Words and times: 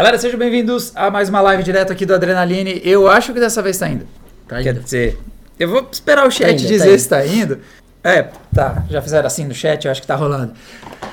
Galera, 0.00 0.16
sejam 0.16 0.38
bem-vindos 0.38 0.92
a 0.94 1.10
mais 1.10 1.28
uma 1.28 1.42
live 1.42 1.62
direto 1.62 1.92
aqui 1.92 2.06
do 2.06 2.14
Adrenaline. 2.14 2.80
Eu 2.82 3.06
acho 3.06 3.34
que 3.34 3.38
dessa 3.38 3.60
vez 3.60 3.76
tá 3.76 3.86
indo. 3.86 4.06
Tá 4.48 4.62
Quer 4.62 4.70
indo. 4.70 4.80
dizer, 4.80 5.18
eu 5.58 5.68
vou 5.68 5.86
esperar 5.92 6.26
o 6.26 6.30
chat 6.30 6.46
Tá 6.46 6.52
indo, 6.52 6.66
dizer 6.66 6.92
tá 6.92 6.98
se 6.98 7.08
tá 7.10 7.26
indo. 7.26 7.58
É, 8.02 8.22
tá. 8.54 8.82
Já 8.88 9.02
fizeram 9.02 9.26
assim 9.26 9.44
no 9.44 9.52
chat, 9.52 9.84
eu 9.84 9.90
acho 9.90 10.00
que 10.00 10.06
tá 10.06 10.16
rolando. 10.16 10.54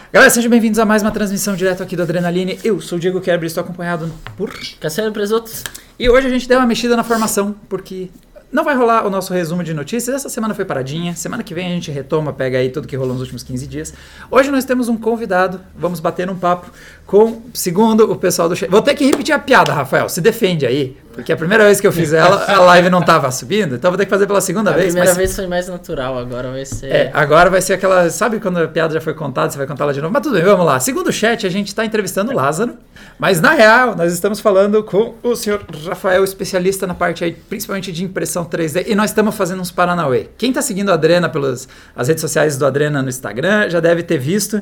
Galera, 0.09 0.31
sejam 0.31 0.49
bem-vindos 0.49 0.79
a 0.79 0.85
mais 0.85 1.01
uma 1.01 1.11
transmissão 1.11 1.53
direto 1.53 1.83
aqui 1.83 1.97
do 1.97 2.03
Adrenaline. 2.03 2.61
Eu 2.63 2.79
sou 2.79 2.97
o 2.97 3.01
Diego 3.01 3.19
Kerber 3.19 3.43
e 3.43 3.47
estou 3.47 3.61
acompanhado 3.61 4.09
por. 4.37 4.57
Cassiano 4.79 5.11
Presoto. 5.11 5.51
E 5.99 6.09
hoje 6.09 6.27
a 6.27 6.29
gente 6.29 6.47
deu 6.47 6.57
uma 6.57 6.65
mexida 6.65 6.95
na 6.95 7.03
formação, 7.03 7.53
porque 7.67 8.09
não 8.51 8.63
vai 8.63 8.75
rolar 8.75 9.05
o 9.05 9.09
nosso 9.09 9.33
resumo 9.33 9.63
de 9.63 9.73
notícias. 9.73 10.15
Essa 10.15 10.29
semana 10.29 10.53
foi 10.53 10.63
paradinha. 10.63 11.15
Semana 11.15 11.43
que 11.43 11.53
vem 11.53 11.67
a 11.67 11.69
gente 11.69 11.91
retoma, 11.91 12.31
pega 12.31 12.57
aí 12.57 12.69
tudo 12.69 12.87
que 12.87 12.95
rolou 12.95 13.13
nos 13.13 13.21
últimos 13.21 13.43
15 13.43 13.67
dias. 13.67 13.93
Hoje 14.31 14.49
nós 14.49 14.63
temos 14.63 14.87
um 14.87 14.97
convidado. 14.97 15.59
Vamos 15.77 15.99
bater 15.99 16.29
um 16.29 16.35
papo 16.35 16.71
com, 17.05 17.41
segundo 17.53 18.09
o 18.09 18.15
pessoal 18.15 18.47
do. 18.47 18.55
Vou 18.69 18.81
ter 18.81 18.95
que 18.95 19.05
repetir 19.05 19.35
a 19.35 19.39
piada, 19.39 19.73
Rafael. 19.73 20.07
Se 20.07 20.21
defende 20.21 20.65
aí. 20.65 20.95
Porque 21.17 21.33
a 21.33 21.35
primeira 21.35 21.63
vez 21.65 21.81
que 21.81 21.87
eu 21.87 21.91
fiz 21.91 22.13
ela, 22.13 22.45
a 22.47 22.59
live 22.59 22.91
não 22.91 23.01
tava 23.01 23.29
subindo. 23.31 23.73
Então 23.73 23.89
vou 23.89 23.97
ter 23.97 24.05
que 24.05 24.09
fazer 24.11 24.27
pela 24.27 24.39
segunda 24.39 24.69
A 24.69 24.73
vez. 24.73 24.85
primeira 24.85 25.09
mas- 25.09 25.17
vez 25.17 25.35
foi 25.35 25.47
mais 25.47 25.67
natural, 25.67 26.15
agora 26.17 26.51
vai 26.51 26.63
ser. 26.63 26.91
É, 26.91 27.11
agora 27.11 27.49
vai 27.49 27.59
ser 27.59 27.73
aquela. 27.73 28.07
Sabe 28.11 28.39
quando 28.39 28.57
a 28.57 28.67
piada 28.67 28.93
já 28.93 29.01
foi 29.01 29.15
contada, 29.15 29.49
você 29.49 29.57
vai 29.57 29.65
contar 29.65 29.85
ela 29.85 29.93
de 29.93 29.99
novo? 29.99 30.13
Mas 30.13 30.21
tudo 30.21 30.35
bem, 30.35 30.43
vamos 30.43 30.63
lá. 30.63 30.79
Segundo 30.79 31.07
o 31.07 31.11
chat, 31.11 31.45
a 31.45 31.49
gente 31.49 31.69
está 31.69 31.83
entrevistando 31.83 32.31
o 32.31 32.35
Lázaro, 32.35 32.75
mas 33.17 33.41
na 33.41 33.51
real, 33.53 33.95
nós 33.95 34.13
estamos 34.13 34.39
falando 34.39 34.83
com 34.83 35.15
o 35.23 35.35
senhor 35.35 35.65
Rafael, 35.87 36.23
especialista 36.23 36.85
na 36.85 36.93
parte 36.93 37.23
aí, 37.23 37.31
principalmente 37.33 37.91
de 37.91 38.03
impressão 38.03 38.45
3D, 38.45 38.85
e 38.87 38.93
nós 38.93 39.09
estamos 39.09 39.33
fazendo 39.35 39.59
uns 39.59 39.71
Paranauê. 39.71 40.27
Quem 40.37 40.49
está 40.49 40.61
seguindo 40.61 40.91
a 40.91 40.93
Adrena 40.93 41.27
pelas 41.27 41.67
as 41.95 42.07
redes 42.07 42.21
sociais 42.21 42.57
do 42.57 42.65
Adrena 42.65 43.01
no 43.01 43.09
Instagram 43.09 43.69
já 43.69 43.79
deve 43.79 44.03
ter 44.03 44.19
visto 44.19 44.61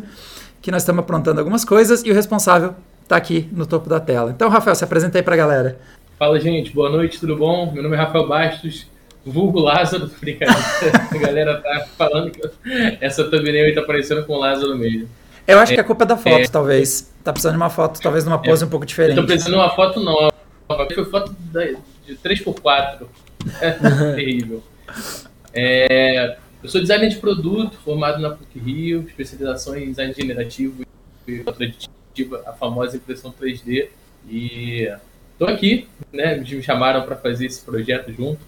que 0.62 0.72
nós 0.72 0.84
estamos 0.84 1.02
aprontando 1.02 1.40
algumas 1.42 1.66
coisas 1.66 2.02
e 2.06 2.10
o 2.12 2.14
responsável 2.14 2.74
está 3.04 3.16
aqui 3.18 3.48
no 3.52 3.68
topo 3.68 3.88
da 3.88 4.00
tela. 4.00 4.32
Então, 4.32 4.50
Rafael, 4.50 4.74
se 4.76 4.84
apresenta 4.84 5.20
aí 5.20 5.22
para 5.22 5.36
a 5.36 5.38
galera. 5.38 5.78
Fala, 6.18 6.40
gente. 6.40 6.72
Boa 6.72 6.90
noite, 6.90 7.20
tudo 7.20 7.36
bom? 7.36 7.70
Meu 7.74 7.84
nome 7.84 7.94
é 7.94 8.00
Rafael 8.00 8.26
Bastos, 8.26 8.88
vulgo 9.26 9.60
Lázaro. 9.60 10.08
Brincadeira. 10.22 10.64
A 11.12 11.18
galera 11.18 11.62
tá 11.62 11.88
falando 11.98 12.32
que 12.32 12.42
essa 13.02 13.26
thumbnail 13.26 13.66
aí 13.66 13.76
tá 13.76 13.82
parecendo 13.82 14.24
com 14.24 14.34
o 14.34 14.40
Lázaro 14.40 14.78
mesmo. 14.78 15.10
Eu 15.46 15.60
acho 15.60 15.74
que 15.74 15.80
a 15.80 15.84
culpa 15.84 16.06
é 16.06 16.08
da 16.08 16.16
foto, 16.16 16.38
é. 16.38 16.48
talvez. 16.48 17.14
Tá 17.22 17.34
precisando 17.34 17.56
de 17.56 17.62
uma 17.62 17.70
foto, 17.70 18.00
talvez 18.00 18.24
numa 18.24 18.42
pose 18.42 18.64
um 18.64 18.70
pouco 18.70 18.86
Eu 18.86 18.88
diferente. 18.88 19.18
tô 19.18 19.26
precisando 19.26 19.56
de 19.56 19.60
uma 19.60 19.70
foto 19.76 20.00
nova. 20.00 20.32
Foi 20.94 21.06
foto 21.06 21.36
de 21.52 22.16
3x4. 22.16 23.08
É 23.60 23.72
terrível. 24.16 24.64
É, 25.54 26.38
eu 26.64 26.70
sou 26.70 26.80
designer 26.80 27.10
de 27.10 27.18
produto, 27.18 27.78
formado 27.84 28.22
na 28.22 28.30
PUC 28.30 28.58
Rio, 28.58 29.06
especialização 29.06 29.78
em 29.78 29.90
design 29.90 30.14
generativo 30.14 30.82
e 31.28 31.44
aditiva, 31.46 32.42
a 32.48 32.54
famosa 32.54 32.96
impressão 32.96 33.34
3D. 33.38 33.90
E 34.30 34.90
tô 35.38 35.46
aqui, 35.46 35.88
né? 36.12 36.36
Me 36.38 36.62
chamaram 36.62 37.04
para 37.04 37.16
fazer 37.16 37.46
esse 37.46 37.62
projeto 37.62 38.12
junto, 38.12 38.40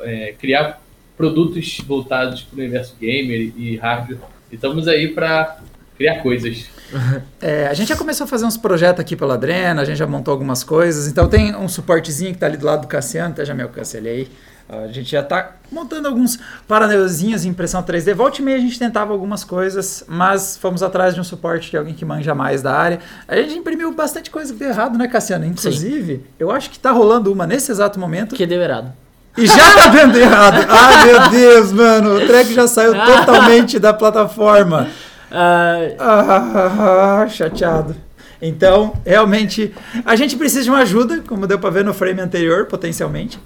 é, 0.00 0.34
criar 0.38 0.80
produtos 1.16 1.78
voltados 1.86 2.42
para 2.42 2.56
o 2.56 2.58
universo 2.58 2.96
gamer 3.00 3.52
e 3.56 3.76
hardware. 3.76 4.18
E 4.50 4.54
estamos 4.54 4.88
aí 4.88 5.08
para 5.08 5.58
criar 5.96 6.20
coisas. 6.22 6.66
É, 7.40 7.66
a 7.66 7.74
gente 7.74 7.88
já 7.88 7.96
começou 7.96 8.24
a 8.24 8.28
fazer 8.28 8.44
uns 8.44 8.58
projetos 8.58 9.00
aqui 9.00 9.16
pela 9.16 9.34
Adrena, 9.34 9.80
a 9.80 9.84
gente 9.84 9.96
já 9.96 10.06
montou 10.06 10.30
algumas 10.30 10.62
coisas, 10.62 11.08
então 11.08 11.26
tem 11.26 11.56
um 11.56 11.66
suportezinho 11.66 12.34
que 12.34 12.38
tá 12.38 12.46
ali 12.46 12.58
do 12.58 12.66
lado 12.66 12.82
do 12.82 12.86
Cassiano, 12.86 13.32
até 13.32 13.44
já 13.44 13.54
me 13.54 13.66
cancelei 13.66 14.12
aí. 14.12 14.28
A 14.72 14.86
gente 14.88 15.10
já 15.10 15.22
tá 15.22 15.50
montando 15.70 16.08
alguns 16.08 16.38
paraneuzinhos 16.66 17.44
em 17.44 17.48
impressão 17.50 17.82
3D. 17.82 18.14
Volte 18.14 18.40
e 18.40 18.44
meia 18.44 18.56
a 18.56 18.60
gente 18.60 18.78
tentava 18.78 19.12
algumas 19.12 19.44
coisas, 19.44 20.02
mas 20.08 20.56
fomos 20.56 20.82
atrás 20.82 21.14
de 21.14 21.20
um 21.20 21.24
suporte 21.24 21.70
de 21.70 21.76
alguém 21.76 21.92
que 21.92 22.06
manja 22.06 22.34
mais 22.34 22.62
da 22.62 22.72
área. 22.74 22.98
A 23.28 23.36
gente 23.36 23.54
imprimiu 23.54 23.92
bastante 23.92 24.30
coisa 24.30 24.50
que 24.50 24.58
deu 24.58 24.70
errado, 24.70 24.96
né, 24.96 25.06
Cassiano? 25.08 25.44
Inclusive, 25.44 26.24
eu 26.38 26.50
acho 26.50 26.70
que 26.70 26.78
tá 26.78 26.90
rolando 26.90 27.30
uma 27.30 27.46
nesse 27.46 27.70
exato 27.70 28.00
momento 28.00 28.34
Que 28.34 28.46
deu 28.46 28.62
errado. 28.62 28.92
e 29.36 29.46
já 29.46 29.74
tá 29.74 29.88
dando 29.94 30.16
errado. 30.18 30.66
Ai, 30.66 31.04
meu 31.06 31.28
Deus, 31.30 31.70
mano, 31.72 32.16
o 32.16 32.26
track 32.26 32.54
já 32.54 32.66
saiu 32.66 32.94
totalmente 32.94 33.78
da 33.78 33.92
plataforma. 33.92 34.88
Ah, 35.30 35.76
Ah, 35.98 37.26
chateado. 37.28 37.94
Então, 38.40 38.94
realmente, 39.06 39.72
a 40.04 40.16
gente 40.16 40.34
precisa 40.36 40.64
de 40.64 40.70
uma 40.70 40.80
ajuda, 40.80 41.22
como 41.28 41.46
deu 41.46 41.58
pra 41.58 41.70
ver 41.70 41.84
no 41.84 41.94
frame 41.94 42.20
anterior, 42.20 42.66
potencialmente. 42.66 43.38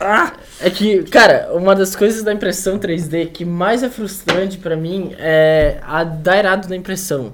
Ah, 0.00 0.32
é 0.60 0.70
que, 0.70 1.02
cara, 1.04 1.50
uma 1.52 1.74
das 1.74 1.96
coisas 1.96 2.22
da 2.22 2.32
impressão 2.32 2.78
3D 2.78 3.30
que 3.32 3.44
mais 3.44 3.82
é 3.82 3.90
frustrante 3.90 4.58
pra 4.58 4.76
mim 4.76 5.14
é 5.18 5.78
a 5.82 6.04
dar 6.04 6.38
errado 6.38 6.68
na 6.68 6.76
impressão. 6.76 7.32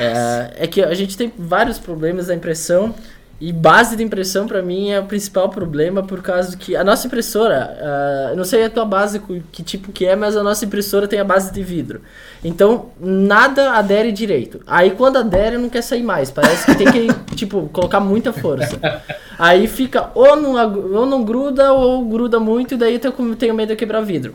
É, 0.00 0.64
é 0.64 0.66
que 0.66 0.82
a 0.82 0.94
gente 0.94 1.16
tem 1.16 1.32
vários 1.38 1.78
problemas 1.78 2.26
da 2.26 2.34
impressão 2.34 2.94
e 3.38 3.52
base 3.52 3.96
de 3.96 4.02
impressão 4.02 4.46
pra 4.46 4.62
mim 4.62 4.90
é 4.90 4.98
o 4.98 5.04
principal 5.04 5.50
problema 5.50 6.02
por 6.02 6.22
causa 6.22 6.56
que 6.56 6.74
a 6.74 6.82
nossa 6.82 7.06
impressora, 7.06 7.76
eu 8.30 8.36
não 8.36 8.44
sei 8.44 8.64
a 8.64 8.70
tua 8.70 8.84
base 8.86 9.20
que 9.52 9.62
tipo 9.62 9.92
que 9.92 10.06
é, 10.06 10.16
mas 10.16 10.36
a 10.36 10.42
nossa 10.42 10.64
impressora 10.64 11.06
tem 11.06 11.20
a 11.20 11.24
base 11.24 11.52
de 11.52 11.62
vidro. 11.62 12.00
Então 12.42 12.86
nada 12.98 13.72
adere 13.72 14.10
direito. 14.10 14.62
Aí 14.66 14.92
quando 14.92 15.18
adere 15.18 15.58
não 15.58 15.68
quer 15.68 15.82
sair 15.82 16.02
mais, 16.02 16.30
parece 16.30 16.64
que 16.64 16.74
tem 16.76 16.90
que 16.90 17.08
tipo 17.36 17.68
colocar 17.68 18.00
muita 18.00 18.32
força. 18.32 18.80
Aí 19.38 19.68
fica 19.68 20.10
ou 20.14 20.34
não, 20.34 20.94
ou 20.94 21.04
não 21.04 21.22
gruda 21.22 21.72
ou 21.72 22.06
gruda 22.06 22.40
muito 22.40 22.74
e 22.74 22.76
daí 22.78 22.94
eu 22.94 23.00
tenho, 23.00 23.36
tenho 23.36 23.54
medo 23.54 23.68
de 23.68 23.76
quebrar 23.76 24.00
vidro. 24.00 24.34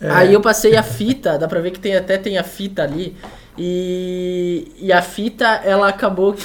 É. 0.00 0.10
Aí 0.10 0.34
eu 0.34 0.40
passei 0.40 0.76
a 0.76 0.82
fita, 0.82 1.38
dá 1.38 1.46
pra 1.46 1.60
ver 1.60 1.70
que 1.70 1.78
tem 1.78 1.96
até 1.96 2.18
tem 2.18 2.36
a 2.36 2.42
fita 2.42 2.82
ali. 2.82 3.16
E, 3.56 4.72
e 4.80 4.92
a 4.92 5.00
fita, 5.00 5.46
ela 5.64 5.88
acabou 5.88 6.32
que 6.32 6.42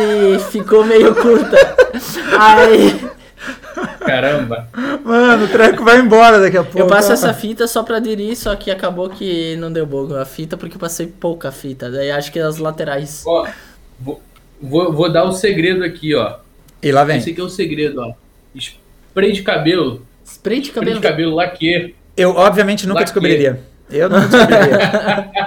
ficou 0.50 0.84
meio 0.84 1.14
curta. 1.14 1.56
Aí 2.38 3.00
Caramba! 4.00 4.68
mano, 5.04 5.44
o 5.44 5.48
treco 5.48 5.84
vai 5.84 5.98
embora 5.98 6.40
daqui 6.40 6.56
a 6.56 6.62
pouco. 6.62 6.78
eu 6.78 6.86
passo 6.86 7.12
essa 7.12 7.32
fita 7.32 7.66
só 7.66 7.82
pra 7.82 7.96
aderir, 7.96 8.36
só 8.36 8.54
que 8.56 8.70
acabou 8.70 9.08
que 9.08 9.56
não 9.56 9.72
deu 9.72 9.86
bom 9.86 10.14
a 10.14 10.24
fita 10.24 10.56
porque 10.56 10.76
eu 10.76 10.80
passei 10.80 11.06
pouca 11.06 11.50
fita. 11.52 11.90
Daí 11.90 12.10
acho 12.10 12.32
que 12.32 12.38
as 12.38 12.58
laterais. 12.58 13.22
Ó, 13.26 13.46
vou, 13.98 14.20
vou, 14.60 14.92
vou 14.92 15.12
dar 15.12 15.24
o 15.24 15.32
segredo 15.32 15.84
aqui, 15.84 16.14
ó. 16.14 16.36
E 16.82 16.90
lá 16.92 17.04
vem. 17.04 17.18
Esse 17.18 17.30
aqui 17.30 17.40
é 17.40 17.44
o 17.44 17.48
segredo, 17.48 18.00
ó. 18.00 18.12
Spray 18.54 19.32
de 19.32 19.42
cabelo. 19.42 20.06
Spray 20.24 20.60
de 20.60 20.68
Spray 20.68 20.84
cabelo. 20.84 21.00
de 21.00 21.08
cabelo 21.08 21.34
laque. 21.34 21.94
Eu, 22.16 22.30
obviamente, 22.30 22.86
nunca 22.86 23.00
Laque. 23.00 23.12
descobriria. 23.12 23.60
Eu 23.90 24.08
nunca 24.08 24.26
descobriria. 24.26 25.40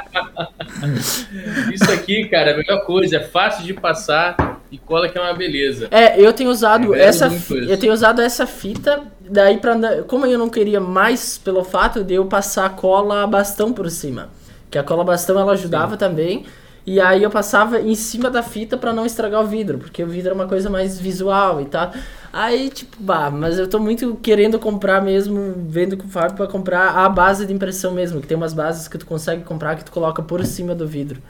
Isso 1.73 1.91
aqui, 1.91 2.25
cara, 2.25 2.51
é 2.51 2.53
a 2.53 2.57
melhor 2.57 2.85
coisa. 2.85 3.17
É 3.17 3.19
fácil 3.19 3.63
de 3.63 3.73
passar 3.73 4.61
e 4.71 4.77
cola 4.77 5.07
que 5.07 5.17
é 5.17 5.21
uma 5.21 5.33
beleza. 5.33 5.87
É, 5.91 6.19
eu 6.19 6.33
tenho 6.33 6.49
usado 6.49 6.93
É, 6.93 7.03
essa 7.03 7.31
eu 7.67 7.77
tenho 7.77 7.93
usado 7.93 8.21
essa 8.21 8.45
fita, 8.45 9.01
daí 9.21 9.57
para 9.57 10.03
como 10.03 10.25
eu 10.25 10.37
não 10.37 10.49
queria 10.49 10.79
mais 10.79 11.37
pelo 11.37 11.63
fato 11.63 12.03
de 12.03 12.15
eu 12.15 12.25
passar 12.25 12.75
cola 12.75 13.25
bastão 13.27 13.71
por 13.71 13.89
cima, 13.89 14.29
que 14.69 14.77
a 14.77 14.83
cola 14.83 15.03
bastão 15.03 15.39
ela 15.39 15.53
ajudava 15.53 15.95
também. 15.95 16.45
E 16.85 16.99
aí 16.99 17.23
eu 17.23 17.29
passava 17.29 17.79
em 17.79 17.95
cima 17.95 18.29
da 18.29 18.43
fita 18.43 18.77
pra 18.77 18.91
não 18.91 19.05
estragar 19.05 19.41
o 19.41 19.47
vidro, 19.47 19.77
porque 19.79 20.03
o 20.03 20.07
vidro 20.07 20.31
é 20.31 20.33
uma 20.33 20.47
coisa 20.47 20.69
mais 20.69 20.99
visual 20.99 21.61
e 21.61 21.65
tal. 21.65 21.93
Aí, 22.31 22.69
tipo, 22.69 22.97
bah, 22.99 23.31
mas 23.31 23.57
eu 23.57 23.69
tô 23.69 23.79
muito 23.79 24.15
querendo 24.21 24.59
comprar 24.59 25.01
mesmo, 25.01 25.53
vendo 25.67 25.95
com 25.95 26.05
o 26.05 26.09
Fábio 26.09 26.35
pra 26.35 26.47
comprar 26.47 26.89
a 26.97 27.07
base 27.07 27.45
de 27.45 27.53
impressão 27.53 27.93
mesmo, 27.93 28.19
que 28.19 28.27
tem 28.27 28.35
umas 28.35 28.53
bases 28.53 28.87
que 28.87 28.97
tu 28.97 29.05
consegue 29.05 29.43
comprar 29.43 29.75
que 29.77 29.85
tu 29.85 29.91
coloca 29.91 30.21
por 30.21 30.45
cima 30.45 30.75
do 30.75 30.85
vidro. 30.85 31.21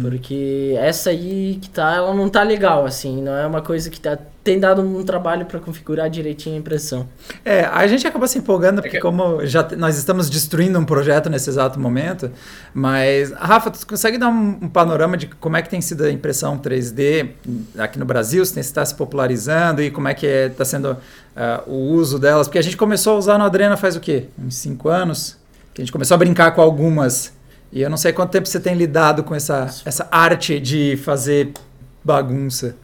Porque 0.00 0.74
essa 0.78 1.10
aí 1.10 1.58
que 1.60 1.68
tá, 1.68 1.94
ela 1.96 2.14
não 2.14 2.28
tá 2.28 2.42
legal, 2.42 2.86
assim, 2.86 3.22
não 3.22 3.34
é 3.36 3.46
uma 3.46 3.60
coisa 3.60 3.90
que 3.90 4.00
tá, 4.00 4.16
tem 4.42 4.58
dado 4.58 4.80
um 4.80 5.04
trabalho 5.04 5.44
pra 5.44 5.60
configurar 5.60 6.08
direitinho 6.08 6.56
a 6.56 6.58
impressão. 6.58 7.06
É, 7.44 7.64
a 7.64 7.86
gente 7.86 8.06
acaba 8.06 8.26
se 8.26 8.38
empolgando, 8.38 8.76
porque 8.80 8.96
É 8.96 9.00
que- 9.00 9.06
como 9.06 9.44
já 9.44 9.66
nós 9.76 9.98
estamos 9.98 10.30
destruindo 10.30 10.78
um 10.78 10.84
projeto 10.84 11.28
nesse 11.28 11.50
exato 11.50 11.78
momento, 11.78 12.30
mas, 12.72 13.30
Rafa, 13.32 13.70
tu 13.70 13.86
consegue 13.86 14.16
dar 14.16 14.28
um, 14.28 14.58
um 14.62 14.68
panorama 14.68 15.16
de 15.18 15.26
como 15.26 15.56
é 15.56 15.62
que 15.62 15.68
tem 15.68 15.80
sido 15.80 16.04
a 16.04 16.10
impressão 16.10 16.56
3D 16.58 17.30
aqui 17.78 17.98
no 17.98 18.06
Brasil, 18.06 18.44
se 18.46 18.58
está 18.60 18.84
se 18.84 18.94
popularizando 18.94 19.82
e 19.82 19.90
como 19.90 20.08
é 20.08 20.14
que 20.14 20.26
está 20.26 20.64
sendo 20.64 20.96
ah, 21.36 21.62
o 21.66 21.74
uso 21.92 22.18
delas? 22.18 22.46
Porque 22.46 22.58
a 22.58 22.62
gente 22.62 22.76
começou 22.76 23.14
a 23.14 23.18
usar 23.18 23.38
no 23.38 23.44
Adrena 23.44 23.76
faz 23.76 23.96
o 23.96 24.00
quê? 24.00 24.24
Uns 24.38 24.54
cinco 24.56 24.88
anos? 24.88 25.36
Que 25.74 25.82
a 25.82 25.84
gente 25.84 25.92
começou 25.92 26.14
a 26.14 26.18
brincar 26.18 26.52
com 26.52 26.62
algumas. 26.62 27.32
E 27.74 27.82
eu 27.82 27.90
não 27.90 27.96
sei 27.96 28.12
quanto 28.12 28.30
tempo 28.30 28.46
você 28.46 28.60
tem 28.60 28.76
lidado 28.76 29.24
com 29.24 29.34
essa, 29.34 29.66
essa 29.84 30.08
arte 30.08 30.60
de 30.60 30.96
fazer 30.98 31.52
bagunça. 32.04 32.76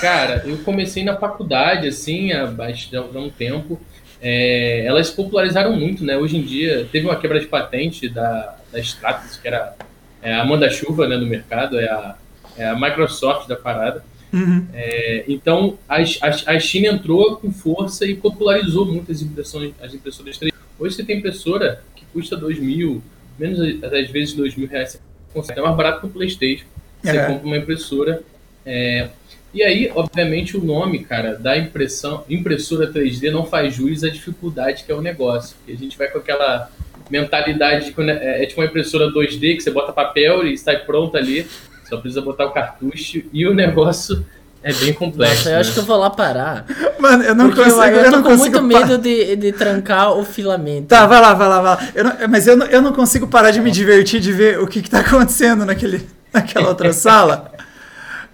Cara, 0.00 0.44
eu 0.46 0.58
comecei 0.58 1.02
na 1.02 1.16
faculdade, 1.16 1.88
assim, 1.88 2.30
há 2.30 2.44
há 2.44 3.18
um 3.18 3.28
tempo. 3.28 3.80
É, 4.22 4.84
elas 4.86 5.08
se 5.08 5.16
popularizaram 5.16 5.72
muito, 5.72 6.04
né? 6.04 6.16
Hoje 6.16 6.36
em 6.36 6.42
dia, 6.42 6.88
teve 6.92 7.06
uma 7.06 7.16
quebra 7.16 7.40
de 7.40 7.46
patente 7.46 8.08
da, 8.08 8.56
da 8.70 8.78
Stratus, 8.78 9.36
que 9.36 9.48
era 9.48 9.74
é, 10.22 10.36
a 10.36 10.44
manda-chuva 10.44 11.08
né, 11.08 11.16
no 11.16 11.26
mercado, 11.26 11.80
é 11.80 11.88
a, 11.88 12.14
é 12.56 12.68
a 12.68 12.76
Microsoft 12.76 13.48
da 13.48 13.56
parada. 13.56 14.04
Uhum. 14.32 14.66
É, 14.72 15.24
então, 15.26 15.76
a, 15.88 15.96
a, 15.96 16.54
a 16.54 16.60
China 16.60 16.88
entrou 16.94 17.36
com 17.38 17.50
força 17.50 18.06
e 18.06 18.14
popularizou 18.14 18.86
muito 18.86 19.10
as 19.10 19.20
impressões, 19.20 19.72
as 19.82 19.92
impressoras 19.92 20.38
3D. 20.38 20.52
Hoje 20.78 20.94
você 20.94 21.02
tem 21.02 21.18
impressora 21.18 21.82
que 21.96 22.04
custa 22.12 22.36
2 22.36 22.60
mil, 22.60 23.02
menos 23.38 23.60
às 23.84 24.10
vezes 24.10 24.34
2 24.34 24.56
mil 24.56 24.68
reais. 24.68 24.92
Você 24.92 24.98
consegue. 25.32 25.58
É 25.60 25.62
mais 25.62 25.76
barato 25.76 26.00
que 26.00 26.06
o 26.06 26.10
PlayStation. 26.10 26.64
Você 27.02 27.16
É. 27.16 27.26
compra 27.26 27.46
uma 27.46 27.56
impressora 27.56 28.22
É, 28.66 29.08
e 29.54 29.62
aí, 29.62 29.90
obviamente, 29.94 30.54
o 30.54 30.62
nome, 30.62 30.98
cara, 30.98 31.34
da 31.36 31.56
impressão, 31.56 32.22
impressora 32.28 32.92
3D 32.92 33.30
não 33.30 33.46
faz 33.46 33.74
jus 33.74 34.04
à 34.04 34.10
dificuldade 34.10 34.84
que 34.84 34.92
é 34.92 34.94
o 34.94 35.00
negócio. 35.00 35.56
Porque 35.56 35.72
a 35.72 35.76
gente 35.76 35.96
vai 35.96 36.08
com 36.08 36.18
aquela 36.18 36.70
mentalidade 37.10 37.86
de 37.86 37.92
quando 37.92 38.10
é, 38.10 38.42
é 38.42 38.46
tipo 38.46 38.60
uma 38.60 38.66
impressora 38.66 39.10
2D 39.10 39.56
que 39.56 39.60
você 39.62 39.70
bota 39.70 39.90
papel 39.92 40.46
e 40.46 40.58
sai 40.58 40.80
pronto 40.84 41.16
ali, 41.16 41.46
só 41.88 41.96
precisa 41.96 42.20
botar 42.20 42.44
o 42.44 42.50
cartucho 42.50 43.22
e 43.32 43.46
o 43.46 43.54
negócio 43.54 44.26
é 44.62 44.72
bem 44.72 44.92
complexo. 44.92 45.36
Nossa, 45.36 45.48
eu 45.50 45.54
né? 45.54 45.60
acho 45.60 45.72
que 45.72 45.78
eu 45.78 45.84
vou 45.84 45.96
lá 45.96 46.10
parar. 46.10 46.66
Mano, 46.98 47.22
eu 47.22 47.34
não 47.34 47.50
consigo. 47.50 47.80
Eu, 47.80 47.88
eu, 47.88 48.02
eu 48.04 48.12
tô 48.12 48.22
com 48.22 48.36
muito 48.36 48.62
medo 48.62 48.98
de, 48.98 49.36
de 49.36 49.52
trancar 49.52 50.12
o 50.12 50.24
filamento. 50.24 50.88
Tá, 50.88 51.06
vai 51.06 51.20
lá, 51.20 51.34
vai 51.34 51.48
lá, 51.48 51.60
vai 51.60 51.76
lá. 51.76 51.88
Eu 51.94 52.04
não, 52.04 52.12
mas 52.28 52.46
eu 52.46 52.56
não, 52.56 52.66
eu 52.66 52.82
não 52.82 52.92
consigo 52.92 53.28
parar 53.28 53.50
de 53.50 53.60
me 53.60 53.70
divertir 53.70 54.20
de 54.20 54.32
ver 54.32 54.58
o 54.58 54.66
que, 54.66 54.82
que 54.82 54.90
tá 54.90 55.00
acontecendo 55.00 55.64
naquele, 55.64 56.08
naquela 56.32 56.68
outra 56.68 56.92
sala. 56.94 57.52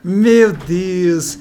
Meu 0.03 0.53
Deus. 0.53 1.39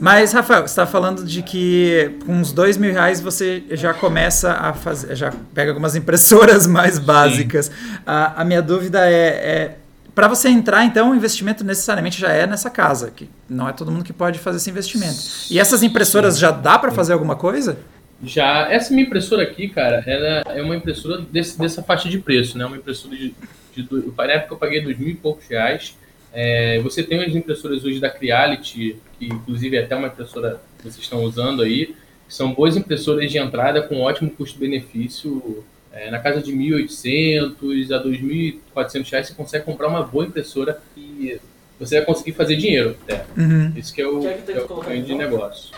Mas, 0.00 0.32
Rafael, 0.32 0.62
você 0.62 0.72
está 0.72 0.86
falando 0.86 1.22
de 1.22 1.42
que 1.42 2.12
com 2.24 2.32
uns 2.32 2.50
dois 2.50 2.78
mil 2.78 2.90
reais 2.90 3.20
você 3.20 3.62
já 3.72 3.92
começa 3.92 4.52
a 4.52 4.72
fazer, 4.72 5.14
já 5.14 5.32
pega 5.54 5.70
algumas 5.70 5.94
impressoras 5.94 6.64
mais 6.68 6.98
básicas. 6.98 7.70
A, 8.06 8.40
a, 8.40 8.44
minha 8.44 8.62
dúvida 8.62 9.00
é, 9.06 9.26
é 9.26 9.76
para 10.16 10.28
você 10.28 10.48
entrar, 10.48 10.82
então, 10.86 11.10
o 11.10 11.14
investimento 11.14 11.62
necessariamente 11.62 12.18
já 12.18 12.32
é 12.32 12.46
nessa 12.46 12.70
casa, 12.70 13.10
que 13.14 13.28
não 13.50 13.68
é 13.68 13.72
todo 13.74 13.92
mundo 13.92 14.02
que 14.02 14.14
pode 14.14 14.38
fazer 14.38 14.56
esse 14.56 14.70
investimento. 14.70 15.18
E 15.50 15.60
essas 15.60 15.82
impressoras 15.82 16.38
já 16.38 16.50
dá 16.50 16.78
para 16.78 16.90
fazer 16.90 17.12
alguma 17.12 17.36
coisa? 17.36 17.78
Já. 18.24 18.66
Essa 18.72 18.94
minha 18.94 19.06
impressora 19.06 19.42
aqui, 19.42 19.68
cara, 19.68 20.02
ela 20.06 20.42
é 20.56 20.62
uma 20.62 20.74
impressora 20.74 21.20
desse, 21.20 21.58
dessa 21.58 21.82
faixa 21.82 22.08
de 22.08 22.18
preço, 22.18 22.56
né? 22.56 22.64
Uma 22.64 22.78
impressora 22.78 23.14
de, 23.14 23.34
de, 23.74 23.82
de 23.82 24.12
na 24.16 24.24
época 24.32 24.54
eu 24.54 24.58
paguei 24.58 24.82
dois 24.82 24.98
mil 24.98 25.10
e 25.10 25.14
poucos 25.14 25.46
reais. 25.48 25.94
É, 26.32 26.80
você 26.80 27.02
tem 27.02 27.22
as 27.22 27.34
impressoras 27.34 27.84
hoje 27.84 28.00
da 28.00 28.08
Creality, 28.08 28.96
que 29.18 29.26
inclusive 29.26 29.76
é 29.76 29.84
até 29.84 29.94
uma 29.94 30.08
impressora 30.08 30.62
que 30.78 30.84
vocês 30.84 30.96
estão 30.96 31.24
usando 31.24 31.60
aí, 31.60 31.94
que 32.26 32.34
são 32.34 32.54
boas 32.54 32.74
impressoras 32.74 33.30
de 33.30 33.36
entrada 33.36 33.82
com 33.82 34.00
ótimo 34.00 34.30
custo-benefício. 34.30 35.62
É, 35.96 36.10
na 36.10 36.18
casa 36.18 36.42
de 36.42 36.52
1.800 36.52 37.90
a 37.90 38.04
2.400 38.04 39.10
reais 39.10 39.28
você 39.28 39.34
consegue 39.34 39.64
comprar 39.64 39.88
uma 39.88 40.02
boa 40.02 40.26
impressora 40.26 40.78
e 40.94 41.40
você 41.80 41.96
vai 41.96 42.04
conseguir 42.04 42.32
fazer 42.32 42.56
dinheiro 42.56 42.94
até. 43.02 43.24
Uhum. 43.34 43.72
Isso 43.74 43.94
que 43.94 44.02
é 44.02 44.06
o, 44.06 44.20
que 44.20 44.52
é 44.52 44.60
o 44.60 44.80
ganho 44.82 45.02
de 45.02 45.14
negócio. 45.14 45.74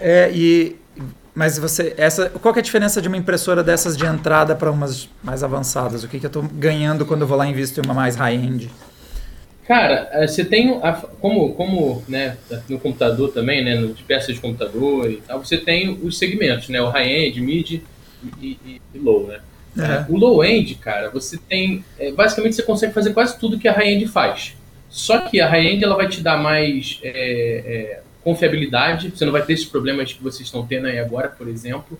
É, 0.00 0.30
e 0.32 0.76
mas 1.34 1.58
você 1.58 1.94
essa 1.96 2.30
qual 2.30 2.54
é 2.54 2.58
a 2.60 2.62
diferença 2.62 3.02
de 3.02 3.08
uma 3.08 3.16
impressora 3.16 3.64
dessas 3.64 3.96
de 3.96 4.06
entrada 4.06 4.54
para 4.54 4.70
umas 4.70 5.08
mais 5.20 5.42
avançadas? 5.42 6.04
O 6.04 6.08
que, 6.08 6.20
que 6.20 6.26
eu 6.26 6.28
estou 6.28 6.42
ganhando 6.42 7.04
quando 7.04 7.22
eu 7.22 7.26
vou 7.26 7.36
lá 7.36 7.44
e 7.46 7.50
invisto 7.50 7.80
em 7.80 7.84
uma 7.84 7.94
mais 7.94 8.14
high-end? 8.14 8.70
Cara, 9.66 10.08
é, 10.12 10.28
você 10.28 10.44
tem, 10.44 10.78
a, 10.82 10.92
como, 10.92 11.52
como 11.54 12.02
né, 12.08 12.36
no 12.68 12.78
computador 12.78 13.32
também, 13.32 13.62
né, 13.62 13.74
nas 13.74 14.00
peças 14.00 14.34
de 14.34 14.40
computador 14.40 15.10
e 15.10 15.16
tal, 15.16 15.44
você 15.44 15.58
tem 15.58 15.98
os 16.02 16.16
segmentos, 16.16 16.68
né, 16.70 16.80
o 16.80 16.88
high-end, 16.88 17.40
mid 17.40 17.82
e, 18.40 18.80
e, 18.94 18.98
low, 18.98 19.26
né. 19.26 19.40
É. 19.76 20.04
O 20.08 20.16
low-end, 20.16 20.74
cara, 20.76 21.10
você 21.10 21.36
tem, 21.36 21.84
é, 21.98 22.10
basicamente 22.10 22.56
você 22.56 22.62
consegue 22.62 22.92
fazer 22.92 23.12
quase 23.12 23.38
tudo 23.38 23.58
que 23.58 23.68
a 23.68 23.72
high-end 23.72 24.06
faz. 24.08 24.56
Só 24.88 25.20
que 25.20 25.40
a 25.40 25.48
high-end 25.48 25.84
ela 25.84 25.94
vai 25.94 26.08
te 26.08 26.20
dar 26.20 26.36
mais 26.36 26.98
é, 27.02 27.10
é, 27.10 28.00
confiabilidade, 28.24 29.10
você 29.10 29.24
não 29.24 29.32
vai 29.32 29.42
ter 29.42 29.52
esses 29.52 29.66
problemas 29.66 30.12
que 30.12 30.22
vocês 30.22 30.46
estão 30.46 30.66
tendo 30.66 30.86
aí 30.86 30.98
agora, 30.98 31.28
por 31.28 31.46
exemplo 31.46 31.98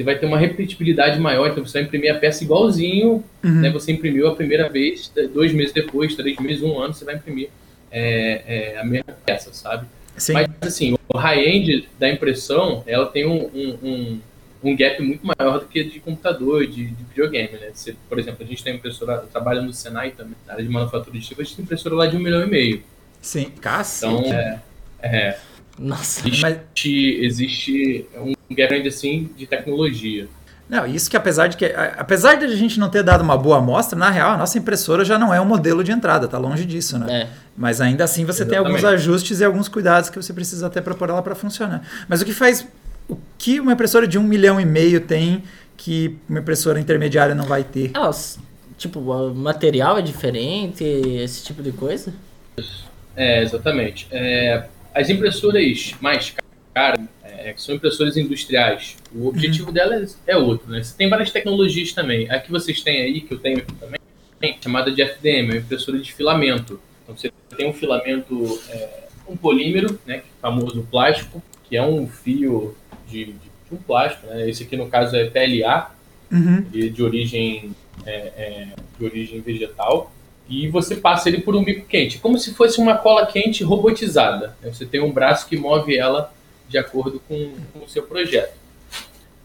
você 0.00 0.04
vai 0.04 0.18
ter 0.18 0.24
uma 0.24 0.38
repetibilidade 0.38 1.18
maior, 1.18 1.50
então 1.50 1.64
você 1.64 1.78
vai 1.78 1.82
imprimir 1.82 2.14
a 2.14 2.18
peça 2.18 2.42
igualzinho, 2.42 3.24
uhum. 3.44 3.60
né? 3.60 3.70
Você 3.70 3.92
imprimiu 3.92 4.28
a 4.28 4.34
primeira 4.34 4.68
vez, 4.68 5.12
dois 5.34 5.52
meses 5.52 5.72
depois, 5.72 6.14
três 6.14 6.38
meses, 6.38 6.62
um 6.62 6.78
ano, 6.78 6.94
você 6.94 7.04
vai 7.04 7.16
imprimir 7.16 7.50
é, 7.90 8.42
é, 8.46 8.78
a 8.78 8.84
mesma 8.84 9.12
peça, 9.26 9.52
sabe? 9.52 9.86
Sim. 10.16 10.32
Mas 10.32 10.48
assim, 10.62 10.96
o 11.08 11.18
high-end 11.18 11.88
da 11.98 12.08
impressão, 12.08 12.82
ela 12.86 13.06
tem 13.06 13.26
um, 13.26 13.50
um, 13.52 13.78
um, 13.82 14.20
um, 14.62 14.76
gap 14.76 15.02
muito 15.02 15.26
maior 15.26 15.58
do 15.58 15.66
que 15.66 15.82
de 15.84 16.00
computador, 16.00 16.66
de, 16.66 16.86
de 16.86 17.04
videogame, 17.04 17.52
né? 17.52 17.70
Você, 17.72 17.96
por 18.08 18.18
exemplo, 18.18 18.44
a 18.44 18.46
gente 18.46 18.62
tem 18.62 18.76
impressora, 18.76 19.18
trabalha 19.32 19.62
no 19.62 19.72
Senai 19.72 20.10
também, 20.10 20.34
na 20.46 20.54
área 20.54 20.64
de 20.64 20.70
manufatura 20.70 21.18
de 21.18 21.26
tipo, 21.26 21.40
a 21.40 21.44
gente 21.44 21.56
tem 21.56 21.64
impressora 21.64 21.94
lá 21.94 22.06
de 22.06 22.16
um 22.16 22.20
milhão 22.20 22.42
e 22.42 22.46
meio. 22.46 22.82
Sim, 23.20 23.50
cacete. 23.60 24.12
Então, 24.12 24.32
é, 24.32 24.60
é 25.02 25.38
nossa, 25.80 26.20
existe, 26.28 26.42
mas... 26.42 26.58
existe 26.84 28.06
um 28.14 28.54
gap 28.54 28.86
assim 28.86 29.30
de 29.34 29.46
tecnologia. 29.46 30.28
Não, 30.68 30.86
isso 30.86 31.10
que 31.10 31.16
apesar 31.16 31.48
de 31.48 31.56
que 31.56 31.64
apesar 31.96 32.36
de 32.36 32.44
a 32.44 32.54
gente 32.54 32.78
não 32.78 32.88
ter 32.88 33.02
dado 33.02 33.22
uma 33.22 33.36
boa 33.36 33.58
amostra, 33.58 33.98
na 33.98 34.08
real 34.08 34.30
a 34.30 34.36
nossa 34.36 34.56
impressora 34.56 35.04
já 35.04 35.18
não 35.18 35.34
é 35.34 35.40
um 35.40 35.44
modelo 35.44 35.82
de 35.82 35.90
entrada, 35.90 36.28
tá 36.28 36.38
longe 36.38 36.64
disso, 36.64 36.96
né? 36.96 37.22
É. 37.22 37.28
Mas 37.56 37.80
ainda 37.80 38.04
assim 38.04 38.24
você 38.24 38.42
Exatamente. 38.42 38.50
tem 38.50 38.58
alguns 38.58 38.84
ajustes 38.84 39.40
e 39.40 39.44
alguns 39.44 39.68
cuidados 39.68 40.10
que 40.10 40.16
você 40.16 40.32
precisa 40.32 40.70
ter 40.70 40.80
para 40.82 40.94
pôr 40.94 41.08
ela 41.08 41.22
para 41.22 41.34
funcionar. 41.34 41.82
Mas 42.08 42.20
o 42.20 42.24
que 42.24 42.32
faz 42.32 42.64
o 43.10 43.18
que 43.38 43.58
uma 43.60 43.72
impressora 43.72 44.06
de 44.06 44.18
um 44.18 44.22
milhão 44.22 44.60
e 44.60 44.64
meio 44.64 45.00
tem 45.00 45.42
que 45.76 46.16
uma 46.28 46.40
impressora 46.40 46.78
intermediária 46.78 47.34
não 47.34 47.44
vai 47.44 47.64
ter? 47.64 47.90
Elas, 47.94 48.38
tipo, 48.76 49.00
o 49.00 49.34
material 49.34 49.98
é 49.98 50.02
diferente, 50.02 50.84
esse 50.84 51.44
tipo 51.44 51.62
de 51.62 51.72
coisa? 51.72 52.12
É, 53.16 53.42
exatamente. 53.42 54.06
É, 54.10 54.66
as 54.94 55.08
impressoras 55.08 55.94
mais 56.00 56.34
caras, 56.74 57.00
é, 57.24 57.52
que 57.52 57.60
são 57.60 57.74
impressoras 57.74 58.16
industriais, 58.16 58.96
o 59.14 59.26
objetivo 59.28 59.68
uhum. 59.68 59.72
delas 59.72 60.18
é 60.26 60.36
outro, 60.36 60.70
né? 60.70 60.82
Você 60.82 60.96
tem 60.96 61.08
várias 61.08 61.30
tecnologias 61.30 61.92
também. 61.92 62.30
A 62.30 62.38
que 62.38 62.50
vocês 62.50 62.82
têm 62.82 63.00
aí, 63.00 63.20
que 63.20 63.34
eu 63.34 63.38
tenho 63.38 63.58
aqui 63.58 63.72
também, 63.74 64.00
chamada 64.60 64.90
de 64.90 65.02
FDM, 65.02 65.48
é 65.48 65.52
uma 65.52 65.56
impressora 65.56 65.98
de 65.98 66.12
filamento. 66.12 66.80
Então 67.02 67.16
você 67.16 67.32
tem 67.56 67.68
um 67.68 67.72
filamento, 67.72 68.60
é, 68.68 69.08
um 69.26 69.36
polímero, 69.36 69.98
né, 70.06 70.16
é 70.16 70.22
famoso 70.40 70.86
plástico, 70.90 71.42
que 71.68 71.76
é 71.76 71.82
um 71.82 72.06
fio 72.06 72.76
de, 73.10 73.24
de, 73.26 73.50
um 73.72 73.76
plástico, 73.76 74.26
né? 74.26 74.48
Esse 74.48 74.64
aqui 74.64 74.76
no 74.76 74.88
caso 74.88 75.14
é 75.16 75.26
PLA, 75.26 75.92
uhum. 76.30 76.62
de, 76.62 76.90
de, 76.90 77.02
origem 77.02 77.74
é, 78.04 78.12
é, 78.12 78.68
de 78.98 79.04
origem 79.04 79.40
vegetal 79.40 80.12
e 80.48 80.66
você 80.66 80.96
passa 80.96 81.28
ele 81.28 81.40
por 81.40 81.54
um 81.54 81.62
bico 81.62 81.86
quente, 81.86 82.18
como 82.18 82.36
se 82.36 82.52
fosse 82.54 82.80
uma 82.80 82.96
cola 82.96 83.26
quente 83.26 83.62
robotizada. 83.62 84.56
Né? 84.60 84.72
Você 84.72 84.84
tem 84.84 85.00
um 85.00 85.12
braço 85.12 85.46
que 85.46 85.56
move 85.56 85.96
ela 85.96 86.32
de 86.68 86.76
acordo 86.76 87.20
com, 87.28 87.52
com 87.72 87.84
o 87.84 87.88
seu 87.88 88.02
projeto. 88.02 88.58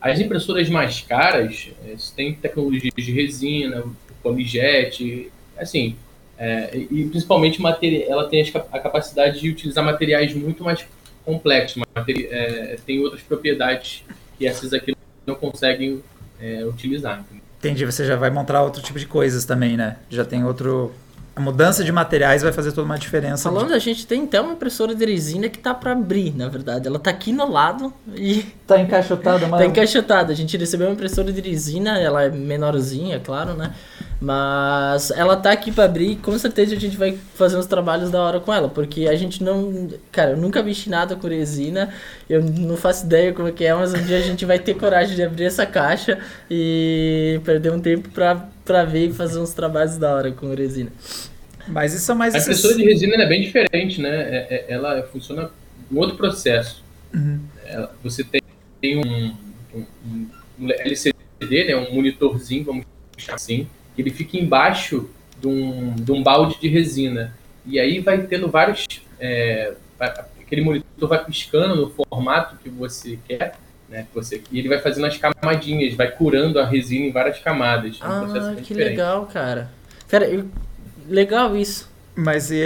As 0.02 0.20
impressoras 0.20 0.68
mais 0.70 1.02
caras 1.02 1.70
é, 1.86 1.96
têm 2.16 2.34
tecnologias 2.34 2.94
de 2.96 3.12
resina, 3.12 3.84
polijet, 4.24 5.32
assim, 5.58 5.96
é, 6.38 6.76
e 6.92 7.06
principalmente 7.06 7.62
ela 8.08 8.28
tem 8.28 8.44
a 8.72 8.80
capacidade 8.80 9.40
de 9.40 9.50
utilizar 9.50 9.86
materiais 9.86 10.34
muito 10.34 10.64
mais 10.64 10.86
complexos, 11.26 11.84
materi 11.96 12.28
é, 12.28 12.78
tem 12.86 13.00
outras 13.00 13.22
propriedades 13.22 14.04
que 14.38 14.46
essas 14.46 14.74
aqui 14.74 14.96
não 15.26 15.36
conseguem 15.36 16.04
é, 16.40 16.64
utilizar. 16.66 17.20
Entendeu? 17.20 17.44
Entendi, 17.58 17.86
você 17.86 18.06
já 18.06 18.16
vai 18.16 18.30
montar 18.30 18.62
outro 18.62 18.82
tipo 18.82 19.00
de 19.00 19.08
coisas 19.08 19.44
também, 19.44 19.76
né? 19.76 19.98
Já 20.10 20.24
tem 20.24 20.44
outro. 20.44 20.94
A 21.36 21.42
mudança 21.42 21.84
de 21.84 21.92
materiais 21.92 22.44
vai 22.44 22.54
fazer 22.54 22.72
toda 22.72 22.86
uma 22.86 22.98
diferença. 22.98 23.50
Falando, 23.50 23.68
de... 23.68 23.74
a 23.74 23.80
gente 23.80 24.08
tem 24.08 24.24
até 24.24 24.40
uma 24.40 24.54
impressora 24.54 24.96
de 24.96 25.06
resina 25.06 25.50
que 25.50 25.60
tá 25.60 25.74
para 25.74 25.92
abrir, 25.92 26.34
na 26.34 26.48
verdade. 26.48 26.88
Ela 26.88 26.98
tá 26.98 27.10
aqui 27.10 27.34
no 27.34 27.52
lado 27.52 27.94
e. 28.16 28.46
Tá 28.66 28.80
encaixotada, 28.80 29.46
mas. 29.46 29.60
tá 29.60 29.66
encaixotada. 29.66 30.32
A 30.32 30.36
gente 30.36 30.56
recebeu 30.56 30.88
uma 30.88 30.94
impressora 30.94 31.34
de 31.34 31.42
resina, 31.42 32.00
ela 32.00 32.24
é 32.24 32.30
menorzinha, 32.30 33.20
claro, 33.20 33.54
né? 33.54 33.74
Mas 34.20 35.12
ela 35.12 35.36
tá 35.36 35.52
aqui 35.52 35.74
para 35.74 35.84
abrir 35.84 36.12
e 36.12 36.16
com 36.16 36.38
certeza 36.40 36.74
a 36.74 36.80
gente 36.80 36.96
vai 36.96 37.18
fazer 37.36 37.58
uns 37.58 37.66
trabalhos 37.66 38.10
da 38.10 38.22
hora 38.22 38.40
com 38.40 38.54
ela, 38.54 38.70
porque 38.70 39.08
a 39.08 39.16
gente 39.16 39.44
não. 39.44 39.90
Cara, 40.12 40.32
eu 40.32 40.38
nunca 40.38 40.64
mexi 40.64 40.90
nada 40.90 41.18
com 41.18 41.28
resina, 41.28 41.90
eu 42.30 42.42
não 42.42 42.78
faço 42.78 43.06
ideia 43.06 43.34
como 43.34 43.50
é 43.50 43.52
que 43.52 43.66
é, 43.66 43.74
mas 43.74 43.94
um 43.94 44.02
dia 44.02 44.18
a 44.18 44.22
gente 44.22 44.46
vai 44.46 44.58
ter 44.58 44.76
coragem 44.76 45.16
de 45.16 45.24
abrir 45.24 45.44
essa 45.44 45.66
caixa 45.66 46.18
e 46.50 47.42
perder 47.44 47.74
um 47.74 47.80
tempo 47.80 48.10
pra, 48.10 48.48
pra 48.66 48.84
ver 48.84 49.10
e 49.10 49.14
fazer 49.14 49.40
uns 49.40 49.54
trabalhos 49.54 49.98
da 49.98 50.14
hora 50.14 50.32
com 50.32 50.54
resina. 50.54 50.92
Mas 51.68 51.94
isso 51.94 52.12
é 52.12 52.16
mais. 52.16 52.36
A 52.36 52.40
impressora 52.40 52.76
de 52.76 52.84
resina 52.84 53.16
é 53.16 53.28
bem 53.28 53.42
diferente, 53.42 54.02
né? 54.02 54.10
É, 54.10 54.48
é, 54.50 54.66
ela 54.74 55.04
funciona 55.04 55.50
um 55.92 55.98
outro 55.98 56.18
processo. 56.18 56.84
Uhum. 57.14 57.40
Ela, 57.66 57.96
você 58.04 58.24
tem, 58.24 58.42
tem 58.82 58.98
um, 58.98 59.36
um, 59.74 60.28
um 60.60 60.70
LCD, 60.70 61.14
né? 61.66 61.76
um 61.76 61.94
monitorzinho, 61.94 62.66
vamos 62.66 62.86
chamar 63.18 63.36
assim 63.36 63.68
ele 63.98 64.12
fica 64.12 64.38
embaixo 64.38 65.10
de 65.40 65.48
um, 65.48 65.96
de 65.96 66.12
um 66.12 66.22
balde 66.22 66.60
de 66.60 66.68
resina. 66.68 67.36
E 67.66 67.80
aí 67.80 68.00
vai 68.00 68.22
tendo 68.24 68.50
vários. 68.50 68.86
É, 69.20 69.74
aquele 70.00 70.62
monitor 70.62 71.10
vai 71.10 71.24
piscando 71.24 71.76
no 71.76 71.90
formato 71.90 72.58
que 72.58 72.70
você 72.70 73.18
quer. 73.28 73.58
Né, 73.90 74.08
você, 74.14 74.42
e 74.52 74.60
ele 74.60 74.68
vai 74.68 74.80
fazendo 74.80 75.06
as 75.06 75.18
camadinhas, 75.18 75.94
vai 75.94 76.10
curando 76.10 76.60
a 76.60 76.66
resina 76.66 77.06
em 77.06 77.12
várias 77.12 77.40
camadas. 77.40 78.00
É 78.02 78.06
um 78.06 78.10
ah, 78.10 78.56
que 78.56 78.62
diferente. 78.62 78.90
legal, 78.90 79.26
cara. 79.28 79.70
Cara, 80.08 80.26
eu, 80.26 80.46
legal 81.08 81.56
isso. 81.56 81.90
Mas 82.16 82.50
e, 82.50 82.64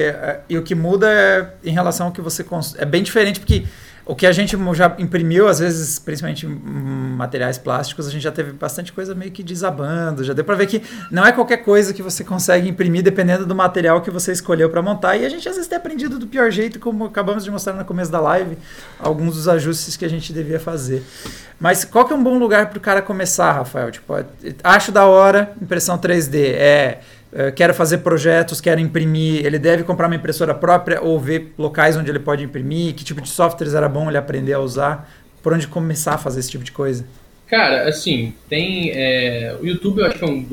e, 0.48 0.58
o 0.58 0.64
que 0.64 0.76
muda 0.76 1.12
é 1.12 1.54
em 1.64 1.74
relação 1.74 2.08
ao 2.08 2.12
que 2.14 2.22
você. 2.22 2.46
É 2.78 2.86
bem 2.86 3.02
diferente, 3.02 3.40
porque 3.40 3.66
o 4.10 4.16
que 4.16 4.26
a 4.26 4.32
gente 4.32 4.58
já 4.74 4.96
imprimiu, 4.98 5.48
às 5.48 5.60
vezes, 5.60 6.00
principalmente 6.00 6.48
materiais 6.48 7.60
plásticos, 7.60 8.08
a 8.08 8.10
gente 8.10 8.24
já 8.24 8.32
teve 8.32 8.52
bastante 8.54 8.92
coisa 8.92 9.14
meio 9.14 9.30
que 9.30 9.44
desabando. 9.44 10.24
Já 10.24 10.34
deu 10.34 10.44
para 10.44 10.56
ver 10.56 10.66
que 10.66 10.82
não 11.12 11.24
é 11.24 11.32
qualquer 11.32 11.58
coisa 11.58 11.94
que 11.94 12.02
você 12.02 12.24
consegue 12.24 12.68
imprimir 12.68 13.04
dependendo 13.04 13.46
do 13.46 13.54
material 13.54 14.02
que 14.02 14.10
você 14.10 14.32
escolheu 14.32 14.68
para 14.68 14.82
montar. 14.82 15.16
E 15.16 15.28
a 15.28 15.30
gente 15.30 15.48
às 15.48 15.54
vezes 15.54 15.70
tem 15.70 15.78
aprendido 15.78 16.18
do 16.18 16.26
pior 16.26 16.50
jeito, 16.50 16.80
como 16.80 17.06
acabamos 17.06 17.44
de 17.44 17.52
mostrar 17.52 17.74
no 17.74 17.86
começo 17.86 18.12
da 18.12 18.20
live, 18.20 18.58
alguns 18.98 19.36
dos 19.36 19.48
ajustes 19.48 19.96
que 19.96 20.06
a 20.06 20.10
gente 20.10 20.34
devia 20.34 20.60
fazer. 20.60 21.04
Mas 21.60 21.86
qual 21.86 22.04
que 22.04 22.12
é 22.12 22.16
um 22.16 22.24
bom 22.24 22.40
lugar 22.40 22.72
para 22.72 22.80
o 22.80 22.82
cara 22.82 23.04
começar, 23.04 23.52
Rafael? 23.52 23.92
Tipo, 23.92 24.16
acho 24.64 24.92
da 24.92 25.06
hora 25.06 25.52
impressão 25.62 26.00
3D. 26.00 26.56
É 26.56 27.02
eh, 27.32 27.52
quero 27.52 27.74
fazer 27.74 28.00
projetos, 28.00 28.60
quero 28.60 28.80
imprimir, 28.80 29.46
ele 29.46 29.60
deve 29.60 29.84
comprar 29.84 30.08
uma 30.08 30.16
impressora 30.16 30.54
própria 30.54 31.02
ou 31.02 31.20
ver 31.20 31.54
locais 31.58 31.96
onde 31.96 32.10
ele 32.10 32.20
pode 32.20 32.44
imprimir, 32.44 32.96
que 32.96 33.04
tipo 33.04 33.22
de 33.22 33.30
softwares 33.30 33.74
era 33.74 33.88
bom 33.88 34.10
ele 34.10 34.18
aprender 34.18 34.54
a 34.54 34.60
usar, 34.60 35.12
por 35.44 35.54
onde 35.54 35.68
começar 35.68 36.16
a 36.16 36.18
fazer 36.18 36.40
esse 36.40 36.50
tipo 36.50 36.64
de 36.64 36.72
coisa? 36.72 37.06
Cara, 37.48 37.88
assim, 37.88 38.34
tem. 38.48 38.92
É, 38.94 39.56
o 39.60 39.66
YouTube 39.66 40.00
eu 40.00 40.06
acho 40.06 40.18
que 40.18 40.24
é 40.24 40.28
um 40.28 40.46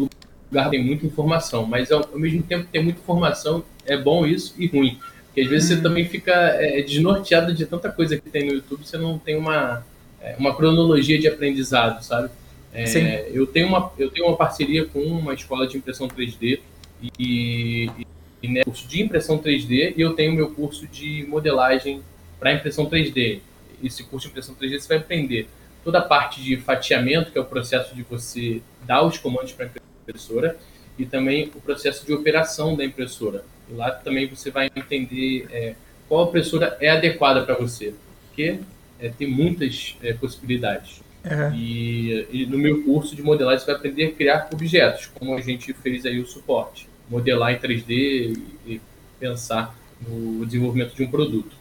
lugar 0.50 0.70
tem 0.70 0.84
muita 0.84 1.04
informação, 1.06 1.66
mas 1.66 1.90
ao, 1.90 2.08
ao, 2.12 2.18
mesmo 2.18 2.42
tempo 2.42 2.66
tem 2.70 2.82
muita 2.82 3.00
informação, 3.00 3.64
é 3.84 3.96
bom 3.96 4.26
isso 4.26 4.54
e 4.58 4.66
ruim. 4.66 4.98
Porque 5.26 5.42
às 5.42 5.48
vezes 5.48 5.68
você 5.68 5.74
uhum. 5.74 5.82
também 5.82 6.08
fica 6.08 6.32
é, 6.32 6.80
desnorteado 6.82 7.52
de 7.52 7.66
tanta 7.66 7.90
coisa 7.90 8.16
que 8.16 8.30
tem 8.30 8.46
no 8.46 8.54
YouTube, 8.54 8.86
você 8.86 8.96
não 8.96 9.18
tem 9.18 9.36
uma, 9.36 9.84
é, 10.20 10.36
uma 10.38 10.54
cronologia 10.54 11.18
de 11.18 11.28
aprendizado, 11.28 12.02
sabe? 12.02 12.30
É, 12.76 13.30
eu, 13.32 13.46
tenho 13.46 13.68
uma, 13.68 13.90
eu 13.98 14.10
tenho 14.10 14.26
uma 14.26 14.36
parceria 14.36 14.84
com 14.84 15.00
uma 15.00 15.32
escola 15.32 15.66
de 15.66 15.78
impressão 15.78 16.06
3D 16.08 16.60
e, 17.02 17.10
e, 17.18 18.06
e 18.42 18.48
né, 18.48 18.64
curso 18.64 18.86
de 18.86 19.02
impressão 19.02 19.38
3D 19.38 19.94
e 19.96 20.00
eu 20.00 20.12
tenho 20.12 20.34
meu 20.34 20.50
curso 20.50 20.86
de 20.86 21.24
modelagem 21.26 22.02
para 22.38 22.52
impressão 22.52 22.84
3D. 22.84 23.40
Esse 23.82 24.04
curso 24.04 24.26
de 24.26 24.32
impressão 24.32 24.54
3D 24.54 24.78
você 24.78 24.88
vai 24.88 24.98
aprender 24.98 25.48
toda 25.82 26.00
a 26.00 26.02
parte 26.02 26.42
de 26.42 26.56
fatiamento, 26.56 27.30
que 27.30 27.38
é 27.38 27.40
o 27.40 27.44
processo 27.44 27.94
de 27.94 28.02
você 28.02 28.60
dar 28.84 29.02
os 29.02 29.16
comandos 29.16 29.52
para 29.52 29.66
a 29.66 29.68
impressora, 30.02 30.58
e 30.98 31.06
também 31.06 31.50
o 31.54 31.60
processo 31.60 32.04
de 32.04 32.12
operação 32.12 32.74
da 32.76 32.84
impressora. 32.84 33.44
E 33.70 33.74
lá 33.74 33.90
também 33.90 34.26
você 34.26 34.50
vai 34.50 34.70
entender 34.74 35.46
é, 35.50 35.74
qual 36.08 36.28
impressora 36.28 36.76
é 36.80 36.90
adequada 36.90 37.42
para 37.44 37.54
você, 37.54 37.94
porque 38.26 38.58
é, 38.98 39.08
tem 39.08 39.28
muitas 39.28 39.96
é, 40.02 40.12
possibilidades. 40.12 41.05
Uhum. 41.26 41.54
E, 41.54 42.26
e, 42.30 42.46
no 42.46 42.56
meu 42.56 42.84
curso 42.84 43.16
de 43.16 43.22
modelagem 43.22 43.60
você 43.60 43.66
vai 43.66 43.74
aprender 43.74 44.04
a 44.06 44.12
criar 44.12 44.48
objetos, 44.52 45.10
como 45.12 45.34
a 45.34 45.40
gente 45.40 45.72
fez 45.72 46.06
aí 46.06 46.20
o 46.20 46.26
suporte. 46.26 46.88
Modelar 47.10 47.52
em 47.52 47.58
3D 47.58 47.88
e, 47.90 48.74
e 48.74 48.80
pensar 49.18 49.76
no 50.06 50.46
desenvolvimento 50.46 50.94
de 50.94 51.02
um 51.02 51.10
produto. 51.10 51.56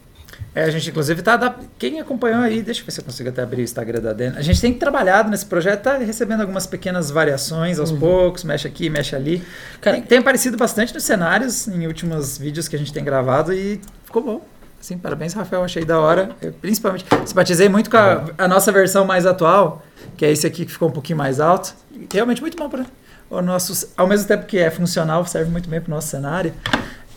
É, 0.53 0.63
a 0.63 0.69
gente 0.69 0.89
inclusive 0.89 1.21
tá. 1.21 1.57
Quem 1.77 1.99
acompanhou 1.99 2.41
aí, 2.41 2.61
deixa 2.61 2.81
eu 2.81 2.85
ver 2.85 2.91
se 2.91 2.99
eu 3.01 3.05
consigo 3.05 3.29
até 3.29 3.41
abrir 3.41 3.61
o 3.61 3.63
Instagram 3.63 4.01
da 4.01 4.13
Dena. 4.13 4.37
A 4.37 4.41
gente 4.41 4.59
tem 4.61 4.73
trabalhado 4.73 5.29
nesse 5.29 5.45
projeto, 5.45 5.83
tá 5.83 5.97
recebendo 5.97 6.41
algumas 6.41 6.65
pequenas 6.65 7.11
variações 7.11 7.79
aos 7.79 7.91
uhum. 7.91 7.99
poucos, 7.99 8.43
mexe 8.43 8.67
aqui, 8.67 8.89
mexe 8.89 9.15
ali. 9.15 9.43
Cara, 9.81 9.97
tem, 9.97 10.05
tem 10.05 10.17
aparecido 10.19 10.57
bastante 10.57 10.93
nos 10.93 11.03
cenários 11.03 11.67
em 11.67 11.87
últimos 11.87 12.37
vídeos 12.37 12.67
que 12.67 12.75
a 12.75 12.79
gente 12.79 12.93
tem 12.93 13.03
gravado 13.03 13.53
e 13.53 13.81
ficou 14.05 14.23
bom. 14.23 14.47
Sim, 14.85 14.99
parabéns, 14.99 15.33
Rafael. 15.33 15.63
Achei 15.63 15.83
da 15.83 15.99
hora. 15.99 16.35
Eu, 16.39 16.53
principalmente, 16.53 17.05
simpatizei 17.25 17.67
muito 17.67 17.89
com 17.89 17.97
a, 17.97 18.23
a, 18.37 18.47
nossa 18.47 18.71
versão 18.71 19.03
mais 19.03 19.25
atual, 19.25 19.83
que 20.15 20.23
é 20.23 20.31
esse 20.31 20.45
aqui 20.45 20.63
que 20.63 20.71
ficou 20.71 20.89
um 20.89 20.91
pouquinho 20.91 21.17
mais 21.17 21.39
alto. 21.39 21.73
Realmente 22.13 22.39
muito 22.39 22.55
bom 22.55 22.69
para 22.69 22.85
o 23.27 23.41
nosso. 23.41 23.91
Ao 23.97 24.05
mesmo 24.05 24.27
tempo 24.27 24.45
que 24.45 24.59
é 24.59 24.69
funcional, 24.69 25.25
serve 25.25 25.49
muito 25.49 25.67
bem 25.67 25.81
para 25.81 25.91
o 25.91 25.95
nosso 25.95 26.09
cenário. 26.09 26.53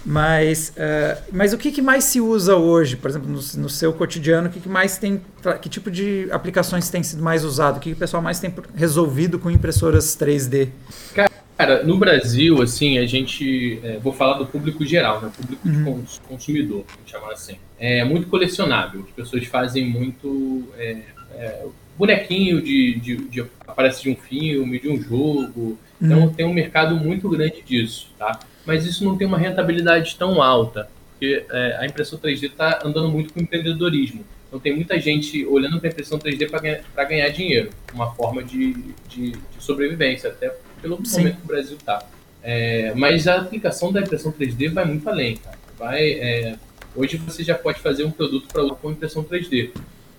Mas, 0.03 0.73
uh, 0.79 1.23
mas 1.31 1.53
o 1.53 1.59
que, 1.59 1.71
que, 1.71 1.83
mais 1.83 2.05
se 2.05 2.23
usa 2.23 2.57
hoje, 2.57 2.97
por 2.97 3.11
exemplo, 3.11 3.29
no, 3.29 3.35
no 3.35 3.69
seu 3.69 3.93
cotidiano? 3.93 4.49
O 4.49 4.51
que, 4.51 4.61
que, 4.61 4.69
mais 4.69 4.97
tem. 4.97 5.21
Que 5.61 5.69
tipo 5.69 5.91
de 5.91 6.27
aplicações 6.31 6.89
tem 6.89 7.03
sido 7.03 7.23
mais 7.23 7.45
usado? 7.45 7.77
O 7.77 7.81
que, 7.81 7.91
que 7.91 7.97
o 7.97 7.99
pessoal 7.99 8.23
mais 8.23 8.41
tem 8.41 8.55
resolvido 8.75 9.39
com 9.39 9.51
impressoras 9.51 10.17
3D? 10.17 10.71
Cara, 11.15 11.28
Cara, 11.59 11.83
no 11.83 11.99
Brasil, 11.99 12.63
assim, 12.63 12.99
a 12.99 13.07
gente. 13.07 13.81
É, 13.83 13.99
vou 13.99 14.13
falar 14.13 14.39
do 14.39 14.47
público 14.47 14.87
geral, 14.87 15.21
né? 15.21 15.33
Público 15.37 15.69
uhum. 15.69 16.03
de 16.03 16.21
consumidor, 16.21 16.85
vamos 16.95 17.11
chamar 17.11 17.33
assim. 17.33 17.57
É 17.81 18.05
muito 18.05 18.29
colecionável. 18.29 19.05
As 19.09 19.11
pessoas 19.11 19.45
fazem 19.47 19.85
muito. 19.85 20.69
É, 20.79 20.99
é, 21.33 21.67
bonequinho 21.99 22.63
de, 22.63 23.01
de, 23.01 23.17
de, 23.17 23.45
aparece 23.67 24.05
de 24.05 24.11
um 24.11 24.15
filme, 24.15 24.79
de 24.79 24.89
um 24.89 25.03
jogo. 25.03 25.77
Então 26.01 26.21
uhum. 26.21 26.33
tem 26.33 26.47
um 26.47 26.55
mercado 26.55 26.95
muito 26.95 27.29
grande 27.29 27.61
disso, 27.61 28.09
tá? 28.17 28.39
Mas 28.65 28.87
isso 28.87 29.05
não 29.05 29.19
tem 29.19 29.27
uma 29.27 29.37
rentabilidade 29.37 30.15
tão 30.15 30.41
alta, 30.41 30.89
porque 31.11 31.45
é, 31.51 31.77
a 31.81 31.87
impressão 31.87 32.21
3D 32.21 32.45
está 32.45 32.83
andando 32.85 33.09
muito 33.09 33.35
com 33.35 33.41
empreendedorismo. 33.41 34.25
Então 34.47 34.61
tem 34.61 34.77
muita 34.77 34.99
gente 35.01 35.45
olhando 35.45 35.81
para 35.81 35.89
a 35.89 35.91
impressão 35.91 36.21
3D 36.21 36.49
para 36.49 36.61
ganhar, 36.61 36.85
ganhar 37.09 37.29
dinheiro, 37.31 37.71
uma 37.93 38.13
forma 38.13 38.45
de, 38.45 38.75
de, 39.09 39.33
de 39.33 39.41
sobrevivência, 39.59 40.31
até 40.31 40.55
pelo 40.81 41.05
Sim. 41.05 41.19
momento 41.19 41.37
que 41.37 41.45
o 41.45 41.47
Brasil 41.47 41.77
está. 41.77 42.03
É, 42.43 42.93
mas 42.95 43.27
a 43.27 43.37
aplicação 43.37 43.93
da 43.93 44.01
impressão 44.01 44.33
3D 44.33 44.73
vai 44.73 44.85
muito 44.85 45.09
além, 45.09 45.37
cara. 45.37 45.59
Vai, 45.79 46.13
é, 46.13 46.57
hoje 46.95 47.17
você 47.17 47.45
já 47.45 47.55
pode 47.55 47.81
fazer 47.81 48.05
um 48.05 48.11
produto 48.11 48.49
para 48.53 48.69
com 48.75 48.91
impressão 48.91 49.23
3D. 49.23 49.71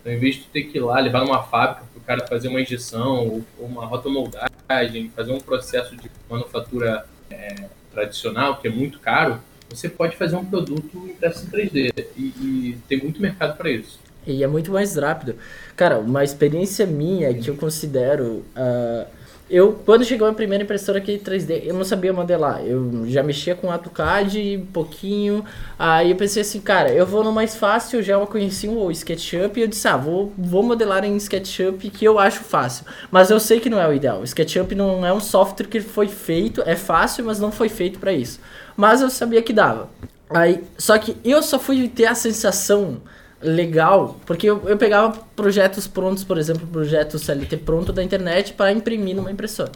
Então, 0.01 0.13
em 0.13 0.17
vez 0.17 0.35
de 0.35 0.43
ter 0.43 0.63
que 0.63 0.77
ir 0.77 0.81
lá 0.81 0.99
levar 0.99 1.25
numa 1.25 1.43
fábrica 1.43 1.83
para 1.91 1.99
o 1.99 2.03
cara 2.03 2.27
fazer 2.27 2.47
uma 2.47 2.61
injeção 2.61 3.43
ou 3.57 3.65
uma 3.65 3.85
rotomoldagem, 3.85 5.11
fazer 5.15 5.31
um 5.31 5.39
processo 5.39 5.95
de 5.95 6.09
manufatura 6.29 7.05
é, 7.29 7.65
tradicional, 7.91 8.57
que 8.57 8.67
é 8.67 8.71
muito 8.71 8.99
caro, 8.99 9.39
você 9.69 9.87
pode 9.87 10.15
fazer 10.15 10.35
um 10.35 10.45
produto 10.45 10.97
impresso 11.07 11.45
em 11.45 11.49
3D 11.49 12.05
e, 12.17 12.21
e 12.21 12.77
tem 12.87 12.99
muito 12.99 13.21
mercado 13.21 13.57
para 13.57 13.69
isso. 13.69 13.99
E 14.25 14.43
é 14.43 14.47
muito 14.47 14.71
mais 14.71 14.95
rápido. 14.95 15.35
Cara, 15.75 15.97
uma 15.99 16.23
experiência 16.23 16.85
minha 16.85 17.33
que 17.33 17.49
eu 17.49 17.55
considero 17.55 18.45
uh, 18.55 19.07
eu, 19.49 19.73
quando 19.83 20.05
chegou 20.05 20.27
a 20.27 20.33
primeira 20.33 20.63
impressora 20.63 20.99
aqui 20.99 21.17
3D, 21.17 21.63
eu 21.65 21.73
não 21.73 21.83
sabia 21.83 22.13
modelar. 22.13 22.61
Eu 22.63 23.03
já 23.07 23.23
mexia 23.23 23.55
com 23.55 23.71
AutoCAD 23.71 24.57
um 24.57 24.65
pouquinho. 24.67 25.43
Aí 25.77 26.11
eu 26.11 26.15
pensei 26.15 26.43
assim, 26.43 26.61
cara, 26.61 26.91
eu 26.91 27.05
vou 27.05 27.23
no 27.23 27.31
mais 27.31 27.55
fácil, 27.55 28.03
já 28.03 28.23
conheci 28.27 28.67
o 28.67 28.91
SketchUp 28.91 29.57
e 29.59 29.63
eu 29.63 29.67
disse, 29.67 29.87
ah, 29.87 29.97
vou, 29.97 30.31
vou 30.37 30.61
modelar 30.61 31.03
em 31.03 31.15
SketchUp 31.17 31.89
que 31.89 32.05
eu 32.05 32.19
acho 32.19 32.41
fácil. 32.41 32.85
Mas 33.09 33.31
eu 33.31 33.39
sei 33.39 33.59
que 33.59 33.69
não 33.69 33.81
é 33.81 33.87
o 33.87 33.93
ideal. 33.93 34.19
O 34.21 34.23
SketchUp 34.23 34.75
não 34.75 35.03
é 35.03 35.11
um 35.11 35.19
software 35.19 35.67
que 35.67 35.81
foi 35.81 36.07
feito, 36.07 36.61
é 36.65 36.75
fácil, 36.75 37.25
mas 37.25 37.39
não 37.39 37.51
foi 37.51 37.69
feito 37.69 37.97
para 37.97 38.13
isso. 38.13 38.39
Mas 38.77 39.01
eu 39.01 39.09
sabia 39.09 39.41
que 39.41 39.51
dava. 39.51 39.89
Aí, 40.29 40.63
só 40.77 40.95
que 40.99 41.17
eu 41.25 41.41
só 41.41 41.57
fui 41.57 41.87
ter 41.87 42.05
a 42.05 42.13
sensação 42.13 43.01
legal, 43.41 44.17
porque 44.25 44.49
eu, 44.49 44.61
eu 44.65 44.77
pegava 44.77 45.17
projetos 45.35 45.87
prontos, 45.87 46.23
por 46.23 46.37
exemplo, 46.37 46.67
projeto 46.67 47.17
CLT 47.17 47.57
pronto 47.57 47.93
da 47.93 48.03
internet 48.03 48.53
para 48.53 48.71
imprimir 48.71 49.15
numa 49.15 49.31
impressora. 49.31 49.71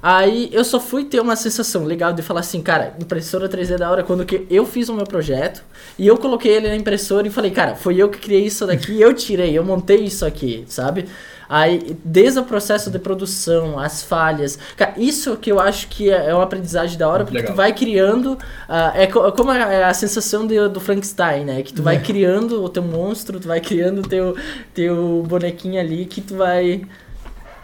Aí 0.00 0.48
eu 0.52 0.64
só 0.64 0.78
fui 0.78 1.04
ter 1.04 1.18
uma 1.18 1.34
sensação 1.34 1.84
legal 1.84 2.12
de 2.12 2.22
falar 2.22 2.40
assim, 2.40 2.62
cara, 2.62 2.94
impressora 3.00 3.48
3D 3.48 3.76
da 3.76 3.90
hora 3.90 4.04
quando 4.04 4.24
que 4.24 4.46
eu 4.48 4.64
fiz 4.64 4.88
o 4.88 4.94
meu 4.94 5.04
projeto 5.04 5.62
e 5.98 6.06
eu 6.06 6.16
coloquei 6.16 6.52
ele 6.52 6.68
na 6.68 6.76
impressora 6.76 7.26
e 7.26 7.30
falei, 7.30 7.50
cara, 7.50 7.74
foi 7.74 7.96
eu 7.96 8.08
que 8.08 8.18
criei 8.18 8.44
isso 8.46 8.64
daqui, 8.64 9.00
eu 9.00 9.12
tirei, 9.12 9.58
eu 9.58 9.64
montei 9.64 10.04
isso 10.04 10.24
aqui, 10.24 10.64
sabe? 10.68 11.06
Aí, 11.48 11.96
desde 12.04 12.38
o 12.38 12.44
processo 12.44 12.90
de 12.90 12.98
produção, 12.98 13.78
as 13.78 14.02
falhas. 14.02 14.58
Cara, 14.76 14.92
isso 14.98 15.36
que 15.36 15.50
eu 15.50 15.58
acho 15.58 15.88
que 15.88 16.10
é, 16.10 16.26
é 16.26 16.34
uma 16.34 16.44
aprendizagem 16.44 16.98
da 16.98 17.08
hora, 17.08 17.24
porque 17.24 17.38
Legal. 17.38 17.54
tu 17.54 17.56
vai 17.56 17.72
criando. 17.72 18.32
Uh, 18.32 18.92
é, 18.94 19.06
co 19.06 19.32
como 19.32 19.50
a, 19.50 19.56
é 19.56 19.84
a 19.84 19.94
sensação 19.94 20.46
de, 20.46 20.68
do 20.68 20.78
Frankenstein, 20.78 21.44
né? 21.44 21.62
Que 21.62 21.72
tu 21.72 21.82
vai 21.82 21.96
é. 21.96 22.00
criando 22.00 22.62
o 22.62 22.68
teu 22.68 22.82
monstro, 22.82 23.40
tu 23.40 23.48
vai 23.48 23.60
criando 23.60 24.00
o 24.00 24.02
teu, 24.02 24.36
teu 24.74 25.24
bonequinho 25.26 25.80
ali, 25.80 26.04
que 26.04 26.20
tu 26.20 26.36
vai. 26.36 26.82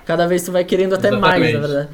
Cada 0.07 0.27
vez 0.27 0.43
tu 0.43 0.53
vai 0.53 0.65
querendo 0.65 0.95
até 0.95 1.09
Exatamente. 1.09 1.41
mais, 1.41 1.55
na 1.55 1.61
verdade. 1.61 1.89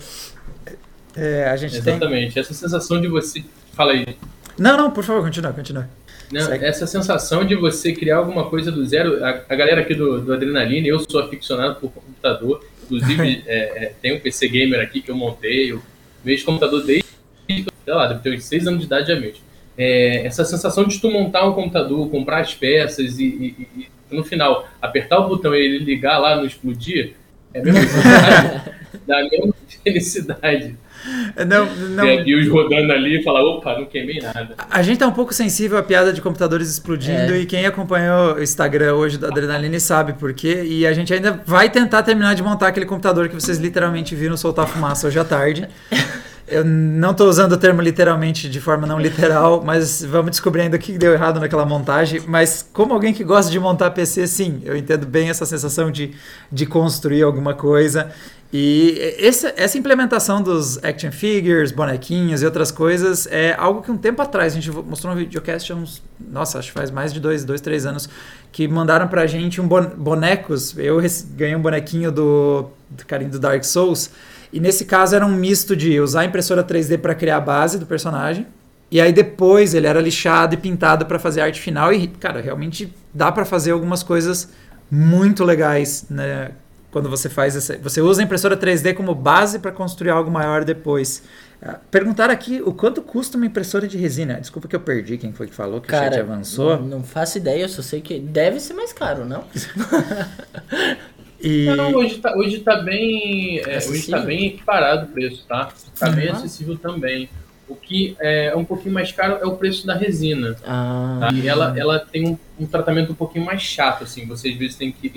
É, 1.16 1.50
a 1.50 1.56
gente 1.56 1.76
Exatamente. 1.76 2.34
Tem... 2.34 2.40
Essa 2.40 2.54
sensação 2.54 3.00
de 3.00 3.08
você. 3.08 3.42
Fala 3.72 3.92
aí. 3.92 4.16
Não, 4.56 4.76
não, 4.76 4.90
por 4.90 5.02
favor, 5.02 5.24
continua, 5.24 5.52
continua. 5.52 5.88
Não, 6.32 6.52
essa 6.52 6.86
sensação 6.86 7.44
de 7.44 7.56
você 7.56 7.92
criar 7.92 8.18
alguma 8.18 8.48
coisa 8.48 8.70
do 8.70 8.84
zero. 8.86 9.24
A, 9.24 9.42
a 9.48 9.54
galera 9.56 9.80
aqui 9.80 9.94
do, 9.94 10.20
do 10.20 10.32
Adrenaline, 10.32 10.88
eu 10.88 11.00
sou 11.00 11.20
aficionado 11.20 11.76
por 11.76 11.90
computador. 11.90 12.64
Inclusive, 12.84 13.42
é, 13.48 13.84
é, 13.84 13.92
tem 14.00 14.14
um 14.14 14.20
PC 14.20 14.48
Gamer 14.48 14.80
aqui 14.80 15.02
que 15.02 15.10
eu 15.10 15.16
montei. 15.16 15.72
Eu 15.72 15.82
vejo 16.24 16.44
computador 16.44 16.84
desde, 16.84 17.08
sei 17.48 17.66
lá, 17.86 18.06
deve 18.06 18.20
ter 18.20 18.36
uns 18.36 18.44
6 18.44 18.68
anos 18.68 18.80
de 18.80 18.86
idade 18.86 19.08
já 19.08 19.18
mesmo. 19.18 19.42
É, 19.76 20.26
essa 20.26 20.44
sensação 20.44 20.84
de 20.84 21.00
tu 21.00 21.10
montar 21.10 21.48
um 21.48 21.52
computador, 21.52 22.08
comprar 22.10 22.40
as 22.40 22.54
peças 22.54 23.18
e, 23.18 23.24
e, 23.24 23.68
e 23.76 23.88
no 24.14 24.22
final 24.22 24.68
apertar 24.80 25.18
o 25.20 25.28
botão 25.28 25.54
e 25.54 25.58
ele 25.58 25.78
ligar 25.78 26.18
lá 26.18 26.36
no 26.36 26.44
explodir, 26.44 27.14
é 27.54 27.60
a 27.60 27.62
mesma 27.62 27.80
da 29.06 29.22
mesma 29.22 29.54
felicidade. 29.82 30.76
Não, 31.46 31.66
não... 31.66 32.04
Tem 32.04 32.20
aqui 32.20 32.34
os 32.34 32.48
rodando 32.48 32.92
ali 32.92 33.20
e 33.20 33.22
fala, 33.22 33.40
opa, 33.40 33.78
não 33.78 33.86
queimei 33.86 34.20
nada. 34.20 34.54
A 34.70 34.82
gente 34.82 34.98
tá 34.98 35.06
um 35.06 35.12
pouco 35.12 35.32
sensível 35.32 35.78
à 35.78 35.82
piada 35.82 36.12
de 36.12 36.20
computadores 36.20 36.70
explodindo 36.70 37.32
é. 37.32 37.40
e 37.40 37.46
quem 37.46 37.64
acompanhou 37.64 38.34
o 38.34 38.42
Instagram 38.42 38.94
hoje 38.94 39.16
da 39.16 39.28
Adrenaline 39.28 39.80
sabe 39.80 40.12
por 40.12 40.32
quê. 40.34 40.62
E 40.64 40.86
a 40.86 40.92
gente 40.92 41.12
ainda 41.12 41.40
vai 41.46 41.70
tentar 41.70 42.02
terminar 42.02 42.34
de 42.34 42.42
montar 42.42 42.68
aquele 42.68 42.86
computador 42.86 43.28
que 43.28 43.34
vocês 43.34 43.58
literalmente 43.58 44.14
viram 44.14 44.36
soltar 44.36 44.66
fumaça 44.66 45.06
hoje 45.06 45.18
à 45.18 45.24
tarde. 45.24 45.68
Eu 46.50 46.64
não 46.64 47.12
estou 47.12 47.28
usando 47.28 47.52
o 47.52 47.56
termo 47.56 47.80
literalmente 47.80 48.48
de 48.48 48.60
forma 48.60 48.86
não 48.86 48.98
literal, 48.98 49.62
mas 49.64 50.04
vamos 50.04 50.32
descobrir 50.32 50.62
ainda 50.62 50.76
o 50.76 50.80
que 50.80 50.98
deu 50.98 51.12
errado 51.12 51.38
naquela 51.38 51.64
montagem. 51.64 52.20
Mas 52.26 52.68
como 52.72 52.92
alguém 52.92 53.14
que 53.14 53.22
gosta 53.22 53.50
de 53.50 53.58
montar 53.58 53.90
PC, 53.92 54.26
sim, 54.26 54.60
eu 54.64 54.76
entendo 54.76 55.06
bem 55.06 55.30
essa 55.30 55.46
sensação 55.46 55.90
de, 55.90 56.14
de 56.50 56.66
construir 56.66 57.22
alguma 57.22 57.54
coisa. 57.54 58.10
E 58.52 59.14
essa, 59.20 59.54
essa 59.56 59.78
implementação 59.78 60.42
dos 60.42 60.82
action 60.82 61.12
figures, 61.12 61.70
bonequinhos 61.70 62.42
e 62.42 62.44
outras 62.44 62.72
coisas 62.72 63.28
é 63.30 63.54
algo 63.56 63.80
que 63.80 63.92
um 63.92 63.96
tempo 63.96 64.20
atrás, 64.20 64.52
a 64.52 64.56
gente 64.60 64.70
mostrou 64.72 65.12
um 65.14 65.16
videocast 65.16 65.72
uns, 65.72 66.02
nossa, 66.18 66.58
acho 66.58 66.72
que 66.72 66.74
faz 66.74 66.90
mais 66.90 67.12
de 67.12 67.20
dois, 67.20 67.44
dois 67.44 67.60
três 67.60 67.86
anos, 67.86 68.08
que 68.50 68.66
mandaram 68.66 69.06
pra 69.06 69.24
gente 69.28 69.60
um 69.60 69.68
bonecos. 69.68 70.76
Eu 70.76 71.00
ganhei 71.36 71.54
um 71.54 71.62
bonequinho 71.62 72.10
do, 72.10 72.70
do 72.90 73.06
carinho 73.06 73.30
do 73.30 73.38
Dark 73.38 73.62
Souls. 73.62 74.10
E 74.52 74.58
nesse 74.58 74.84
caso 74.84 75.14
era 75.14 75.24
um 75.24 75.34
misto 75.34 75.76
de 75.76 76.00
usar 76.00 76.22
a 76.22 76.24
impressora 76.24 76.64
3D 76.64 76.98
para 76.98 77.14
criar 77.14 77.36
a 77.36 77.40
base 77.40 77.78
do 77.78 77.86
personagem. 77.86 78.46
E 78.90 79.00
aí 79.00 79.12
depois 79.12 79.72
ele 79.72 79.86
era 79.86 80.00
lixado 80.00 80.54
e 80.54 80.56
pintado 80.56 81.06
para 81.06 81.18
fazer 81.18 81.40
arte 81.40 81.60
final. 81.60 81.92
E, 81.92 82.08
cara, 82.08 82.40
realmente 82.40 82.92
dá 83.14 83.30
para 83.30 83.44
fazer 83.44 83.70
algumas 83.70 84.02
coisas 84.02 84.48
muito 84.90 85.44
legais, 85.44 86.06
né? 86.10 86.50
Quando 86.90 87.08
você 87.08 87.28
faz 87.28 87.54
essa, 87.54 87.78
você 87.78 88.00
usa 88.00 88.20
a 88.20 88.24
impressora 88.24 88.56
3D 88.56 88.94
como 88.94 89.14
base 89.14 89.60
para 89.60 89.70
construir 89.70 90.10
algo 90.10 90.28
maior 90.28 90.64
depois. 90.64 91.22
Ah, 91.62 91.78
perguntaram 91.88 92.34
aqui 92.34 92.60
o 92.60 92.72
quanto 92.72 93.00
custa 93.00 93.36
uma 93.36 93.46
impressora 93.46 93.86
de 93.86 93.96
resina. 93.96 94.40
Desculpa 94.40 94.66
que 94.66 94.74
eu 94.74 94.80
perdi 94.80 95.16
quem 95.16 95.32
foi 95.32 95.46
que 95.46 95.54
falou 95.54 95.80
que 95.80 95.86
Cara, 95.86 96.06
o 96.06 96.12
chat 96.12 96.20
avançou. 96.20 96.76
Não, 96.78 96.86
não 96.86 97.02
faço 97.04 97.38
ideia, 97.38 97.62
eu 97.62 97.68
só 97.68 97.80
sei 97.80 98.00
que 98.00 98.18
deve 98.18 98.58
ser 98.58 98.74
mais 98.74 98.92
caro, 98.92 99.24
não? 99.24 99.44
E... 101.42 101.66
Não, 101.66 101.94
hoje 101.94 102.18
tá, 102.18 102.36
hoje 102.36 102.58
tá 102.60 102.76
bem. 102.76 103.60
É, 103.60 103.78
hoje 103.78 104.10
tá 104.10 104.18
bem 104.18 104.46
equiparado 104.46 105.06
o 105.06 105.08
preço, 105.08 105.44
tá? 105.48 105.70
Tá 105.98 106.08
uhum. 106.08 106.14
bem 106.14 106.28
acessível 106.28 106.76
também. 106.76 107.28
O 107.68 107.76
que 107.76 108.16
é 108.20 108.54
um 108.56 108.64
pouquinho 108.64 108.92
mais 108.92 109.12
caro 109.12 109.38
é 109.40 109.46
o 109.46 109.56
preço 109.56 109.86
da 109.86 109.94
resina. 109.94 110.56
Ah. 110.66 111.18
Tá? 111.20 111.32
E 111.32 111.46
ela, 111.46 111.72
ela 111.78 111.98
tem 112.00 112.28
um, 112.28 112.38
um, 112.58 112.66
tratamento 112.66 113.12
um 113.12 113.14
pouquinho 113.14 113.44
mais 113.44 113.62
chato, 113.62 114.04
assim. 114.04 114.26
Você 114.26 114.48
às 114.48 114.56
vezes 114.56 114.76
tem 114.76 114.90
que 114.90 115.08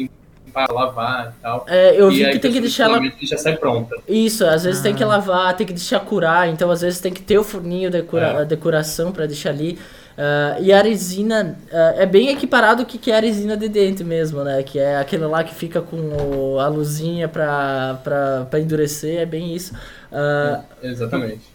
limpar, 0.46 0.72
lavar 0.72 1.34
e 1.38 1.42
tal. 1.42 1.66
É, 1.68 2.00
eu 2.00 2.10
vi 2.12 2.30
que 2.30 2.40
tem 2.40 2.52
que 2.52 2.62
deixar 2.62 2.86
ela. 2.86 3.02
já 3.22 3.38
sai 3.38 3.58
pronta. 3.58 3.96
Isso, 4.08 4.46
às 4.46 4.64
vezes 4.64 4.80
ah. 4.82 4.84
tem 4.84 4.94
que 4.94 5.04
ah. 5.04 5.08
lavar, 5.08 5.58
tem 5.58 5.66
que 5.66 5.74
deixar 5.74 6.00
curar. 6.02 6.48
Então 6.48 6.70
às 6.70 6.82
vezes 6.82 7.02
tem 7.02 7.12
que 7.12 7.24
ter 7.24 7.40
o 7.40 7.44
forninho 7.44 7.90
de 7.90 8.04
cura... 8.04 8.42
é. 8.42 8.46
decoração 8.46 9.12
para 9.12 9.26
deixar 9.26 9.50
ali. 9.50 9.80
Uh, 10.14 10.62
e 10.62 10.72
a 10.72 10.82
resina 10.82 11.58
uh, 11.72 12.00
é 12.00 12.06
bem 12.06 12.30
equiparado 12.30 12.84
o 12.84 12.86
que, 12.86 13.00
que 13.00 13.12
é 13.12 13.18
a 13.18 13.20
resina 13.20 13.58
de 13.58 13.68
dente 13.68 14.04
mesmo, 14.04 14.44
né? 14.44 14.62
Que 14.62 14.78
é 14.78 14.98
aquele 14.98 15.26
lá 15.26 15.44
que 15.44 15.54
fica 15.54 15.82
com 15.82 15.98
o, 15.98 16.60
a 16.60 16.68
luzinha 16.68 17.28
pra, 17.28 18.00
pra, 18.04 18.46
pra 18.50 18.60
endurecer, 18.60 19.20
é 19.20 19.26
bem 19.26 19.56
isso. 19.56 19.74
Uh, 20.12 20.64
é, 20.84 20.90
exatamente. 20.90 21.53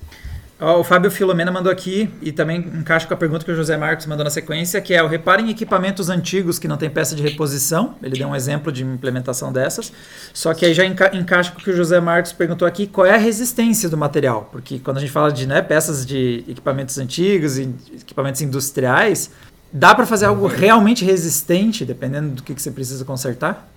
O 0.61 0.83
Fábio 0.83 1.09
Filomena 1.09 1.53
mandou 1.53 1.71
aqui 1.71 2.11
e 2.21 2.33
também 2.33 2.59
encaixa 2.59 3.07
com 3.07 3.15
a 3.15 3.17
pergunta 3.17 3.45
que 3.45 3.51
o 3.51 3.55
José 3.55 3.77
Marcos 3.77 4.07
mandou 4.07 4.25
na 4.25 4.31
sequência, 4.31 4.81
que 4.81 4.93
é 4.93 5.01
o 5.01 5.07
repare 5.07 5.41
em 5.41 5.51
equipamentos 5.51 6.11
antigos 6.11 6.59
que 6.59 6.67
não 6.67 6.77
tem 6.77 6.91
peça 6.91 7.15
de 7.15 7.23
reposição. 7.23 7.95
Ele 8.03 8.19
deu 8.19 8.27
um 8.27 8.35
exemplo 8.35 8.73
de 8.73 8.83
implementação 8.83 9.53
dessas. 9.53 9.93
Só 10.35 10.53
que 10.53 10.67
aí 10.67 10.75
já 10.75 10.85
enca 10.85 11.17
encaixa 11.17 11.53
com 11.53 11.61
o 11.61 11.63
que 11.63 11.71
o 11.71 11.77
José 11.77 12.01
Marcos 12.01 12.33
perguntou 12.33 12.67
aqui, 12.67 12.89
qual 12.89 13.07
é 13.07 13.15
a 13.15 13.19
resistência 13.19 13.89
do 13.89 13.97
material? 13.97 14.49
Porque 14.51 14.81
quando 14.81 14.97
a 14.97 15.01
gente 15.01 15.13
fala 15.13 15.31
de 15.31 15.47
né, 15.47 15.63
peças 15.63 16.05
de 16.05 16.43
equipamentos 16.49 16.99
antigos 16.99 17.57
e 17.57 17.73
equipamentos 17.95 18.43
industriais, 18.43 19.31
dá 19.73 19.95
para 19.95 20.07
fazer 20.07 20.27
algo 20.27 20.49
realmente 20.49 21.05
resistente, 21.05 21.85
dependendo 21.85 22.35
do 22.35 22.43
que, 22.43 22.53
que 22.53 22.61
você 22.61 22.73
precisa 22.73 23.05
consertar? 23.05 23.69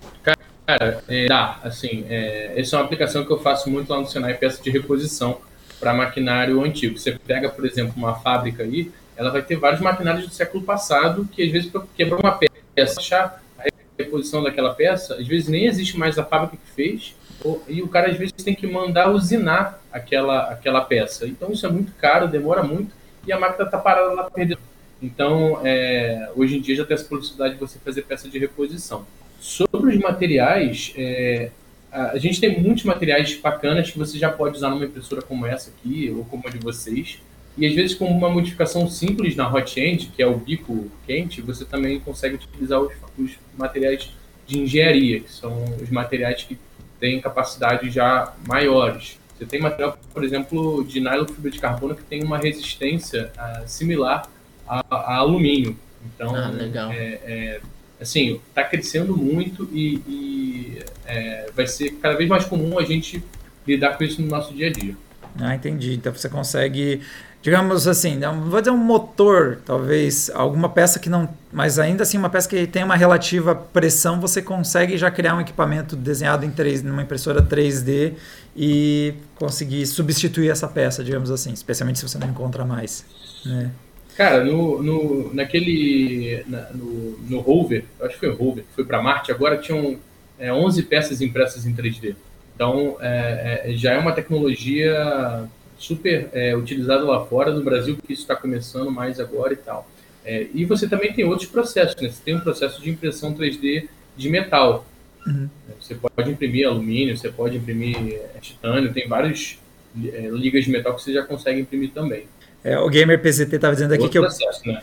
Cara, 0.66 1.04
é, 1.06 1.26
dá. 1.26 1.60
Assim, 1.62 2.04
é, 2.08 2.60
essa 2.60 2.74
é 2.74 2.78
uma 2.80 2.84
aplicação 2.84 3.24
que 3.24 3.32
eu 3.32 3.38
faço 3.38 3.70
muito 3.70 3.88
lá 3.88 4.00
no 4.00 4.08
Senai, 4.08 4.34
peça 4.34 4.60
de 4.60 4.68
reposição 4.68 5.38
para 5.82 5.92
maquinário 5.92 6.62
antigo. 6.62 6.96
Você 6.96 7.18
pega, 7.26 7.48
por 7.48 7.66
exemplo, 7.66 7.94
uma 7.96 8.14
fábrica 8.14 8.62
aí, 8.62 8.92
ela 9.16 9.30
vai 9.30 9.42
ter 9.42 9.56
vários 9.56 9.80
maquinários 9.80 10.28
do 10.28 10.32
século 10.32 10.62
passado 10.62 11.28
que 11.32 11.42
às 11.42 11.50
vezes 11.50 11.68
para 11.68 11.82
quebrar 11.96 12.20
uma 12.20 12.38
peça, 12.38 13.00
achar 13.00 13.42
a 13.58 13.64
reposição 13.98 14.44
daquela 14.44 14.72
peça, 14.72 15.16
às 15.16 15.26
vezes 15.26 15.48
nem 15.48 15.66
existe 15.66 15.98
mais 15.98 16.16
a 16.20 16.24
fábrica 16.24 16.56
que 16.56 16.70
fez, 16.72 17.16
ou, 17.42 17.64
e 17.68 17.82
o 17.82 17.88
cara 17.88 18.08
às 18.08 18.16
vezes 18.16 18.32
tem 18.32 18.54
que 18.54 18.64
mandar 18.64 19.10
usinar 19.10 19.82
aquela, 19.92 20.52
aquela 20.52 20.82
peça. 20.82 21.26
Então 21.26 21.50
isso 21.50 21.66
é 21.66 21.68
muito 21.68 21.92
caro, 21.94 22.28
demora 22.28 22.62
muito 22.62 22.94
e 23.26 23.32
a 23.32 23.38
máquina 23.38 23.64
está 23.64 23.76
parada 23.76 24.12
lá 24.12 24.30
perdendo. 24.30 24.60
Então, 25.02 25.60
é, 25.64 26.30
hoje 26.36 26.58
em 26.58 26.60
dia 26.60 26.76
já 26.76 26.84
tem 26.84 26.94
essa 26.94 27.04
possibilidade 27.04 27.54
de 27.54 27.60
você 27.60 27.76
fazer 27.80 28.02
peça 28.02 28.28
de 28.28 28.38
reposição. 28.38 29.04
Sobre 29.40 29.96
os 29.96 30.00
materiais, 30.00 30.94
é, 30.96 31.50
a 31.92 32.18
gente 32.18 32.40
tem 32.40 32.58
muitos 32.58 32.84
materiais 32.84 33.34
bacanas 33.36 33.90
que 33.90 33.98
você 33.98 34.18
já 34.18 34.30
pode 34.30 34.56
usar 34.56 34.70
numa 34.70 34.86
impressora 34.86 35.20
como 35.20 35.46
essa 35.46 35.70
aqui, 35.70 36.10
ou 36.16 36.24
como 36.24 36.42
a 36.46 36.50
de 36.50 36.58
vocês. 36.58 37.18
E 37.56 37.66
às 37.66 37.74
vezes 37.74 37.94
com 37.94 38.06
uma 38.06 38.30
modificação 38.30 38.88
simples 38.88 39.36
na 39.36 39.52
hot 39.52 39.78
end, 39.78 40.10
que 40.16 40.22
é 40.22 40.26
o 40.26 40.36
bico 40.36 40.90
quente, 41.06 41.42
você 41.42 41.64
também 41.66 42.00
consegue 42.00 42.36
utilizar 42.36 42.80
os, 42.80 42.94
os 43.18 43.32
materiais 43.56 44.10
de 44.46 44.58
engenharia, 44.58 45.20
que 45.20 45.30
são 45.30 45.64
os 45.80 45.90
materiais 45.90 46.42
que 46.42 46.58
têm 46.98 47.20
capacidades 47.20 47.92
já 47.92 48.32
maiores. 48.46 49.18
Você 49.36 49.44
tem 49.44 49.60
material, 49.60 49.98
por 50.14 50.24
exemplo, 50.24 50.84
de 50.84 51.00
nylon 51.00 51.26
fibra 51.26 51.50
de 51.50 51.58
carbono 51.58 51.94
que 51.94 52.04
tem 52.04 52.22
uma 52.22 52.38
resistência 52.38 53.30
uh, 53.36 53.68
similar 53.68 54.22
a, 54.66 54.82
a, 54.88 55.16
alumínio. 55.16 55.76
Então, 56.14 56.34
ah, 56.34 56.52
é, 56.94 57.20
é, 57.24 57.60
assim, 58.02 58.40
está 58.48 58.64
crescendo 58.64 59.16
muito 59.16 59.68
e, 59.72 59.94
e 60.06 60.78
é, 61.06 61.50
vai 61.54 61.66
ser 61.66 61.92
cada 61.92 62.16
vez 62.16 62.28
mais 62.28 62.44
comum 62.44 62.78
a 62.78 62.84
gente 62.84 63.22
lidar 63.66 63.96
com 63.96 64.04
isso 64.04 64.20
no 64.20 64.28
nosso 64.28 64.52
dia 64.54 64.68
a 64.68 64.72
dia. 64.72 64.96
Ah, 65.40 65.54
entendi. 65.54 65.94
Então 65.94 66.12
você 66.12 66.28
consegue, 66.28 67.00
digamos 67.40 67.88
assim, 67.88 68.16
não 68.16 68.42
vou 68.42 68.60
dizer 68.60 68.70
um 68.70 68.76
motor, 68.76 69.58
talvez 69.64 70.30
alguma 70.34 70.68
peça 70.68 70.98
que 70.98 71.08
não, 71.08 71.28
mas 71.50 71.78
ainda 71.78 72.02
assim 72.02 72.18
uma 72.18 72.28
peça 72.28 72.48
que 72.48 72.66
tem 72.66 72.84
uma 72.84 72.96
relativa 72.96 73.54
pressão, 73.54 74.20
você 74.20 74.42
consegue 74.42 74.98
já 74.98 75.10
criar 75.10 75.34
um 75.36 75.40
equipamento 75.40 75.96
desenhado 75.96 76.44
em 76.44 76.50
3, 76.50 76.82
numa 76.82 77.02
impressora 77.02 77.42
3D 77.42 78.14
e 78.54 79.14
conseguir 79.36 79.86
substituir 79.86 80.50
essa 80.50 80.68
peça, 80.68 81.02
digamos 81.02 81.30
assim, 81.30 81.52
especialmente 81.52 81.98
se 81.98 82.08
você 82.08 82.18
não 82.18 82.28
encontra 82.28 82.64
mais, 82.64 83.04
né? 83.46 83.70
Cara, 84.16 84.44
no, 84.44 84.82
no, 84.82 85.34
naquele. 85.34 86.44
Na, 86.46 86.70
no, 86.70 87.18
no 87.28 87.40
rover, 87.40 87.84
acho 88.00 88.14
que 88.14 88.26
foi 88.26 88.30
rover, 88.30 88.64
que 88.64 88.74
foi 88.74 88.84
para 88.84 89.02
Marte, 89.02 89.32
agora 89.32 89.56
tinham 89.56 89.98
é, 90.38 90.52
11 90.52 90.82
peças 90.82 91.20
impressas 91.20 91.66
em 91.66 91.74
3D. 91.74 92.14
Então, 92.54 92.96
é, 93.00 93.62
é, 93.64 93.72
já 93.74 93.92
é 93.92 93.98
uma 93.98 94.12
tecnologia 94.12 95.48
super 95.78 96.28
é, 96.32 96.54
utilizada 96.54 97.04
lá 97.04 97.24
fora, 97.24 97.52
no 97.52 97.62
Brasil, 97.62 97.96
que 98.06 98.12
isso 98.12 98.22
está 98.22 98.36
começando 98.36 98.90
mais 98.90 99.18
agora 99.18 99.52
e 99.52 99.56
tal. 99.56 99.88
É, 100.24 100.46
e 100.54 100.64
você 100.64 100.88
também 100.88 101.12
tem 101.12 101.24
outros 101.24 101.48
processos, 101.48 102.00
né? 102.00 102.08
Você 102.08 102.22
tem 102.24 102.36
um 102.36 102.40
processo 102.40 102.80
de 102.80 102.90
impressão 102.90 103.34
3D 103.34 103.88
de 104.16 104.28
metal. 104.28 104.86
Uhum. 105.26 105.48
Você 105.80 105.94
pode 105.94 106.30
imprimir 106.30 106.68
alumínio, 106.68 107.16
você 107.16 107.30
pode 107.30 107.56
imprimir 107.56 107.96
é, 108.14 108.38
titânio, 108.40 108.92
tem 108.92 109.08
vários 109.08 109.58
ligas 109.94 110.64
de 110.64 110.70
metal 110.70 110.94
que 110.94 111.02
você 111.02 111.12
já 111.12 111.22
consegue 111.22 111.60
imprimir 111.60 111.90
também. 111.90 112.24
É, 112.64 112.78
o 112.78 112.88
Gamer 112.88 113.20
PZT 113.20 113.56
estava 113.56 113.74
dizendo 113.74 113.92
aqui 113.92 114.04
Outro 114.04 114.20
que 114.20 114.26
processo, 114.26 114.60
eu, 114.64 114.72
né? 114.72 114.80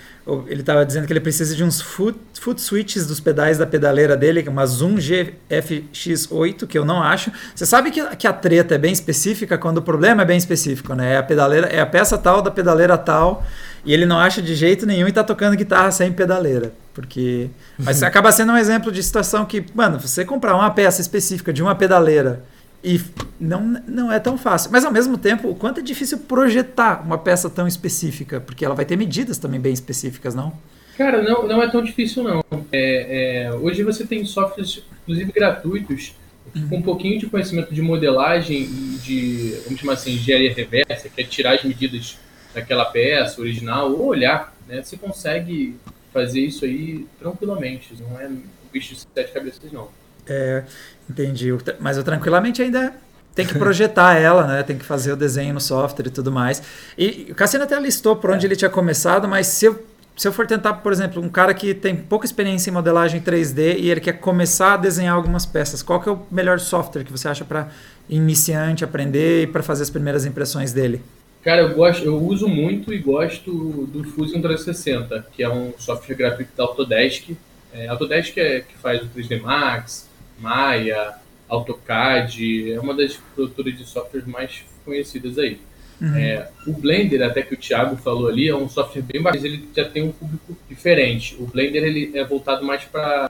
ele 0.47 0.59
estava 0.59 0.85
dizendo 0.85 1.07
que 1.07 1.13
ele 1.13 1.21
precisa 1.21 1.55
de 1.55 1.63
uns 1.63 1.79
foot, 1.79 2.19
foot 2.37 2.59
switches 2.59 3.07
dos 3.07 3.21
pedais 3.21 3.57
da 3.57 3.65
pedaleira 3.65 4.17
dele, 4.17 4.43
uma 4.49 4.65
Zoom 4.65 4.95
GFX8, 4.95 6.67
que 6.67 6.77
eu 6.77 6.83
não 6.83 7.01
acho. 7.01 7.31
Você 7.55 7.65
sabe 7.65 7.89
que, 7.89 8.03
que 8.17 8.27
a 8.27 8.33
treta 8.33 8.75
é 8.75 8.77
bem 8.77 8.91
específica 8.91 9.57
quando 9.57 9.77
o 9.77 9.81
problema 9.81 10.23
é 10.23 10.25
bem 10.25 10.37
específico, 10.37 10.93
né? 10.93 11.13
É 11.13 11.17
a 11.17 11.23
pedaleira, 11.23 11.67
é 11.67 11.79
a 11.79 11.85
peça 11.85 12.17
tal 12.17 12.41
da 12.41 12.51
pedaleira 12.51 12.97
tal, 12.97 13.45
e 13.85 13.93
ele 13.93 14.05
não 14.05 14.19
acha 14.19 14.41
de 14.41 14.55
jeito 14.55 14.85
nenhum 14.85 15.05
e 15.05 15.09
está 15.09 15.23
tocando 15.23 15.55
guitarra 15.55 15.89
sem 15.89 16.11
pedaleira, 16.11 16.73
porque 16.93 17.49
mas 17.77 18.03
acaba 18.03 18.29
sendo 18.33 18.51
um 18.51 18.57
exemplo 18.57 18.91
de 18.91 19.01
situação 19.01 19.45
que, 19.45 19.63
mano, 19.73 19.97
você 20.01 20.25
comprar 20.25 20.53
uma 20.53 20.69
peça 20.69 20.99
específica 20.99 21.53
de 21.53 21.63
uma 21.63 21.75
pedaleira 21.75 22.43
e 22.83 22.99
não, 23.39 23.61
não 23.87 24.11
é 24.11 24.19
tão 24.19 24.37
fácil. 24.37 24.71
Mas 24.71 24.85
ao 24.85 24.91
mesmo 24.91 25.17
tempo, 25.17 25.49
o 25.49 25.55
quanto 25.55 25.79
é 25.79 25.83
difícil 25.83 26.19
projetar 26.19 27.03
uma 27.05 27.17
peça 27.17 27.49
tão 27.49 27.67
específica, 27.67 28.39
porque 28.39 28.63
ela 28.63 28.75
vai 28.75 28.85
ter 28.85 28.95
medidas 28.95 29.37
também 29.37 29.59
bem 29.59 29.73
específicas, 29.73 30.33
não? 30.33 30.53
Cara, 30.97 31.21
não, 31.21 31.47
não 31.47 31.63
é 31.63 31.69
tão 31.69 31.81
difícil 31.81 32.23
não. 32.23 32.43
É, 32.71 33.45
é, 33.45 33.53
hoje 33.53 33.83
você 33.83 34.05
tem 34.05 34.25
softwares, 34.25 34.83
inclusive 35.03 35.31
gratuitos, 35.31 36.13
uhum. 36.53 36.67
com 36.67 36.77
um 36.77 36.81
pouquinho 36.81 37.19
de 37.19 37.27
conhecimento 37.27 37.73
de 37.73 37.81
modelagem 37.81 38.61
e 38.63 38.99
de, 39.01 39.53
vamos 39.63 39.79
chamar 39.79 39.93
assim, 39.93 40.15
engenharia 40.15 40.53
reversa, 40.53 41.09
que 41.09 41.21
é 41.21 41.23
tirar 41.23 41.55
as 41.55 41.63
medidas 41.63 42.17
daquela 42.53 42.85
peça 42.85 43.39
original 43.39 43.91
ou 43.91 44.07
olhar, 44.07 44.53
né? 44.67 44.81
Você 44.81 44.97
consegue 44.97 45.77
fazer 46.11 46.41
isso 46.41 46.65
aí 46.65 47.05
tranquilamente. 47.19 47.93
Não 47.99 48.19
é 48.19 48.27
um 48.27 48.41
bicho 48.71 48.93
de 48.93 49.01
sete 49.13 49.31
cabeças, 49.31 49.71
não. 49.71 49.87
É, 50.27 50.63
entendi. 51.09 51.49
Mas 51.79 51.97
eu 51.97 52.03
tranquilamente 52.03 52.61
ainda 52.61 52.93
tem 53.35 53.45
que 53.45 53.57
projetar 53.57 54.15
ela, 54.19 54.45
né? 54.45 54.63
Tem 54.63 54.77
que 54.77 54.85
fazer 54.85 55.13
o 55.13 55.15
desenho 55.15 55.53
no 55.53 55.61
software 55.61 56.07
e 56.07 56.09
tudo 56.09 56.31
mais. 56.31 56.61
E 56.97 57.27
o 57.29 57.35
Cassino 57.35 57.63
até 57.63 57.79
listou 57.79 58.15
por 58.15 58.31
onde 58.31 58.45
é. 58.45 58.47
ele 58.47 58.55
tinha 58.55 58.69
começado, 58.69 59.27
mas 59.27 59.47
se 59.47 59.65
eu, 59.65 59.85
se 60.15 60.27
eu 60.27 60.33
for 60.33 60.45
tentar, 60.45 60.73
por 60.75 60.91
exemplo, 60.91 61.21
um 61.21 61.29
cara 61.29 61.53
que 61.53 61.73
tem 61.73 61.95
pouca 61.95 62.25
experiência 62.25 62.69
em 62.69 62.73
modelagem 62.73 63.21
3D 63.21 63.77
e 63.79 63.89
ele 63.89 64.01
quer 64.01 64.13
começar 64.13 64.73
a 64.73 64.77
desenhar 64.77 65.15
algumas 65.15 65.45
peças, 65.45 65.81
qual 65.81 66.01
que 66.01 66.09
é 66.09 66.11
o 66.11 66.19
melhor 66.29 66.59
software 66.59 67.03
que 67.03 67.11
você 67.11 67.27
acha 67.27 67.45
para 67.45 67.69
iniciante 68.09 68.83
aprender 68.83 69.43
e 69.43 69.47
para 69.47 69.63
fazer 69.63 69.83
as 69.83 69.89
primeiras 69.89 70.25
impressões 70.25 70.73
dele? 70.73 71.01
Cara, 71.41 71.61
eu 71.61 71.73
gosto, 71.73 72.03
eu 72.03 72.21
uso 72.21 72.49
muito 72.49 72.93
e 72.93 72.97
gosto 72.97 73.87
do 73.87 74.03
Fusion 74.03 74.41
360, 74.41 75.27
que 75.31 75.41
é 75.41 75.49
um 75.49 75.71
software 75.77 76.15
gratuito 76.15 76.51
da 76.55 76.63
Autodesk. 76.63 77.29
É, 77.71 77.87
Autodesk 77.87 78.37
é 78.37 78.59
que 78.59 78.77
faz 78.77 79.01
o 79.01 79.05
3D 79.05 79.41
Max, 79.41 80.08
Maya, 80.39 81.15
AutoCAD, 81.47 82.73
é 82.73 82.79
uma 82.79 82.93
das 82.93 83.17
produtoras 83.35 83.77
de 83.77 83.85
softwares 83.85 84.27
mais 84.27 84.63
conhecidas 84.85 85.37
aí. 85.37 85.59
Uhum. 86.01 86.15
É, 86.15 86.49
o 86.65 86.73
Blender, 86.73 87.21
até 87.21 87.41
que 87.41 87.53
o 87.53 87.57
Thiago 87.57 87.97
falou 87.97 88.29
ali, 88.29 88.47
é 88.47 88.55
um 88.55 88.69
software 88.69 89.01
bem 89.01 89.21
bacana, 89.21 89.43
mas 89.43 89.53
ele 89.53 89.67
já 89.75 89.85
tem 89.85 90.03
um 90.03 90.11
público 90.11 90.57
diferente. 90.69 91.35
O 91.39 91.45
Blender 91.45 91.83
ele 91.83 92.17
é 92.17 92.23
voltado 92.23 92.63
mais 92.63 92.83
para 92.85 93.29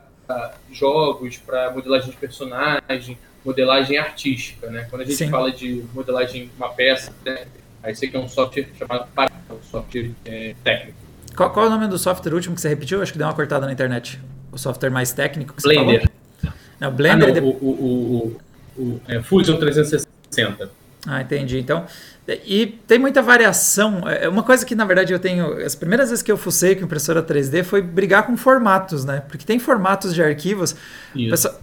jogos, 0.72 1.38
para 1.38 1.72
modelagem 1.72 2.12
de 2.12 2.18
personagem, 2.18 3.18
modelagem 3.44 3.98
artística, 3.98 4.70
né? 4.70 4.86
Quando 4.90 5.02
a 5.02 5.06
gente 5.06 5.18
Sim. 5.18 5.30
fala 5.30 5.52
de 5.52 5.84
modelagem 5.94 6.46
de 6.46 6.52
uma 6.58 6.70
peça, 6.70 7.12
né? 7.26 7.48
aí 7.82 7.96
você 7.96 8.08
quer 8.08 8.20
um 8.20 8.28
software 8.28 8.68
chamado 8.78 9.08
para 9.16 9.32
um 9.52 9.64
software 9.64 10.12
é, 10.26 10.54
técnico. 10.64 10.98
Qual, 11.36 11.50
qual, 11.52 11.66
é 11.66 11.70
o 11.70 11.72
nome 11.72 11.88
do 11.88 11.98
software 11.98 12.34
último 12.34 12.54
que 12.54 12.62
você 12.62 12.70
repetiu? 12.70 13.02
Acho 13.02 13.12
que 13.12 13.18
deu 13.18 13.26
uma 13.26 13.34
cortada 13.34 13.66
na 13.66 13.72
internet. 13.72 14.20
O 14.52 14.58
software 14.58 14.90
mais 14.90 15.14
técnico 15.14 15.54
que 15.54 15.62
Blender. 15.62 16.02
você 16.02 16.08
falou? 16.08 16.19
Não, 16.80 16.92
Blender. 16.92 17.38
Ah, 17.38 17.42
não, 17.42 17.48
o, 17.48 17.52
o, 17.52 17.70
o, 17.70 18.82
o, 18.82 18.84
o 18.84 19.02
é, 19.08 19.22
Fusion 19.22 19.58
360. 19.58 20.70
Ah, 21.08 21.22
entendi. 21.22 21.58
Então, 21.58 21.86
e 22.46 22.68
tem 22.88 23.00
muita 23.00 23.22
variação. 23.22 24.04
É, 24.08 24.26
é 24.26 24.30
uma 24.30 24.44
coisa 24.44 24.66
que, 24.66 24.76
na 24.76 24.86
verdade, 24.86 25.14
eu 25.14 25.20
tenho. 25.20 25.54
As 25.66 25.76
primeiras 25.76 26.10
vezes 26.10 26.22
que 26.22 26.32
eu 26.32 26.38
fucei 26.38 26.76
com 26.76 26.86
impressora 26.86 27.24
3D 27.24 27.64
foi 27.64 27.82
brigar 27.82 28.26
com 28.26 28.36
formatos, 28.36 29.06
né? 29.06 29.24
Porque 29.28 29.46
tem 29.46 29.58
formatos 29.60 30.14
de 30.14 30.22
arquivos. 30.22 30.76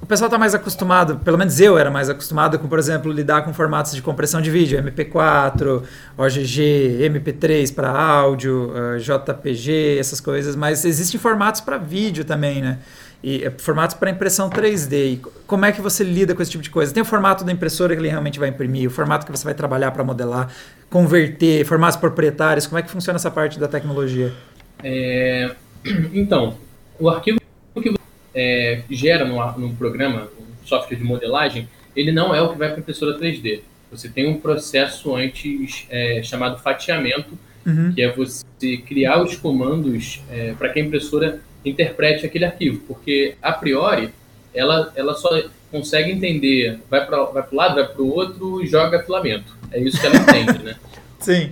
O 0.00 0.06
pessoal 0.06 0.28
está 0.28 0.38
mais 0.38 0.54
acostumado, 0.54 1.18
pelo 1.18 1.38
menos 1.38 1.60
eu 1.60 1.78
era 1.78 1.90
mais 1.90 2.08
acostumado 2.08 2.58
com, 2.58 2.66
por 2.66 2.78
exemplo, 2.78 3.12
lidar 3.12 3.42
com 3.42 3.52
formatos 3.52 3.94
de 3.94 4.02
compressão 4.02 4.40
de 4.40 4.50
vídeo, 4.50 4.82
MP4, 4.82 5.82
OGG, 6.16 6.98
MP3 7.10 7.74
para 7.74 7.90
áudio, 7.90 8.72
uh, 8.72 8.98
JPG, 8.98 9.98
essas 9.98 10.20
coisas. 10.20 10.56
Mas 10.56 10.84
existem 10.84 11.20
formatos 11.20 11.60
para 11.60 11.78
vídeo 11.78 12.24
também, 12.24 12.62
né? 12.62 12.78
E 13.26 13.42
é, 13.44 13.50
formatos 13.50 13.96
para 13.96 14.08
impressão 14.08 14.48
3D. 14.48 14.92
E 14.92 15.20
como 15.48 15.64
é 15.64 15.72
que 15.72 15.80
você 15.80 16.04
lida 16.04 16.32
com 16.32 16.40
esse 16.40 16.52
tipo 16.52 16.62
de 16.62 16.70
coisa? 16.70 16.94
Tem 16.94 17.02
o 17.02 17.06
formato 17.06 17.42
da 17.42 17.50
impressora 17.50 17.92
que 17.92 18.00
ele 18.00 18.08
realmente 18.08 18.38
vai 18.38 18.50
imprimir, 18.50 18.86
o 18.86 18.90
formato 18.90 19.26
que 19.26 19.32
você 19.32 19.42
vai 19.42 19.52
trabalhar 19.52 19.90
para 19.90 20.04
modelar, 20.04 20.48
converter, 20.88 21.64
formatos 21.64 21.96
proprietários. 21.96 22.68
Como 22.68 22.78
é 22.78 22.82
que 22.82 22.88
funciona 22.88 23.16
essa 23.16 23.28
parte 23.28 23.58
da 23.58 23.66
tecnologia? 23.66 24.32
É, 24.80 25.50
então, 26.14 26.56
o 27.00 27.10
arquivo 27.10 27.40
que 27.82 27.90
você 27.90 27.98
é, 28.32 28.82
gera 28.88 29.24
no, 29.24 29.58
no 29.58 29.74
programa, 29.74 30.28
no 30.38 30.64
software 30.68 30.96
de 30.96 31.02
modelagem, 31.02 31.68
ele 31.96 32.12
não 32.12 32.32
é 32.32 32.40
o 32.40 32.52
que 32.52 32.58
vai 32.58 32.68
para 32.68 32.76
a 32.76 32.80
impressora 32.80 33.18
3D. 33.18 33.62
Você 33.90 34.08
tem 34.08 34.28
um 34.28 34.38
processo 34.38 35.16
antes 35.16 35.84
é, 35.90 36.22
chamado 36.22 36.62
fatiamento, 36.62 37.36
uhum. 37.66 37.92
que 37.92 38.02
é 38.02 38.12
você 38.12 38.76
criar 38.86 39.20
os 39.20 39.34
comandos 39.34 40.22
é, 40.30 40.54
para 40.56 40.68
que 40.68 40.78
a 40.78 40.82
impressora 40.84 41.40
interprete 41.70 42.26
aquele 42.26 42.44
arquivo, 42.44 42.80
porque 42.86 43.36
a 43.42 43.52
priori 43.52 44.12
ela, 44.54 44.92
ela 44.96 45.14
só 45.14 45.28
consegue 45.70 46.10
entender, 46.10 46.80
vai 46.90 47.04
para 47.04 47.24
vai 47.24 47.44
o 47.50 47.54
lado, 47.56 47.74
vai 47.74 47.86
para 47.86 48.02
o 48.02 48.08
outro 48.08 48.62
e 48.62 48.66
joga 48.66 49.02
filamento. 49.02 49.56
É 49.70 49.80
isso 49.80 50.00
que 50.00 50.06
ela 50.06 50.16
entende, 50.16 50.62
né? 50.62 50.76
Sim. 51.18 51.50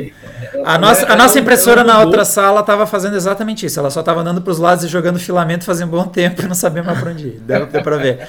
a 0.64 0.76
nossa, 0.76 1.12
a 1.12 1.16
nossa 1.16 1.38
impressora 1.38 1.82
na 1.84 2.00
outra 2.00 2.24
sala 2.24 2.60
estava 2.60 2.86
fazendo 2.86 3.16
exatamente 3.16 3.64
isso. 3.64 3.78
Ela 3.78 3.90
só 3.90 4.00
estava 4.00 4.20
andando 4.20 4.42
para 4.42 4.50
os 4.50 4.58
lados 4.58 4.84
e 4.84 4.88
jogando 4.88 5.18
filamento 5.18 5.64
fazia 5.64 5.86
um 5.86 5.88
bom 5.88 6.06
tempo 6.06 6.42
e 6.42 6.46
não 6.46 6.54
sabia 6.54 6.82
mais 6.82 6.98
para 6.98 7.12
onde 7.12 7.28
ir. 7.28 7.40
Deu, 7.40 7.66
deu 7.66 7.82
para 7.82 7.96
ver. 7.96 8.28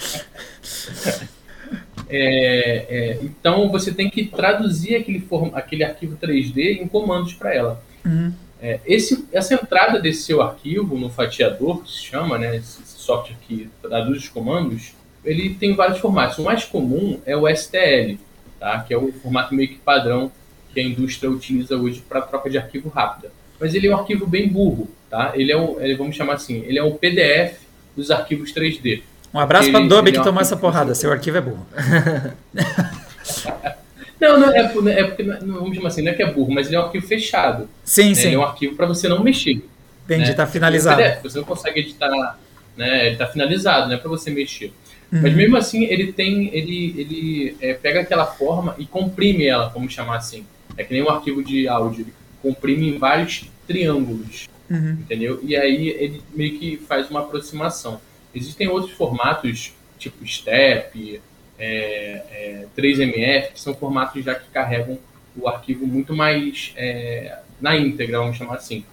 É, 2.11 2.85
é, 2.89 3.19
então 3.21 3.69
você 3.69 3.91
tem 3.91 4.09
que 4.09 4.25
traduzir 4.25 4.95
aquele, 4.95 5.19
form, 5.19 5.51
aquele 5.53 5.83
arquivo 5.83 6.17
3D 6.17 6.81
em 6.81 6.87
comandos 6.87 7.33
para 7.33 7.53
ela. 7.53 7.83
Uhum. 8.05 8.31
É, 8.61 8.79
esse, 8.85 9.25
essa 9.31 9.53
entrada 9.53 9.99
desse 9.99 10.23
seu 10.23 10.41
arquivo 10.41 10.97
no 10.97 11.09
fatiador, 11.09 11.81
que 11.81 11.91
se 11.91 12.03
chama, 12.03 12.37
né, 12.37 12.57
esse 12.57 12.81
software 12.85 13.37
que 13.47 13.69
traduz 13.81 14.23
os 14.23 14.29
comandos, 14.29 14.93
ele 15.23 15.55
tem 15.55 15.75
vários 15.75 15.99
formatos. 15.99 16.37
O 16.37 16.43
mais 16.43 16.65
comum 16.65 17.19
é 17.25 17.35
o 17.35 17.47
STL, 17.47 18.17
tá? 18.59 18.81
que 18.81 18.93
é 18.93 18.97
o 18.97 19.11
formato 19.13 19.55
meio 19.55 19.69
que 19.69 19.75
padrão 19.75 20.31
que 20.73 20.79
a 20.79 20.83
indústria 20.83 21.29
utiliza 21.29 21.75
hoje 21.75 22.03
para 22.07 22.21
troca 22.21 22.49
de 22.49 22.57
arquivo 22.57 22.89
rápida. 22.89 23.31
Mas 23.59 23.73
ele 23.73 23.87
é 23.87 23.95
um 23.95 23.99
arquivo 23.99 24.27
bem 24.27 24.47
burro, 24.47 24.87
tá? 25.09 25.33
Ele 25.35 25.51
é 25.51 25.57
o, 25.57 25.81
ele, 25.81 25.95
vamos 25.95 26.15
chamar 26.15 26.33
assim, 26.33 26.63
ele 26.65 26.79
é 26.79 26.83
o 26.83 26.93
PDF 26.93 27.57
dos 27.95 28.11
arquivos 28.11 28.53
3D. 28.53 29.01
Um 29.33 29.39
abraço 29.39 29.71
para 29.71 29.83
Adobe 29.83 30.11
que 30.11 30.17
é 30.17 30.21
um 30.21 30.23
tomou 30.23 30.41
essa 30.41 30.55
porrada. 30.55 30.95
Seu 30.95 31.11
arquivo 31.11 31.37
é 31.37 31.41
burro. 31.41 31.65
Não, 34.19 34.39
não 34.39 34.51
é, 34.51 34.59
é 34.99 35.03
porque, 35.05 35.23
não, 35.23 35.59
vamos 35.59 35.75
chamar 35.75 35.87
assim, 35.87 36.01
não 36.01 36.11
é 36.11 36.15
que 36.15 36.21
é 36.21 36.31
burro, 36.31 36.51
mas 36.51 36.67
ele 36.67 36.75
é 36.75 36.79
um 36.79 36.83
arquivo 36.83 37.07
fechado. 37.07 37.69
Sim, 37.83 38.09
né? 38.09 38.15
sim. 38.15 38.27
Ele 38.27 38.35
é 38.35 38.39
um 38.39 38.43
arquivo 38.43 38.75
para 38.75 38.85
você 38.85 39.07
não 39.07 39.23
mexer. 39.23 39.63
Entendi, 40.05 40.31
está 40.31 40.45
né? 40.45 40.51
finalizado. 40.51 41.01
PDF, 41.01 41.23
você 41.23 41.37
não 41.37 41.45
consegue 41.45 41.79
editar, 41.79 42.37
né? 42.75 43.05
Ele 43.05 43.13
está 43.13 43.27
finalizado, 43.27 43.87
não 43.87 43.95
é 43.95 43.97
para 43.97 44.09
você 44.09 44.29
mexer. 44.29 44.73
Uhum. 45.11 45.21
Mas 45.21 45.33
mesmo 45.33 45.57
assim, 45.57 45.85
ele 45.85 46.11
tem, 46.11 46.49
ele, 46.53 46.95
ele 46.97 47.57
é, 47.61 47.73
pega 47.73 48.01
aquela 48.01 48.25
forma 48.25 48.75
e 48.77 48.85
comprime 48.85 49.45
ela, 49.45 49.69
vamos 49.69 49.93
chamar 49.93 50.17
assim. 50.17 50.45
É 50.77 50.83
que 50.83 50.93
nem 50.93 51.03
um 51.03 51.09
arquivo 51.09 51.43
de 51.43 51.67
áudio, 51.67 52.01
ele 52.01 52.13
comprime 52.41 52.89
em 52.89 52.97
vários 52.97 53.45
triângulos, 53.67 54.47
uhum. 54.69 54.97
entendeu? 55.01 55.39
E 55.43 55.55
aí 55.55 55.89
ele 55.89 56.21
meio 56.33 56.57
que 56.57 56.77
faz 56.77 57.09
uma 57.09 57.21
aproximação. 57.21 57.99
Existem 58.33 58.67
outros 58.67 58.93
formatos, 58.93 59.73
tipo 59.97 60.25
STEP, 60.25 61.21
é, 61.59 62.23
é, 62.31 62.65
3MF, 62.77 63.53
que 63.53 63.61
são 63.61 63.75
formatos 63.75 64.23
já 64.23 64.35
que 64.35 64.49
carregam 64.49 64.97
o 65.37 65.47
arquivo 65.47 65.85
muito 65.85 66.15
mais 66.15 66.73
é, 66.75 67.37
na 67.61 67.77
íntegra, 67.77 68.19
vamos 68.19 68.37
chamar 68.37 68.55
assim. 68.55 68.83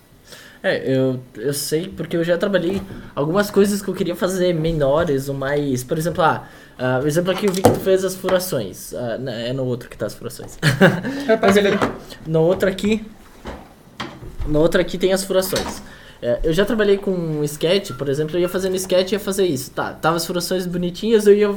É, 0.62 0.83
eu, 0.85 1.20
eu 1.37 1.52
sei 1.55 1.88
porque 1.88 2.16
eu 2.16 2.24
já 2.24 2.37
trabalhei 2.37 2.83
algumas 3.14 3.50
coisas 3.50 3.81
que 3.81 3.88
eu 3.88 3.94
queria 3.94 4.16
fazer 4.16 4.52
menores 4.52 5.29
ou 5.29 5.35
mais. 5.35 5.85
Por 5.85 5.96
exemplo, 5.96 6.24
ah, 6.24 6.48
uh, 6.79 7.05
o 7.05 7.07
exemplo 7.07 7.31
aqui 7.31 7.46
eu 7.46 7.52
vi 7.52 7.62
que 7.62 7.70
tu 7.70 7.79
fez 7.81 8.05
as 8.05 8.16
furações. 8.16 8.92
Uh, 8.92 9.29
é 9.29 9.52
no 9.52 9.64
outro 9.64 9.88
que 9.88 9.96
tá 9.96 10.07
as 10.07 10.14
furações. 10.14 10.59
É, 11.29 11.37
Mas 11.37 11.57
ele, 11.57 11.70
no 12.26 12.40
outro 12.40 12.68
aqui. 12.68 13.05
No 14.46 14.61
outro 14.61 14.81
aqui 14.81 14.98
tem 14.98 15.12
as 15.12 15.22
furações. 15.22 15.83
É, 16.20 16.40
eu 16.42 16.52
já 16.52 16.64
trabalhei 16.64 16.96
com 16.96 17.11
um 17.11 17.44
sketch, 17.44 17.92
por 17.92 18.09
exemplo, 18.09 18.37
eu 18.37 18.40
ia 18.40 18.48
fazendo 18.48 18.74
sketch 18.76 19.12
e 19.12 19.14
ia 19.14 19.20
fazer 19.20 19.46
isso. 19.46 19.70
Tá, 19.70 19.92
tava 19.92 20.16
as 20.16 20.26
furações 20.26 20.66
bonitinhas, 20.66 21.26
eu 21.26 21.35
ia 21.35 21.55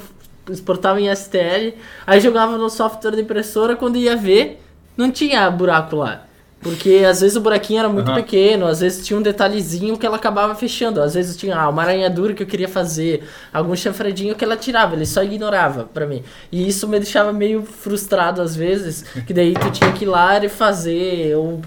exportava 0.51 0.99
em 0.99 1.13
STL, 1.13 1.75
aí 2.05 2.19
jogava 2.19 2.57
no 2.57 2.69
software 2.69 3.11
da 3.11 3.21
impressora, 3.21 3.75
quando 3.75 3.97
ia 3.97 4.15
ver, 4.15 4.61
não 4.97 5.11
tinha 5.11 5.49
buraco 5.49 5.95
lá. 5.95 6.25
Porque 6.61 7.05
às 7.09 7.21
vezes 7.21 7.37
o 7.37 7.41
buraquinho 7.41 7.79
era 7.79 7.89
muito 7.89 8.09
uhum. 8.09 8.15
pequeno, 8.15 8.65
às 8.65 8.81
vezes 8.81 9.05
tinha 9.05 9.17
um 9.17 9.21
detalhezinho 9.21 9.97
que 9.97 10.05
ela 10.05 10.17
acabava 10.17 10.53
fechando, 10.55 11.01
às 11.01 11.13
vezes 11.13 11.37
tinha 11.37 11.55
ah, 11.55 11.69
uma 11.69 11.81
aranhadura 11.81 12.33
que 12.33 12.43
eu 12.43 12.47
queria 12.47 12.67
fazer, 12.67 13.23
algum 13.53 13.73
chanfredinho 13.75 14.35
que 14.35 14.43
ela 14.43 14.57
tirava, 14.57 14.93
ele 14.93 15.05
só 15.05 15.23
ignorava 15.23 15.85
para 15.85 16.05
mim. 16.05 16.21
E 16.51 16.67
isso 16.67 16.85
me 16.85 16.99
deixava 16.99 17.31
meio 17.31 17.63
frustrado 17.63 18.41
às 18.41 18.55
vezes, 18.57 19.03
que 19.25 19.33
daí 19.33 19.53
tu 19.53 19.71
tinha 19.71 19.91
que 19.93 20.03
ir 20.03 20.07
lá 20.07 20.43
e 20.43 20.49
fazer, 20.49 21.33
ou 21.37 21.61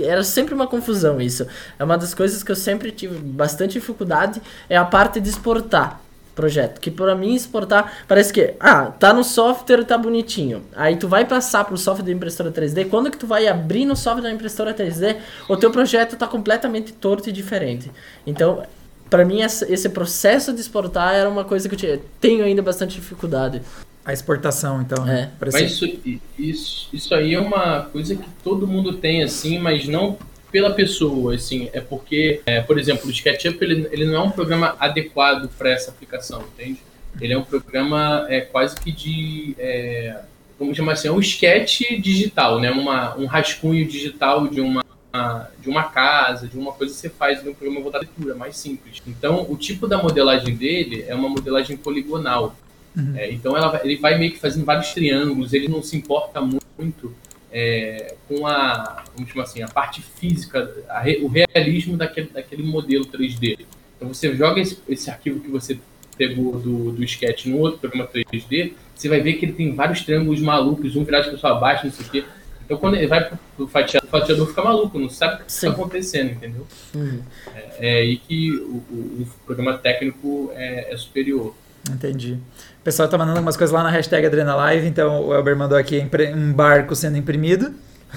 era 0.00 0.22
sempre 0.22 0.54
uma 0.54 0.66
confusão 0.66 1.20
isso. 1.20 1.46
É 1.78 1.82
uma 1.82 1.96
das 1.96 2.12
coisas 2.12 2.42
que 2.42 2.52
eu 2.52 2.56
sempre 2.56 2.92
tive 2.92 3.16
bastante 3.16 3.72
dificuldade, 3.72 4.42
é 4.68 4.76
a 4.76 4.84
parte 4.84 5.20
de 5.20 5.30
exportar 5.30 6.00
projeto. 6.34 6.80
Que 6.80 6.90
para 6.90 7.14
mim 7.14 7.34
exportar 7.34 8.04
parece 8.08 8.32
que, 8.32 8.54
ah, 8.58 8.86
tá 8.86 9.12
no 9.12 9.24
software, 9.24 9.84
tá 9.84 9.96
bonitinho. 9.96 10.62
Aí 10.74 10.96
tu 10.96 11.08
vai 11.08 11.24
passar 11.24 11.64
pro 11.64 11.76
software 11.76 12.04
da 12.04 12.12
impressora 12.12 12.50
3D, 12.50 12.88
quando 12.88 13.10
que 13.10 13.16
tu 13.16 13.26
vai 13.26 13.46
abrir 13.46 13.84
no 13.84 13.96
software 13.96 14.22
da 14.22 14.32
impressora 14.32 14.74
3D, 14.74 15.16
o 15.48 15.56
teu 15.56 15.70
projeto 15.70 16.16
tá 16.16 16.26
completamente 16.26 16.92
torto 16.92 17.28
e 17.28 17.32
diferente. 17.32 17.90
Então, 18.26 18.62
para 19.08 19.24
mim 19.24 19.42
esse 19.42 19.88
processo 19.90 20.52
de 20.52 20.60
exportar 20.60 21.14
era 21.14 21.28
uma 21.28 21.44
coisa 21.44 21.68
que 21.68 21.74
eu 21.74 21.78
tinha, 21.78 22.00
tenho 22.20 22.44
ainda 22.44 22.62
bastante 22.62 22.94
dificuldade. 22.94 23.60
A 24.04 24.12
exportação, 24.12 24.82
então. 24.82 25.06
É. 25.06 25.30
Mas 25.40 25.54
isso, 25.54 25.86
isso, 26.36 26.88
isso 26.92 27.14
aí 27.14 27.34
é 27.34 27.40
uma 27.40 27.82
coisa 27.82 28.16
que 28.16 28.28
todo 28.42 28.66
mundo 28.66 28.94
tem, 28.94 29.22
assim, 29.22 29.58
mas 29.58 29.86
não 29.86 30.18
pela 30.52 30.70
pessoa, 30.74 31.34
assim, 31.34 31.70
é 31.72 31.80
porque, 31.80 32.42
é, 32.44 32.60
por 32.60 32.78
exemplo, 32.78 33.08
o 33.08 33.10
SketchUp 33.10 33.60
ele, 33.62 33.88
ele 33.90 34.04
não 34.04 34.14
é 34.14 34.20
um 34.20 34.30
programa 34.30 34.76
adequado 34.78 35.48
para 35.56 35.70
essa 35.70 35.90
aplicação, 35.90 36.44
entende? 36.52 36.78
Ele 37.20 37.32
é 37.32 37.38
um 37.38 37.42
programa 37.42 38.26
é, 38.28 38.42
quase 38.42 38.78
que 38.78 38.92
de, 38.92 39.56
é, 39.58 40.20
vamos 40.58 40.76
chamar 40.76 40.92
assim, 40.92 41.08
é 41.08 41.12
um 41.12 41.20
sketch 41.20 41.80
digital, 41.98 42.60
né? 42.60 42.70
Uma, 42.70 43.16
um 43.16 43.24
rascunho 43.26 43.86
digital 43.88 44.46
de 44.46 44.60
uma 44.60 44.82
de 45.60 45.68
uma 45.68 45.84
casa, 45.84 46.48
de 46.48 46.56
uma 46.56 46.72
coisa 46.72 46.94
que 46.94 46.98
você 46.98 47.10
faz 47.10 47.44
no 47.44 47.54
programa 47.54 47.82
voltado 47.82 48.06
à 48.06 48.08
leitura, 48.08 48.34
mais 48.34 48.56
simples. 48.56 49.02
Então, 49.06 49.46
o 49.46 49.58
tipo 49.58 49.86
da 49.86 50.02
modelagem 50.02 50.56
dele 50.56 51.04
é 51.06 51.14
uma 51.14 51.28
modelagem 51.28 51.76
poligonal. 51.76 52.56
Uhum. 52.96 53.14
É, 53.14 53.30
então, 53.30 53.54
ela, 53.54 53.78
ele 53.84 53.96
vai 53.96 54.18
meio 54.18 54.32
que 54.32 54.38
fazendo 54.38 54.64
vários 54.64 54.94
triângulos, 54.94 55.52
ele 55.52 55.68
não 55.68 55.82
se 55.82 55.98
importa 55.98 56.40
muito 56.40 57.14
é, 57.52 58.14
com 58.26 58.46
a, 58.46 59.04
vamos 59.14 59.30
chamar 59.30 59.44
assim, 59.44 59.62
a 59.62 59.68
parte 59.68 60.00
física, 60.02 60.72
a, 60.88 61.04
o 61.20 61.28
realismo 61.28 61.96
daquele, 61.96 62.28
daquele 62.28 62.62
modelo 62.62 63.04
3D. 63.04 63.60
Então 63.96 64.12
você 64.12 64.34
joga 64.34 64.60
esse, 64.60 64.78
esse 64.88 65.10
arquivo 65.10 65.40
que 65.40 65.48
você 65.48 65.78
pegou 66.16 66.58
do, 66.58 66.92
do 66.92 67.04
Sketch 67.04 67.46
no 67.46 67.58
outro 67.58 67.80
programa 67.80 68.08
3D, 68.08 68.72
você 68.94 69.08
vai 69.08 69.20
ver 69.20 69.34
que 69.34 69.44
ele 69.44 69.52
tem 69.52 69.74
vários 69.74 70.02
triângulos 70.02 70.40
malucos, 70.40 70.96
um 70.96 71.04
virado 71.04 71.24
de 71.24 71.30
pessoa 71.32 71.56
abaixo, 71.56 71.86
não 71.86 71.92
sei 71.92 72.06
o 72.06 72.08
quê. 72.10 72.24
Então 72.64 72.76
quando 72.76 72.94
ele 72.94 73.06
vai 73.06 73.28
pro 73.56 73.66
fatiador, 73.66 74.08
o 74.08 74.10
fatiador 74.10 74.46
fica 74.46 74.62
maluco, 74.62 74.98
não 74.98 75.10
sabe 75.10 75.34
o 75.34 75.44
que 75.44 75.50
está 75.50 75.70
acontecendo, 75.70 76.30
entendeu? 76.32 76.66
Uhum. 76.94 77.22
É, 77.54 77.72
é, 77.78 77.98
aí 77.98 78.16
que 78.16 78.50
o, 78.52 78.82
o, 78.90 79.22
o 79.22 79.26
programa 79.44 79.76
técnico 79.76 80.50
é, 80.54 80.92
é, 80.92 80.96
superior. 80.96 81.54
Entendi. 81.90 82.34
O 82.80 82.84
pessoal 82.84 83.08
tá 83.08 83.18
mandando 83.18 83.38
algumas 83.38 83.56
coisas 83.56 83.74
lá 83.74 83.82
na 83.82 83.90
hashtag 83.90 84.26
AdrenaLive, 84.26 84.86
então 84.86 85.26
o 85.26 85.34
Elber 85.34 85.56
mandou 85.56 85.76
aqui 85.76 86.06
um 86.34 86.52
barco 86.52 86.94
sendo 86.94 87.16
imprimido. 87.16 87.72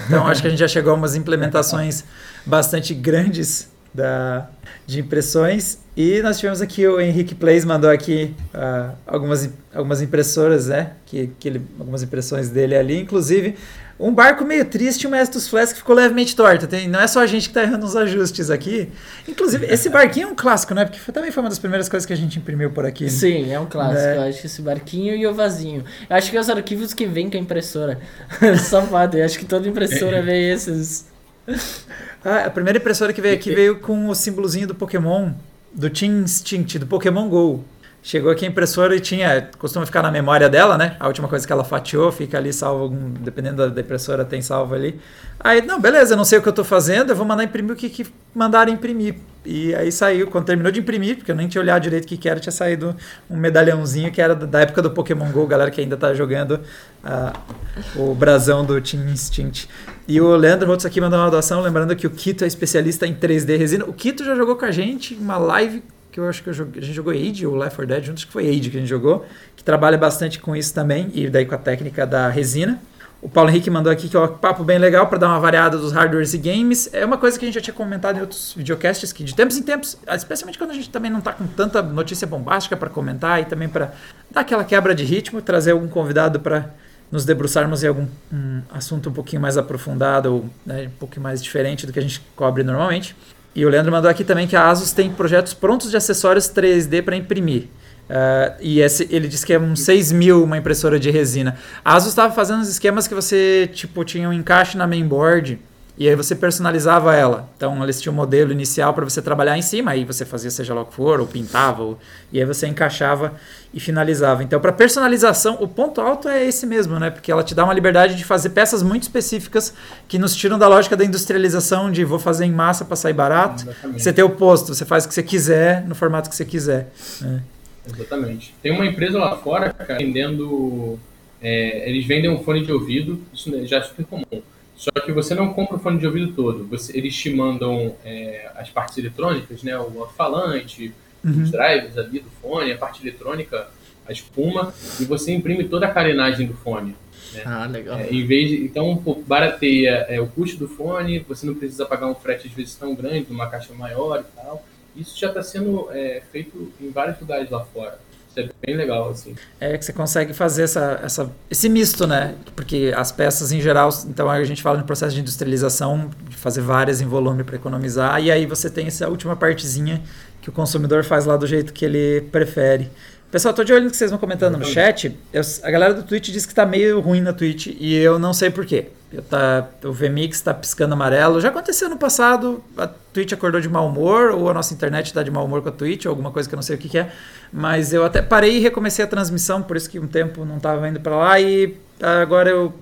Então 0.06 0.26
acho 0.26 0.42
que 0.42 0.46
a 0.46 0.50
gente 0.50 0.60
já 0.60 0.68
chegou 0.68 0.92
a 0.92 0.96
umas 0.96 1.14
implementações 1.14 2.04
bastante 2.44 2.94
grandes 2.94 3.70
da, 3.92 4.48
de 4.86 5.00
impressões. 5.00 5.78
E 5.96 6.20
nós 6.20 6.38
tivemos 6.38 6.60
aqui 6.60 6.86
o 6.86 7.00
Henrique 7.00 7.34
Plays 7.34 7.64
mandou 7.64 7.90
aqui 7.90 8.34
uh, 8.54 8.94
algumas, 9.06 9.48
algumas 9.74 10.02
impressoras, 10.02 10.66
né? 10.66 10.92
Que, 11.06 11.30
que 11.40 11.48
ele, 11.48 11.62
algumas 11.78 12.02
impressões 12.02 12.50
dele 12.50 12.76
ali. 12.76 13.00
Inclusive, 13.00 13.56
um 13.98 14.12
barco 14.12 14.44
meio 14.44 14.64
triste, 14.64 15.06
o 15.06 15.10
Mestus 15.10 15.48
Flask 15.48 15.74
ficou 15.74 15.96
levemente 15.96 16.36
torto. 16.36 16.66
Tem, 16.66 16.86
não 16.86 17.00
é 17.00 17.06
só 17.06 17.20
a 17.20 17.26
gente 17.26 17.44
que 17.44 17.48
está 17.48 17.62
errando 17.62 17.86
os 17.86 17.96
ajustes 17.96 18.50
aqui. 18.50 18.90
Inclusive, 19.26 19.64
esse 19.66 19.88
barquinho 19.88 20.28
é 20.28 20.30
um 20.32 20.34
clássico, 20.34 20.74
né? 20.74 20.84
Porque 20.84 20.98
foi, 20.98 21.14
também 21.14 21.30
foi 21.30 21.42
uma 21.42 21.48
das 21.48 21.58
primeiras 21.58 21.88
coisas 21.88 22.04
que 22.04 22.12
a 22.12 22.16
gente 22.16 22.38
imprimiu 22.38 22.70
por 22.70 22.84
aqui. 22.84 23.04
Né? 23.04 23.10
Sim, 23.10 23.50
é 23.50 23.58
um 23.58 23.64
clássico. 23.64 24.06
É. 24.06 24.16
Eu 24.18 24.22
acho 24.22 24.40
que 24.40 24.46
esse 24.46 24.60
barquinho 24.60 25.14
e 25.14 25.26
o 25.26 25.32
vasinho. 25.32 25.82
Eu 26.10 26.16
acho 26.16 26.30
que 26.30 26.36
é 26.36 26.40
os 26.40 26.50
arquivos 26.50 26.92
que 26.92 27.06
vêm 27.06 27.30
com 27.30 27.38
a 27.38 27.40
impressora. 27.40 27.98
Safado, 28.60 29.16
eu 29.16 29.24
acho 29.24 29.38
que 29.38 29.46
toda 29.46 29.66
impressora 29.66 30.22
vem 30.22 30.50
esses. 30.50 31.06
Ah, 32.28 32.46
a 32.46 32.50
primeira 32.50 32.76
impressora 32.80 33.12
que 33.12 33.20
veio 33.20 33.36
aqui 33.36 33.54
veio 33.54 33.78
com 33.78 34.08
o 34.08 34.14
símbolozinho 34.14 34.66
do 34.66 34.74
Pokémon, 34.74 35.30
do 35.72 35.88
Team 35.88 36.22
Instinct, 36.22 36.76
do 36.80 36.84
Pokémon 36.84 37.28
GO. 37.28 37.64
Chegou 38.06 38.30
aqui 38.30 38.44
a 38.44 38.48
impressora 38.48 38.94
e 38.94 39.00
tinha, 39.00 39.50
costuma 39.58 39.84
ficar 39.84 40.00
na 40.00 40.12
memória 40.12 40.48
dela, 40.48 40.78
né? 40.78 40.94
A 41.00 41.08
última 41.08 41.26
coisa 41.26 41.44
que 41.44 41.52
ela 41.52 41.64
fatiou, 41.64 42.12
fica 42.12 42.38
ali 42.38 42.52
salvo, 42.52 42.88
dependendo 43.20 43.68
da 43.68 43.80
impressora, 43.80 44.24
tem 44.24 44.40
salvo 44.40 44.76
ali. 44.76 45.00
Aí, 45.40 45.60
não, 45.60 45.80
beleza, 45.80 46.12
eu 46.12 46.16
não 46.16 46.24
sei 46.24 46.38
o 46.38 46.42
que 46.42 46.46
eu 46.46 46.50
estou 46.50 46.64
fazendo, 46.64 47.10
eu 47.10 47.16
vou 47.16 47.26
mandar 47.26 47.42
imprimir 47.42 47.72
o 47.72 47.74
que, 47.74 47.90
que 47.90 48.06
mandaram 48.32 48.72
imprimir. 48.72 49.16
E 49.44 49.74
aí 49.74 49.90
saiu, 49.90 50.28
quando 50.28 50.44
terminou 50.44 50.70
de 50.70 50.78
imprimir, 50.78 51.16
porque 51.16 51.32
eu 51.32 51.34
nem 51.34 51.48
tinha 51.48 51.60
olhado 51.60 51.82
direito 51.82 52.04
o 52.04 52.06
que, 52.06 52.16
que 52.16 52.28
era, 52.28 52.38
tinha 52.38 52.52
saído 52.52 52.94
um 53.28 53.36
medalhãozinho 53.36 54.12
que 54.12 54.22
era 54.22 54.36
da 54.36 54.60
época 54.60 54.82
do 54.82 54.92
Pokémon 54.92 55.28
GO, 55.32 55.44
galera 55.44 55.72
que 55.72 55.80
ainda 55.80 55.96
está 55.96 56.14
jogando 56.14 56.60
uh, 57.04 58.00
o 58.00 58.14
brasão 58.14 58.64
do 58.64 58.80
Team 58.80 59.08
Instinct. 59.08 59.68
E 60.06 60.20
o 60.20 60.36
Leandro 60.36 60.68
Rotz 60.68 60.86
aqui 60.86 61.00
mandou 61.00 61.18
uma 61.18 61.28
doação, 61.28 61.60
lembrando 61.60 61.96
que 61.96 62.06
o 62.06 62.10
Kito 62.10 62.44
é 62.44 62.46
especialista 62.46 63.04
em 63.04 63.16
3D 63.16 63.58
resina. 63.58 63.84
O 63.84 63.92
Kito 63.92 64.24
já 64.24 64.36
jogou 64.36 64.54
com 64.54 64.64
a 64.64 64.70
gente 64.70 65.14
uma 65.14 65.38
live 65.38 65.82
que 66.16 66.20
eu 66.20 66.28
acho 66.30 66.42
que 66.42 66.48
eu 66.48 66.54
joguei, 66.54 66.82
a 66.82 66.84
gente 66.84 66.94
jogou 66.94 67.12
Age 67.12 67.46
ou 67.46 67.54
Left 67.54 67.76
4 67.76 67.86
Dead 67.86 68.04
juntos, 68.04 68.24
que 68.24 68.32
foi 68.32 68.48
Age 68.48 68.70
que 68.70 68.76
a 68.78 68.80
gente 68.80 68.88
jogou, 68.88 69.26
que 69.54 69.62
trabalha 69.62 69.98
bastante 69.98 70.40
com 70.40 70.56
isso 70.56 70.72
também, 70.72 71.10
e 71.12 71.28
daí 71.28 71.44
com 71.44 71.54
a 71.54 71.58
técnica 71.58 72.06
da 72.06 72.28
resina. 72.30 72.80
O 73.20 73.28
Paulo 73.28 73.50
Henrique 73.50 73.68
mandou 73.68 73.92
aqui 73.92 74.08
que 74.08 74.16
é 74.16 74.20
um 74.20 74.28
papo 74.28 74.64
bem 74.64 74.78
legal 74.78 75.08
para 75.08 75.18
dar 75.18 75.28
uma 75.28 75.40
variada 75.40 75.76
dos 75.76 75.92
hardwares 75.92 76.32
e 76.32 76.38
games. 76.38 76.88
É 76.92 77.04
uma 77.04 77.18
coisa 77.18 77.38
que 77.38 77.44
a 77.44 77.48
gente 77.48 77.54
já 77.56 77.60
tinha 77.60 77.74
comentado 77.74 78.16
em 78.16 78.20
outros 78.20 78.54
videocasts, 78.56 79.12
que 79.12 79.24
de 79.24 79.34
tempos 79.34 79.58
em 79.58 79.62
tempos, 79.62 79.98
especialmente 80.14 80.56
quando 80.56 80.70
a 80.70 80.74
gente 80.74 80.88
também 80.88 81.10
não 81.10 81.18
está 81.18 81.32
com 81.32 81.46
tanta 81.46 81.82
notícia 81.82 82.26
bombástica 82.26 82.76
para 82.76 82.88
comentar 82.88 83.42
e 83.42 83.44
também 83.44 83.68
para 83.68 83.92
dar 84.30 84.40
aquela 84.40 84.64
quebra 84.64 84.94
de 84.94 85.04
ritmo, 85.04 85.42
trazer 85.42 85.72
algum 85.72 85.88
convidado 85.88 86.40
para 86.40 86.70
nos 87.10 87.26
debruçarmos 87.26 87.84
em 87.84 87.88
algum 87.88 88.06
um 88.32 88.62
assunto 88.70 89.10
um 89.10 89.12
pouquinho 89.12 89.42
mais 89.42 89.58
aprofundado 89.58 90.34
ou 90.34 90.50
né, 90.64 90.86
um 90.86 90.98
pouquinho 90.98 91.22
mais 91.22 91.42
diferente 91.42 91.86
do 91.86 91.92
que 91.92 91.98
a 91.98 92.02
gente 92.02 92.20
cobre 92.34 92.62
normalmente. 92.62 93.14
E 93.56 93.64
o 93.64 93.70
Leandro 93.70 93.90
mandou 93.90 94.10
aqui 94.10 94.22
também 94.22 94.46
que 94.46 94.54
a 94.54 94.68
Asus 94.68 94.92
tem 94.92 95.10
projetos 95.10 95.54
prontos 95.54 95.90
de 95.90 95.96
acessórios 95.96 96.46
3D 96.46 97.02
para 97.02 97.16
imprimir. 97.16 97.62
Uh, 98.08 98.54
e 98.60 98.80
esse, 98.80 99.08
ele 99.10 99.26
disse 99.26 99.46
que 99.46 99.52
é 99.52 99.58
uns 99.58 99.80
6 99.80 100.12
mil 100.12 100.44
uma 100.44 100.58
impressora 100.58 101.00
de 101.00 101.10
resina. 101.10 101.56
A 101.82 101.96
Asus 101.96 102.10
estava 102.10 102.32
fazendo 102.34 102.60
uns 102.60 102.68
esquemas 102.68 103.08
que 103.08 103.14
você 103.14 103.68
tipo 103.72 104.04
tinha 104.04 104.28
um 104.28 104.32
encaixe 104.32 104.76
na 104.76 104.86
mainboard 104.86 105.58
e 105.98 106.08
aí 106.08 106.14
você 106.14 106.34
personalizava 106.34 107.14
ela. 107.14 107.48
Então 107.56 107.82
eles 107.82 108.00
tinham 108.00 108.12
um 108.12 108.16
modelo 108.16 108.52
inicial 108.52 108.92
para 108.92 109.04
você 109.04 109.22
trabalhar 109.22 109.56
em 109.56 109.62
cima, 109.62 109.92
aí 109.92 110.04
você 110.04 110.26
fazia 110.26 110.50
seja 110.50 110.74
lá 110.74 110.82
o 110.82 110.84
que 110.84 110.94
for, 110.94 111.20
ou 111.20 111.26
pintava, 111.26 111.82
ou, 111.82 111.98
e 112.30 112.38
aí 112.38 112.44
você 112.44 112.66
encaixava 112.66 113.34
e 113.72 113.80
finalizava. 113.80 114.42
Então 114.42 114.60
para 114.60 114.72
personalização, 114.72 115.56
o 115.60 115.66
ponto 115.66 116.00
alto 116.00 116.28
é 116.28 116.44
esse 116.44 116.66
mesmo, 116.66 116.98
né? 116.98 117.10
Porque 117.10 117.32
ela 117.32 117.42
te 117.42 117.54
dá 117.54 117.64
uma 117.64 117.72
liberdade 117.72 118.14
de 118.14 118.24
fazer 118.24 118.50
peças 118.50 118.82
muito 118.82 119.04
específicas 119.04 119.72
que 120.06 120.18
nos 120.18 120.36
tiram 120.36 120.58
da 120.58 120.68
lógica 120.68 120.96
da 120.96 121.04
industrialização 121.04 121.90
de 121.90 122.04
vou 122.04 122.18
fazer 122.18 122.44
em 122.44 122.52
massa 122.52 122.84
para 122.84 122.96
sair 122.96 123.14
barato. 123.14 123.62
Exatamente. 123.62 124.02
Você 124.02 124.12
tem 124.12 124.24
o 124.24 124.30
posto, 124.30 124.74
você 124.74 124.84
faz 124.84 125.04
o 125.06 125.08
que 125.08 125.14
você 125.14 125.22
quiser 125.22 125.86
no 125.88 125.94
formato 125.94 126.28
que 126.28 126.36
você 126.36 126.44
quiser. 126.44 126.92
Né? 127.22 127.42
Exatamente. 127.86 128.54
Tem 128.62 128.72
uma 128.72 128.84
empresa 128.84 129.18
lá 129.18 129.36
fora, 129.38 129.72
cara, 129.72 129.96
vendendo. 129.96 130.98
É, 131.40 131.88
eles 131.88 132.06
vendem 132.06 132.30
um 132.30 132.42
fone 132.42 132.64
de 132.64 132.72
ouvido, 132.72 133.22
isso 133.32 133.50
já 133.66 133.76
é 133.78 133.82
super 133.82 134.04
comum 134.06 134.42
só 134.76 134.90
que 134.90 135.10
você 135.10 135.34
não 135.34 135.52
compra 135.54 135.76
o 135.76 135.78
fone 135.78 135.98
de 135.98 136.06
ouvido 136.06 136.32
todo. 136.32 136.66
Você, 136.66 136.96
eles 136.96 137.16
te 137.16 137.30
mandam 137.30 137.96
é, 138.04 138.50
as 138.54 138.68
partes 138.68 138.98
eletrônicas, 138.98 139.62
né? 139.62 139.76
O 139.78 140.00
alto-falante, 140.00 140.92
uhum. 141.24 141.42
os 141.42 141.50
drivers 141.50 141.96
ali 141.96 142.20
do 142.20 142.30
fone, 142.42 142.72
a 142.72 142.76
parte 142.76 143.02
eletrônica, 143.02 143.68
a 144.06 144.12
espuma, 144.12 144.72
e 145.00 145.04
você 145.04 145.32
imprime 145.32 145.64
toda 145.64 145.86
a 145.86 145.90
carenagem 145.90 146.46
do 146.46 146.54
fone. 146.54 146.94
Né? 147.32 147.42
Ah, 147.44 147.66
legal. 147.66 147.98
É, 147.98 148.10
em 148.10 148.24
vez 148.26 148.50
de, 148.50 148.64
então, 148.64 149.02
barateia 149.26 150.06
é, 150.08 150.20
o 150.20 150.26
custo 150.26 150.58
do 150.58 150.68
fone, 150.68 151.20
você 151.20 151.46
não 151.46 151.54
precisa 151.54 151.86
pagar 151.86 152.06
um 152.06 152.14
frete 152.14 152.46
às 152.46 152.52
vezes 152.52 152.74
tão 152.74 152.94
grande, 152.94 153.26
numa 153.30 153.48
caixa 153.48 153.72
maior 153.72 154.20
e 154.20 154.36
tal. 154.36 154.64
Isso 154.94 155.18
já 155.18 155.28
está 155.28 155.42
sendo 155.42 155.88
é, 155.90 156.22
feito 156.30 156.72
em 156.80 156.90
vários 156.90 157.18
lugares 157.18 157.50
lá 157.50 157.64
fora 157.64 157.98
é 158.36 158.48
bem 158.64 158.76
legal, 158.76 159.10
assim. 159.10 159.34
É 159.60 159.76
que 159.76 159.84
você 159.84 159.92
consegue 159.92 160.32
fazer 160.32 160.64
essa, 160.64 161.00
essa, 161.02 161.30
esse 161.50 161.68
misto, 161.68 162.06
né? 162.06 162.34
Porque 162.54 162.92
as 162.96 163.10
peças 163.10 163.52
em 163.52 163.60
geral, 163.60 163.88
então 164.06 164.30
a 164.30 164.42
gente 164.44 164.62
fala 164.62 164.78
no 164.78 164.84
processo 164.84 165.14
de 165.14 165.20
industrialização, 165.20 166.10
de 166.28 166.36
fazer 166.36 166.60
várias 166.60 167.00
em 167.00 167.06
volume 167.06 167.44
para 167.44 167.56
economizar, 167.56 168.22
e 168.22 168.30
aí 168.30 168.46
você 168.46 168.68
tem 168.68 168.86
essa 168.86 169.08
última 169.08 169.36
partezinha 169.36 170.02
que 170.42 170.48
o 170.48 170.52
consumidor 170.52 171.04
faz 171.04 171.24
lá 171.24 171.36
do 171.36 171.46
jeito 171.46 171.72
que 171.72 171.84
ele 171.84 172.20
prefere. 172.30 172.90
Pessoal, 173.30 173.52
tô 173.52 173.64
de 173.64 173.72
olho 173.72 173.84
no 173.84 173.90
que 173.90 173.96
vocês 173.96 174.10
vão 174.10 174.20
comentando 174.20 174.56
no 174.56 174.64
chat. 174.64 175.16
Eu, 175.32 175.42
a 175.62 175.70
galera 175.70 175.94
do 175.94 176.04
Twitch 176.04 176.30
diz 176.30 176.46
que 176.46 176.54
tá 176.54 176.64
meio 176.64 177.00
ruim 177.00 177.20
na 177.20 177.32
Twitch 177.32 177.66
e 177.78 177.94
eu 177.96 178.18
não 178.18 178.32
sei 178.32 178.50
porquê. 178.50 178.86
Tá, 179.30 179.68
o 179.84 179.92
VMix 179.92 180.40
tá 180.40 180.52
piscando 180.52 180.94
amarelo. 180.94 181.40
Já 181.40 181.48
aconteceu 181.48 181.88
no 181.88 181.96
passado, 181.96 182.62
a 182.76 182.88
Twitch 182.88 183.32
acordou 183.32 183.60
de 183.60 183.68
mau 183.68 183.86
humor, 183.86 184.32
ou 184.32 184.50
a 184.50 184.54
nossa 184.54 184.74
internet 184.74 185.14
tá 185.14 185.22
de 185.22 185.30
mau 185.30 185.44
humor 185.44 185.62
com 185.62 185.68
a 185.68 185.72
Twitch, 185.72 186.06
ou 186.06 186.10
alguma 186.10 186.32
coisa 186.32 186.48
que 186.48 186.54
eu 186.54 186.56
não 186.56 186.62
sei 186.62 186.74
o 186.74 186.78
que, 186.78 186.88
que 186.88 186.98
é. 186.98 187.12
Mas 187.52 187.92
eu 187.92 188.04
até 188.04 188.20
parei 188.20 188.56
e 188.56 188.60
recomecei 188.60 189.04
a 189.04 189.08
transmissão, 189.08 189.62
por 189.62 189.76
isso 189.76 189.88
que 189.88 190.00
um 190.00 190.08
tempo 190.08 190.44
não 190.44 190.58
tava 190.58 190.88
indo 190.88 191.00
para 191.00 191.16
lá 191.16 191.40
e 191.40 191.76
agora 192.02 192.50
eu 192.50 192.74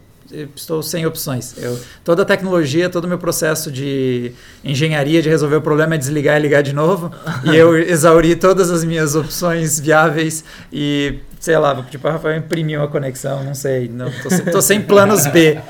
estou 0.57 0.83
sem 0.83 1.05
opções. 1.05 1.55
Eu, 1.59 1.79
toda 2.03 2.23
a 2.23 2.25
tecnologia, 2.25 2.89
todo 2.89 3.05
o 3.05 3.09
meu 3.09 3.19
processo 3.19 3.71
de 3.71 4.33
engenharia 4.65 5.21
de 5.21 5.29
resolver 5.29 5.57
o 5.57 5.63
problema 5.63 5.95
é 5.95 5.99
desligar 5.99 6.39
e 6.39 6.43
ligar 6.43 6.63
de 6.63 6.73
novo. 6.73 7.13
e 7.45 7.55
eu 7.55 7.77
exauri 7.79 8.35
todas 8.35 8.71
as 8.71 8.83
minhas 8.83 9.15
opções 9.15 9.79
viáveis 9.79 10.43
e, 10.73 11.19
sei 11.39 11.59
lá, 11.59 11.75
vou 11.75 11.85
pedir 11.85 11.99
para 11.99 12.13
Rafael 12.13 12.39
imprimir 12.39 12.79
uma 12.79 12.89
conexão, 12.89 13.45
não 13.45 13.55
sei. 13.55 13.89
Não, 13.89 14.11
tô, 14.11 14.31
sem, 14.31 14.45
tô 14.47 14.63
sem 14.63 14.81
planos 14.81 15.27
B 15.27 15.61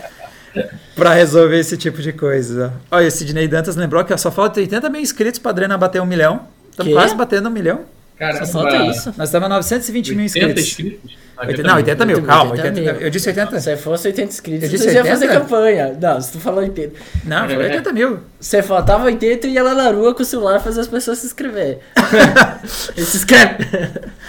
para 0.94 1.12
resolver 1.14 1.58
esse 1.58 1.76
tipo 1.76 2.00
de 2.00 2.12
coisa. 2.12 2.72
Olha, 2.90 3.08
o 3.08 3.10
Sidney 3.10 3.48
Dantas 3.48 3.76
lembrou 3.76 4.04
que 4.04 4.16
só 4.16 4.30
falta 4.30 4.60
80 4.60 4.88
mil 4.88 5.00
inscritos 5.00 5.38
para 5.38 5.50
a 5.50 5.52
Adrena 5.52 5.78
bater 5.78 6.00
um 6.00 6.06
milhão. 6.06 6.46
Estamos 6.70 6.92
quase 6.92 7.14
batendo 7.14 7.48
um 7.48 7.52
milhão. 7.52 7.80
Cara, 8.18 8.44
só 8.44 8.60
falta 8.60 8.76
isso. 8.86 9.12
Nós 9.16 9.28
estamos 9.28 9.46
a 9.46 9.48
920 9.48 10.14
mil 10.14 10.24
inscritos. 10.24 10.62
inscritos? 10.62 11.24
80, 11.36 11.62
não, 11.64 11.76
80 11.76 12.06
mil, 12.06 12.22
calma. 12.22 12.52
80 12.52 12.68
80, 12.68 12.92
mil. 12.92 13.02
Eu 13.02 13.10
disse 13.10 13.28
80. 13.28 13.60
Se 13.60 13.76
fosse 13.76 14.08
80 14.08 14.28
inscritos, 14.28 14.72
eu 14.72 14.78
você 14.78 14.86
80? 14.86 15.04
ia 15.04 15.12
fazer 15.12 15.28
campanha. 15.28 15.98
Não, 16.00 16.20
se 16.20 16.32
tu 16.32 16.40
falou 16.40 16.60
80. 16.60 16.94
Não, 17.24 17.48
foi 17.48 17.56
80 17.56 17.92
mil. 17.92 18.20
Você 18.38 18.62
faltava 18.62 19.04
80 19.04 19.46
e 19.48 19.50
ia 19.50 19.62
lá 19.62 19.74
na 19.74 19.90
rua 19.90 20.14
com 20.14 20.22
o 20.22 20.24
celular 20.24 20.60
fazer 20.60 20.80
as 20.80 20.86
pessoas 20.86 21.18
se 21.18 21.26
inscrever. 21.26 21.80
se 22.64 23.16
inscreve. 23.16 23.66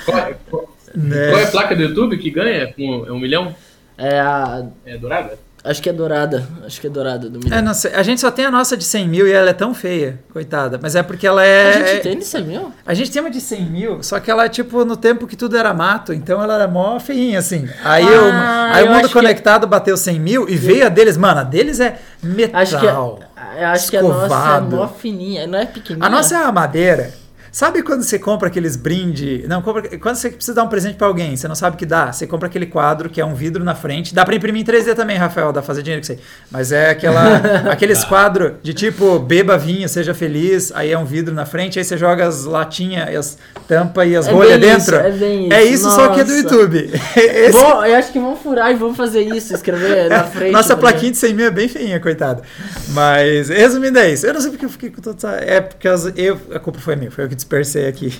Qual, 0.03 0.17
é, 0.17 0.35
qual, 0.49 0.75
né? 0.95 1.29
qual, 1.29 1.39
é 1.41 1.43
a 1.43 1.47
placa 1.47 1.75
do 1.75 1.83
YouTube 1.83 2.17
que 2.17 2.31
ganha? 2.31 2.73
Um, 2.77 3.05
é 3.05 3.11
um 3.11 3.19
milhão? 3.19 3.55
É 3.97 4.19
a. 4.19 4.65
É 4.85 4.97
dourada? 4.97 5.37
Acho 5.65 5.81
que 5.81 5.89
é 5.89 5.93
dourada. 5.93 6.47
Acho 6.63 6.79
que 6.79 6.85
é 6.85 6.89
dourada 6.91 7.27
do 7.27 7.39
milhão. 7.39 7.57
É, 7.57 7.59
não 7.59 7.73
sei. 7.73 7.91
A 7.95 8.03
gente 8.03 8.21
só 8.21 8.29
tem 8.29 8.45
a 8.45 8.51
nossa 8.51 8.77
de 8.77 8.83
100 8.83 9.07
mil 9.09 9.27
e 9.27 9.31
ela 9.31 9.49
é 9.49 9.53
tão 9.53 9.73
feia, 9.73 10.19
coitada. 10.31 10.79
Mas 10.79 10.95
é 10.95 11.01
porque 11.01 11.25
ela 11.25 11.43
é. 11.43 11.69
A 11.69 11.87
gente 11.87 12.03
tem 12.03 12.19
de 12.19 12.25
100 12.25 12.43
mil? 12.43 12.71
A 12.85 12.93
gente 12.93 13.09
tem 13.09 13.19
uma 13.19 13.31
de 13.31 13.41
100 13.41 13.65
mil, 13.65 14.03
só 14.03 14.19
que 14.19 14.29
ela 14.29 14.45
é 14.45 14.49
tipo 14.49 14.85
no 14.85 14.95
tempo 14.95 15.25
que 15.25 15.35
tudo 15.35 15.57
era 15.57 15.73
mato, 15.73 16.13
então 16.13 16.41
ela 16.41 16.53
era 16.53 16.67
mó 16.67 16.99
feinha, 16.99 17.39
assim. 17.39 17.67
Aí, 17.83 18.05
ah, 18.05 18.11
eu, 18.11 18.75
aí 18.75 18.87
o 18.87 18.93
mundo 18.93 19.09
conectado 19.09 19.63
que... 19.63 19.69
bateu 19.69 19.97
100 19.97 20.19
mil 20.19 20.47
e 20.47 20.55
veio 20.55 20.85
a 20.85 20.89
deles. 20.89 21.17
Mano, 21.17 21.39
a 21.39 21.43
deles 21.43 21.79
é 21.79 21.99
metal. 22.21 22.61
Acho 22.61 22.79
que, 22.79 22.85
é, 22.85 23.65
acho 23.65 23.89
que 23.89 23.97
a 23.97 24.03
nossa 24.03 24.57
é 24.57 24.61
mó 24.61 24.87
fininha, 24.87 25.47
não 25.47 25.57
é 25.57 25.65
pequenininha. 25.65 26.05
A 26.05 26.09
nossa 26.11 26.35
é 26.35 26.43
a 26.43 26.51
madeira. 26.51 27.24
Sabe 27.55 27.81
quando 27.83 28.03
você 28.03 28.19
compra 28.19 28.49
aqueles 28.49 28.75
brinde? 28.75 29.45
Não, 29.47 29.61
compra, 29.61 29.97
quando 29.97 30.15
você 30.17 30.29
precisa 30.29 30.53
dar 30.53 30.63
um 30.63 30.67
presente 30.67 30.95
para 30.95 31.07
alguém, 31.07 31.37
você 31.37 31.47
não 31.47 31.55
sabe 31.55 31.77
o 31.77 31.79
que 31.79 31.85
dá. 31.85 32.11
Você 32.11 32.27
compra 32.27 32.49
aquele 32.49 32.65
quadro 32.65 33.09
que 33.09 33.21
é 33.21 33.25
um 33.25 33.33
vidro 33.33 33.63
na 33.63 33.73
frente. 33.73 34.13
Dá 34.13 34.25
para 34.25 34.35
imprimir 34.35 34.61
em 34.61 34.65
3D 34.65 34.93
também, 34.93 35.15
Rafael, 35.15 35.53
dá 35.53 35.61
pra 35.61 35.63
fazer 35.67 35.81
dinheiro 35.81 36.05
com 36.05 36.11
isso 36.11 36.21
aí. 36.21 36.27
Mas 36.51 36.73
é 36.73 36.89
aquela, 36.89 37.37
aqueles 37.71 38.03
quadros 38.03 38.55
de 38.61 38.73
tipo, 38.73 39.17
beba 39.19 39.57
vinho, 39.57 39.87
seja 39.87 40.13
feliz. 40.13 40.69
Aí 40.75 40.91
é 40.91 40.97
um 40.99 41.05
vidro 41.05 41.33
na 41.33 41.45
frente, 41.45 41.79
aí 41.79 41.85
você 41.85 41.97
joga 41.97 42.27
as 42.27 42.43
latinhas, 42.43 43.07
as 43.15 43.37
tampas 43.69 44.05
e 44.09 44.17
as 44.17 44.27
É 44.27 44.31
rolhas 44.33 44.59
dentro. 44.59 44.77
isso, 44.83 44.95
é 44.95 45.11
bem 45.11 45.53
É 45.53 45.63
isso, 45.63 45.87
isso, 45.87 45.91
só 45.95 46.09
que 46.09 46.19
é 46.19 46.23
do 46.25 46.33
nossa. 46.33 46.43
YouTube. 46.43 46.91
Esse- 47.15 47.51
Vou- 47.53 47.85
eu 47.85 47.95
acho 47.95 48.11
que 48.11 48.19
vão 48.19 48.35
furar 48.35 48.69
e 48.71 48.75
vão 48.75 48.93
fazer 48.93 49.21
isso, 49.21 49.53
escrever 49.55 50.09
na 50.09 50.25
frente. 50.27 50.51
Nossa 50.51 50.75
né? 50.75 50.81
plaquinha 50.81 51.11
de 51.13 51.17
100 51.19 51.33
mil 51.33 51.45
é 51.45 51.51
bem 51.51 51.69
feinha, 51.69 52.01
coitado. 52.01 52.41
Mas, 52.89 53.47
resumindo, 53.47 53.97
é 53.97 54.11
isso. 54.11 54.27
Eu 54.27 54.33
não 54.33 54.41
sei 54.41 54.51
porque 54.51 54.65
eu 54.65 54.69
fiquei 54.69 54.89
com 54.89 55.01
toda 55.01 55.15
essa. 55.15 55.29
É 55.41 55.61
porque 55.61 55.87
eu, 56.17 56.37
a 56.53 56.59
culpa 56.59 56.79
foi 56.79 56.97
minha, 56.97 57.09
foi 57.09 57.23
eu 57.23 57.29
que 57.29 57.44
dispersei 57.49 57.87
aqui 57.87 58.11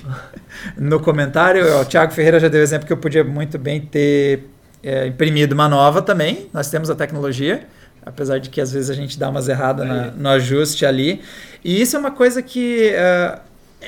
no 0.76 1.00
comentário. 1.00 1.80
O 1.80 1.84
Thiago 1.84 2.12
Ferreira 2.12 2.38
já 2.38 2.48
deu 2.48 2.62
exemplo 2.62 2.86
que 2.86 2.92
eu 2.92 2.96
podia 2.96 3.24
muito 3.24 3.58
bem 3.58 3.80
ter 3.80 4.44
é, 4.82 5.06
imprimido 5.06 5.52
uma 5.52 5.68
nova 5.68 6.00
também. 6.00 6.48
Nós 6.52 6.70
temos 6.70 6.88
a 6.88 6.94
tecnologia, 6.94 7.66
apesar 8.04 8.38
de 8.38 8.48
que 8.48 8.60
às 8.60 8.72
vezes 8.72 8.88
a 8.88 8.94
gente 8.94 9.18
dá 9.18 9.28
umas 9.28 9.48
erradas 9.48 9.86
na- 9.86 10.10
no 10.12 10.28
ajuste 10.28 10.86
ali. 10.86 11.20
E 11.64 11.80
isso 11.82 11.96
é 11.96 11.98
uma 11.98 12.12
coisa 12.12 12.40
que. 12.40 12.90
é, 12.94 13.38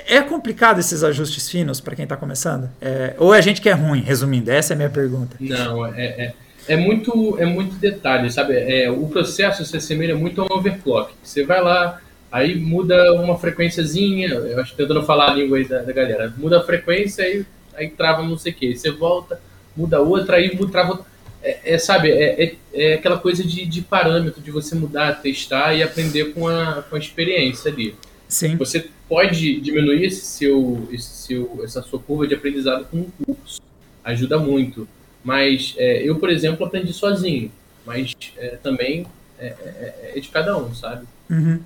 é 0.06 0.20
complicado 0.20 0.78
esses 0.80 1.02
ajustes 1.04 1.48
finos 1.48 1.80
para 1.80 1.94
quem 1.94 2.02
está 2.02 2.16
começando? 2.16 2.68
É, 2.82 3.14
ou 3.18 3.32
é 3.34 3.38
a 3.38 3.40
gente 3.40 3.60
que 3.60 3.68
é 3.68 3.72
ruim, 3.72 4.00
resumindo? 4.00 4.50
Essa 4.50 4.72
é 4.72 4.74
a 4.74 4.76
minha 4.76 4.90
pergunta. 4.90 5.36
Não, 5.40 5.86
é, 5.86 6.04
é, 6.04 6.32
é 6.68 6.76
muito 6.76 7.36
é 7.40 7.46
muito 7.46 7.76
detalhe, 7.76 8.30
sabe? 8.30 8.54
É, 8.54 8.90
o 8.90 9.06
processo 9.06 9.64
se 9.64 9.76
assemelha 9.76 10.14
muito 10.16 10.42
a 10.42 10.44
um 10.44 10.58
overclock. 10.58 11.12
Você 11.22 11.44
vai 11.44 11.62
lá, 11.62 12.00
aí 12.30 12.54
muda 12.54 13.12
uma 13.14 13.38
frequênciazinha, 13.38 14.28
eu 14.28 14.60
acho 14.60 14.72
que 14.72 14.76
tentando 14.76 15.02
falar 15.02 15.30
a 15.30 15.34
língua 15.34 15.58
aí 15.58 15.64
da, 15.66 15.82
da 15.82 15.92
galera, 15.92 16.32
muda 16.36 16.58
a 16.58 16.62
frequência, 16.62 17.24
aí, 17.24 17.44
aí 17.74 17.88
trava 17.90 18.22
não 18.22 18.36
sei 18.38 18.52
o 18.52 18.54
que, 18.54 18.76
você 18.76 18.90
volta, 18.90 19.40
muda 19.76 20.00
outra, 20.00 20.36
aí 20.36 20.54
muda, 20.54 20.72
trava 20.72 20.90
outra. 20.92 21.06
É, 21.42 21.74
é, 21.74 21.78
sabe, 21.78 22.10
é, 22.10 22.44
é, 22.44 22.54
é 22.74 22.94
aquela 22.94 23.16
coisa 23.18 23.44
de, 23.44 23.64
de 23.64 23.80
parâmetro, 23.80 24.42
de 24.42 24.50
você 24.50 24.74
mudar, 24.74 25.22
testar 25.22 25.72
e 25.72 25.82
aprender 25.82 26.32
com 26.34 26.48
a, 26.48 26.82
com 26.82 26.96
a 26.96 26.98
experiência 26.98 27.70
ali. 27.70 27.94
Sim. 28.26 28.56
Você 28.56 28.88
pode 29.08 29.60
diminuir 29.60 30.04
esse 30.04 30.26
seu, 30.26 30.88
esse 30.92 31.08
seu, 31.08 31.60
essa 31.62 31.80
sua 31.82 31.98
curva 32.00 32.26
de 32.26 32.34
aprendizado 32.34 32.86
com 32.90 32.98
um 32.98 33.10
curso. 33.24 33.60
Ajuda 34.04 34.36
muito. 34.38 34.86
Mas 35.22 35.74
é, 35.78 36.02
eu, 36.02 36.16
por 36.18 36.28
exemplo, 36.28 36.66
aprendi 36.66 36.92
sozinho. 36.92 37.50
Mas 37.86 38.14
é, 38.36 38.56
também 38.62 39.06
é, 39.38 39.46
é- 39.46 40.12
é 40.16 40.20
de 40.20 40.28
cada 40.28 40.58
um, 40.58 40.74
sabe? 40.74 41.06
Uhum. 41.30 41.60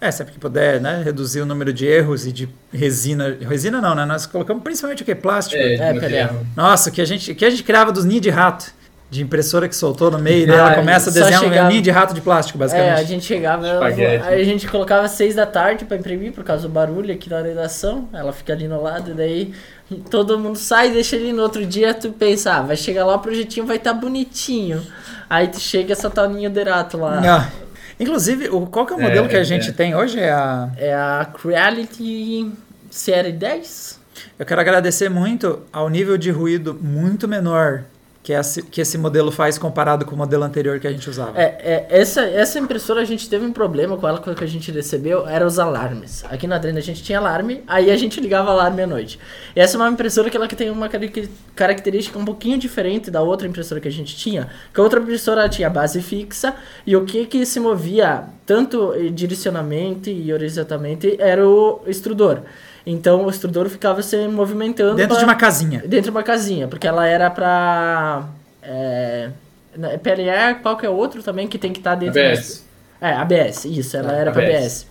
É, 0.00 0.10
sempre 0.10 0.34
que 0.34 0.38
puder, 0.38 0.80
né? 0.80 1.00
Reduzir 1.02 1.40
o 1.40 1.46
número 1.46 1.72
de 1.72 1.86
erros 1.86 2.26
e 2.26 2.32
de 2.32 2.48
resina. 2.72 3.36
Resina 3.40 3.80
não, 3.80 3.94
né? 3.94 4.04
Nós 4.04 4.26
colocamos 4.26 4.62
principalmente 4.62 5.02
o 5.02 5.06
que? 5.06 5.14
Plástico. 5.14 5.60
É, 5.60 5.76
pera. 5.94 6.26
Deus. 6.28 6.46
Nossa, 6.54 6.90
o 6.90 6.92
que 6.92 7.00
a 7.00 7.04
gente, 7.06 7.32
o 7.32 7.34
que 7.34 7.44
a 7.44 7.50
gente 7.50 7.62
criava 7.62 7.90
dos 7.92 8.04
ninhos 8.04 8.22
de 8.22 8.30
rato. 8.30 8.74
De 9.08 9.22
impressora 9.22 9.68
que 9.68 9.76
soltou 9.76 10.10
no 10.10 10.18
meio, 10.18 10.42
e 10.42 10.46
daí 10.46 10.56
Ah, 10.56 10.58
ela 10.58 10.74
começa 10.74 11.10
a 11.10 11.12
só 11.12 11.20
desenhar 11.20 11.40
um 11.40 11.44
chegava- 11.48 11.68
ninho 11.68 11.80
de 11.80 11.90
rato 11.92 12.12
de 12.12 12.20
plástico, 12.20 12.58
É, 12.58 12.60
basicamente. 12.60 12.98
a 13.00 13.04
gente 13.04 13.24
chegava, 13.24 13.78
a 13.78 14.42
gente 14.42 14.66
colocava 14.66 15.06
seis 15.06 15.36
da 15.36 15.46
tarde 15.46 15.84
pra 15.84 15.96
imprimir 15.96 16.32
por 16.32 16.42
causa 16.42 16.64
do 16.64 16.68
barulho 16.68 17.14
aqui 17.14 17.30
na 17.30 17.40
redação. 17.40 18.08
Ela 18.12 18.32
fica 18.32 18.52
ali 18.52 18.66
no 18.66 18.82
lado, 18.82 19.12
e 19.12 19.14
daí 19.14 19.52
todo 20.10 20.36
mundo 20.36 20.58
sai, 20.58 20.90
deixa 20.90 21.14
ali 21.14 21.32
no 21.32 21.40
outro 21.40 21.64
dia, 21.64 21.94
tu 21.94 22.10
pensa, 22.10 22.54
ah, 22.54 22.62
vai 22.62 22.76
chegar 22.76 23.06
lá, 23.06 23.14
o 23.14 23.20
projetinho 23.20 23.64
vai 23.64 23.76
estar 23.76 23.94
bonitinho. 23.94 24.82
Aí 25.30 25.46
tu 25.46 25.60
chega 25.60 25.92
essa 25.92 26.10
tal 26.10 26.28
ninho 26.28 26.50
de 26.50 26.62
rato 26.64 26.98
lá. 26.98 27.22
Ah. 27.24 27.48
Inclusive, 27.98 28.48
o, 28.48 28.66
qual 28.66 28.84
que 28.86 28.92
é 28.92 28.96
o 28.96 29.00
É, 29.00 29.02
modelo 29.02 29.28
que 29.28 29.36
a 29.36 29.40
é, 29.40 29.44
gente 29.44 29.70
é. 29.70 29.72
tem 29.72 29.94
hoje? 29.94 30.18
É 30.18 30.30
a... 30.30 30.70
É 30.76 30.94
a 30.94 31.26
Creality 31.32 32.52
Série 32.90 33.32
10? 33.32 34.00
Eu 34.38 34.46
quero 34.46 34.60
agradecer 34.60 35.08
muito 35.08 35.60
ao 35.72 35.88
nível 35.88 36.16
de 36.16 36.30
ruído 36.30 36.74
muito 36.80 37.26
menor 37.28 37.84
que 38.26 38.32
esse, 38.32 38.60
que 38.60 38.80
esse 38.80 38.98
modelo 38.98 39.30
faz 39.30 39.56
comparado 39.56 40.04
com 40.04 40.16
o 40.16 40.18
modelo 40.18 40.42
anterior 40.42 40.80
que 40.80 40.88
a 40.88 40.90
gente 40.90 41.08
usava. 41.08 41.40
É, 41.40 41.44
é, 41.44 41.86
essa, 41.88 42.22
essa 42.22 42.58
impressora 42.58 43.00
a 43.00 43.04
gente 43.04 43.30
teve 43.30 43.46
um 43.46 43.52
problema 43.52 43.96
com 43.96 44.08
ela 44.08 44.18
quando 44.18 44.42
a 44.42 44.46
gente 44.48 44.72
recebeu, 44.72 45.28
era 45.28 45.46
os 45.46 45.60
alarmes. 45.60 46.24
Aqui 46.24 46.44
na 46.48 46.58
Drena 46.58 46.80
a 46.80 46.82
gente 46.82 47.04
tinha 47.04 47.20
alarme, 47.20 47.62
aí 47.68 47.88
a 47.88 47.96
gente 47.96 48.20
ligava 48.20 48.50
alarme 48.50 48.82
à 48.82 48.86
noite. 48.86 49.16
E 49.54 49.60
essa 49.60 49.76
é 49.76 49.78
uma 49.78 49.88
impressora 49.88 50.28
que 50.28 50.36
ela 50.36 50.48
que 50.48 50.56
tem 50.56 50.70
uma 50.70 50.90
característica 51.54 52.18
um 52.18 52.24
pouquinho 52.24 52.58
diferente 52.58 53.12
da 53.12 53.22
outra 53.22 53.46
impressora 53.46 53.80
que 53.80 53.86
a 53.86 53.92
gente 53.92 54.16
tinha. 54.16 54.48
Que 54.74 54.80
a 54.80 54.82
outra 54.82 54.98
impressora 54.98 55.48
tinha 55.48 55.70
base 55.70 56.02
fixa 56.02 56.52
e 56.84 56.96
o 56.96 57.04
que 57.04 57.26
que 57.26 57.46
se 57.46 57.60
movia 57.60 58.24
tanto 58.44 58.92
eh, 58.94 59.08
direcionalmente 59.08 60.10
e 60.10 60.32
horizontalmente 60.32 61.14
era 61.20 61.48
o 61.48 61.80
extrudor. 61.86 62.42
Então 62.86 63.24
o 63.24 63.30
extrudor 63.30 63.68
ficava 63.68 64.00
se 64.00 64.28
movimentando 64.28 64.94
Dentro 64.94 65.10
pra- 65.16 65.18
de 65.18 65.24
uma 65.24 65.34
casinha. 65.34 65.80
Dentro 65.80 66.02
de 66.04 66.10
uma 66.10 66.22
casinha, 66.22 66.68
porque 66.68 66.86
ela 66.86 67.06
era 67.06 67.28
pra. 67.28 68.24
É, 68.62 69.30
na- 69.76 69.98
PLR, 69.98 70.60
qual 70.62 70.76
que 70.76 70.86
é 70.86 70.88
o 70.88 70.94
outro 70.94 71.22
também 71.22 71.48
que 71.48 71.58
tem 71.58 71.72
que 71.72 71.80
estar 71.80 71.94
dentro 71.96 72.20
ABS. 72.20 72.64
É, 73.00 73.10
ABS, 73.12 73.64
isso, 73.66 73.96
ela 73.96 74.12
Ah, 74.12 74.16
era 74.16 74.32
pra 74.32 74.42
ABS. 74.42 74.56
ABS. 74.56 74.86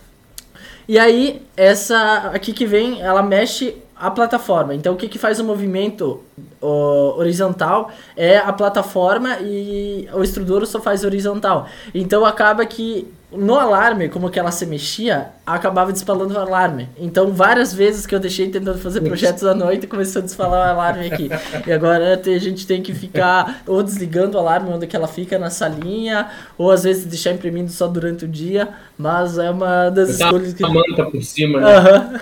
E 0.88 0.98
aí, 0.98 1.42
essa 1.56 2.30
aqui 2.32 2.52
que 2.52 2.64
vem, 2.66 3.00
ela 3.02 3.22
mexe 3.22 3.76
a 3.98 4.10
plataforma. 4.10 4.74
Então, 4.74 4.94
o 4.94 4.96
que, 4.96 5.08
que 5.08 5.18
faz 5.18 5.40
o 5.40 5.44
movimento 5.44 6.20
ó, 6.60 7.16
horizontal 7.18 7.90
é 8.16 8.36
a 8.38 8.52
plataforma 8.52 9.38
e 9.40 10.08
o 10.12 10.22
extrudor 10.22 10.66
só 10.66 10.80
faz 10.80 11.02
horizontal. 11.02 11.66
Então, 11.94 12.24
acaba 12.24 12.64
que 12.66 13.08
no 13.32 13.56
alarme, 13.56 14.08
como 14.08 14.30
que 14.30 14.38
ela 14.38 14.52
se 14.52 14.64
mexia, 14.66 15.28
acabava 15.44 15.92
desfalando 15.92 16.34
o 16.34 16.38
alarme. 16.38 16.88
Então, 16.96 17.32
várias 17.32 17.74
vezes 17.74 18.06
que 18.06 18.14
eu 18.14 18.20
deixei 18.20 18.48
tentando 18.48 18.78
fazer 18.78 19.00
projetos 19.00 19.44
à 19.44 19.54
noite, 19.54 19.86
começou 19.86 20.20
a 20.20 20.24
desfalar 20.24 20.68
o 20.68 20.70
alarme 20.70 21.06
aqui. 21.06 21.28
E 21.66 21.72
agora 21.72 22.20
a 22.24 22.38
gente 22.38 22.66
tem 22.66 22.80
que 22.80 22.94
ficar 22.94 23.62
ou 23.66 23.82
desligando 23.82 24.36
o 24.36 24.40
alarme 24.40 24.70
onde 24.70 24.86
que 24.86 24.94
ela 24.94 25.08
fica 25.08 25.38
na 25.38 25.50
salinha, 25.50 26.28
ou 26.56 26.70
às 26.70 26.84
vezes 26.84 27.04
deixar 27.04 27.32
imprimindo 27.32 27.70
só 27.70 27.88
durante 27.88 28.24
o 28.24 28.28
dia. 28.28 28.68
Mas 28.96 29.38
é 29.38 29.50
uma 29.50 29.90
das 29.90 30.12
Botar 30.12 30.24
escolhas 30.26 30.54
que. 30.54 30.64
uma 30.64 30.82
manta 30.88 31.04
por 31.10 31.22
cima, 31.22 31.60
né? 31.60 31.76
Aham. 31.76 32.20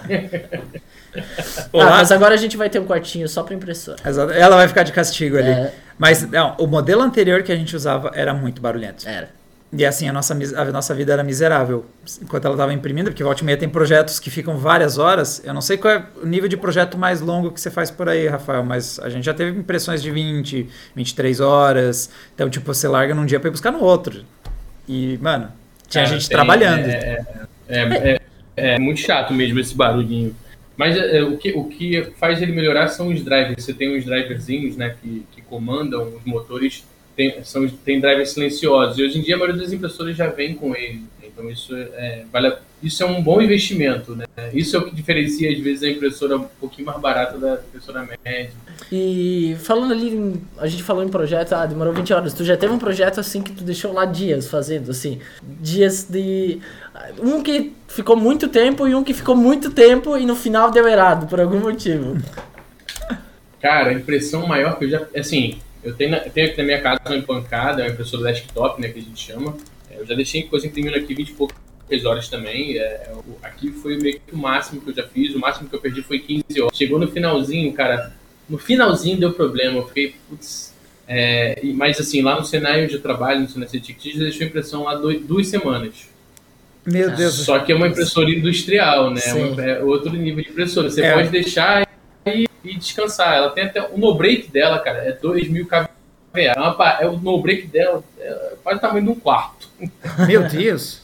Olá. 1.72 1.86
Ah, 1.86 1.90
mas 1.98 2.12
agora 2.12 2.34
a 2.34 2.36
gente 2.38 2.56
vai 2.56 2.68
ter 2.70 2.78
um 2.78 2.86
quartinho 2.86 3.28
só 3.28 3.42
pra 3.42 3.54
impressora. 3.54 3.98
Exato. 4.06 4.32
Ela 4.32 4.56
vai 4.56 4.68
ficar 4.68 4.82
de 4.82 4.92
castigo 4.92 5.36
ali. 5.38 5.48
É. 5.50 5.72
Mas 5.98 6.28
não, 6.28 6.54
o 6.58 6.66
modelo 6.66 7.02
anterior 7.02 7.42
que 7.42 7.52
a 7.52 7.56
gente 7.56 7.74
usava 7.76 8.10
era 8.14 8.34
muito 8.34 8.60
barulhento. 8.60 9.06
Era. 9.08 9.28
E 9.76 9.84
assim, 9.84 10.08
a 10.08 10.12
nossa, 10.12 10.34
a 10.56 10.64
nossa 10.66 10.94
vida 10.94 11.12
era 11.12 11.24
miserável 11.24 11.84
enquanto 12.22 12.44
ela 12.44 12.54
estava 12.54 12.72
imprimindo, 12.72 13.10
porque 13.10 13.24
volta 13.24 13.42
e 13.42 13.44
meia 13.44 13.56
tem 13.58 13.68
projetos 13.68 14.20
que 14.20 14.30
ficam 14.30 14.56
várias 14.56 14.98
horas. 14.98 15.42
Eu 15.44 15.52
não 15.52 15.60
sei 15.60 15.76
qual 15.76 15.92
é 15.94 16.04
o 16.22 16.26
nível 16.26 16.48
de 16.48 16.56
projeto 16.56 16.96
mais 16.96 17.20
longo 17.20 17.50
que 17.50 17.60
você 17.60 17.72
faz 17.72 17.90
por 17.90 18.08
aí, 18.08 18.28
Rafael, 18.28 18.62
mas 18.62 19.00
a 19.00 19.08
gente 19.08 19.24
já 19.24 19.34
teve 19.34 19.58
impressões 19.58 20.00
de 20.00 20.12
20, 20.12 20.68
23 20.94 21.40
horas. 21.40 22.08
Então, 22.36 22.48
tipo, 22.48 22.72
você 22.72 22.86
larga 22.86 23.14
num 23.16 23.26
dia 23.26 23.40
para 23.40 23.48
ir 23.48 23.50
buscar 23.50 23.72
no 23.72 23.80
outro. 23.82 24.24
E, 24.88 25.18
mano, 25.20 25.48
tinha 25.88 26.04
Cara, 26.04 26.14
gente 26.16 26.28
tem- 26.28 26.36
trabalhando. 26.36 26.86
É, 26.86 27.24
é, 27.68 27.78
é, 27.80 28.20
é- 28.56 28.74
é 28.74 28.78
muito 28.78 29.00
chato 29.00 29.32
mesmo 29.34 29.58
esse 29.58 29.74
barulhinho. 29.74 30.36
Mas 30.76 30.96
é, 30.96 31.22
o, 31.22 31.36
que, 31.36 31.52
o 31.52 31.64
que 31.64 32.02
faz 32.18 32.42
ele 32.42 32.52
melhorar 32.52 32.88
são 32.88 33.08
os 33.08 33.22
drivers. 33.24 33.64
Você 33.64 33.72
tem 33.72 33.96
uns 33.96 34.04
driverzinhos 34.04 34.76
né, 34.76 34.96
que, 35.00 35.24
que 35.32 35.40
comandam 35.42 36.14
os 36.16 36.24
motores, 36.24 36.84
tem, 37.16 37.42
são, 37.44 37.66
tem 37.68 38.00
drivers 38.00 38.30
silenciosos. 38.30 38.98
E 38.98 39.02
hoje 39.04 39.18
em 39.18 39.22
dia 39.22 39.36
a 39.36 39.38
maioria 39.38 39.60
das 39.62 39.72
impressoras 39.72 40.16
já 40.16 40.26
vem 40.28 40.54
com 40.54 40.74
ele. 40.74 41.02
Então 41.22 41.48
isso 41.50 41.74
é, 41.76 42.24
vale, 42.32 42.48
a- 42.48 42.58
isso 42.82 43.02
é 43.02 43.06
um 43.06 43.22
bom 43.22 43.40
investimento. 43.40 44.14
Né? 44.14 44.24
Isso 44.52 44.76
é 44.76 44.78
o 44.78 44.84
que 44.84 44.94
diferencia, 44.94 45.50
às 45.50 45.58
vezes, 45.58 45.82
a 45.82 45.88
impressora 45.88 46.36
um 46.36 46.44
pouquinho 46.60 46.86
mais 46.86 47.00
barata 47.00 47.38
da 47.38 47.54
impressora 47.68 48.02
média. 48.24 48.50
E 48.92 49.56
falando 49.60 49.92
ali, 49.92 50.34
a 50.58 50.66
gente 50.66 50.82
falou 50.82 51.02
em 51.02 51.08
projeto, 51.08 51.54
ah, 51.54 51.64
demorou 51.66 51.94
20 51.94 52.12
horas. 52.12 52.34
Tu 52.34 52.44
já 52.44 52.56
teve 52.56 52.72
um 52.72 52.78
projeto 52.78 53.18
assim 53.20 53.42
que 53.42 53.52
tu 53.52 53.64
deixou 53.64 53.92
lá 53.92 54.04
dias 54.04 54.48
fazendo, 54.48 54.90
assim? 54.90 55.18
Dias 55.42 56.06
de. 56.08 56.58
Um 57.18 57.42
que 57.42 57.72
ficou 57.88 58.16
muito 58.16 58.48
tempo 58.48 58.86
e 58.86 58.94
um 58.94 59.02
que 59.02 59.12
ficou 59.12 59.34
muito 59.34 59.70
tempo 59.70 60.16
e 60.16 60.24
no 60.24 60.36
final 60.36 60.70
deu 60.70 60.86
errado, 60.86 61.26
por 61.26 61.40
algum 61.40 61.58
motivo. 61.58 62.16
Cara, 63.60 63.90
a 63.90 63.92
impressão 63.92 64.46
maior 64.46 64.78
que 64.78 64.84
eu 64.84 64.90
já. 64.90 65.06
Assim, 65.16 65.58
eu 65.82 65.94
tenho, 65.94 66.14
eu 66.14 66.30
tenho 66.30 66.46
aqui 66.48 66.58
na 66.58 66.64
minha 66.64 66.80
casa 66.80 67.00
uma 67.06 67.16
empancada, 67.16 67.82
uma 67.82 67.90
impressora 67.90 68.24
desktop, 68.24 68.80
né, 68.80 68.88
que 68.88 68.98
a 68.98 69.02
gente 69.02 69.20
chama. 69.20 69.56
É, 69.90 69.98
Eu 69.98 70.06
já 70.06 70.14
deixei 70.14 70.44
coisa 70.44 70.66
imprimindo 70.66 70.96
aqui 70.96 71.14
20 71.14 71.28
e 71.28 71.32
poucas 71.32 72.04
horas 72.04 72.28
também. 72.28 72.78
É, 72.78 73.10
aqui 73.42 73.70
foi 73.72 73.96
meio 73.96 74.20
que 74.20 74.34
o 74.34 74.38
máximo 74.38 74.80
que 74.80 74.90
eu 74.90 74.94
já 74.94 75.06
fiz, 75.06 75.34
o 75.34 75.38
máximo 75.38 75.68
que 75.68 75.74
eu 75.74 75.80
perdi 75.80 76.02
foi 76.02 76.20
15 76.20 76.60
horas. 76.60 76.76
Chegou 76.76 76.98
no 76.98 77.08
finalzinho, 77.08 77.72
cara. 77.72 78.12
No 78.48 78.58
finalzinho 78.58 79.18
deu 79.18 79.32
problema. 79.32 79.78
Eu 79.78 79.88
fiquei, 79.88 80.14
putz. 80.28 80.72
É, 81.08 81.60
mas 81.74 82.00
assim, 82.00 82.22
lá 82.22 82.40
no 82.40 82.46
onde 82.46 82.94
eu 82.94 83.02
trabalho, 83.02 83.40
no 83.40 83.48
Senai 83.48 83.68
CTX, 83.68 84.18
deixou 84.18 84.44
a 84.44 84.46
impressão 84.46 84.84
lá 84.84 84.94
dois, 84.94 85.24
duas 85.24 85.48
semanas. 85.48 86.13
Meu 86.86 87.10
Deus 87.10 87.38
do 87.38 87.44
Só 87.44 87.58
que 87.60 87.72
é 87.72 87.74
uma 87.74 87.88
impressora 87.88 88.28
industrial, 88.30 89.10
né? 89.10 89.20
É 89.24 89.34
uma- 89.34 89.62
É 89.64 89.82
outro 89.82 90.10
nível 90.12 90.44
de 90.44 90.50
impressora. 90.50 90.90
Você 90.90 91.02
É. 91.02 91.12
pode 91.14 91.28
deixar 91.30 91.88
e, 92.26 92.46
e 92.64 92.74
descansar. 92.76 93.34
Ela 93.36 93.50
tem 93.50 93.64
até 93.64 93.82
o 93.82 93.96
no 93.96 94.14
break 94.14 94.50
dela, 94.50 94.78
cara, 94.78 94.98
é 94.98 95.12
2000 95.12 95.66
kVA. 95.66 95.88
É 96.34 96.52
uma 96.58 96.98
é 97.00 97.06
o 97.06 97.16
no 97.16 97.40
break 97.40 97.68
dela 97.68 98.02
é 98.18 98.54
quase 98.62 98.78
o 98.78 98.80
tamanho 98.80 99.04
de 99.04 99.10
um 99.10 99.14
quarto. 99.14 99.68
Meu 100.26 100.42
Deus. 100.48 101.03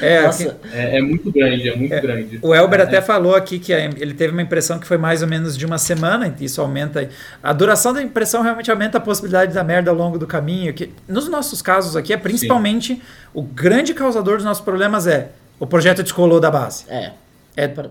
É, 0.00 0.22
Nossa. 0.22 0.56
É, 0.72 0.98
é 0.98 1.00
muito 1.02 1.30
grande, 1.32 1.68
é 1.68 1.76
muito 1.76 2.00
grande. 2.00 2.38
o 2.42 2.54
Elber 2.54 2.80
É, 2.80 2.82
até 2.84 3.00
falou 3.00 3.34
aqui 3.34 3.58
que 3.58 3.72
a- 3.72 3.78
ele 3.84 4.14
teve 4.14 4.32
uma 4.32 4.42
impressão 4.42 4.78
que 4.78 4.86
foi 4.86 4.96
mais 4.98 5.22
ou 5.22 5.28
menos 5.28 5.56
de 5.56 5.64
uma 5.66 5.78
semana, 5.78 6.34
isso 6.40 6.60
aumenta. 6.60 7.08
A 7.42 7.52
duração 7.52 7.92
da 7.92 8.02
impressão 8.02 8.42
realmente 8.42 8.70
aumenta 8.70 8.98
a 8.98 9.00
possibilidade 9.00 9.52
da 9.52 9.64
merda 9.64 9.90
ao 9.90 9.96
longo 9.96 10.18
do 10.18 10.26
caminho. 10.26 10.72
Que, 10.74 10.92
nos 11.08 11.28
nossos 11.28 11.60
casos 11.62 11.96
aqui, 11.96 12.12
é 12.12 12.16
principalmente 12.16 13.00
o 13.34 13.42
grande 13.42 13.94
causador 13.94 14.36
dos 14.36 14.44
nossos 14.44 14.62
problemas 14.64 15.06
é 15.06 15.28
o 15.58 15.66
projeto 15.66 16.02
descolou 16.02 16.40
da 16.40 16.50
base. 16.50 16.84
É. 16.88 17.12
É, 17.56 17.68
Pra- 17.68 17.88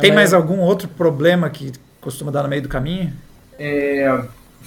tem 0.00 0.10
é 0.10 0.14
mais 0.14 0.32
algum 0.34 0.58
outro 0.60 0.88
problema 0.88 1.48
que 1.50 1.72
costuma 2.00 2.30
dar 2.32 2.42
no 2.42 2.48
meio 2.48 2.62
do 2.62 2.68
caminho? 2.68 3.12
É, 3.58 4.20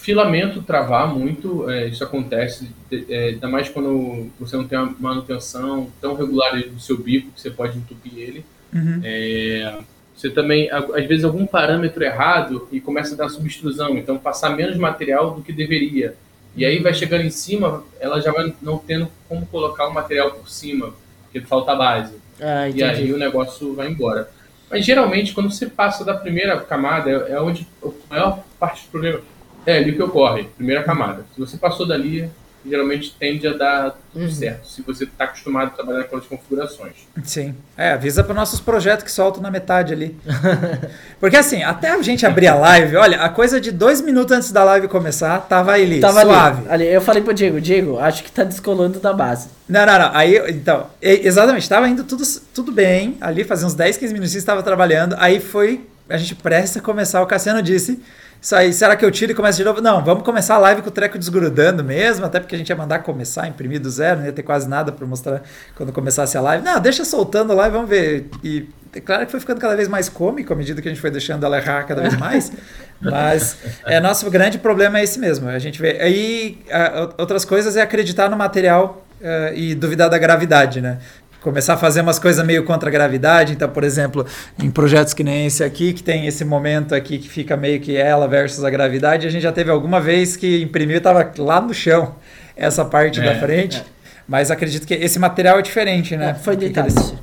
filamento 0.06 0.62
travar 0.62 1.08
muito, 1.08 1.68
é, 1.68 1.88
isso 1.88 2.04
acontece, 2.04 2.70
é, 2.92 3.30
ainda 3.30 3.48
mais 3.48 3.68
quando 3.68 4.30
você 4.40 4.56
não 4.56 4.68
tem 4.68 4.78
uma 4.78 4.96
manutenção 5.00 5.90
tão 6.00 6.14
regular 6.14 6.56
do 6.62 6.80
seu 6.80 6.96
bico 6.96 7.32
que 7.32 7.42
você 7.42 7.50
pode 7.50 7.76
entupir 7.76 8.14
ele. 8.16 8.46
Uhum. 8.72 9.02
É, 9.04 9.80
você 10.16 10.30
também, 10.30 10.70
às 10.70 11.08
vezes, 11.08 11.26
algum 11.26 11.48
parâmetro 11.48 12.04
errado 12.04 12.70
e 12.72 12.80
começa 12.80 13.16
a 13.16 13.18
dar 13.18 13.30
subextrusão, 13.30 13.98
então 13.98 14.16
passar 14.16 14.52
menos 14.52 14.78
material 14.78 15.34
do 15.34 15.42
que 15.42 15.52
deveria. 15.52 16.16
E 16.56 16.64
aí 16.64 16.80
vai 16.84 16.94
chegando 16.94 17.26
em 17.26 17.32
cima, 17.32 17.84
ela 18.00 18.22
já 18.22 18.32
vai 18.32 18.54
não 18.62 18.78
tendo 18.78 19.10
como 19.28 19.46
colocar 19.48 19.88
o 19.88 19.94
material 19.94 20.32
por 20.32 20.48
cima, 20.48 20.94
porque 21.24 21.42
falta 21.42 21.76
base. 21.76 22.14
Ah, 22.40 22.70
E 22.70 22.84
aí 22.84 23.12
o 23.12 23.18
negócio 23.18 23.74
vai 23.74 23.90
embora. 23.90 24.30
Mas 24.70 24.86
geralmente, 24.86 25.34
quando 25.34 25.52
você 25.52 25.66
passa 25.66 26.06
da 26.06 26.14
primeira 26.14 26.60
camada, 26.60 27.10
é 27.10 27.34
é 27.34 27.42
onde 27.42 27.68
a 27.84 27.90
maior 28.10 28.44
parte 28.60 28.86
do 28.86 28.92
problema 28.92 29.20
é 29.66 29.78
ali 29.78 29.94
que 29.94 30.02
ocorre, 30.04 30.44
primeira 30.56 30.84
camada. 30.84 31.26
Se 31.34 31.40
você 31.40 31.58
passou 31.58 31.88
dali, 31.88 32.30
geralmente 32.68 33.16
tende 33.20 33.48
a 33.48 33.54
dar 33.54 33.92
tudo 34.12 34.24
Uhum. 34.26 34.32
certo, 34.32 34.68
se 34.68 34.82
você 34.82 35.04
está 35.04 35.26
acostumado 35.26 35.68
a 35.68 35.70
trabalhar 35.70 36.06
com 36.06 36.18
as 36.18 36.26
configurações. 36.26 36.94
Sim. 37.24 37.54
É, 37.78 37.92
avisa 37.92 38.24
para 38.24 38.34
nossos 38.34 38.60
projetos 38.60 39.04
que 39.06 39.12
soltam 39.12 39.40
na 39.40 39.52
metade 39.52 39.94
ali. 39.94 40.18
Porque 41.20 41.38
assim, 41.38 41.62
até 41.62 41.92
a 41.92 42.02
gente 42.02 42.26
abrir 42.26 42.48
a 42.48 42.56
live, 42.56 42.96
olha, 42.96 43.22
a 43.22 43.30
coisa 43.30 43.62
de 43.62 43.72
dois 43.72 44.02
minutos 44.02 44.36
antes 44.36 44.52
da 44.52 44.64
live 44.64 44.88
começar, 44.88 45.40
tava 45.42 45.74
ali, 45.74 46.00
Tava 46.00 46.22
suave. 46.22 46.62
ali, 46.68 46.86
ali. 46.86 46.94
Eu 46.94 47.02
falei 47.02 47.22
pro 47.22 47.34
Diego, 47.36 47.62
Diego, 47.62 48.00
acho 48.00 48.24
que 48.24 48.32
tá 48.32 48.44
descolando 48.44 49.00
da 49.00 49.14
base. 49.14 49.50
Não, 49.70 49.86
não, 49.86 50.00
não. 50.00 50.10
Aí, 50.16 50.36
então, 50.50 50.88
exatamente, 51.02 51.70
tava 51.70 51.88
indo 51.88 52.04
tudo, 52.04 52.24
tudo 52.54 52.72
bem. 52.72 53.16
Ali, 53.22 53.44
fazia 53.44 53.68
uns 53.68 53.76
10, 53.76 53.98
15 53.98 54.12
minutos, 54.14 54.34
estava 54.34 54.64
trabalhando. 54.64 55.16
Aí 55.20 55.40
foi, 55.40 55.86
a 56.10 56.18
gente 56.18 56.34
presta 56.34 56.80
a 56.80 56.82
começar, 56.82 57.22
o 57.22 57.28
Cassiano 57.28 57.62
disse. 57.62 58.02
Isso 58.46 58.56
aí, 58.56 58.72
será 58.72 58.96
que 58.96 59.04
eu 59.04 59.10
tiro 59.10 59.32
e 59.32 59.36
começo 59.36 59.58
de 59.58 59.64
novo? 59.64 59.82
Não, 59.82 60.04
vamos 60.04 60.22
começar 60.24 60.54
a 60.54 60.58
live 60.60 60.84
com 60.84 60.90
o 60.90 60.92
treco 60.92 61.18
desgrudando 61.18 61.84
mesmo, 61.84 62.28
até 62.28 62.40
porque 62.40 62.54
a 62.54 62.58
gente 62.60 62.70
ia 62.70 62.76
mandar 62.76 63.00
começar, 63.00 63.48
imprimir 63.48 63.82
do 63.82 63.90
zero, 63.90 64.20
não 64.20 64.28
ia 64.28 64.32
ter 64.32 64.44
quase 64.44 64.70
nada 64.70 64.92
para 64.92 65.04
mostrar 65.08 65.42
quando 65.74 65.92
começasse 65.92 66.38
a 66.38 66.42
live. 66.42 66.64
Não, 66.64 66.80
deixa 66.80 67.04
soltando 67.04 67.56
lá 67.56 67.66
e 67.68 67.72
vamos 67.72 67.90
ver. 67.90 68.30
E 68.44 68.70
é 68.94 69.00
claro 69.02 69.26
que 69.26 69.32
foi 69.32 69.40
ficando 69.40 69.60
cada 69.60 69.76
vez 69.76 69.88
mais 69.88 70.10
cômico 70.10 70.54
à 70.54 70.56
medida 70.56 70.80
que 70.80 70.88
a 70.88 70.92
gente 70.92 71.02
foi 71.02 71.10
deixando 71.10 71.44
ela 71.44 71.58
errar 71.58 71.86
cada 71.86 72.04
vez 72.04 72.16
mais. 72.18 72.52
Mas 73.02 73.58
é, 73.84 74.00
nosso 74.00 74.30
grande 74.30 74.60
problema 74.60 75.00
é 75.00 75.04
esse 75.04 75.18
mesmo. 75.18 75.50
A 75.50 75.58
gente 75.58 75.82
vê. 75.82 76.00
Aí 76.00 76.60
a- 76.72 77.16
outras 77.18 77.46
coisas 77.46 77.76
é 77.76 77.82
acreditar 77.82 78.30
no 78.30 78.38
material 78.38 79.04
eh, 79.22 79.54
e 79.56 79.74
duvidar 79.76 80.08
da 80.08 80.20
gravidade, 80.20 80.82
né? 80.82 81.00
Começar 81.46 81.76
a 81.76 81.78
fazer 81.78 82.02
umas 82.02 82.18
coisas 82.18 82.44
meio 82.44 82.64
contra 82.64 82.90
a 82.90 82.92
gravidade. 82.92 83.54
Então, 83.54 83.70
por 83.70 83.84
exemplo, 83.84 84.26
em 84.58 84.72
projetos 84.72 85.14
que 85.14 85.24
nem 85.24 85.46
esse 85.46 85.64
aqui, 85.64 85.94
que 85.94 86.02
tem 86.02 86.26
esse 86.26 86.44
momento 86.44 86.96
aqui 86.96 87.20
que 87.20 87.30
fica 87.30 87.56
meio 87.56 87.80
que 87.80 87.96
ela 87.96 88.28
versus 88.28 88.64
a 88.64 88.70
gravidade, 88.72 89.28
a 89.28 89.30
gente 89.30 89.44
já 89.44 89.52
teve 89.52 89.70
alguma 89.70 90.02
vez 90.02 90.36
que 90.36 90.64
imprimiu 90.64 90.96
e 90.96 90.98
estava 90.98 91.32
lá 91.38 91.62
no 91.62 91.72
chão 91.72 92.16
essa 92.58 92.84
parte 92.84 93.20
É, 93.20 93.24
da 93.26 93.36
frente. 93.40 93.84
Mas 94.28 94.50
acredito 94.50 94.88
que 94.88 94.96
esse 94.96 95.20
material 95.20 95.60
é 95.60 95.62
diferente, 95.62 96.18
né? 96.18 96.32
É, 96.32 96.34
foi 96.34 96.56
deitado. 96.58 96.88
eles- 96.88 97.14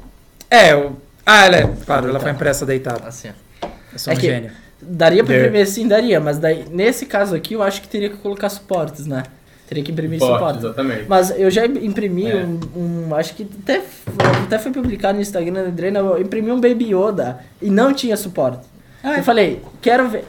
É, 0.49 0.73
o... 0.73 0.93
ah, 1.27 1.45
ela 1.47 1.57
é, 1.57 1.69
claro, 1.85 2.09
ela 2.09 2.21
foi 2.21 2.31
impressa 2.31 2.65
deitada. 2.65 3.03
Assim. 3.09 3.31
Eu 3.93 3.99
sou 3.99 4.13
É 4.13 4.17
um 4.17 4.21
que- 4.21 4.27
gênio. 4.29 4.53
Daria 4.81 5.25
pra 5.25 5.33
There. 5.35 5.49
imprimir 5.49 5.67
assim, 5.67 5.89
daria, 5.89 6.21
mas 6.21 6.39
daí, 6.39 6.65
nesse 6.71 7.07
caso 7.07 7.35
aqui, 7.35 7.55
eu 7.55 7.63
acho 7.63 7.83
que 7.83 7.89
teria 7.89 8.09
que 8.09 8.19
colocar 8.19 8.49
suportes, 8.49 9.05
né? 9.05 9.25
Teria 9.73 9.83
que 9.85 9.91
imprimir 9.91 10.19
Forte, 10.19 10.33
suportes. 10.35 10.65
exatamente. 10.65 11.05
Mas 11.09 11.31
eu 11.39 11.51
já 11.51 11.65
imprimi 11.65 12.31
É. 12.31 12.37
um, 12.37 12.61
um- 13.09 13.15
Acho 13.15 13.35
que 13.35 13.49
até, 13.63 13.81
até 14.45 14.59
foi 14.59 14.71
publicado 14.71 15.15
no 15.15 15.23
Instagram 15.23 15.65
da 15.65 15.71
Drena. 15.71 16.01
Eu 16.01 16.21
imprimi 16.21 16.51
um 16.53 16.61
Baby 16.61 16.95
Yoda 16.95 17.39
e 17.63 17.71
não 17.71 17.95
tinha 17.95 18.15
suporte. 18.19 18.67
Ah, 19.03 19.17
eu 19.17 19.23
falei, 19.23 19.63
quero 19.81 20.09
ver. 20.11 20.25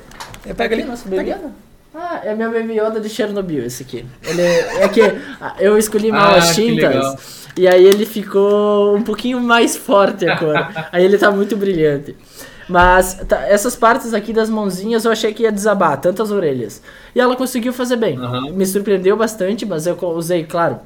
é, 0.47 0.53
pega 0.53 0.75
ali. 0.75 0.85
nosso 0.85 1.09
Baby. 1.09 1.29
Yoda. 1.31 1.51
Ah, 1.93 2.21
é 2.23 2.33
meu 2.33 2.51
Baby 2.53 2.79
Yoda 2.79 3.01
de 3.01 3.09
Chernobyl, 3.09 3.65
esse 3.65 3.83
aqui. 3.83 4.05
Ele 4.23 4.41
é 4.41 4.87
que 4.87 5.01
ah, 5.41 5.55
eu 5.59 5.77
escolhi 5.77 6.09
mal 6.09 6.35
Ah, 6.35 6.37
as 6.37 6.51
que 6.51 6.61
tintas 6.73 7.43
e 7.57 7.67
aí 7.67 7.83
ele 7.85 8.05
ficou 8.05 8.95
um 8.95 9.01
pouquinho 9.03 9.39
mais 9.41 9.75
forte 9.75 10.25
a 10.27 10.37
cor. 10.37 10.55
aí 10.91 11.03
ele 11.03 11.17
tá 11.17 11.29
muito 11.31 11.57
brilhante. 11.57 12.15
Mas 12.67 13.15
tá, 13.27 13.41
essas 13.47 13.75
partes 13.75 14.13
aqui 14.13 14.31
das 14.31 14.49
mãozinhas 14.49 15.05
eu 15.05 15.11
achei 15.11 15.33
que 15.33 15.43
ia 15.43 15.51
desabar, 15.51 15.99
tantas 15.99 16.31
orelhas. 16.31 16.81
E 17.15 17.19
ela 17.19 17.35
conseguiu 17.35 17.73
fazer 17.73 17.97
bem. 17.97 18.17
Aham. 18.17 18.51
Me 18.51 18.65
surpreendeu 18.65 19.17
bastante, 19.17 19.65
mas 19.65 19.85
eu 19.85 19.97
usei, 20.01 20.43
claro, 20.43 20.79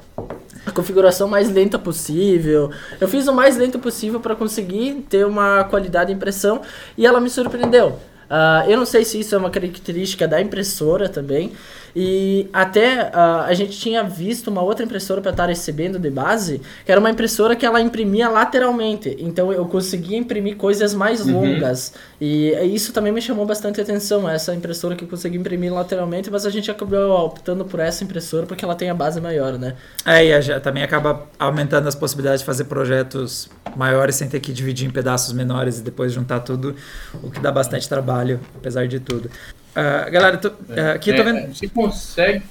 a 0.66 0.70
configuração 0.70 1.28
mais 1.28 1.50
lenta 1.50 1.78
possível. 1.78 2.70
Eu 3.00 3.08
fiz 3.08 3.26
o 3.26 3.32
mais 3.32 3.56
lento 3.56 3.78
possível 3.78 4.20
para 4.20 4.34
conseguir 4.34 5.06
ter 5.08 5.24
uma 5.24 5.64
qualidade 5.64 6.08
de 6.08 6.16
impressão 6.16 6.60
e 6.96 7.06
ela 7.06 7.20
me 7.20 7.30
surpreendeu. 7.30 7.98
Ah, 8.30 8.64
eu 8.68 8.76
não 8.76 8.84
sei 8.86 9.04
se 9.04 9.18
isso 9.20 9.34
é 9.34 9.38
uma 9.38 9.50
característica 9.50 10.26
da 10.28 10.40
impressora 10.40 11.08
também. 11.08 11.52
E 11.96 12.46
até 12.52 13.10
ah, 13.12 13.44
a 13.46 13.54
gente 13.54 13.76
tinha 13.78 14.04
visto 14.04 14.48
uma 14.48 14.62
outra 14.62 14.84
impressora 14.84 15.20
para 15.20 15.30
estar 15.30 15.46
recebendo 15.46 15.98
de 15.98 16.10
base, 16.10 16.60
que 16.84 16.92
era 16.92 17.00
uma 17.00 17.10
impressora 17.10 17.56
que 17.56 17.64
ela 17.64 17.80
imprimia 17.80 18.28
lateralmente. 18.28 19.16
Então 19.18 19.52
eu 19.52 19.64
conseguia 19.66 20.16
imprimir 20.18 20.56
coisas 20.56 20.94
mais 20.94 21.24
Uhum. 21.26 21.32
longas. 21.40 21.92
E 22.20 22.52
isso 22.74 22.92
também 22.92 23.12
me 23.12 23.20
chamou 23.22 23.46
bastante 23.46 23.80
atenção, 23.80 24.28
essa 24.28 24.54
impressora 24.54 24.94
que 24.94 25.06
conseguia 25.06 25.38
imprimir 25.40 25.72
lateralmente, 25.72 26.30
mas 26.30 26.44
a 26.44 26.50
gente 26.50 26.70
acabou 26.70 27.10
optando 27.26 27.64
por 27.64 27.80
essa 27.80 28.04
impressora 28.04 28.46
porque 28.46 28.64
ela 28.64 28.74
tem 28.74 28.90
a 28.90 28.94
base 28.94 29.20
maior, 29.20 29.58
né? 29.58 29.74
É, 30.04 30.24
e 30.24 30.60
também 30.60 30.82
acaba 30.82 31.22
aumentando 31.38 31.88
as 31.88 31.94
possibilidades 31.94 32.40
de 32.40 32.46
fazer 32.46 32.64
projetos 32.64 33.48
maiores 33.76 34.16
sem 34.16 34.28
ter 34.28 34.40
que 34.40 34.52
dividir 34.52 34.86
em 34.86 34.90
pedaços 34.90 35.32
menores 35.32 35.78
e 35.78 35.82
depois 35.82 36.12
juntar 36.12 36.40
tudo, 36.40 36.74
o 37.22 37.30
que 37.30 37.40
dá 37.40 37.50
bastante 37.52 37.88
trabalho, 37.88 38.17
apesar 38.56 38.86
de 38.88 39.00
tudo. 39.00 39.30
Ah, 39.74 40.08
galera, 40.10 40.36
tô- 40.36 40.52
ah, 40.70 40.92
aqui 40.92 41.10
eu 41.10 41.16
tô 41.16 41.22
É, 41.22 41.24
vendo. 41.32 41.54
Você 41.54 41.68
consegue, 41.68 42.42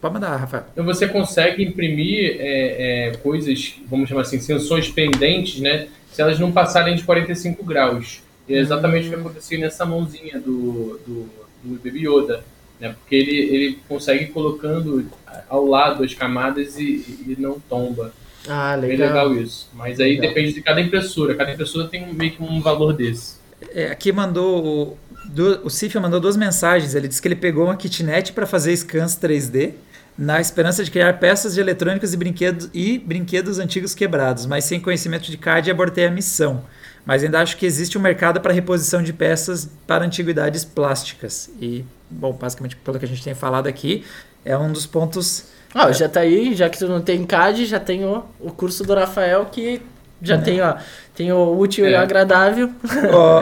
Pode 0.00 0.14
mandar, 0.14 0.36
Rafael. 0.36 0.64
você 0.76 1.08
consegue 1.08 1.64
imprimir 1.64 2.36
é, 2.38 3.08
é, 3.08 3.16
coisas, 3.18 3.74
vamos 3.88 4.08
chamar 4.08 4.22
assim, 4.22 4.38
sanções 4.40 4.88
pendentes, 4.88 5.60
né? 5.60 5.88
Se 6.12 6.20
elas 6.22 6.38
não 6.38 6.52
passarem 6.52 6.94
de 6.94 7.02
45 7.02 7.64
graus. 7.64 8.20
E 8.48 8.54
é 8.54 8.58
exatamente 8.58 9.06
o 9.06 9.10
que 9.10 9.16
aconteceu 9.16 9.58
nessa 9.58 9.84
mãozinha 9.84 10.38
do, 10.38 11.00
do, 11.06 11.28
do 11.64 11.74
Baby 11.82 12.06
Yoda. 12.06 12.44
Né? 12.78 12.94
Porque 13.00 13.14
ele, 13.16 13.32
ele 13.54 13.78
consegue 13.88 14.24
ir 14.24 14.28
colocando 14.28 15.06
ao 15.48 15.66
lado 15.66 16.04
as 16.04 16.14
camadas 16.14 16.78
e, 16.78 16.84
e 17.26 17.36
não 17.38 17.58
tomba. 17.58 18.12
Ah, 18.48 18.74
É 18.76 18.80
bem 18.80 18.96
legal 18.96 19.34
isso. 19.34 19.68
Mas 19.74 19.98
aí 19.98 20.12
Legal. 20.16 20.28
depende 20.28 20.52
de 20.52 20.62
cada 20.62 20.80
impressora. 20.80 21.34
Cada 21.34 21.52
impressora 21.52 21.88
tem 21.88 22.12
meio 22.14 22.32
que 22.32 22.42
um 22.42 22.60
valor 22.60 22.92
desse. 22.92 23.36
É, 23.74 23.86
aqui 23.90 24.12
mandou. 24.12 24.96
O, 25.28 25.32
du- 25.32 25.60
o 25.64 25.70
Cifia 25.70 26.00
mandou 26.00 26.20
duas 26.20 26.36
mensagens. 26.36 26.94
Ele 26.94 27.08
disse 27.08 27.20
que 27.20 27.28
ele 27.28 27.36
pegou 27.36 27.64
uma 27.64 27.76
kitnet 27.76 28.32
para 28.32 28.46
fazer 28.46 28.76
scans 28.76 29.16
3D, 29.16 29.74
na 30.18 30.40
esperança 30.40 30.82
de 30.82 30.90
criar 30.90 31.18
peças 31.18 31.54
de 31.54 31.60
eletrônicos 31.60 32.14
e 32.14 32.16
brinquedos, 32.16 32.70
e 32.72 32.98
brinquedos 32.98 33.58
antigos 33.58 33.94
quebrados, 33.94 34.46
mas 34.46 34.64
sem 34.64 34.80
conhecimento 34.80 35.30
de 35.30 35.36
CAD 35.36 35.70
abortei 35.70 36.06
a 36.06 36.10
missão. 36.10 36.64
Mas 37.04 37.22
ainda 37.22 37.40
acho 37.40 37.56
que 37.56 37.66
existe 37.66 37.98
um 37.98 38.00
mercado 38.00 38.40
para 38.40 38.52
reposição 38.52 39.02
de 39.02 39.12
peças 39.12 39.68
para 39.86 40.04
antiguidades 40.04 40.64
plásticas. 40.64 41.50
E, 41.60 41.84
bom, 42.10 42.32
basicamente, 42.32 42.76
pelo 42.76 42.98
que 42.98 43.04
a 43.04 43.08
gente 43.08 43.22
tem 43.22 43.34
falado 43.34 43.66
aqui, 43.68 44.04
é 44.44 44.56
um 44.56 44.72
dos 44.72 44.86
pontos. 44.86 45.44
Ah, 45.74 45.92
já 45.92 46.08
tá 46.08 46.20
aí, 46.20 46.54
já 46.54 46.68
que 46.70 46.78
tu 46.78 46.88
não 46.88 47.00
tem 47.02 47.24
CAD, 47.24 47.66
já 47.66 47.78
tem 47.78 48.04
o, 48.04 48.24
o 48.40 48.50
curso 48.50 48.82
do 48.84 48.94
Rafael 48.94 49.44
que 49.46 49.82
já 50.22 50.36
Né? 50.36 50.42
tem, 50.42 50.60
ó, 50.60 50.74
tem 51.14 51.32
o 51.32 51.58
útil 51.58 51.86
e 51.86 51.92
É. 51.94 51.98
o 51.98 52.02
agradável. 52.02 52.70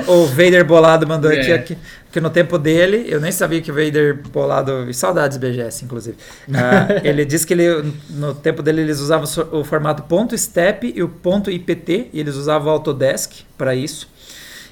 o, 0.07 0.13
o 0.13 0.27
Vader 0.27 0.65
Bolado 0.65 1.07
mandou 1.07 1.31
aqui, 1.31 1.51
É. 1.51 1.55
aqui 1.55 1.77
que 2.13 2.21
no 2.21 2.31
tempo 2.31 2.57
dele, 2.59 3.07
eu 3.09 3.21
nem 3.21 3.33
sabia 3.33 3.61
que 3.61 3.73
o 3.73 3.75
Vader 3.75 4.17
Bolado. 4.33 4.87
Saudades 4.95 5.37
BGS, 5.37 5.85
inclusive. 5.85 6.17
Ah, 6.55 6.87
ele 7.03 7.25
disse 7.25 7.45
que 7.45 7.53
ele, 7.55 7.93
no 8.09 8.33
tempo 8.33 8.63
dele 8.63 8.83
eles 8.83 9.01
usavam 9.01 9.27
o 9.51 9.65
formato 9.65 10.05
ponto 10.05 10.39
.step 10.39 10.93
e 10.95 11.03
o 11.03 11.09
ponto 11.09 11.51
.ipt, 11.51 12.11
e 12.13 12.21
eles 12.21 12.37
usavam 12.37 12.69
o 12.69 12.71
Autodesk 12.71 13.33
para 13.59 13.75
isso. 13.75 14.09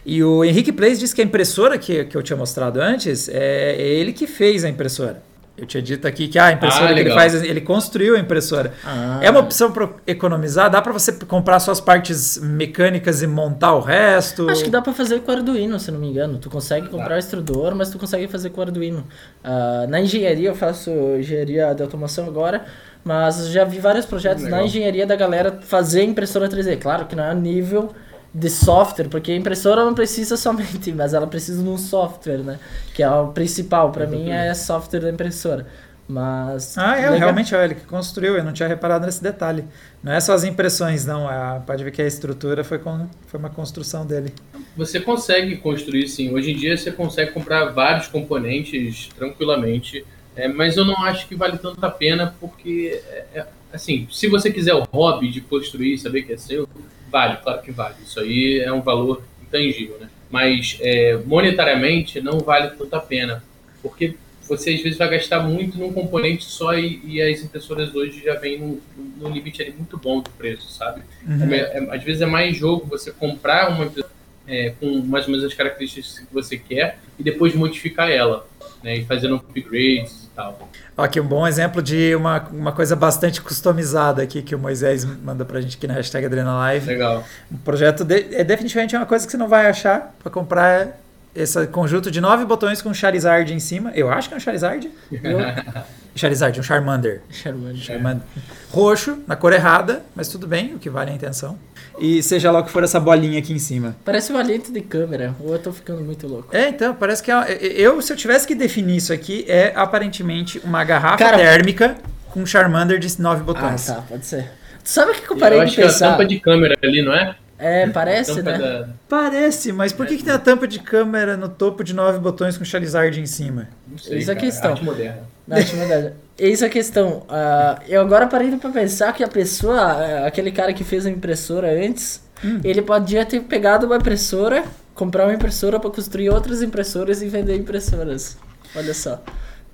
E 0.06 0.22
o 0.22 0.44
Henrique 0.44 0.70
Place 0.70 1.00
disse 1.00 1.12
que 1.14 1.20
a 1.20 1.24
impressora 1.24 1.76
que, 1.78 2.04
que 2.04 2.16
eu 2.16 2.22
tinha 2.22 2.36
mostrado 2.36 2.80
antes, 2.80 3.28
é, 3.28 3.74
é 3.76 3.82
ele 3.88 4.12
que 4.12 4.28
fez 4.28 4.64
a 4.64 4.68
impressora. 4.68 5.20
Eu 5.56 5.66
tinha 5.66 5.82
dito 5.82 6.08
aqui 6.08 6.28
que 6.28 6.38
ah, 6.38 6.46
a 6.46 6.52
impressora 6.52 6.90
Ah, 6.90 6.94
que 6.94 7.00
ele 7.00 7.12
faz, 7.12 7.34
ele 7.34 7.60
construiu 7.60 8.16
a 8.16 8.18
impressora. 8.18 8.72
Ah. 8.84 9.20
É 9.22 9.30
uma 9.30 9.40
opção 9.40 9.70
para 9.70 9.90
economizar, 10.06 10.70
dá 10.70 10.80
para 10.80 10.92
você 10.92 11.12
comprar 11.12 11.60
suas 11.60 11.80
partes 11.80 12.38
mecânicas 12.38 13.22
e 13.22 13.26
montar 13.26 13.74
o 13.74 13.80
resto. 13.80 14.48
Acho 14.48 14.64
que 14.64 14.70
dá 14.70 14.80
pra 14.80 14.94
fazer 14.94 15.20
com 15.20 15.30
Arduino, 15.30 15.78
se 15.78 15.90
não 15.90 16.00
me 16.00 16.08
engano. 16.08 16.38
Tu 16.38 16.48
consegue 16.48 16.88
comprar 16.88 17.16
o 17.16 17.18
extrudor, 17.18 17.74
mas 17.74 17.90
tu 17.90 17.98
consegue 17.98 18.26
fazer 18.28 18.48
com 18.50 18.62
Arduino. 18.62 19.06
Ah, 19.44 19.86
na 19.88 20.00
engenharia, 20.00 20.48
eu 20.48 20.54
faço 20.54 20.90
engenharia 21.18 21.74
de 21.74 21.82
automação 21.82 22.26
agora, 22.26 22.64
mas 23.04 23.48
já 23.48 23.64
vi 23.64 23.78
vários 23.78 24.06
projetos 24.06 24.44
Legal. 24.44 24.60
na 24.60 24.64
engenharia 24.64 25.06
da 25.06 25.16
galera 25.16 25.58
fazer 25.60 26.02
impressora 26.02 26.48
3D. 26.48 26.78
Claro 26.78 27.04
que 27.04 27.14
não 27.14 27.24
é 27.24 27.30
a 27.30 27.34
nível 27.34 27.92
de 28.34 28.48
software, 28.48 29.08
porque 29.08 29.32
a 29.32 29.36
impressora 29.36 29.84
não 29.84 29.94
precisa 29.94 30.36
somente, 30.36 30.92
mas 30.94 31.12
ela 31.12 31.26
precisa 31.26 31.62
de 31.62 31.68
um 31.68 31.76
software, 31.76 32.38
né? 32.38 32.58
Que 32.94 33.02
é 33.02 33.10
o 33.10 33.28
principal, 33.28 33.90
pra 33.90 34.06
mim 34.06 34.30
é 34.30 34.52
software 34.54 35.00
da 35.00 35.10
impressora. 35.10 35.66
Mas. 36.08 36.76
Ah, 36.76 36.96
é, 36.96 37.02
legal. 37.02 37.18
realmente 37.18 37.54
é 37.54 37.64
ele 37.64 37.74
que 37.74 37.86
construiu, 37.86 38.36
eu 38.36 38.44
não 38.44 38.52
tinha 38.52 38.68
reparado 38.68 39.06
nesse 39.06 39.22
detalhe. 39.22 39.64
Não 40.02 40.12
é 40.12 40.20
só 40.20 40.34
as 40.34 40.44
impressões, 40.44 41.06
não. 41.06 41.28
A, 41.28 41.60
pode 41.60 41.84
ver 41.84 41.90
que 41.90 42.02
a 42.02 42.06
estrutura 42.06 42.64
foi, 42.64 42.78
com, 42.78 43.06
foi 43.26 43.38
uma 43.38 43.48
construção 43.48 44.04
dele. 44.04 44.32
Você 44.76 45.00
consegue 45.00 45.56
construir, 45.56 46.08
sim. 46.08 46.34
Hoje 46.34 46.52
em 46.52 46.56
dia 46.56 46.76
você 46.76 46.90
consegue 46.90 47.30
comprar 47.32 47.66
vários 47.66 48.08
componentes 48.08 49.08
tranquilamente, 49.16 50.04
é, 50.34 50.48
mas 50.48 50.76
eu 50.76 50.84
não 50.84 51.02
acho 51.04 51.28
que 51.28 51.34
vale 51.34 51.56
tanto 51.56 51.82
a 51.84 51.90
pena, 51.90 52.34
porque, 52.40 53.00
é, 53.08 53.26
é, 53.34 53.46
assim, 53.72 54.08
se 54.10 54.26
você 54.26 54.50
quiser 54.50 54.74
o 54.74 54.82
hobby 54.82 55.30
de 55.30 55.40
construir, 55.40 55.98
saber 55.98 56.22
que 56.22 56.32
é 56.32 56.36
seu, 56.36 56.68
vale, 57.12 57.36
claro 57.42 57.62
que 57.62 57.70
vale. 57.70 57.94
Isso 58.04 58.18
aí 58.18 58.58
é 58.60 58.72
um 58.72 58.80
valor 58.80 59.22
intangível, 59.42 59.98
né? 60.00 60.08
Mas 60.30 60.78
é, 60.80 61.16
monetariamente 61.26 62.20
não 62.20 62.40
vale 62.40 62.70
tanto 62.70 62.94
a 62.96 63.00
pena, 63.00 63.44
porque 63.82 64.14
você 64.48 64.70
às 64.70 64.80
vezes 64.80 64.98
vai 64.98 65.08
gastar 65.10 65.40
muito 65.40 65.78
num 65.78 65.92
componente 65.92 66.44
só 66.44 66.74
e, 66.74 67.00
e 67.04 67.22
as 67.22 67.42
impressoras 67.42 67.94
hoje 67.94 68.22
já 68.24 68.34
vêm 68.34 68.58
num, 68.58 68.80
num 69.18 69.30
limite 69.30 69.62
ali 69.62 69.72
muito 69.72 69.96
bom 69.98 70.20
do 70.20 70.30
preço, 70.30 70.72
sabe? 70.72 71.02
É 71.28 71.46
me- 71.46 71.56
é- 71.56 71.86
às 71.94 72.02
vezes 72.02 72.22
é 72.22 72.26
mais 72.26 72.56
jogo 72.56 72.86
você 72.86 73.12
comprar 73.12 73.68
uma 73.70 73.84
impressora 73.84 74.10
é, 74.48 74.70
com 74.80 74.98
mais 75.02 75.26
ou 75.26 75.30
menos 75.30 75.46
as 75.46 75.54
características 75.54 76.18
que 76.18 76.34
você 76.34 76.58
quer 76.58 76.98
e 77.18 77.22
depois 77.22 77.54
modificar 77.54 78.10
ela, 78.10 78.46
né? 78.82 78.96
E 78.96 79.04
fazendo 79.04 79.36
upgrades 79.36 80.21
tal. 80.34 80.68
Ó, 80.96 81.02
Aqui 81.02 81.20
um 81.20 81.26
bom 81.26 81.46
exemplo 81.46 81.82
de 81.82 82.14
uma, 82.14 82.40
uma 82.50 82.72
coisa 82.72 82.94
bastante 82.96 83.40
customizada 83.40 84.22
aqui 84.22 84.42
que 84.42 84.54
o 84.54 84.58
Moisés 84.58 85.04
manda 85.04 85.44
pra 85.44 85.60
gente 85.60 85.76
aqui 85.76 85.86
na 85.86 85.94
hashtag 85.94 86.26
AdrenaLive. 86.26 86.86
Legal. 86.86 87.24
Um 87.50 87.56
projeto 87.58 88.04
de- 88.04 88.34
é 88.34 88.42
definitivamente 88.44 88.96
uma 88.96 89.06
coisa 89.06 89.24
que 89.26 89.30
você 89.30 89.36
não 89.38 89.48
vai 89.48 89.66
achar 89.68 90.14
para 90.22 90.30
comprar 90.30 90.98
esse 91.34 91.66
conjunto 91.68 92.10
de 92.10 92.20
nove 92.20 92.44
botões 92.44 92.82
com 92.82 92.92
Charizard 92.92 93.52
em 93.54 93.58
cima. 93.60 93.90
Eu 93.94 94.10
acho 94.10 94.28
que 94.28 94.34
é 94.34 94.36
um 94.36 94.40
Charizard. 94.40 94.90
Eu, 95.10 95.38
Charizard, 96.14 96.60
um 96.60 96.62
Charmander. 96.62 97.22
Charmander. 97.30 97.76
Charmander. 97.76 98.22
Roxo, 98.70 99.18
na 99.26 99.34
cor 99.34 99.52
errada, 99.52 100.02
mas 100.14 100.28
tudo 100.28 100.46
bem, 100.46 100.74
o 100.74 100.78
que 100.78 100.90
vale 100.90 101.08
é 101.10 101.12
a 101.14 101.16
intenção. 101.16 101.58
E 101.98 102.22
seja 102.22 102.50
lá 102.50 102.60
o 102.60 102.64
que 102.64 102.70
for 102.70 102.82
essa 102.82 102.98
bolinha 102.98 103.38
aqui 103.38 103.52
em 103.52 103.58
cima. 103.58 103.94
Parece 104.04 104.32
uma 104.32 104.42
lente 104.42 104.72
de 104.72 104.80
câmera, 104.80 105.34
ou 105.40 105.52
eu 105.52 105.58
tô 105.58 105.72
ficando 105.72 106.02
muito 106.02 106.26
louco. 106.26 106.48
É, 106.56 106.68
então, 106.68 106.94
parece 106.94 107.22
que 107.22 107.30
é, 107.30 107.58
eu, 107.60 108.00
se 108.02 108.12
eu 108.12 108.16
tivesse 108.16 108.46
que 108.46 108.54
definir 108.54 108.96
isso 108.96 109.12
aqui, 109.12 109.44
é 109.48 109.72
aparentemente 109.76 110.60
uma 110.64 110.82
garrafa 110.84 111.16
Cara- 111.18 111.36
térmica 111.36 111.96
com 112.30 112.44
Charmander 112.46 112.98
de 112.98 113.20
nove 113.20 113.42
Ah, 113.42 113.44
botões. 113.44 113.86
tá, 113.86 114.02
pode 114.08 114.26
ser. 114.26 114.50
Tu 114.82 114.88
sabe 114.88 115.12
o 115.12 115.14
que 115.14 115.30
eu 115.30 115.36
parei 115.36 115.58
eu 115.58 115.62
de 115.64 115.66
acho 115.68 115.74
que 115.76 115.80
é 115.82 115.84
a 115.84 115.88
pensar? 115.88 116.10
tampa 116.12 116.24
de 116.24 116.40
câmera 116.40 116.76
ali, 116.82 117.02
não 117.02 117.12
é? 117.14 117.36
É, 117.64 117.86
parece, 117.88 118.42
né? 118.42 118.58
da- 118.58 118.88
Parece, 119.08 119.72
mas 119.72 119.92
por 119.92 120.06
que, 120.06 120.16
que 120.16 120.24
tem 120.24 120.32
a 120.34 120.38
tampa 120.38 120.66
de 120.66 120.78
câmera 120.80 121.36
no 121.36 121.48
topo 121.48 121.84
de 121.84 121.94
nove 121.94 122.18
botões 122.18 122.58
com 122.58 122.64
Charizard 122.64 123.20
em 123.20 123.26
cima? 123.26 123.68
Não 123.86 123.96
sei, 123.98 124.16
Eis 124.18 124.28
a 124.28 124.34
cara, 124.34 124.46
questão. 124.46 124.70
Arte 124.72 124.84
moderna. 124.84 125.18
Na 125.46 125.58
atividade. 125.58 126.12
Eis 126.38 126.62
a 126.62 126.68
questão. 126.68 127.24
ah, 127.28 127.78
eu 127.88 128.00
agora 128.00 128.26
parei 128.26 128.50
pra 128.56 128.70
pensar 128.70 129.12
que 129.12 129.22
a 129.22 129.28
pessoa, 129.28 129.78
ah, 129.80 130.26
aquele 130.26 130.50
cara 130.50 130.72
que 130.72 130.82
fez 130.82 131.06
a 131.06 131.10
impressora 131.10 131.68
antes, 131.70 132.20
Hum. 132.44 132.60
ele 132.64 132.82
podia 132.82 133.24
ter 133.24 133.40
pegado 133.42 133.86
uma 133.86 133.96
impressora, 133.96 134.64
comprar 134.94 135.24
uma 135.26 135.34
impressora 135.34 135.78
pra 135.78 135.88
construir 135.90 136.30
outras 136.30 136.60
impressoras 136.62 137.22
e 137.22 137.28
vender 137.28 137.54
impressoras. 137.56 138.36
Olha 138.74 138.92
só. 138.94 139.22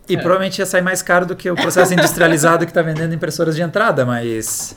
E 0.08 0.14
É. 0.14 0.18
provavelmente 0.18 0.58
ia 0.58 0.66
sair 0.66 0.80
mais 0.82 1.00
caro 1.02 1.24
do 1.26 1.36
que 1.36 1.50
o 1.50 1.54
processo 1.54 1.92
industrializado 1.94 2.64
que 2.66 2.70
está 2.70 2.80
vendendo 2.82 3.14
impressoras 3.14 3.54
de 3.56 3.62
entrada, 3.62 4.04
mas. 4.06 4.74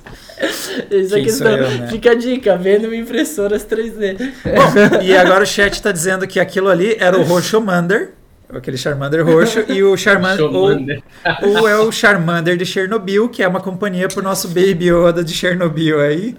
Eis 0.90 1.14
a 1.14 1.18
Quem 1.18 1.30
sou 1.30 1.48
eu, 1.48 1.70
né? 1.70 1.88
Fica 1.88 2.12
a 2.12 2.16
dica, 2.16 2.58
vendo 2.58 2.94
impressoras 2.94 3.66
3D. 3.66 4.18
Bom, 4.44 5.02
e 5.04 5.16
agora 5.16 5.44
o 5.44 5.48
chat 5.48 5.74
está 5.74 5.92
dizendo 5.92 6.28
que 6.28 6.40
aquilo 6.40 6.70
ali 6.70 6.96
era 7.00 7.18
o 7.18 7.24
Roxomander, 7.24 8.12
aquele 8.50 8.78
Charmander 8.78 9.26
roxo, 9.26 9.64
e 9.70 9.84
o 9.84 9.96
Charmander. 9.96 10.46
Ou, 10.46 10.70
Charmander. 10.70 11.04
ou 11.44 11.68
é 11.68 11.78
o 11.78 11.92
Charmander 11.92 12.58
de 12.58 12.66
Chernobyl, 12.66 13.30
que 13.30 13.44
é 13.44 13.48
uma 13.48 13.62
companhia 13.62 14.08
pro 14.08 14.22
nosso 14.22 14.48
Baby 14.50 14.90
Yoda 14.90 15.24
de 15.24 15.34
Chernobyl 15.34 16.00
aí. 16.02 16.36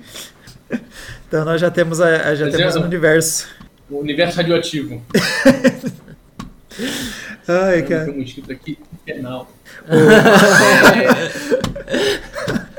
Então 1.28 1.44
nós 1.44 1.60
já 1.60 1.70
temos, 1.70 2.00
a, 2.00 2.34
já 2.34 2.46
Mas 2.46 2.56
temos 2.56 2.76
é- 2.76 2.78
um 2.78 2.84
universo. 2.84 3.46
O 3.88 3.98
universo 4.00 4.36
radioativo. 4.36 5.02
Ai, 7.46 7.82
cara. 7.82 8.06
Tem 8.06 8.18
um 8.18 8.22
escrito 8.22 8.52
aqui, 8.52 8.78
infernal. 8.94 9.50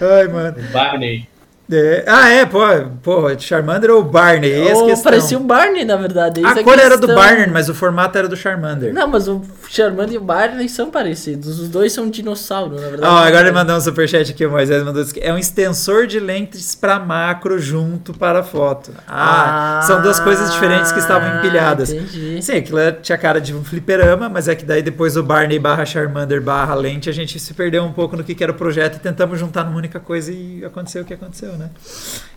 Ai, 0.00 0.28
mano. 0.28 0.56
Barney. 0.72 1.26
É, 1.72 2.04
ah, 2.06 2.28
é, 2.28 2.44
pô, 2.46 2.58
pô, 3.02 3.38
Charmander 3.38 3.90
ou 3.90 4.02
Barney? 4.02 4.52
Essa 4.52 4.84
questão. 4.84 5.04
parecia 5.04 5.38
um 5.38 5.46
Barney, 5.46 5.84
na 5.84 5.96
verdade. 5.96 6.40
Eis 6.40 6.58
A 6.58 6.62
cor 6.64 6.78
era 6.78 6.96
do 6.96 7.06
questão. 7.06 7.14
Barney, 7.24 7.46
mas 7.46 7.68
o 7.68 7.74
formato 7.74 8.18
era 8.18 8.26
do 8.28 8.36
Charmander. 8.36 8.92
Não, 8.92 9.06
mas 9.06 9.28
o 9.28 9.40
Charmander 9.68 10.14
e 10.14 10.18
o 10.18 10.20
Barney 10.20 10.68
são 10.68 10.90
parecidos. 10.90 11.60
Os 11.60 11.68
dois 11.68 11.92
são 11.92 12.10
dinossauro, 12.10 12.74
na 12.74 12.88
verdade. 12.88 13.02
Ó, 13.04 13.16
agora 13.18 13.42
ele 13.42 13.52
mandou 13.52 13.76
um 13.76 13.80
superchat 13.80 14.30
aqui, 14.32 14.44
o 14.44 14.50
Moisés 14.50 14.82
mandou 14.82 15.00
isso 15.02 15.12
aqui. 15.12 15.20
É 15.20 15.32
um 15.32 15.38
extensor 15.38 16.06
de 16.06 16.18
lentes 16.18 16.74
para 16.74 16.98
macro 16.98 17.58
junto 17.58 18.12
para 18.12 18.42
foto. 18.42 18.92
Ah, 19.06 19.80
são 19.86 20.02
duas 20.02 20.18
coisas 20.18 20.52
diferentes 20.52 20.90
que 20.90 20.98
estavam 20.98 21.38
empilhadas. 21.38 21.90
Entendi. 21.92 22.42
Sim, 22.42 22.56
aquilo 22.56 22.78
era- 22.78 22.92
tinha 23.00 23.16
cara 23.18 23.40
de 23.40 23.54
um 23.54 23.62
fliperama, 23.62 24.28
mas 24.28 24.48
é 24.48 24.54
que 24.54 24.64
daí 24.64 24.82
depois 24.82 25.16
o 25.16 25.22
Barney 25.22 25.58
barra 25.58 25.84
Charmander 25.84 26.40
barra 26.40 26.74
lente, 26.74 27.08
a 27.08 27.12
gente 27.12 27.38
se 27.38 27.54
perdeu 27.54 27.84
um 27.84 27.92
pouco 27.92 28.16
no 28.16 28.24
que, 28.24 28.34
que 28.34 28.42
era 28.42 28.52
o 28.52 28.56
projeto 28.56 28.96
e 28.96 28.98
tentamos 28.98 29.38
juntar 29.38 29.64
numa 29.64 29.76
única 29.76 30.00
coisa 30.00 30.32
e 30.32 30.64
aconteceu 30.64 31.02
o 31.02 31.04
que 31.04 31.14
aconteceu, 31.14 31.52
né? 31.52 31.59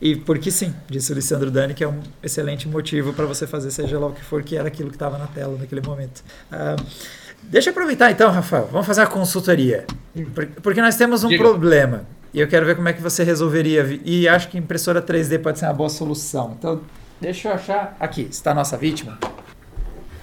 E 0.02 0.16
porque 0.16 0.50
sim, 0.52 0.74
disse 0.90 1.12
o 1.12 1.16
Lissandro 1.16 1.50
Dani, 1.52 1.74
que 1.74 1.84
é 1.84 1.88
um 1.88 2.00
excelente 2.22 2.68
motivo 2.68 3.14
para 3.14 3.26
você 3.26 3.46
fazer 3.48 3.72
seja 3.72 4.00
lá 4.00 4.08
o 4.08 4.12
que 4.14 4.24
for, 4.24 4.42
que 4.44 4.56
era 4.58 4.68
aquilo 4.68 4.90
que 4.90 4.96
estava 4.96 5.18
na 5.18 5.28
tela 5.28 5.58
naquele 5.58 5.82
momento. 5.82 6.24
Ah, 6.52 6.76
deixa 7.44 7.70
eu 7.70 7.72
aproveitar 7.72 8.12
então, 8.12 8.32
Rafael, 8.32 8.68
vamos 8.72 8.88
fazer 8.88 9.02
uma 9.02 9.08
consultoria. 9.08 9.86
Por- 10.34 10.48
Porque 10.62 10.82
nós 10.82 10.96
temos 10.96 11.24
um 11.24 11.30
Diga. 11.30 11.44
problema. 11.44 12.06
E 12.34 12.40
eu 12.40 12.48
quero 12.48 12.66
ver 12.66 12.76
como 12.76 12.90
é 12.90 12.94
que 12.94 13.02
você 13.02 13.24
resolveria. 13.24 14.00
E 14.04 14.28
acho 14.28 14.50
que 14.50 14.58
impressora 14.58 15.02
3D 15.02 15.38
pode 15.40 15.60
ser 15.60 15.66
uma 15.66 15.74
boa 15.74 15.90
solução. 15.90 16.56
Então, 16.58 16.82
deixa 17.22 17.50
eu 17.50 17.54
achar. 17.54 17.96
Aqui, 18.00 18.28
está 18.32 18.52
a 18.52 18.54
nossa 18.56 18.76
vítima. 18.76 19.20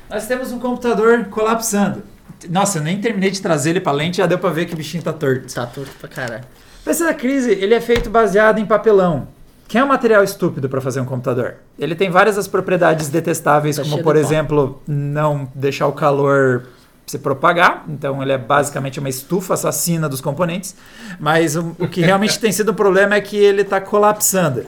Nós 0.08 0.26
temos 0.26 0.50
um 0.50 0.58
computador 0.58 1.26
colapsando. 1.26 2.02
Nossa, 2.48 2.78
eu 2.78 2.82
nem 2.82 3.00
terminei 3.00 3.30
de 3.30 3.40
trazer 3.40 3.70
ele 3.70 3.80
para 3.80 3.92
lente, 3.92 4.16
já 4.16 4.26
deu 4.26 4.38
para 4.38 4.50
ver 4.50 4.66
que 4.66 4.74
o 4.74 4.76
bichinho 4.76 5.02
tá 5.02 5.12
torto. 5.12 5.54
Tá 5.54 5.66
torto 5.66 5.92
pra 6.00 6.08
caralho. 6.08 6.44
PC 6.84 7.04
da 7.04 7.14
crise, 7.14 7.50
ele 7.52 7.74
é 7.74 7.80
feito 7.80 8.08
baseado 8.10 8.58
em 8.58 8.66
papelão. 8.66 9.28
Que 9.68 9.78
é 9.78 9.84
um 9.84 9.86
material 9.88 10.24
estúpido 10.24 10.68
para 10.68 10.80
fazer 10.80 11.00
um 11.00 11.04
computador. 11.04 11.56
Ele 11.78 11.94
tem 11.94 12.10
várias 12.10 12.34
das 12.36 12.48
propriedades 12.48 13.08
detestáveis, 13.08 13.76
Tá 13.76 13.82
como 13.84 14.02
por 14.02 14.16
exemplo, 14.16 14.82
não 14.86 15.48
deixar 15.54 15.86
o 15.86 15.92
calor 15.92 16.64
se 17.06 17.18
propagar. 17.18 17.84
Então 17.88 18.20
ele 18.20 18.32
é 18.32 18.38
basicamente 18.38 18.98
uma 18.98 19.08
estufa 19.08 19.54
assassina 19.54 20.08
dos 20.08 20.20
componentes. 20.20 20.74
Mas 21.20 21.54
o, 21.54 21.76
o 21.78 21.86
que 21.86 22.00
realmente 22.00 22.38
tem 22.40 22.50
sido 22.50 22.72
um 22.72 22.74
problema 22.74 23.14
é 23.14 23.20
que 23.20 23.36
ele 23.36 23.62
está 23.62 23.80
colapsando. 23.80 24.66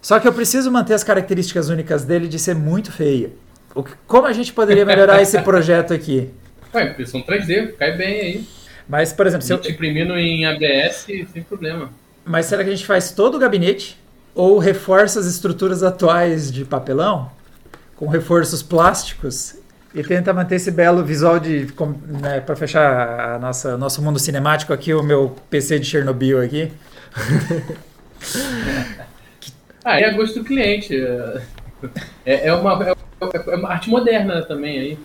Só 0.00 0.20
que 0.20 0.28
eu 0.28 0.32
preciso 0.32 0.70
manter 0.70 0.94
as 0.94 1.02
características 1.02 1.68
únicas 1.68 2.04
dele 2.04 2.28
de 2.28 2.38
ser 2.38 2.54
muito 2.54 2.92
feio. 2.92 3.32
O 3.74 3.82
que- 3.82 3.94
como 4.06 4.26
a 4.28 4.32
gente 4.32 4.52
poderia 4.52 4.84
melhorar 4.86 5.20
esse 5.20 5.38
projeto 5.42 5.92
aqui? 5.92 6.30
Ué, 6.72 6.90
impressão 6.90 7.20
3D, 7.22 7.72
cai 7.76 7.96
bem 7.96 8.20
aí. 8.20 8.48
Mas, 8.88 9.12
por 9.12 9.26
exemplo, 9.26 9.46
se 9.46 9.52
eu, 9.52 9.58
imprimindo 9.58 10.16
em 10.16 10.46
ABS, 10.46 11.06
sem 11.32 11.42
problema. 11.42 11.90
Mas 12.24 12.46
será 12.46 12.62
que 12.62 12.70
a 12.70 12.74
gente 12.74 12.86
faz 12.86 13.12
todo 13.12 13.36
o 13.36 13.38
gabinete? 13.38 13.98
Ou 14.34 14.58
reforça 14.58 15.18
as 15.18 15.26
estruturas 15.26 15.82
atuais 15.82 16.52
de 16.52 16.64
papelão? 16.64 17.30
Com 17.96 18.06
reforços 18.06 18.62
plásticos? 18.62 19.56
E 19.94 20.02
tenta 20.02 20.32
manter 20.32 20.56
esse 20.56 20.70
belo 20.70 21.02
visual 21.02 21.40
de. 21.40 21.66
Né, 22.20 22.40
para 22.40 22.54
fechar 22.54 23.34
a 23.34 23.38
nossa, 23.38 23.78
nosso 23.78 24.02
mundo 24.02 24.18
cinemático 24.18 24.72
aqui, 24.72 24.92
o 24.92 25.02
meu 25.02 25.34
PC 25.48 25.78
de 25.78 25.86
Chernobyl 25.86 26.42
aqui. 26.42 26.70
Ah, 29.88 30.00
é 30.00 30.06
a 30.06 30.12
gosto 30.14 30.40
do 30.40 30.44
cliente. 30.44 30.96
É, 32.24 32.48
é, 32.48 32.52
uma, 32.52 32.84
é 32.84 32.92
é 33.20 33.56
uma 33.56 33.70
arte 33.70 33.88
moderna 33.88 34.42
também 34.42 34.78
aí. 34.78 34.98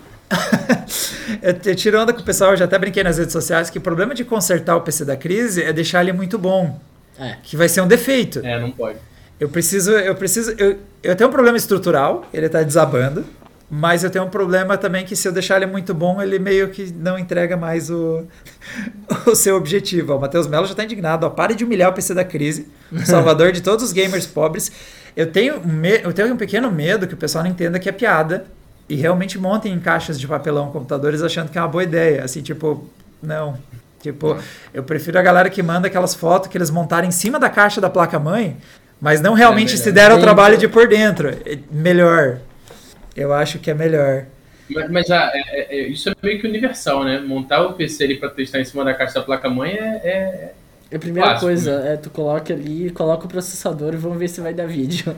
Eu, 1.42 1.56
eu 1.66 1.76
tiro 1.76 2.00
onda 2.00 2.14
com 2.14 2.20
o 2.20 2.24
pessoal, 2.24 2.52
eu 2.52 2.58
já 2.58 2.66
até 2.66 2.78
brinquei 2.78 3.04
nas 3.04 3.18
redes 3.18 3.34
sociais, 3.34 3.70
que 3.70 3.78
o 3.78 3.82
problema 3.82 4.14
de 4.14 4.24
consertar 4.24 4.76
o 4.76 4.82
PC 4.82 5.06
da 5.06 5.16
crise 5.16 5.64
é 5.64 5.74
deixar 5.74 6.02
ele 6.02 6.14
muito 6.14 6.38
bom. 6.38 6.80
É. 7.20 7.36
Que 7.44 7.58
vai 7.58 7.68
ser 7.68 7.82
um 7.82 7.88
defeito. 7.88 8.40
É, 8.44 8.60
não 8.60 8.72
pode. 8.72 8.98
Eu 9.40 9.50
preciso, 9.50 9.92
eu 9.92 10.16
preciso, 10.16 10.52
eu, 10.52 10.78
eu 11.02 11.16
tenho 11.16 11.30
um 11.30 11.34
problema 11.34 11.58
estrutural, 11.58 12.26
ele 12.34 12.48
tá 12.48 12.62
desabando. 12.62 13.26
Mas 13.74 14.04
eu 14.04 14.10
tenho 14.10 14.26
um 14.26 14.30
problema 14.30 14.78
também 14.78 15.06
que 15.06 15.16
se 15.16 15.26
eu 15.26 15.32
deixar 15.32 15.56
ele 15.56 15.66
muito 15.66 15.94
bom, 15.94 16.22
ele 16.22 16.38
meio 16.38 16.68
que 16.70 16.92
não 16.92 17.18
entrega 17.18 17.56
mais 17.56 17.90
o, 17.90 18.26
o 19.26 19.34
seu 19.34 19.56
objetivo. 19.56 20.14
O 20.14 20.20
Matheus 20.20 20.46
Mello 20.46 20.66
já 20.66 20.74
está 20.74 20.84
indignado. 20.84 21.26
Ó, 21.26 21.30
pare 21.30 21.56
de 21.56 21.64
humilhar 21.64 21.90
o 21.90 21.94
PC 21.94 22.14
da 22.14 22.26
crise, 22.26 22.68
o 22.92 23.06
salvador 23.06 23.54
de 23.54 23.62
todos 23.62 23.86
os 23.86 23.94
gamers 23.94 24.28
pobres. 24.28 24.70
Eu 25.16 25.32
tenho, 25.32 25.62
eu 26.04 26.12
tenho 26.12 26.34
um 26.34 26.38
pequeno 26.38 26.70
medo 26.70 27.08
que 27.08 27.14
o 27.14 27.18
pessoal 27.18 27.46
não 27.46 27.52
entenda 27.52 27.80
que 27.80 27.88
é 27.88 27.94
piada 27.94 28.46
e 28.88 28.96
realmente 28.96 29.38
montem 29.38 29.74
em 29.74 29.80
caixas 29.80 30.20
de 30.20 30.28
papelão 30.28 30.72
computadores 30.72 31.22
achando 31.22 31.50
que 31.50 31.58
é 31.58 31.62
uma 31.62 31.68
boa 31.68 31.84
ideia. 31.84 32.24
Assim, 32.24 32.42
tipo, 32.42 32.90
não. 33.22 33.58
Tipo, 34.02 34.38
eu 34.74 34.84
prefiro 34.84 35.20
a 35.20 35.22
galera 35.22 35.50
que 35.50 35.62
manda 35.62 35.88
aquelas 35.88 36.16
fotos 36.16 36.50
que 36.50 36.58
eles 36.58 36.70
montaram 36.72 37.08
em 37.08 37.12
cima 37.12 37.40
da 37.40 37.50
caixa 37.50 37.80
da 37.80 37.90
placa-mãe, 37.90 38.58
mas 39.00 39.22
não 39.22 39.34
realmente 39.34 39.76
é 39.76 39.78
se 39.78 39.92
deram 39.92 40.18
o 40.18 40.22
trabalho 40.22 40.58
de 40.58 40.68
por 40.68 40.88
dentro. 40.88 41.30
É 41.30 41.60
melhor. 41.72 42.40
Eu 43.16 43.34
acho 43.34 43.60
que 43.60 43.70
é 43.70 43.74
melhor. 43.74 44.26
Mas, 44.70 44.90
mas 44.90 45.12
ah, 45.12 45.32
é, 45.34 45.76
é, 45.76 45.88
isso 45.88 46.10
é 46.10 46.14
meio 46.24 46.40
que 46.40 46.48
universal, 46.48 47.04
né? 47.04 47.20
Montar 47.20 47.62
o 47.64 47.74
PC 47.74 48.06
ali 48.06 48.18
para 48.18 48.30
testar 48.30 48.60
em 48.60 48.66
cima 48.66 48.84
da 48.84 48.94
caixa 48.94 49.16
da 49.16 49.22
placa-mãe 49.22 49.74
é, 49.74 50.02
é, 50.04 50.54
é. 50.92 50.96
a 50.96 51.00
primeira 51.00 51.30
clássico, 51.30 51.46
coisa, 51.46 51.80
né? 51.82 51.94
é 51.94 51.98
tu 51.98 52.10
coloca 52.10 52.54
ali, 52.54 52.90
coloca 52.92 53.26
o 53.26 53.30
processador 53.30 53.94
e 53.94 53.98
vamos 53.98 54.18
ver 54.18 54.30
se 54.30 54.42
vai 54.42 54.54
dar 54.54 54.68
vídeo. 54.68 55.16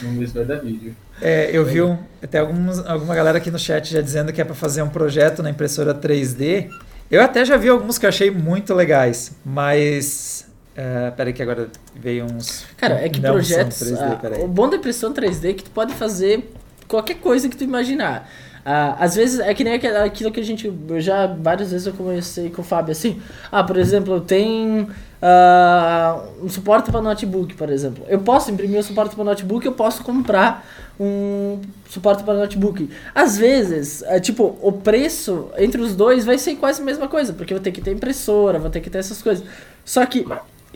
Vamos 0.00 0.18
ver 0.18 0.28
se 0.28 0.34
vai 0.34 0.44
dar 0.44 0.56
vídeo. 0.60 0.96
É, 1.20 1.50
eu 1.52 1.64
vi 1.64 1.82
um, 1.82 1.98
até 2.22 2.38
alguns, 2.38 2.78
alguma 2.86 3.14
galera 3.14 3.38
aqui 3.38 3.50
no 3.50 3.58
chat 3.58 3.92
já 3.92 4.00
dizendo 4.00 4.32
que 4.32 4.40
é 4.40 4.44
para 4.44 4.54
fazer 4.54 4.82
um 4.82 4.88
projeto 4.88 5.42
na 5.42 5.50
impressora 5.50 5.94
3D. 5.94 6.68
Eu 7.10 7.22
até 7.22 7.44
já 7.44 7.56
vi 7.56 7.68
alguns 7.68 7.98
que 7.98 8.06
eu 8.06 8.08
achei 8.08 8.30
muito 8.30 8.74
legais, 8.74 9.32
mas 9.44 10.46
Uh, 10.72 11.12
peraí 11.14 11.34
que 11.34 11.42
agora 11.42 11.68
veio 11.94 12.24
uns. 12.24 12.64
Cara, 12.78 12.94
é 12.94 13.06
que 13.06 13.20
projetos. 13.20 13.78
3D, 13.78 14.42
o 14.42 14.48
bom 14.48 14.70
da 14.70 14.76
impressão 14.76 15.12
3D 15.12 15.50
é 15.50 15.52
que 15.52 15.64
tu 15.64 15.70
pode 15.70 15.92
fazer 15.92 16.50
qualquer 16.88 17.16
coisa 17.16 17.46
que 17.46 17.56
tu 17.56 17.62
imaginar. 17.62 18.26
Uh, 18.64 18.96
às 18.98 19.16
vezes 19.16 19.40
é 19.40 19.52
que 19.52 19.64
nem 19.64 19.74
aquilo 19.74 20.32
que 20.32 20.40
a 20.40 20.42
gente. 20.42 20.72
Eu 20.88 21.00
já 21.00 21.26
várias 21.26 21.72
vezes 21.72 21.86
eu 21.86 21.92
comecei 21.92 22.48
com 22.48 22.62
o 22.62 22.64
Fábio 22.64 22.92
assim. 22.92 23.20
Ah, 23.50 23.62
por 23.62 23.76
exemplo, 23.76 24.18
tem 24.20 24.82
uh, 24.82 26.44
um 26.44 26.48
suporte 26.48 26.90
para 26.90 27.02
notebook, 27.02 27.54
por 27.54 27.68
exemplo. 27.68 28.04
Eu 28.08 28.20
posso 28.20 28.50
imprimir 28.50 28.78
um 28.78 28.82
suporte 28.82 29.14
para 29.14 29.24
notebook, 29.24 29.66
eu 29.66 29.72
posso 29.72 30.02
comprar 30.02 30.64
um 30.98 31.60
suporte 31.88 32.22
para 32.22 32.34
notebook. 32.34 32.88
Às 33.14 33.36
vezes, 33.36 34.02
é, 34.02 34.20
tipo, 34.20 34.58
o 34.60 34.72
preço 34.72 35.48
entre 35.58 35.80
os 35.80 35.94
dois 35.94 36.24
vai 36.24 36.38
ser 36.38 36.56
quase 36.56 36.82
a 36.82 36.84
mesma 36.84 37.08
coisa, 37.08 37.32
porque 37.32 37.52
eu 37.52 37.58
vou 37.58 37.64
ter 37.64 37.72
que 37.72 37.80
ter 37.80 37.92
impressora, 37.92 38.58
vou 38.58 38.70
ter 38.70 38.80
que 38.80 38.90
ter 38.90 38.98
essas 38.98 39.22
coisas. 39.22 39.44
Só 39.84 40.04
que, 40.06 40.26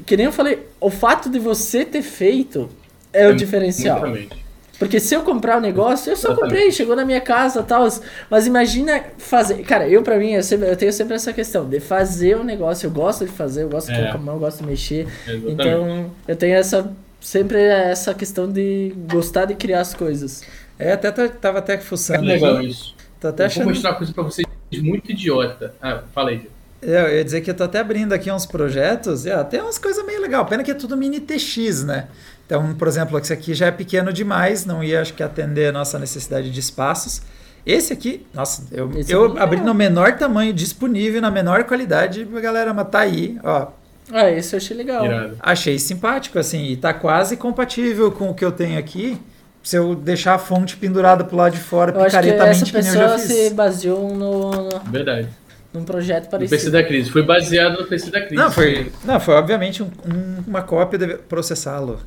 que 0.04 0.16
nem 0.16 0.26
eu 0.26 0.32
falei, 0.32 0.66
o 0.80 0.90
fato 0.90 1.28
de 1.28 1.38
você 1.38 1.84
ter 1.84 2.02
feito 2.02 2.68
é, 3.12 3.24
é 3.24 3.28
o 3.28 3.34
diferencial. 3.34 3.98
Exatamente. 3.98 4.46
Porque 4.78 5.00
se 5.00 5.14
eu 5.14 5.22
comprar 5.22 5.56
o 5.56 5.58
um 5.58 5.62
negócio, 5.62 6.12
eu 6.12 6.16
só 6.16 6.34
comprei, 6.34 6.70
chegou 6.70 6.94
na 6.94 7.04
minha 7.04 7.20
casa 7.20 7.62
tal. 7.62 7.88
Mas 8.28 8.46
imagina 8.46 9.02
fazer. 9.16 9.62
Cara, 9.64 9.88
eu 9.88 10.02
pra 10.02 10.18
mim, 10.18 10.32
eu, 10.32 10.42
sempre, 10.42 10.68
eu 10.68 10.76
tenho 10.76 10.92
sempre 10.92 11.14
essa 11.14 11.32
questão 11.32 11.66
de 11.66 11.80
fazer 11.80 12.36
o 12.36 12.40
um 12.40 12.44
negócio. 12.44 12.86
Eu 12.86 12.90
gosto 12.90 13.24
de 13.24 13.32
fazer, 13.32 13.62
eu 13.62 13.70
gosto 13.70 13.88
de 13.88 13.96
colocar 13.96 14.16
a 14.16 14.18
mão, 14.18 14.34
eu 14.34 14.40
gosto 14.40 14.58
de 14.58 14.66
mexer. 14.66 15.06
Exatamente. 15.26 15.52
Então, 15.52 16.10
eu 16.28 16.36
tenho 16.36 16.54
essa. 16.56 16.92
Sempre 17.26 17.60
essa 17.60 18.14
questão 18.14 18.48
de 18.48 18.94
gostar 19.12 19.46
de 19.46 19.56
criar 19.56 19.80
as 19.80 19.92
coisas. 19.92 20.44
É, 20.78 20.92
até 20.92 21.10
tava 21.10 21.58
até 21.58 21.76
fuçando. 21.76 22.22
É 22.22 22.34
legal 22.34 22.58
aqui. 22.58 22.68
isso. 22.68 22.94
Tô 23.20 23.26
até 23.26 23.42
eu 23.42 23.46
achando... 23.48 23.64
Vou 23.64 23.72
mostrar 23.72 23.90
uma 23.90 23.96
coisa 23.96 24.12
pra 24.12 24.22
vocês 24.22 24.46
muito 24.80 25.10
idiota. 25.10 25.74
Ah, 25.82 26.04
falei, 26.14 26.48
é, 26.80 27.00
eu 27.00 27.16
ia 27.16 27.24
dizer 27.24 27.40
que 27.40 27.50
eu 27.50 27.54
tô 27.56 27.64
até 27.64 27.80
abrindo 27.80 28.12
aqui 28.12 28.30
uns 28.30 28.46
projetos, 28.46 29.26
e 29.26 29.32
até 29.32 29.60
umas 29.60 29.76
coisas 29.76 30.06
meio 30.06 30.22
legal. 30.22 30.46
Pena 30.46 30.62
que 30.62 30.70
é 30.70 30.74
tudo 30.74 30.96
mini 30.96 31.18
TX, 31.18 31.82
né? 31.82 32.06
Então, 32.46 32.72
por 32.76 32.86
exemplo, 32.86 33.18
esse 33.18 33.32
aqui 33.32 33.54
já 33.54 33.66
é 33.66 33.72
pequeno 33.72 34.12
demais, 34.12 34.64
não 34.64 34.84
ia 34.84 35.00
acho 35.00 35.12
que 35.12 35.22
atender 35.24 35.70
a 35.70 35.72
nossa 35.72 35.98
necessidade 35.98 36.48
de 36.48 36.60
espaços. 36.60 37.22
Esse 37.66 37.92
aqui, 37.92 38.24
nossa, 38.32 38.68
eu, 38.70 38.88
eu 39.08 39.36
abri 39.36 39.60
no 39.60 39.74
menor 39.74 40.16
tamanho 40.16 40.52
disponível, 40.52 41.20
na 41.20 41.32
menor 41.32 41.64
qualidade, 41.64 42.22
a 42.32 42.40
galera, 42.40 42.72
mas 42.72 42.88
tá 42.88 43.00
aí, 43.00 43.36
ó. 43.42 43.66
Ah, 44.12 44.30
esse 44.30 44.54
eu 44.54 44.58
achei 44.58 44.76
legal. 44.76 45.04
Irado. 45.04 45.36
Achei 45.40 45.78
simpático, 45.78 46.38
assim, 46.38 46.66
e 46.66 46.76
tá 46.76 46.94
quase 46.94 47.36
compatível 47.36 48.10
com 48.12 48.30
o 48.30 48.34
que 48.34 48.44
eu 48.44 48.52
tenho 48.52 48.78
aqui. 48.78 49.18
Se 49.62 49.76
eu 49.76 49.96
deixar 49.96 50.34
a 50.34 50.38
fonte 50.38 50.76
pendurada 50.76 51.24
pro 51.24 51.36
lado 51.36 51.54
de 51.54 51.60
fora, 51.60 51.90
eu 51.90 52.04
picaretamente, 52.04 52.62
acho 52.62 52.72
que 52.72 52.78
essa 52.78 52.98
pessoa 52.98 53.18
se 53.18 53.50
baseou 53.50 54.14
no... 54.14 54.68
Verdade 54.90 55.28
num 55.76 55.84
projeto 55.84 56.28
parecido. 56.28 56.56
No 56.56 56.62
PC 56.62 56.70
da 56.70 56.82
crise. 56.82 57.10
Foi 57.10 57.22
baseado 57.22 57.78
no 57.78 57.86
PC 57.86 58.10
da 58.10 58.20
crise. 58.20 58.34
Não, 58.34 58.50
foi, 58.50 58.90
não, 59.04 59.20
foi 59.20 59.34
obviamente 59.34 59.82
um, 59.82 59.86
um, 59.86 60.42
uma 60.46 60.62
cópia 60.62 60.98
de 60.98 61.14
processá-lo. 61.18 62.00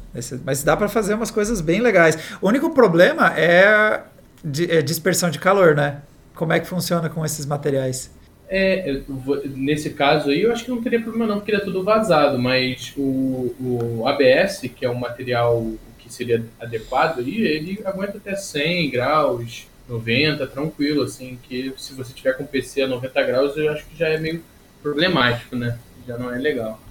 Mas 0.43 0.64
dá 0.64 0.76
para 0.76 0.89
fazer 0.89 1.14
umas 1.14 1.32
coisas 1.32 1.62
bem 1.62 1.82
legais. 1.82 2.18
O 2.41 2.47
único 2.47 2.72
problema 2.72 3.34
é, 3.38 4.02
de, 4.43 4.72
é 4.72 4.82
dispersão 4.82 5.30
de 5.30 5.39
calor, 5.39 5.76
né? 5.76 5.97
Como 6.34 6.52
é 6.52 6.60
que 6.60 6.68
funciona 6.68 7.10
com 7.10 7.24
esses 7.24 7.45
materiais? 7.45 8.10
É, 8.52 9.02
nesse 9.56 9.91
caso 9.91 10.32
aí 10.32 10.41
eu 10.41 10.52
acho 10.52 10.66
que 10.66 10.72
não 10.72 10.82
teria 10.82 11.00
problema 11.00 11.28
não, 11.28 11.38
porque 11.38 11.52
ele 11.52 11.62
é 11.62 11.64
tudo 11.64 11.84
vazado, 11.84 12.39
mas 12.39 12.93
o, 12.97 13.56
o 13.62 14.08
ABS, 14.08 14.62
que 14.76 14.84
é 14.84 14.89
um 14.89 14.95
material 14.95 15.72
que 16.00 16.12
seria 16.12 16.43
adequado 16.60 17.20
aí, 17.20 17.41
ele 17.41 17.80
aguenta 17.86 18.18
até 18.18 18.36
100 18.36 18.89
graus, 18.89 19.68
90, 19.88 20.47
tranquilo, 20.47 21.04
assim, 21.04 21.38
que 21.43 21.72
se 21.78 21.93
você 21.93 22.12
tiver 22.12 22.34
com 22.34 22.45
PC 22.45 22.82
a 22.82 22.88
90 22.88 23.24
graus, 23.24 23.56
eu 23.56 23.72
acho 23.72 23.86
que 23.86 23.95
já 23.95 24.08
é 24.08 24.18
meio 24.18 24.43
problemático, 24.82 25.56
né? 25.56 25.78
Já 26.08 26.18
não 26.18 26.34
é 26.34 26.38
legal. 26.39 26.82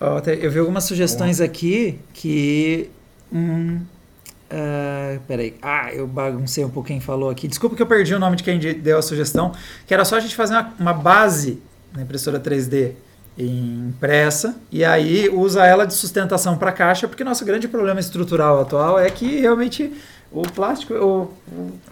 eu 0.00 0.50
vi 0.50 0.58
algumas 0.58 0.84
sugestões 0.84 1.40
aqui 1.40 1.98
que. 2.12 2.90
Hum, 3.32 3.82
uh, 4.52 5.20
peraí. 5.26 5.56
Ah, 5.62 5.92
eu 5.92 6.06
baguncei 6.06 6.64
um 6.64 6.70
pouco 6.70 6.88
quem 6.88 7.00
falou 7.00 7.30
aqui. 7.30 7.48
Desculpa 7.48 7.76
que 7.76 7.82
eu 7.82 7.86
perdi 7.86 8.14
o 8.14 8.18
nome 8.18 8.36
de 8.36 8.42
quem 8.42 8.58
deu 8.58 8.98
a 8.98 9.02
sugestão. 9.02 9.52
Que 9.86 9.94
era 9.94 10.04
só 10.04 10.16
a 10.16 10.20
gente 10.20 10.34
fazer 10.34 10.54
uma, 10.54 10.74
uma 10.78 10.92
base 10.92 11.62
na 11.94 12.02
impressora 12.02 12.38
3D 12.38 12.92
impressa 13.38 14.56
e 14.70 14.84
aí 14.84 15.28
usa 15.28 15.64
ela 15.64 15.86
de 15.86 15.94
sustentação 15.94 16.58
para 16.58 16.72
caixa, 16.72 17.06
porque 17.06 17.22
nosso 17.22 17.44
grande 17.44 17.68
problema 17.68 18.00
estrutural 18.00 18.60
atual 18.60 18.98
é 18.98 19.08
que 19.10 19.40
realmente 19.40 19.92
o 20.32 20.42
plástico, 20.42 20.94
o, 20.94 21.32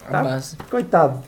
tá, 0.09 0.41
coitado, 0.69 1.23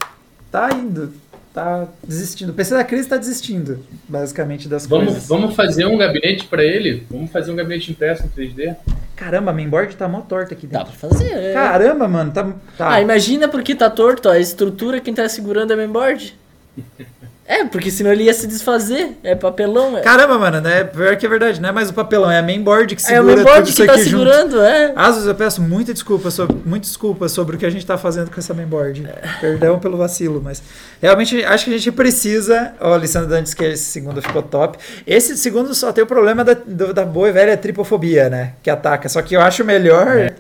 tá 0.52 0.70
indo, 0.74 1.14
tá 1.54 1.88
desistindo. 2.04 2.52
O 2.52 2.56
PC 2.56 2.76
da 2.76 2.84
crise 2.84 3.04
está 3.04 3.18
desistindo, 3.18 3.80
basicamente, 4.08 4.68
das 4.68 4.86
vamos, 4.86 5.06
coisas. 5.08 5.28
Vamos 5.28 5.56
fazer 5.56 5.86
um 5.86 5.98
gabinete 5.98 6.46
para 6.46 6.64
ele? 6.64 7.06
Vamos 7.10 7.32
fazer 7.32 7.52
um 7.52 7.56
gabinete 7.56 7.92
impresso 7.92 8.24
em 8.26 8.30
3D? 8.30 8.76
Caramba, 9.16 9.52
a 9.52 9.54
mainboard 9.54 9.96
tá 9.96 10.08
mó 10.08 10.22
torta 10.22 10.54
aqui 10.54 10.66
dentro. 10.66 10.86
Dá 10.86 10.92
pra 10.92 11.10
fazer, 11.10 11.32
é. 11.32 11.54
Caramba, 11.54 12.08
mano, 12.08 12.32
tá, 12.32 12.54
tá. 12.78 12.94
Ah, 12.94 13.02
imagina 13.02 13.48
porque 13.48 13.76
tá 13.76 13.90
torto, 13.90 14.30
ó, 14.30 14.32
a 14.32 14.40
estrutura 14.40 15.02
quem 15.02 15.14
tá 15.14 15.28
segurando 15.28 15.72
é 15.72 15.74
a 15.74 15.78
mainboard. 15.78 16.36
É, 17.50 17.66
porque 17.66 17.90
senão 17.90 18.12
ele 18.12 18.26
ia 18.26 18.34
se 18.36 18.46
desfazer. 18.46 19.18
É 19.24 19.34
papelão. 19.34 19.98
É. 19.98 20.02
Caramba, 20.02 20.38
mano, 20.38 20.62
né? 20.62 20.84
Pior 20.84 21.18
que 21.18 21.26
é 21.26 21.30
verdade, 21.30 21.60
não 21.60 21.70
é 21.70 21.72
mais 21.72 21.90
o 21.90 21.94
papelão, 21.96 22.30
é 22.30 22.38
a 22.38 22.44
mainboard 22.44 22.96
que 22.96 23.02
segura 23.02 23.18
é 23.18 23.22
o 23.22 23.26
mainboard 23.38 23.72
tudo 23.72 23.76
que 23.76 23.88
tá 23.88 23.98
segurando, 23.98 24.52
junto. 24.52 24.62
é. 24.62 24.94
Às 24.96 25.16
vezes 25.16 25.28
eu 25.28 25.34
peço 25.34 25.60
muita 25.60 25.92
desculpa, 25.92 26.30
sobre, 26.30 26.56
muita 26.64 26.86
desculpa 26.86 27.28
sobre 27.28 27.56
o 27.56 27.60
que 27.60 27.66
a 27.66 27.70
gente 27.72 27.84
tá 27.84 27.98
fazendo 27.98 28.30
com 28.30 28.40
essa 28.40 28.54
mainboard. 28.54 29.04
É. 29.04 29.28
Perdão 29.42 29.80
pelo 29.80 29.98
vacilo, 29.98 30.40
mas 30.44 30.62
realmente 31.02 31.44
acho 31.44 31.66
que 31.66 31.74
a 31.74 31.78
gente 31.78 31.92
precisa. 31.92 32.76
Ó, 32.80 32.96
Lissandro 32.96 33.30
Dantes, 33.30 33.56
que 33.56 33.64
esse 33.64 33.86
segundo 33.86 34.22
ficou 34.22 34.44
top. 34.44 34.78
Esse 35.08 35.36
segundo 35.36 35.74
só 35.74 35.92
tem 35.92 36.04
o 36.04 36.08
problema 36.08 36.44
da, 36.44 36.54
do, 36.54 36.94
da 36.94 37.04
boa 37.04 37.30
e 37.30 37.32
velha 37.32 37.58
tripofobia, 37.58 38.30
né? 38.30 38.54
Que 38.62 38.70
ataca. 38.70 39.10
Só 39.10 39.24
que 39.24 39.36
eu 39.36 39.42
acho 39.42 39.66
melhor. 39.66 40.08
É. 40.20 40.36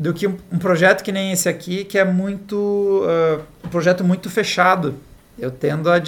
Do 0.00 0.14
que 0.14 0.26
um, 0.26 0.36
um, 0.50 0.58
projeto 0.58 1.04
que 1.04 1.12
nem 1.12 1.30
esse 1.30 1.46
aqui, 1.46 1.84
que 1.84 1.98
é 1.98 2.04
muito. 2.04 2.56
Uh, 2.56 3.42
um 3.64 3.68
projeto 3.68 4.02
muito 4.02 4.30
fechado 4.30 4.94
eu 5.38 5.50
tendo 5.50 5.90
a 5.90 6.00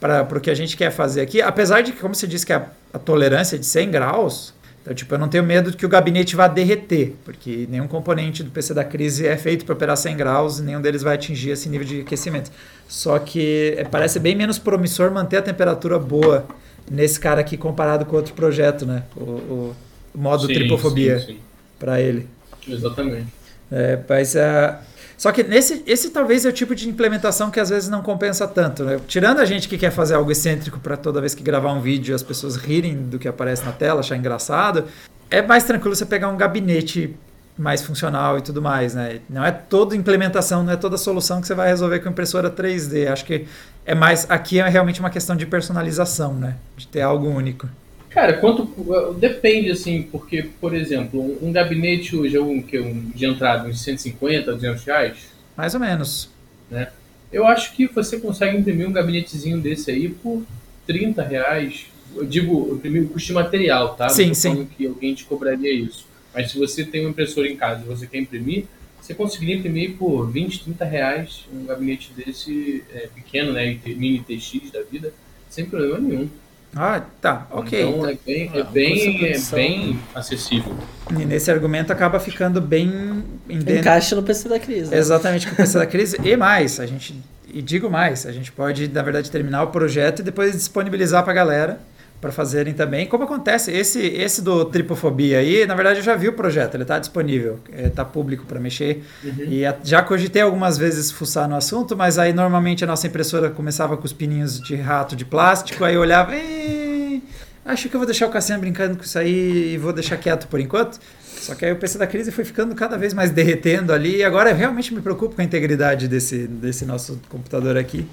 para 0.00 0.38
o 0.38 0.40
que 0.40 0.50
a 0.50 0.54
gente 0.54 0.76
quer 0.76 0.90
fazer 0.90 1.20
aqui, 1.20 1.42
apesar 1.42 1.82
de 1.82 1.92
que, 1.92 2.00
como 2.00 2.14
você 2.14 2.26
disse, 2.26 2.46
que 2.46 2.52
a, 2.52 2.68
a 2.92 2.98
tolerância 2.98 3.56
é 3.56 3.58
de 3.58 3.66
100 3.66 3.90
graus, 3.90 4.54
então, 4.88 4.94
tipo, 4.94 5.14
eu 5.14 5.18
não 5.18 5.28
tenho 5.28 5.44
medo 5.44 5.76
que 5.76 5.84
o 5.84 5.88
gabinete 5.88 6.34
vá 6.34 6.48
derreter, 6.48 7.14
porque 7.22 7.66
nenhum 7.68 7.86
componente 7.86 8.42
do 8.42 8.50
PC 8.50 8.72
da 8.72 8.82
crise 8.82 9.26
é 9.26 9.36
feito 9.36 9.66
para 9.66 9.74
operar 9.74 9.96
100 9.96 10.16
graus 10.16 10.58
e 10.60 10.62
nenhum 10.62 10.80
deles 10.80 11.02
vai 11.02 11.14
atingir 11.14 11.50
esse 11.50 11.68
nível 11.68 11.86
de 11.86 12.00
aquecimento. 12.00 12.50
Só 12.88 13.18
que 13.18 13.74
é, 13.76 13.84
parece 13.84 14.18
bem 14.18 14.34
menos 14.34 14.58
promissor 14.58 15.10
manter 15.10 15.36
a 15.36 15.42
temperatura 15.42 15.98
boa 15.98 16.46
nesse 16.90 17.20
cara 17.20 17.42
aqui 17.42 17.58
comparado 17.58 18.06
com 18.06 18.16
outro 18.16 18.32
projeto, 18.32 18.86
né? 18.86 19.02
O, 19.14 19.20
o 19.20 19.76
modo 20.14 20.46
sim, 20.46 20.54
tripofobia 20.54 21.36
para 21.78 22.00
ele. 22.00 22.26
Exatamente. 22.66 23.26
É, 23.70 23.98
mas 24.08 24.34
uh, 24.34 24.74
só 25.18 25.32
que 25.32 25.42
nesse, 25.42 25.82
esse 25.84 26.10
talvez 26.10 26.46
é 26.46 26.48
o 26.48 26.52
tipo 26.52 26.76
de 26.76 26.88
implementação 26.88 27.50
que 27.50 27.58
às 27.58 27.68
vezes 27.68 27.88
não 27.88 28.00
compensa 28.00 28.46
tanto. 28.46 28.84
Né? 28.84 29.00
Tirando 29.08 29.40
a 29.40 29.44
gente 29.44 29.68
que 29.68 29.76
quer 29.76 29.90
fazer 29.90 30.14
algo 30.14 30.30
excêntrico 30.30 30.78
para 30.78 30.96
toda 30.96 31.20
vez 31.20 31.34
que 31.34 31.42
gravar 31.42 31.72
um 31.72 31.80
vídeo 31.80 32.14
as 32.14 32.22
pessoas 32.22 32.54
rirem 32.54 32.94
do 32.94 33.18
que 33.18 33.26
aparece 33.26 33.64
na 33.64 33.72
tela, 33.72 33.98
achar 33.98 34.16
engraçado, 34.16 34.84
é 35.28 35.42
mais 35.42 35.64
tranquilo 35.64 35.96
você 35.96 36.06
pegar 36.06 36.28
um 36.28 36.36
gabinete 36.36 37.16
mais 37.58 37.82
funcional 37.82 38.38
e 38.38 38.42
tudo 38.42 38.62
mais, 38.62 38.94
né? 38.94 39.18
Não 39.28 39.44
é 39.44 39.50
toda 39.50 39.96
implementação, 39.96 40.62
não 40.62 40.72
é 40.72 40.76
toda 40.76 40.96
solução 40.96 41.40
que 41.40 41.48
você 41.48 41.54
vai 41.54 41.66
resolver 41.66 41.98
com 41.98 42.08
impressora 42.08 42.48
3D. 42.48 43.10
Acho 43.10 43.24
que 43.24 43.48
é 43.84 43.96
mais 43.96 44.24
aqui 44.30 44.60
é 44.60 44.68
realmente 44.68 45.00
uma 45.00 45.10
questão 45.10 45.34
de 45.34 45.44
personalização, 45.44 46.32
né? 46.32 46.54
De 46.76 46.86
ter 46.86 47.00
algo 47.00 47.26
único. 47.26 47.68
Cara, 48.10 48.34
quanto 48.34 49.14
depende 49.14 49.70
assim, 49.70 50.02
porque 50.02 50.42
por 50.60 50.74
exemplo, 50.74 51.38
um, 51.42 51.52
gabinete 51.52 52.16
hoje 52.16 52.36
é 52.36 52.40
um 52.40 52.62
que 52.62 52.78
um 52.78 53.10
de 53.14 53.26
entrada 53.26 53.68
uns 53.68 53.80
150, 53.82 54.52
200 54.54 54.84
reais. 54.84 55.16
Mais 55.56 55.74
ou 55.74 55.80
menos. 55.80 56.30
né? 56.70 56.88
Eu 57.30 57.46
acho 57.46 57.74
que 57.74 57.86
você 57.86 58.18
consegue 58.18 58.56
imprimir 58.56 58.88
um 58.88 58.92
gabinetezinho 58.92 59.60
desse 59.60 59.90
aí 59.90 60.08
por 60.08 60.42
30 60.86 61.22
reais. 61.22 61.86
Eu 62.16 62.24
digo, 62.24 62.74
imprimir 62.74 63.02
o 63.02 63.08
custo 63.08 63.26
de 63.28 63.32
material, 63.34 63.94
tá? 63.94 64.08
Sim, 64.08 64.32
sim. 64.32 64.66
que 64.76 64.86
alguém 64.86 65.14
te 65.14 65.24
cobraria 65.24 65.72
isso. 65.72 66.06
Mas 66.34 66.50
se 66.50 66.58
você 66.58 66.84
tem 66.84 67.02
uma 67.02 67.10
impressora 67.10 67.46
em 67.46 67.56
casa 67.56 67.82
e 67.82 67.86
você 67.86 68.06
quer 68.06 68.18
imprimir, 68.18 68.64
você 69.00 69.12
conseguiria 69.14 69.56
imprimir 69.56 69.96
por 69.96 70.30
20, 70.30 70.64
30 70.64 70.84
reais 70.84 71.44
um 71.52 71.66
gabinete 71.66 72.12
desse 72.16 72.82
é, 72.92 73.08
pequeno, 73.14 73.52
né? 73.52 73.78
Mini 73.84 74.20
TX 74.20 74.70
da 74.72 74.82
vida, 74.82 75.12
sem 75.50 75.66
problema 75.66 75.98
nenhum. 75.98 76.28
Ah, 76.76 77.02
tá, 77.20 77.46
ok. 77.50 77.82
Então 77.82 78.08
é 78.08 78.16
bem, 78.24 78.50
é 78.54 78.62
bem, 78.62 79.16
é 79.16 79.30
produção. 79.30 79.58
bem 79.58 80.00
acessível. 80.14 80.76
E 81.10 81.24
nesse 81.24 81.50
argumento 81.50 81.92
acaba 81.92 82.20
ficando 82.20 82.60
bem 82.60 83.24
Encaixa 83.48 84.14
no 84.14 84.22
PC 84.22 84.48
da 84.48 84.58
crise. 84.60 84.90
né? 84.90 84.98
Exatamente 84.98 85.46
com 85.46 85.54
o 85.54 85.56
PC 85.56 85.78
da 85.78 85.86
crise. 85.86 86.18
E 86.22 86.36
mais, 86.36 86.78
a 86.78 86.86
gente. 86.86 87.18
E 87.52 87.62
digo 87.62 87.90
mais, 87.90 88.26
a 88.26 88.32
gente 88.32 88.52
pode, 88.52 88.88
na 88.88 89.02
verdade, 89.02 89.30
terminar 89.30 89.62
o 89.62 89.68
projeto 89.68 90.20
e 90.20 90.22
depois 90.22 90.52
disponibilizar 90.52 91.22
para 91.22 91.32
a 91.32 91.36
galera 91.36 91.80
para 92.20 92.32
fazerem 92.32 92.74
também. 92.74 93.06
Como 93.06 93.24
acontece, 93.24 93.70
esse, 93.70 94.00
esse 94.00 94.42
do 94.42 94.64
Tripofobia 94.64 95.38
aí, 95.38 95.66
na 95.66 95.74
verdade, 95.74 96.00
eu 96.00 96.02
já 96.04 96.16
vi 96.16 96.28
o 96.28 96.32
projeto, 96.32 96.74
ele 96.74 96.82
está 96.82 96.98
disponível, 96.98 97.60
está 97.72 98.04
público 98.04 98.44
para 98.44 98.58
mexer. 98.58 99.04
E 99.46 99.64
a- 99.64 99.76
já 99.84 100.02
cogitei 100.02 100.42
algumas 100.42 100.76
vezes 100.76 101.10
fuçar 101.10 101.48
no 101.48 101.54
assunto, 101.56 101.96
mas 101.96 102.18
aí 102.18 102.32
normalmente 102.32 102.82
a 102.82 102.86
nossa 102.86 103.06
impressora 103.06 103.50
começava 103.50 103.96
com 103.96 104.04
os 104.04 104.12
pininhos 104.12 104.60
de 104.60 104.74
rato 104.76 105.14
de 105.14 105.24
plástico, 105.24 105.84
aí 105.84 105.94
eu 105.94 106.00
olhava, 106.00 106.34
"Ih, 106.36 107.22
acho 107.64 107.88
que 107.88 107.94
eu 107.94 108.00
vou 108.00 108.06
deixar 108.06 108.26
o 108.26 108.30
Cassiano 108.30 108.60
brincando 108.60 108.96
com 108.96 109.04
isso 109.04 109.18
aí 109.18 109.74
e 109.74 109.78
vou 109.78 109.92
deixar 109.92 110.16
quieto 110.16 110.48
por 110.48 110.58
enquanto. 110.58 110.98
Só 111.40 111.54
que 111.54 111.64
aí 111.64 111.70
o 111.72 111.76
PC 111.76 111.98
da 111.98 112.06
crise 112.06 112.32
foi 112.32 112.44
ficando 112.44 112.74
cada 112.74 112.98
vez 112.98 113.14
mais 113.14 113.30
derretendo 113.30 113.92
ali 113.92 114.16
e 114.16 114.24
agora 114.24 114.50
eu 114.50 114.56
realmente 114.56 114.92
me 114.92 115.00
preocupo 115.00 115.36
com 115.36 115.40
a 115.40 115.44
integridade 115.44 116.08
desse, 116.08 116.48
desse 116.48 116.84
nosso 116.84 117.20
computador 117.28 117.76
aqui. 117.76 118.04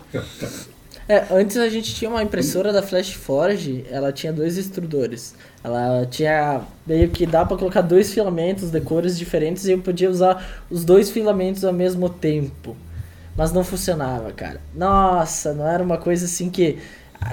É, 1.08 1.24
antes 1.32 1.56
a 1.58 1.70
gente 1.70 1.94
tinha 1.94 2.10
uma 2.10 2.24
impressora 2.24 2.74
da 2.74 2.82
Flash 2.82 3.14
Forge, 3.14 3.86
ela 3.92 4.12
tinha 4.12 4.34
dois 4.34 4.58
extrudores. 4.58 5.36
Ela 5.64 6.06
tinha 6.08 6.62
meio 6.86 7.10
que 7.10 7.28
dá 7.28 7.46
pra 7.46 7.58
colocar 7.58 7.82
dois 7.82 8.12
filamentos 8.12 8.72
de 8.72 8.82
cores 8.82 9.18
diferentes 9.18 9.66
e 9.66 9.72
eu 9.72 9.80
podia 9.80 10.10
usar 10.10 10.64
os 10.70 10.84
dois 10.84 11.12
filamentos 11.12 11.64
ao 11.64 11.74
mesmo 11.74 12.10
tempo. 12.10 12.76
Mas 13.38 13.52
não 13.52 13.64
funcionava, 13.64 14.32
cara. 14.32 14.60
Nossa, 14.74 15.54
não 15.54 15.68
era 15.68 15.84
uma 15.84 15.98
coisa 15.98 16.26
assim 16.26 16.50
que 16.50 16.80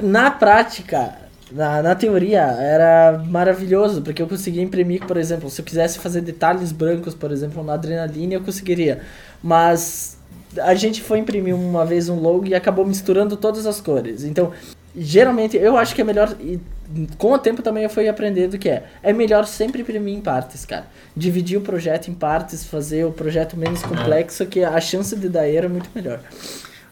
na 0.03 0.31
prática, 0.31 1.15
na, 1.51 1.83
na 1.83 1.95
teoria 1.95 2.43
era 2.43 3.23
maravilhoso, 3.27 4.03
porque 4.03 4.21
eu 4.21 4.29
conseguia 4.29 4.63
imprimir, 4.63 5.07
por 5.07 5.17
exemplo, 5.17 5.49
se 5.49 5.61
eu 5.61 5.65
quisesse 5.65 5.99
fazer 5.99 6.21
detalhes 6.21 6.73
brancos, 6.73 7.15
por 7.15 7.31
exemplo, 7.31 7.63
na 7.65 7.75
adrenalina, 7.75 8.35
eu 8.35 8.43
conseguiria. 8.43 9.01
Mas 9.43 10.19
a 10.59 10.75
gente 10.75 11.01
foi 11.03 11.19
imprimir 11.19 11.55
uma 11.55 11.85
vez 11.85 12.09
um 12.09 12.19
logo 12.21 12.47
e 12.47 12.55
acabou 12.55 12.85
misturando 12.85 13.37
todas 13.37 13.67
as 13.67 13.81
cores. 13.81 14.25
Então, 14.25 14.53
geralmente, 14.97 15.57
eu 15.57 15.77
acho 15.77 15.95
que 15.95 16.01
é 16.01 16.05
melhor. 16.05 16.35
E 16.41 16.61
com 17.17 17.33
o 17.33 17.39
tempo 17.39 17.63
também 17.63 17.85
eu 17.85 17.91
fui 17.91 18.09
aprendendo 18.09 18.59
que 18.59 18.69
é. 18.69 18.85
É 19.03 19.13
melhor 19.13 19.47
sempre 19.47 19.83
imprimir 19.83 20.15
em 20.15 20.21
partes, 20.21 20.65
cara. 20.65 20.87
Dividir 21.17 21.59
o 21.59 21.63
projeto 21.63 22.09
em 22.09 22.15
partes, 22.15 22.65
fazer 22.65 23.05
o 23.05 23.13
projeto 23.13 23.57
menos 23.57 23.83
complexo, 23.83 24.47
que 24.47 24.63
a 24.63 24.81
chance 24.81 25.17
de 25.17 25.29
dar 25.29 25.49
erro 25.49 25.67
é 25.67 25.69
muito 25.69 25.91
melhor. 25.95 26.21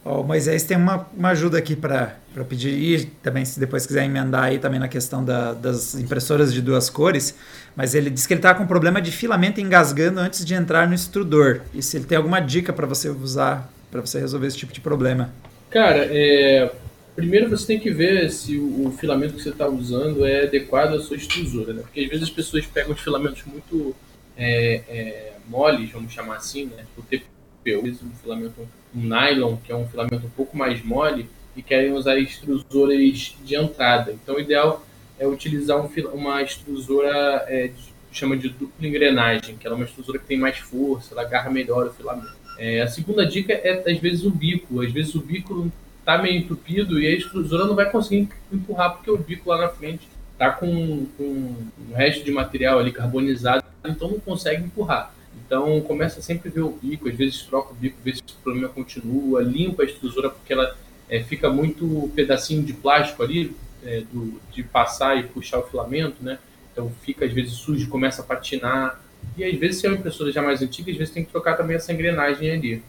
Ó, 0.05 0.23
o 0.23 0.25
Moisés 0.25 0.63
tem 0.63 0.77
uma, 0.77 1.07
uma 1.15 1.31
ajuda 1.31 1.59
aqui 1.59 1.77
para 1.77 2.15
pedir, 2.49 2.71
e 2.73 3.05
também 3.23 3.45
se 3.45 3.61
depois 3.61 3.87
quiser 3.87 4.05
emendar 4.05 4.45
aí 4.45 4.59
também 4.59 4.81
na 4.81 4.89
questão 4.89 5.23
da- 5.25 5.53
das 5.53 5.95
impressoras 5.95 6.53
de 6.55 6.63
duas 6.63 6.89
cores, 6.89 7.35
mas 7.77 7.95
ele 7.95 8.09
diz 8.09 8.27
que 8.27 8.33
ele 8.33 8.39
está 8.39 8.55
com 8.55 8.67
problema 8.67 9.01
de 9.01 9.13
filamento 9.13 9.61
engasgando 9.61 10.19
antes 10.21 10.45
de 10.45 10.55
entrar 10.55 10.89
no 10.89 10.95
extrudor. 10.95 11.61
E 11.75 11.83
se 11.83 11.97
ele 11.99 12.05
tem 12.07 12.17
alguma 12.17 12.41
dica 12.41 12.73
para 12.73 12.87
você 12.87 13.11
usar, 13.11 13.71
para 13.91 14.01
você 14.01 14.19
resolver 14.21 14.47
esse 14.47 14.57
tipo 14.57 14.73
de 14.73 14.81
problema. 14.81 15.31
Cara, 15.69 16.09
é, 16.11 16.73
primeiro 17.15 17.51
você 17.51 17.67
tem 17.67 17.79
que 17.79 17.91
ver 17.91 18.31
se 18.31 18.57
o, 18.57 18.87
o 18.89 18.93
filamento 18.99 19.35
que 19.35 19.43
você 19.43 19.51
está 19.51 19.69
usando 19.69 20.25
é 20.25 20.45
adequado 20.45 20.95
à 20.95 21.01
sua 21.01 21.17
extrusora, 21.17 21.73
né? 21.75 21.83
Porque 21.83 22.01
às 22.01 22.09
vezes 22.09 22.23
as 22.25 22.31
pessoas 22.31 22.65
pegam 22.67 22.93
os 22.95 23.01
filamentos 23.01 23.43
muito 23.45 23.95
é, 24.37 24.83
é, 24.89 25.33
moles, 25.47 25.91
vamos 25.93 26.13
chamar 26.13 26.37
assim, 26.37 26.65
né? 26.77 26.85
O 26.97 27.03
TPU, 27.03 27.85
um 27.87 28.15
filamento, 28.23 28.67
nylon, 28.95 29.57
que 29.57 29.73
é 29.73 29.77
um 29.77 29.87
filamento 29.87 30.27
um 30.27 30.31
pouco 30.31 30.57
mais 30.57 30.85
mole, 30.85 31.29
e 31.57 31.63
querem 31.63 31.93
usar 31.93 32.19
extrusoras 32.19 33.35
de 33.45 33.55
entrada. 33.55 34.13
Então 34.13 34.37
o 34.37 34.41
ideal 34.41 34.85
é 35.19 35.27
utilizar 35.27 35.79
um 35.79 35.89
uma 36.15 36.43
extrusora, 36.43 37.45
é, 37.49 37.69
de- 37.69 37.91
chama 38.13 38.37
de 38.37 38.49
dupla 38.49 38.87
engrenagem, 38.87 39.57
que 39.57 39.67
é 39.67 39.73
uma 39.73 39.85
extrusora 39.85 40.19
que 40.19 40.27
tem 40.27 40.39
mais 40.39 40.59
força, 40.59 41.13
ela 41.15 41.23
agarra 41.23 41.51
melhor 41.51 41.87
o 41.87 41.93
filamento. 41.93 42.35
É, 42.59 42.81
a 42.83 42.89
segunda 42.89 43.25
dica 43.25 43.53
é, 43.53 43.83
às 43.91 43.99
vezes, 43.99 44.25
o 44.25 44.31
bico. 44.31 44.81
Às 44.83 44.93
vezes 44.93 45.15
o 45.15 45.21
bico 45.21 45.71
tá 46.05 46.19
meio 46.19 46.39
entupido 46.39 47.01
e 47.01 47.07
a 47.07 47.11
extrusora 47.15 47.67
não 47.67 47.75
vai 47.75 47.91
conseguir 47.91 48.29
empurrar 48.53 48.95
porque 48.95 49.11
o 49.11 49.17
bico 49.17 49.49
lá 49.51 49.59
na 49.59 49.69
frente 49.69 50.09
tá 50.39 50.51
com, 50.51 51.07
com 51.17 51.23
um 51.25 51.95
resto 51.95 52.25
de 52.25 52.33
material 52.33 52.79
ali 52.79 52.91
carbonizado, 52.91 53.65
então 53.85 54.11
não 54.11 54.19
consegue 54.21 54.65
empurrar. 54.65 55.13
Então 55.47 55.81
começa 55.83 56.21
sempre 56.23 56.49
a 56.49 56.53
ver 56.53 56.61
o 56.63 56.71
bico, 56.71 57.09
às 57.09 57.15
vezes 57.15 57.43
troca 57.43 57.73
o 57.73 57.75
bico, 57.75 57.97
vê 58.05 58.15
se 58.15 58.21
o 58.23 58.43
problema 58.43 58.69
continua, 58.69 59.43
limpa 59.43 59.83
a 59.83 59.87
extrusora 59.87 60.31
porque 60.31 60.53
ela 60.53 60.77
é, 61.09 61.23
fica 61.23 61.51
muito 61.51 62.11
pedacinho 62.15 62.63
de 62.63 62.73
plástico 62.73 63.23
ali 63.23 63.55
é, 63.85 64.03
do, 64.13 64.41
de 64.53 64.63
passar 64.63 65.17
e 65.19 65.25
puxar 65.25 65.59
o 65.59 65.63
filamento, 65.63 66.17
né? 66.23 66.39
Então 66.73 66.91
fica 67.03 67.25
às 67.25 67.33
vezes 67.33 67.53
sujo, 67.55 67.89
começa 67.89 68.23
a 68.23 68.25
patinar. 68.25 69.01
E 69.37 69.45
às 69.45 69.55
vezes 69.59 69.81
se 69.81 69.87
é 69.87 69.91
uma 69.91 69.99
impressora 69.99 70.31
já 70.33 70.41
mais 70.41 70.63
antiga, 70.63 70.91
às 70.91 70.97
vezes 70.97 71.13
tem 71.13 71.25
que 71.25 71.31
trocar 71.31 71.57
também 71.57 71.77
essa 71.77 71.93
engrenagem 71.93 72.51
ali. 72.51 72.83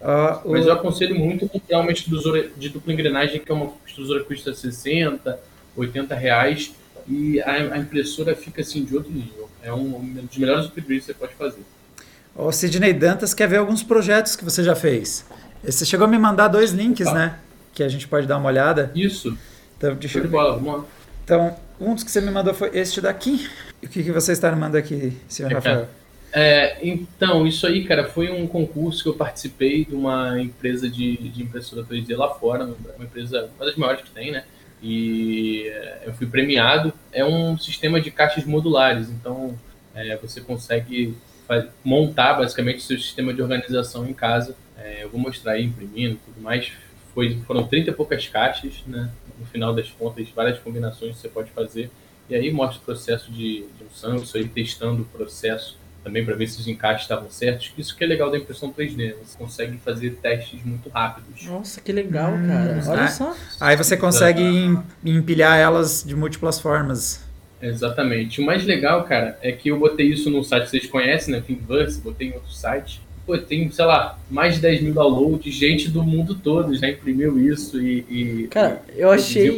Ó, 0.00 0.40
o- 0.44 0.52
Mas 0.52 0.66
eu 0.66 0.72
aconselho 0.72 1.18
muito 1.18 1.48
comprar 1.48 1.80
uma 1.80 1.90
extrusora 1.90 2.48
de 2.56 2.68
dupla 2.68 2.92
engrenagem, 2.92 3.40
que 3.40 3.50
é 3.50 3.54
uma 3.54 3.72
extrusora 3.86 4.20
que 4.20 4.26
custa 4.26 4.54
60, 4.54 5.40
80 5.76 6.14
reais, 6.14 6.72
e 7.08 7.40
a, 7.40 7.74
a 7.74 7.78
impressora 7.78 8.34
fica 8.34 8.60
assim 8.60 8.84
de 8.84 8.96
outro 8.96 9.12
nível. 9.12 9.48
É 9.62 9.72
um, 9.72 9.96
um 9.96 10.26
dos 10.26 10.36
melhores 10.36 10.66
upgrades 10.66 11.06
que 11.06 11.12
você 11.12 11.18
pode 11.18 11.34
fazer. 11.34 11.62
O 12.34 12.52
Sidney 12.52 12.92
Dantas 12.92 13.34
quer 13.34 13.48
ver 13.48 13.56
alguns 13.56 13.82
projetos 13.82 14.36
que 14.36 14.44
você 14.44 14.62
já 14.62 14.76
fez. 14.76 15.24
Você 15.64 15.84
chegou 15.84 16.06
a 16.06 16.08
me 16.08 16.18
mandar 16.18 16.48
dois 16.48 16.70
links, 16.70 17.06
Opa. 17.06 17.18
né? 17.18 17.38
Que 17.74 17.82
a 17.82 17.88
gente 17.88 18.06
pode 18.06 18.26
dar 18.26 18.38
uma 18.38 18.48
olhada. 18.48 18.92
Isso, 18.94 19.36
Então, 19.76 19.94
deixa 19.96 20.18
eu 20.18 20.28
bola, 20.28 20.54
vamos 20.54 20.78
lá. 20.80 20.84
Então, 21.24 21.56
um 21.80 21.94
dos 21.94 22.04
que 22.04 22.10
você 22.10 22.20
me 22.20 22.30
mandou 22.30 22.54
foi 22.54 22.70
este 22.74 23.00
daqui. 23.00 23.48
E 23.82 23.86
o 23.86 23.88
que, 23.88 24.02
que 24.02 24.12
você 24.12 24.32
está 24.32 24.50
mandando 24.52 24.78
aqui, 24.78 25.16
senhor 25.28 25.50
É, 25.50 25.54
Rafael? 25.54 25.88
É, 26.32 26.78
então, 26.86 27.46
isso 27.46 27.66
aí, 27.66 27.84
cara, 27.84 28.04
foi 28.04 28.30
um 28.30 28.46
concurso 28.46 29.02
que 29.02 29.08
eu 29.08 29.14
participei 29.14 29.84
de 29.84 29.94
uma 29.94 30.40
empresa 30.40 30.88
de, 30.88 31.16
de 31.16 31.42
impressora 31.42 31.82
3D 31.82 32.16
lá 32.16 32.34
fora, 32.34 32.64
uma 32.64 33.04
empresa, 33.04 33.48
uma 33.56 33.66
das 33.66 33.76
maiores 33.76 34.02
que 34.02 34.10
tem, 34.10 34.30
né? 34.30 34.44
E 34.82 35.68
é, 35.68 36.02
eu 36.06 36.12
fui 36.14 36.26
premiado. 36.26 36.92
É 37.12 37.24
um 37.24 37.56
sistema 37.58 38.00
de 38.00 38.10
caixas 38.10 38.44
modulares, 38.44 39.08
então 39.10 39.58
é, 39.94 40.16
você 40.16 40.40
consegue 40.40 41.16
montar 41.82 42.34
basicamente 42.34 42.78
o 42.78 42.82
seu 42.82 42.98
sistema 42.98 43.32
de 43.32 43.40
organização 43.40 44.06
em 44.06 44.12
casa. 44.12 44.54
É, 44.76 45.04
eu 45.04 45.10
vou 45.10 45.20
mostrar 45.20 45.52
aí 45.52 45.64
imprimindo 45.64 46.18
tudo 46.24 46.40
mais. 46.40 46.72
Foi, 47.14 47.38
foram 47.46 47.66
30 47.66 47.90
e 47.90 47.92
poucas 47.92 48.28
caixas, 48.28 48.82
né? 48.86 49.10
No 49.38 49.46
final 49.46 49.74
das 49.74 49.88
contas, 49.90 50.28
várias 50.30 50.58
combinações 50.58 51.16
que 51.16 51.22
você 51.22 51.28
pode 51.28 51.50
fazer. 51.50 51.90
E 52.28 52.34
aí 52.34 52.50
mostra 52.52 52.80
o 52.80 52.84
processo 52.84 53.32
de 53.32 53.64
junção, 53.80 54.16
isso 54.16 54.36
aí 54.36 54.46
testando 54.46 55.02
o 55.02 55.04
processo 55.06 55.78
também 56.08 56.24
para 56.24 56.34
ver 56.34 56.48
se 56.48 56.58
os 56.60 56.66
encaixes 56.66 57.02
estavam 57.02 57.30
certos. 57.30 57.70
Isso 57.78 57.94
que 57.96 58.02
é 58.02 58.06
legal 58.06 58.30
da 58.30 58.38
impressão 58.38 58.72
3D, 58.72 58.96
né? 58.96 59.14
você 59.22 59.36
consegue 59.38 59.76
fazer 59.84 60.10
testes 60.22 60.58
muito 60.64 60.88
rápidos. 60.88 61.44
Nossa, 61.46 61.80
que 61.80 61.92
legal, 61.92 62.32
Hum, 62.32 62.46
cara. 62.48 62.82
Olha 62.86 63.02
ah. 63.04 63.08
só. 63.08 63.36
Aí 63.60 63.76
você 63.76 63.96
consegue 63.96 64.42
em- 64.42 64.82
empilhar 65.04 65.56
elas 65.58 66.02
de 66.04 66.16
múltiplas 66.16 66.58
formas. 66.58 67.20
Exatamente. 67.60 68.40
O 68.40 68.46
mais 68.46 68.64
legal, 68.64 69.04
cara, 69.04 69.38
é 69.42 69.52
que 69.52 69.68
eu 69.68 69.78
botei 69.78 70.06
isso 70.06 70.30
num 70.30 70.42
site 70.42 70.64
que 70.64 70.70
vocês 70.70 70.86
conhecem, 70.86 71.34
né? 71.34 71.42
Thingiverse, 71.44 72.00
botei 72.00 72.28
em 72.28 72.32
outro 72.34 72.50
site. 72.52 73.00
Pô, 73.26 73.36
tem, 73.36 73.70
sei 73.70 73.84
lá, 73.84 74.18
mais 74.30 74.54
de 74.54 74.60
10 74.62 74.80
mil 74.80 74.94
downloads, 74.94 75.52
gente 75.54 75.90
do 75.90 76.02
mundo 76.02 76.34
todo 76.34 76.74
já 76.74 76.88
imprimiu 76.88 77.38
isso 77.52 77.78
e. 77.80 78.06
e- 78.08 78.48
Cara, 78.48 78.80
eu 78.96 79.10
achei 79.10 79.54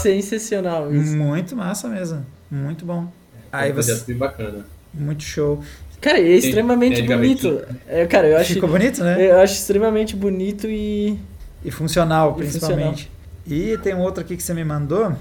sensacional 0.00 0.92
isso. 0.94 1.14
Muito 1.16 1.54
massa 1.54 1.88
mesmo. 1.88 2.24
Muito 2.50 2.86
bom. 2.86 3.12
Foi 3.50 3.60
Aí 3.60 3.70
um 3.70 3.74
projeto 3.74 3.98
você. 3.98 4.04
bem 4.06 4.16
bacana. 4.16 4.64
Muito 4.94 5.22
show. 5.22 5.62
Cara, 6.02 6.18
é 6.18 6.22
extremamente 6.32 6.96
tem 6.96 7.06
bonito. 7.06 7.64
É, 7.86 8.04
cara, 8.06 8.26
eu 8.26 8.36
acho, 8.36 8.54
Ficou 8.54 8.68
bonito, 8.68 9.04
né? 9.04 9.30
eu 9.30 9.38
acho 9.38 9.54
extremamente 9.54 10.16
bonito 10.16 10.66
e. 10.66 11.16
E 11.64 11.70
funcional, 11.70 12.34
E 12.36 12.40
principalmente. 12.40 13.10
E 13.46 13.78
tem 13.78 13.94
um 13.94 14.00
outro 14.00 14.20
aqui 14.20 14.36
que 14.36 14.42
você 14.42 14.52
me 14.52 14.64
mandou. 14.64 15.14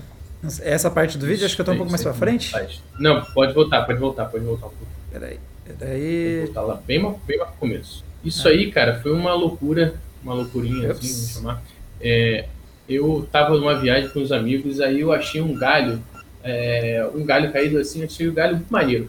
Essa 0.64 0.90
parte 0.90 1.20
do 1.20 1.26
vídeo, 1.28 1.46
acho 1.46 1.56
que 1.56 1.62
eu 1.62 1.66
tô 1.66 1.72
um 1.74 1.78
pouco 1.78 1.92
mais 1.92 2.02
pra 2.02 2.14
frente. 2.16 2.52
Não, 3.00 3.24
pode 3.26 3.54
voltar, 3.54 3.84
pode 3.86 4.00
voltar, 4.00 4.26
pode 4.26 4.44
voltar 4.44 4.66
um 4.66 4.70
pouco. 4.70 4.88
Peraí. 5.12 5.38
Vou 5.68 5.76
Peraí. 5.78 6.46
botar 6.48 6.62
lá 6.62 6.82
bem, 6.88 7.16
bem 7.28 7.38
lá 7.38 7.46
pro 7.46 7.58
começo. 7.60 8.04
Isso 8.26 8.48
aí, 8.48 8.72
cara, 8.72 9.00
foi 9.02 9.12
uma 9.14 9.36
loucura, 9.36 9.94
uma 10.24 10.34
loucurinha, 10.34 10.92
assim, 10.92 11.00
Ups. 11.00 11.12
vamos 11.12 11.34
chamar. 11.34 11.64
É, 12.02 12.46
eu 12.90 13.28
tava 13.32 13.56
numa 13.56 13.80
viagem 13.80 14.10
com 14.10 14.20
os 14.20 14.32
amigos, 14.32 14.82
aí 14.82 15.02
eu 15.02 15.12
achei 15.12 15.42
um 15.42 15.54
galho, 15.56 16.02
é, 16.44 17.08
um 17.14 17.24
galho 17.24 17.52
caído 17.54 17.78
assim, 17.78 18.04
achei 18.04 18.28
o 18.28 18.34
galho 18.34 18.56
muito 18.56 18.70
maneiro. 18.72 19.08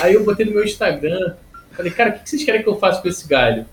Aí 0.00 0.14
eu 0.14 0.24
botei 0.24 0.46
no 0.46 0.52
meu 0.52 0.64
Instagram, 0.64 1.34
falei, 1.72 1.92
cara, 1.92 2.10
o 2.10 2.12
que 2.14 2.28
vocês 2.28 2.44
querem 2.44 2.62
que 2.62 2.68
eu 2.68 2.78
faça 2.78 3.00
com 3.00 3.08
esse 3.08 3.26
galho? 3.26 3.66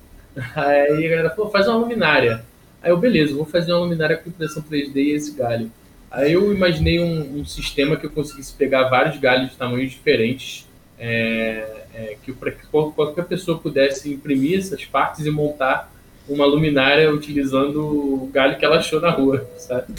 Aí 0.55 1.05
a 1.05 1.09
galera 1.09 1.29
falou, 1.31 1.51
faz 1.51 1.67
uma 1.67 1.77
luminária. 1.77 2.43
Aí 2.81 2.91
eu, 2.91 2.97
beleza, 2.97 3.35
vou 3.35 3.45
fazer 3.45 3.73
uma 3.73 3.81
luminária 3.81 4.17
com 4.17 4.29
impressão 4.29 4.63
3D 4.63 4.95
e 4.95 5.11
esse 5.11 5.33
galho. 5.33 5.71
Aí 6.09 6.33
eu 6.33 6.53
imaginei 6.53 6.99
um, 6.99 7.39
um 7.39 7.45
sistema 7.45 7.95
que 7.95 8.05
eu 8.05 8.09
conseguisse 8.09 8.53
pegar 8.53 8.89
vários 8.89 9.19
galhos 9.19 9.51
de 9.51 9.57
tamanhos 9.57 9.91
diferentes, 9.91 10.67
é, 10.97 11.85
é, 11.93 12.17
que 12.23 12.31
para 12.31 12.51
que 12.51 12.65
qualquer 12.67 13.25
pessoa 13.25 13.59
pudesse 13.59 14.11
imprimir 14.11 14.59
essas 14.59 14.83
partes 14.85 15.25
e 15.25 15.31
montar 15.31 15.93
uma 16.27 16.45
luminária 16.45 17.11
utilizando 17.11 17.81
o 17.81 18.29
galho 18.31 18.57
que 18.57 18.65
ela 18.65 18.77
achou 18.77 18.99
na 18.99 19.09
rua, 19.09 19.49
sabe? 19.57 19.93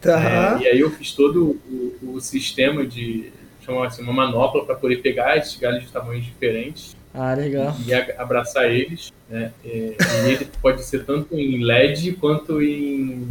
Tá. 0.00 0.58
É, 0.58 0.62
e 0.62 0.66
aí 0.66 0.80
eu 0.80 0.90
fiz 0.90 1.12
todo 1.12 1.60
o, 1.64 2.14
o 2.14 2.20
sistema 2.20 2.84
de 2.84 3.32
chamar 3.64 3.86
assim, 3.86 4.02
uma 4.02 4.12
manopla 4.12 4.64
para 4.64 4.74
poder 4.74 4.96
pegar 4.96 5.36
esses 5.36 5.56
galhos 5.58 5.82
de 5.84 5.88
tamanhos 5.90 6.24
diferentes 6.24 6.96
Ah, 7.14 7.34
legal. 7.34 7.74
e 7.86 7.94
abraçar 7.94 8.70
eles, 8.70 9.12
né? 9.28 9.52
É, 9.64 9.68
e 10.28 10.28
ele 10.32 10.48
pode 10.60 10.82
ser 10.84 11.04
tanto 11.04 11.34
em 11.36 11.62
LED 11.64 12.12
quanto 12.20 12.60
em 12.62 13.28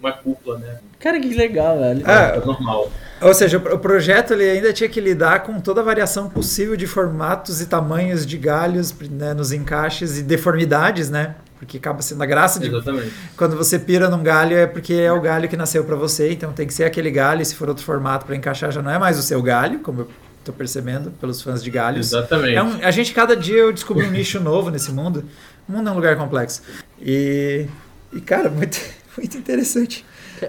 uma 0.00 0.12
cúpula, 0.12 0.58
né? 0.58 0.78
Cara, 0.98 1.18
que 1.20 1.32
legal, 1.34 1.78
velho. 1.78 2.02
Ah, 2.04 2.34
É 2.36 2.44
normal. 2.44 2.90
Ou 3.20 3.32
seja, 3.32 3.56
o 3.56 3.78
projeto 3.78 4.34
ele 4.34 4.50
ainda 4.50 4.72
tinha 4.72 4.88
que 4.88 5.00
lidar 5.00 5.42
com 5.44 5.58
toda 5.60 5.80
a 5.80 5.84
variação 5.84 6.28
possível 6.28 6.76
de 6.76 6.86
formatos 6.86 7.60
e 7.62 7.66
tamanhos 7.66 8.26
de 8.26 8.36
galhos 8.36 8.92
né, 9.10 9.32
nos 9.32 9.50
encaixes 9.52 10.18
e 10.18 10.22
deformidades, 10.22 11.08
né? 11.08 11.34
Porque 11.64 11.78
acaba 11.78 12.02
sendo 12.02 12.22
a 12.22 12.26
graça 12.26 12.60
de 12.60 12.68
Exatamente. 12.68 13.10
quando 13.36 13.56
você 13.56 13.78
pira 13.78 14.08
num 14.10 14.22
galho 14.22 14.54
é 14.56 14.66
porque 14.66 14.92
é 14.92 15.10
o 15.10 15.20
galho 15.20 15.48
que 15.48 15.56
nasceu 15.56 15.82
para 15.82 15.96
você, 15.96 16.30
então 16.32 16.52
tem 16.52 16.66
que 16.66 16.74
ser 16.74 16.84
aquele 16.84 17.10
galho. 17.10 17.40
E 17.40 17.44
se 17.44 17.54
for 17.54 17.68
outro 17.68 17.82
formato 17.84 18.26
para 18.26 18.36
encaixar, 18.36 18.70
já 18.70 18.82
não 18.82 18.90
é 18.90 18.98
mais 18.98 19.18
o 19.18 19.22
seu 19.22 19.40
galho, 19.42 19.78
como 19.80 20.02
eu 20.02 20.08
tô 20.44 20.52
percebendo 20.52 21.10
pelos 21.12 21.40
fãs 21.40 21.62
de 21.64 21.70
galhos. 21.70 22.08
Exatamente. 22.08 22.54
É 22.54 22.62
um- 22.62 22.78
a 22.82 22.90
gente, 22.90 23.14
cada 23.14 23.34
dia, 23.34 23.56
eu 23.56 23.72
descubro 23.72 24.06
um 24.06 24.10
nicho 24.10 24.38
novo 24.40 24.70
nesse 24.70 24.92
mundo. 24.92 25.24
O 25.66 25.72
mundo 25.72 25.88
é 25.88 25.92
um 25.92 25.94
lugar 25.94 26.16
complexo. 26.16 26.60
E, 27.00 27.66
e 28.12 28.20
cara, 28.20 28.50
muito, 28.50 28.78
muito 29.16 29.38
interessante. 29.38 30.04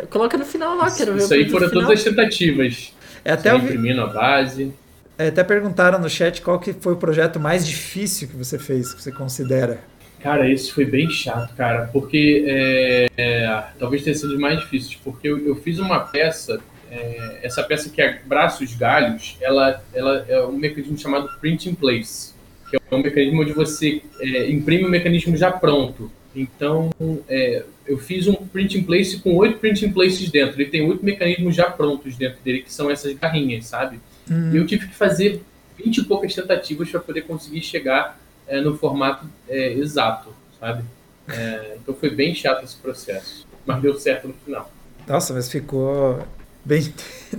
Coloca 0.10 0.38
no 0.38 0.44
final 0.46 0.76
lá, 0.76 0.92
quero 0.92 1.14
ver 1.14 1.20
Isso 1.24 1.34
aí 1.34 1.50
foram 1.50 1.70
todas 1.70 1.90
as 1.92 2.04
tentativas. 2.04 2.92
É, 3.24 3.32
até, 3.32 3.56
imprimindo 3.56 4.02
a 4.02 4.08
base. 4.08 4.74
é, 5.18 5.28
até 5.30 5.44
perguntaram 5.44 5.98
no 5.98 6.10
chat 6.10 6.42
qual 6.42 6.60
que 6.60 6.74
foi 6.74 6.92
o 6.94 6.98
projeto 6.98 7.40
mais 7.40 7.66
difícil 7.66 8.28
que 8.28 8.36
você 8.36 8.60
fez, 8.60 8.94
que 8.94 9.02
você 9.02 9.12
considera. 9.12 9.80
Cara, 10.20 10.50
esse 10.50 10.72
foi 10.72 10.86
bem 10.86 11.10
chato, 11.10 11.56
cara, 11.56 11.90
porque 11.94 12.44
é, 12.48 13.08
é, 13.16 13.64
talvez 13.78 14.04
tenha 14.04 14.16
sido 14.16 14.40
mais 14.40 14.60
difíceis, 14.60 14.96
porque 14.96 15.28
eu, 15.28 15.38
eu 15.46 15.56
fiz 15.56 15.78
uma 15.78 16.00
peça, 16.00 16.60
é, 16.90 17.40
essa 17.44 17.62
peça 17.64 17.90
que 17.90 18.02
é 18.02 18.20
braços 18.26 18.74
galhos, 18.76 19.38
ela, 19.40 19.84
ela 19.94 20.26
é 20.28 20.42
um 20.44 20.54
mecanismo 20.54 20.98
chamado 20.98 21.30
print 21.40 21.70
in 21.70 21.76
place, 21.76 22.34
que 22.70 22.76
é 22.76 22.96
um 22.96 23.04
mecanismo 23.04 23.42
onde 23.42 23.54
você 23.54 24.02
é, 24.20 24.50
imprime 24.50 24.86
o 24.86 24.90
mecanismo 24.90 25.38
já 25.38 25.52
pronto. 25.52 26.12
Então, 26.36 26.90
é, 27.30 27.64
eu 27.88 27.98
fiz 27.98 28.28
um 28.28 28.34
print 28.34 28.78
in 28.80 28.84
place 28.84 29.20
com 29.20 29.36
oito 29.36 29.60
print 29.60 29.86
in 29.86 29.92
places 29.92 30.30
dentro. 30.30 30.60
Ele 30.60 30.70
tem 30.70 30.82
oito 30.82 31.06
mecanismos 31.06 31.56
já 31.56 31.70
prontos 31.70 32.18
dentro 32.18 32.40
dele, 32.44 32.62
que 32.62 32.74
são 32.74 32.90
essas 32.92 33.14
garrinhas, 33.14 33.68
sabe? 33.68 34.00
E 34.52 34.58
eu 34.58 34.66
tive 34.66 34.88
que 34.88 34.96
fazer 34.96 35.42
20 35.78 35.98
e 35.98 36.04
poucas 36.06 36.34
tentativas 36.34 36.90
para 36.90 37.00
poder 37.00 37.22
conseguir 37.22 37.62
chegar 37.62 38.20
é, 38.48 38.62
no 38.62 38.78
formato 38.78 39.26
é, 39.48 39.74
exato, 39.74 40.30
sabe? 40.60 40.84
É, 41.28 41.78
então 41.82 41.96
foi 41.96 42.10
bem 42.10 42.36
chato 42.36 42.64
esse 42.64 42.76
processo, 42.76 43.48
mas 43.66 43.82
deu 43.82 43.98
certo 44.00 44.28
no 44.28 44.34
final. 44.46 44.72
Nossa, 45.08 45.34
mas 45.34 45.50
ficou 45.50 46.22
bem. 46.64 46.82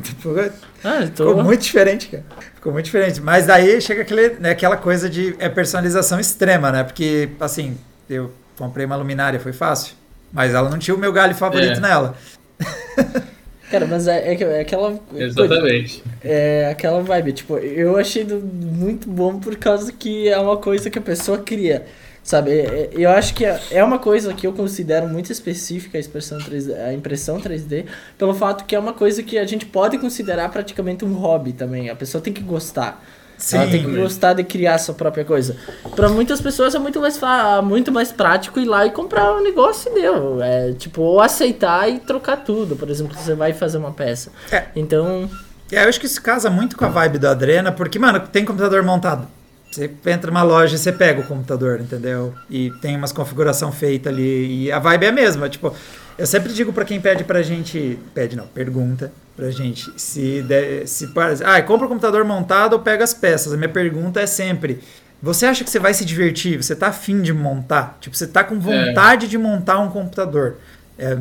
ficou 0.02 0.34
Ah, 0.84 1.00
tô... 1.14 1.28
ficou 1.28 1.44
muito 1.44 1.62
diferente, 1.62 2.08
cara. 2.08 2.24
Ficou 2.54 2.72
muito 2.72 2.84
diferente. 2.86 3.20
Mas 3.20 3.46
daí 3.46 3.80
chega 3.80 4.02
aquele, 4.02 4.30
né, 4.40 4.50
aquela 4.50 4.76
coisa 4.76 5.08
de 5.10 5.34
é 5.38 5.48
personalização 5.48 6.20
extrema, 6.20 6.70
né? 6.70 6.84
Porque, 6.84 7.28
assim, 7.40 7.76
eu 8.08 8.32
comprei 8.56 8.86
uma 8.86 8.96
luminária, 8.96 9.40
foi 9.40 9.52
fácil. 9.52 9.94
Mas 10.32 10.54
ela 10.54 10.68
não 10.68 10.78
tinha 10.78 10.94
o 10.94 10.98
meu 10.98 11.12
galho 11.12 11.34
favorito 11.34 11.78
É. 11.78 11.80
nela. 11.80 12.16
Cara, 13.70 13.86
mas 13.86 14.06
é, 14.06 14.32
é, 14.34 14.42
é 14.42 14.60
aquela. 14.60 14.98
Exatamente. 15.14 16.02
É 16.22 16.68
aquela 16.70 17.02
vibe. 17.02 17.32
Tipo, 17.32 17.58
eu 17.58 17.96
achei 17.96 18.24
muito 18.24 19.08
bom 19.08 19.38
por 19.40 19.56
causa 19.56 19.92
que 19.92 20.28
é 20.28 20.38
uma 20.38 20.56
coisa 20.56 20.88
que 20.88 20.98
a 20.98 21.02
pessoa 21.02 21.38
cria. 21.38 21.84
Sabe? 22.22 22.50
É- 22.50 22.64
é- 22.64 22.90
Eu 22.92 23.10
acho 23.10 23.34
que 23.34 23.44
é 23.44 23.60
é 23.70 23.84
uma 23.84 23.98
coisa 24.00 24.34
que 24.34 24.46
eu 24.46 24.52
considero 24.52 25.08
muito 25.08 25.30
específica 25.30 25.96
a, 25.96 26.00
expressão 26.00 26.38
3D, 26.38 26.74
a 26.74 26.92
impressão 26.92 27.40
3D, 27.40 27.86
pelo 28.18 28.34
fato 28.34 28.64
que 28.64 28.74
é 28.74 28.78
uma 28.78 28.92
coisa 28.92 29.22
que 29.22 29.38
a 29.38 29.46
gente 29.46 29.64
pode 29.66 29.96
considerar 29.98 30.48
praticamente 30.50 31.04
um 31.04 31.14
hobby 31.14 31.52
também. 31.52 31.88
A 31.88 31.94
pessoa 31.96 32.20
tem 32.20 32.32
que 32.32 32.42
gostar. 32.42 33.04
Ela 33.52 33.66
tem 33.70 33.84
que 33.84 33.90
Sim. 33.90 34.00
gostar 34.00 34.32
de 34.32 34.42
criar 34.44 34.74
a 34.74 34.78
sua 34.78 34.94
própria 34.94 35.24
coisa. 35.24 35.56
Pra 35.94 36.08
muitas 36.08 36.40
pessoas 36.40 36.74
é 36.74 36.78
muito 36.78 37.00
mais, 37.00 37.20
muito 37.62 37.92
mais 37.92 38.10
prático 38.10 38.58
ir 38.58 38.64
lá 38.64 38.86
e 38.86 38.90
comprar 38.90 39.34
um 39.34 39.42
negócio 39.42 39.90
e 39.92 40.00
deu. 40.00 40.42
É, 40.42 40.72
tipo, 40.72 41.02
ou 41.02 41.20
aceitar 41.20 41.88
e 41.88 41.98
trocar 41.98 42.38
tudo. 42.38 42.76
Por 42.76 42.88
exemplo, 42.88 43.16
você 43.16 43.34
vai 43.34 43.52
fazer 43.52 43.78
uma 43.78 43.92
peça. 43.92 44.30
É. 44.50 44.66
Então, 44.74 45.28
aí 45.70 45.82
eu 45.82 45.88
acho 45.88 46.00
que 46.00 46.06
isso 46.06 46.22
casa 46.22 46.48
muito 46.48 46.76
com 46.76 46.84
a 46.84 46.88
vibe 46.88 47.18
do 47.18 47.28
Adrena, 47.28 47.70
porque, 47.70 47.98
mano, 47.98 48.20
tem 48.20 48.44
computador 48.44 48.82
montado. 48.82 49.28
Você 49.70 49.90
entra 50.06 50.30
numa 50.30 50.42
loja 50.42 50.76
e 50.76 50.78
você 50.78 50.92
pega 50.92 51.20
o 51.20 51.26
computador, 51.26 51.80
entendeu? 51.80 52.32
E 52.48 52.70
tem 52.80 52.96
umas 52.96 53.12
configuração 53.12 53.70
feita 53.70 54.08
ali. 54.08 54.64
E 54.64 54.72
a 54.72 54.78
vibe 54.78 55.04
é 55.04 55.08
a 55.08 55.12
mesma. 55.12 55.48
Tipo, 55.48 55.74
eu 56.18 56.26
sempre 56.26 56.52
digo 56.52 56.72
pra 56.72 56.84
quem 56.84 57.00
pede 57.00 57.24
pra 57.24 57.42
gente. 57.42 57.98
Pede 58.14 58.36
não, 58.36 58.46
pergunta 58.46 59.12
pra 59.36 59.50
gente. 59.50 59.92
Se, 59.96 60.42
der, 60.42 60.86
se 60.86 61.10
ah, 61.44 61.60
compra 61.62 61.86
o 61.86 61.88
computador 61.88 62.24
montado 62.24 62.72
ou 62.72 62.78
pega 62.80 63.04
as 63.04 63.12
peças. 63.12 63.52
A 63.52 63.56
minha 63.56 63.68
pergunta 63.68 64.20
é 64.20 64.26
sempre. 64.26 64.80
Você 65.22 65.46
acha 65.46 65.64
que 65.64 65.70
você 65.70 65.78
vai 65.78 65.94
se 65.94 66.04
divertir? 66.04 66.62
Você 66.62 66.74
tá 66.76 66.88
afim 66.88 67.20
de 67.22 67.32
montar? 67.32 67.98
Tipo, 68.00 68.16
você 68.16 68.26
tá 68.26 68.44
com 68.44 68.58
vontade 68.58 69.28
de 69.28 69.36
montar 69.38 69.78
um 69.78 69.88
computador? 69.90 70.56
É, 70.98 71.16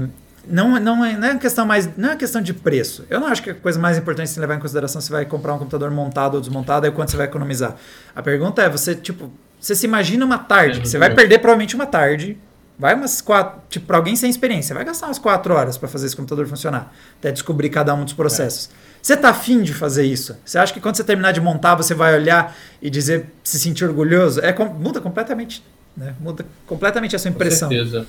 não, 0.47 0.79
não, 0.79 1.03
é, 1.03 1.13
não 1.17 1.27
é 1.27 1.31
uma 1.31 1.39
questão 1.39 1.65
mais. 1.65 1.89
Não 1.97 2.09
é 2.09 2.11
uma 2.11 2.17
questão 2.17 2.41
de 2.41 2.53
preço. 2.53 3.05
Eu 3.09 3.19
não 3.19 3.27
acho 3.27 3.41
que 3.41 3.49
a 3.49 3.55
coisa 3.55 3.79
mais 3.79 3.97
importante 3.97 4.29
se 4.29 4.39
levar 4.39 4.55
em 4.55 4.59
consideração 4.59 5.01
se 5.01 5.11
vai 5.11 5.25
comprar 5.25 5.53
um 5.53 5.57
computador 5.57 5.89
montado 5.91 6.35
ou 6.35 6.39
desmontado 6.41 6.85
é 6.85 6.91
quanto 6.91 7.11
você 7.11 7.17
vai 7.17 7.25
economizar. 7.25 7.75
A 8.15 8.21
pergunta 8.21 8.61
é, 8.61 8.69
você, 8.69 8.95
tipo, 8.95 9.31
você 9.59 9.75
se 9.75 9.85
imagina 9.85 10.23
uma 10.25 10.37
tarde, 10.37 10.79
É, 10.79 10.81
que 10.81 10.87
você 10.87 10.97
vai 10.97 11.07
exatamente. 11.07 11.29
perder 11.29 11.39
provavelmente 11.39 11.75
uma 11.75 11.85
tarde. 11.85 12.37
Vai 12.77 12.93
umas 12.93 13.21
quatro. 13.21 13.61
Tipo, 13.69 13.85
pra 13.87 13.97
alguém 13.97 14.15
sem 14.15 14.29
experiência, 14.29 14.75
vai 14.75 14.83
gastar 14.83 15.07
umas 15.07 15.17
quatro 15.19 15.53
horas 15.53 15.77
para 15.77 15.87
fazer 15.87 16.07
esse 16.07 16.15
computador 16.15 16.45
funcionar. 16.47 16.93
Até 17.19 17.31
descobrir 17.31 17.69
cada 17.69 17.93
um 17.93 18.03
dos 18.03 18.13
processos. 18.13 18.69
Você 19.01 19.15
tá 19.15 19.29
afim 19.29 19.61
de 19.61 19.73
fazer 19.73 20.03
isso? 20.05 20.37
Você 20.43 20.57
acha 20.57 20.73
que 20.73 20.81
quando 20.81 20.95
você 20.97 21.03
terminar 21.03 21.31
de 21.31 21.39
montar, 21.39 21.75
você 21.75 21.93
vai 21.93 22.15
olhar 22.15 22.55
e 22.81 22.89
dizer, 22.89 23.27
se 23.43 23.57
sentir 23.59 23.85
orgulhoso? 23.85 24.41
É, 24.41 24.51
com- 24.51 24.65
muda 24.65 24.99
completamente. 24.99 25.63
Né? 25.95 26.13
Muda 26.19 26.45
completamente 26.67 27.15
a 27.15 27.19
sua 27.19 27.31
Com 27.31 27.35
impressão. 27.37 27.69
certeza. 27.69 28.05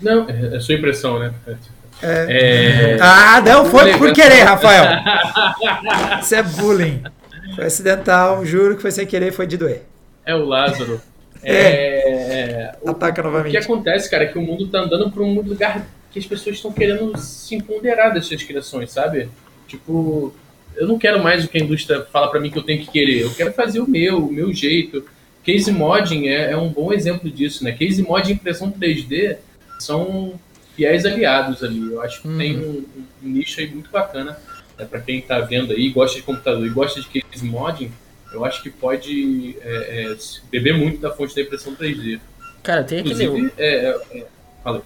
Não, 0.00 0.28
é 0.28 0.56
é 0.56 0.60
sua 0.60 0.74
impressão, 0.74 1.18
né? 1.20 1.32
É. 1.46 1.56
É, 2.02 2.98
Ah, 3.00 3.40
não 3.40 3.64
foi 3.66 3.96
por 3.96 4.12
querer, 4.12 4.42
Rafael. 4.42 4.84
Isso 6.20 6.34
é 6.34 6.42
bullying. 6.42 7.02
Foi 7.54 7.66
acidental, 7.66 8.44
juro 8.44 8.74
que 8.76 8.82
foi 8.82 8.90
sem 8.90 9.06
querer, 9.06 9.30
foi 9.32 9.46
de 9.46 9.56
doer. 9.56 9.84
é 10.24 10.34
o 10.34 10.44
Lázaro. 10.44 11.00
É. 11.42 12.72
É, 12.72 12.74
o- 12.82 12.90
Ataca 12.90 13.12
O 13.12 13.14
que 13.14 13.22
novamente. 13.22 13.56
acontece, 13.56 14.10
cara, 14.10 14.24
é 14.24 14.26
que 14.26 14.38
o 14.38 14.42
mundo 14.42 14.66
tá 14.68 14.80
andando 14.80 15.10
para 15.10 15.22
um 15.22 15.34
lugar 15.40 15.86
que 16.10 16.18
as 16.18 16.26
pessoas 16.26 16.56
estão 16.56 16.72
querendo 16.72 17.16
se 17.18 17.54
empoderar 17.54 18.10
das 18.10 18.26
suas 18.26 18.42
criações, 18.42 18.90
sabe? 18.90 19.28
Tipo, 19.66 20.34
eu 20.76 20.86
não 20.86 20.98
quero 20.98 21.22
mais 21.22 21.44
o 21.44 21.48
que 21.48 21.58
a 21.58 21.60
indústria 21.60 22.02
fala 22.12 22.30
para 22.30 22.40
mim 22.40 22.50
que 22.50 22.58
eu 22.58 22.62
tenho 22.62 22.80
que 22.84 22.90
querer. 22.90 23.22
Eu 23.22 23.30
quero 23.34 23.52
fazer 23.52 23.80
o 23.80 23.88
meu, 23.88 24.26
o 24.26 24.32
meu 24.32 24.52
jeito. 24.52 25.04
Case 25.44 25.72
modding 25.72 26.28
é, 26.28 26.52
é 26.52 26.56
um 26.56 26.68
bom 26.68 26.92
exemplo 26.92 27.30
disso, 27.30 27.64
né? 27.64 27.72
Case 27.72 28.02
mod 28.02 28.28
e 28.30 28.34
impressão 28.34 28.70
3D 28.70 29.36
são 29.78 30.34
fiéis 30.76 31.04
aliados 31.04 31.64
ali. 31.64 31.80
Eu 31.92 32.00
acho 32.02 32.22
que 32.22 32.28
tem 32.36 32.58
um, 32.58 32.84
um 33.22 33.28
nicho 33.28 33.60
aí 33.60 33.66
muito 33.68 33.90
bacana 33.90 34.38
né, 34.78 34.84
para 34.88 35.00
quem 35.00 35.20
tá 35.20 35.40
vendo 35.40 35.72
aí, 35.72 35.88
gosta 35.90 36.16
de 36.16 36.22
computador 36.22 36.64
e 36.66 36.70
gosta 36.70 37.00
de 37.00 37.08
case 37.08 37.44
modding. 37.44 37.90
Eu 38.32 38.44
acho 38.44 38.62
que 38.62 38.70
pode 38.70 39.56
é, 39.60 40.12
é, 40.12 40.16
beber 40.50 40.76
muito 40.76 41.00
da 41.00 41.10
fonte 41.10 41.34
da 41.34 41.42
impressão 41.42 41.74
3D. 41.74 42.20
cara, 42.62 42.84
tem 42.84 43.00
aquele. 43.00 43.24
Inclusive, 43.24 43.52
é, 43.58 43.74
é, 43.86 44.18
é, 44.18 44.26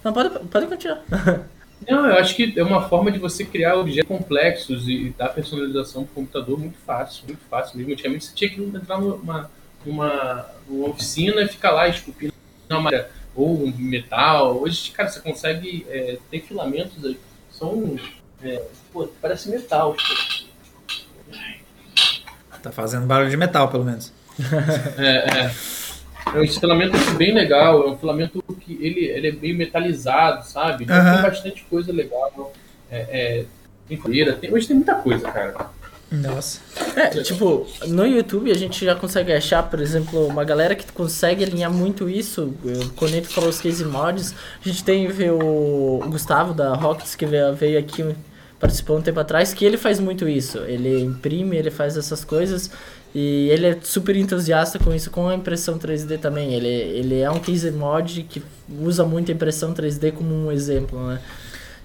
Não, 0.02 0.12
pode, 0.12 0.38
pode 0.48 0.66
continuar. 0.66 1.02
não, 1.88 2.06
eu 2.06 2.16
acho 2.16 2.34
que 2.34 2.52
é 2.56 2.62
uma 2.62 2.88
forma 2.88 3.10
de 3.12 3.18
você 3.18 3.44
criar 3.44 3.76
objetos 3.76 4.08
complexos 4.08 4.88
e 4.88 5.14
dar 5.16 5.28
personalização 5.28 6.04
para 6.04 6.12
o 6.12 6.14
computador 6.14 6.58
muito 6.58 6.78
fácil, 6.84 7.24
muito 7.26 7.42
fácil 7.48 7.78
mesmo. 7.78 7.92
Antigamente 7.92 8.24
você 8.24 8.34
tinha 8.34 8.50
que 8.50 8.60
entrar 8.60 9.00
numa, 9.00 9.50
numa, 9.84 10.46
numa 10.68 10.88
oficina 10.88 11.42
e 11.42 11.48
ficar 11.48 11.70
lá 11.70 11.88
esculpindo 11.88 12.32
uma 12.68 12.80
madeira 12.80 13.10
ou 13.36 13.64
um 13.64 13.72
metal. 13.76 14.60
Hoje, 14.60 14.90
cara, 14.90 15.08
você 15.08 15.20
consegue 15.20 15.86
é, 15.88 16.18
ter 16.30 16.40
filamentos 16.40 17.04
aí. 17.04 17.18
São. 17.50 17.96
É, 18.42 18.62
pô, 18.92 19.06
parece 19.20 19.50
metal. 19.50 19.94
Tá 22.66 22.72
fazendo 22.72 23.06
barulho 23.06 23.30
de 23.30 23.36
metal, 23.36 23.68
pelo 23.68 23.84
menos. 23.84 24.12
É, 24.98 25.44
é. 25.46 25.50
É 26.34 26.40
um 26.40 26.48
filamento 26.48 26.96
assim, 26.96 27.14
bem 27.14 27.32
legal, 27.32 27.86
é 27.86 27.90
um 27.92 27.96
filamento 27.96 28.42
que 28.60 28.72
ele, 28.84 29.04
ele 29.04 29.28
é 29.28 29.32
meio 29.32 29.56
metalizado, 29.56 30.44
sabe? 30.44 30.82
Então 30.82 30.96
Aham. 30.96 31.14
tem 31.14 31.22
bastante 31.22 31.64
coisa 31.70 31.92
legal. 31.92 32.52
É, 32.90 32.96
é, 32.98 33.44
tem 33.88 33.96
feira, 33.96 34.32
tem, 34.32 34.52
hoje 34.52 34.66
tem 34.66 34.74
muita 34.74 34.96
coisa, 34.96 35.30
cara. 35.30 35.70
Nossa. 36.10 36.60
É, 36.96 37.08
tipo, 37.22 37.66
no 37.86 38.04
YouTube 38.04 38.50
a 38.50 38.54
gente 38.56 38.84
já 38.84 38.96
consegue 38.96 39.32
achar, 39.32 39.62
por 39.62 39.80
exemplo, 39.80 40.26
uma 40.26 40.42
galera 40.42 40.74
que 40.74 40.90
consegue 40.92 41.44
alinhar 41.44 41.70
muito 41.72 42.08
isso. 42.10 42.52
Eu- 42.64 42.90
Quando 42.96 43.12
gente 43.12 43.28
falou 43.28 43.48
os 43.48 43.60
case 43.60 43.84
mods, 43.84 44.34
a 44.64 44.68
gente 44.68 44.82
tem 44.82 45.06
o 45.30 46.00
Gustavo 46.08 46.52
da 46.52 46.74
Rockets 46.74 47.14
que 47.14 47.24
veio, 47.24 47.54
veio 47.54 47.78
aqui, 47.78 48.04
participou 48.58 48.98
um 48.98 49.02
tempo 49.02 49.20
atrás, 49.20 49.52
que 49.52 49.64
ele 49.64 49.76
faz 49.76 50.00
muito 50.00 50.28
isso. 50.28 50.58
Ele 50.58 51.00
imprime, 51.00 51.56
ele 51.56 51.70
faz 51.70 51.96
essas 51.96 52.24
coisas 52.24 52.70
e 53.14 53.48
ele 53.50 53.66
é 53.66 53.78
super 53.82 54.16
entusiasta 54.16 54.78
com 54.78 54.94
isso, 54.94 55.10
com 55.10 55.28
a 55.28 55.34
impressão 55.34 55.78
3D 55.78 56.18
também. 56.18 56.54
Ele, 56.54 56.68
ele 56.68 57.20
é 57.20 57.30
um 57.30 57.38
case 57.38 57.70
mod 57.70 58.22
que 58.24 58.42
usa 58.80 59.04
muito 59.04 59.30
a 59.30 59.34
impressão 59.34 59.72
3D 59.72 60.12
como 60.12 60.34
um 60.34 60.52
exemplo, 60.52 61.06
né? 61.06 61.20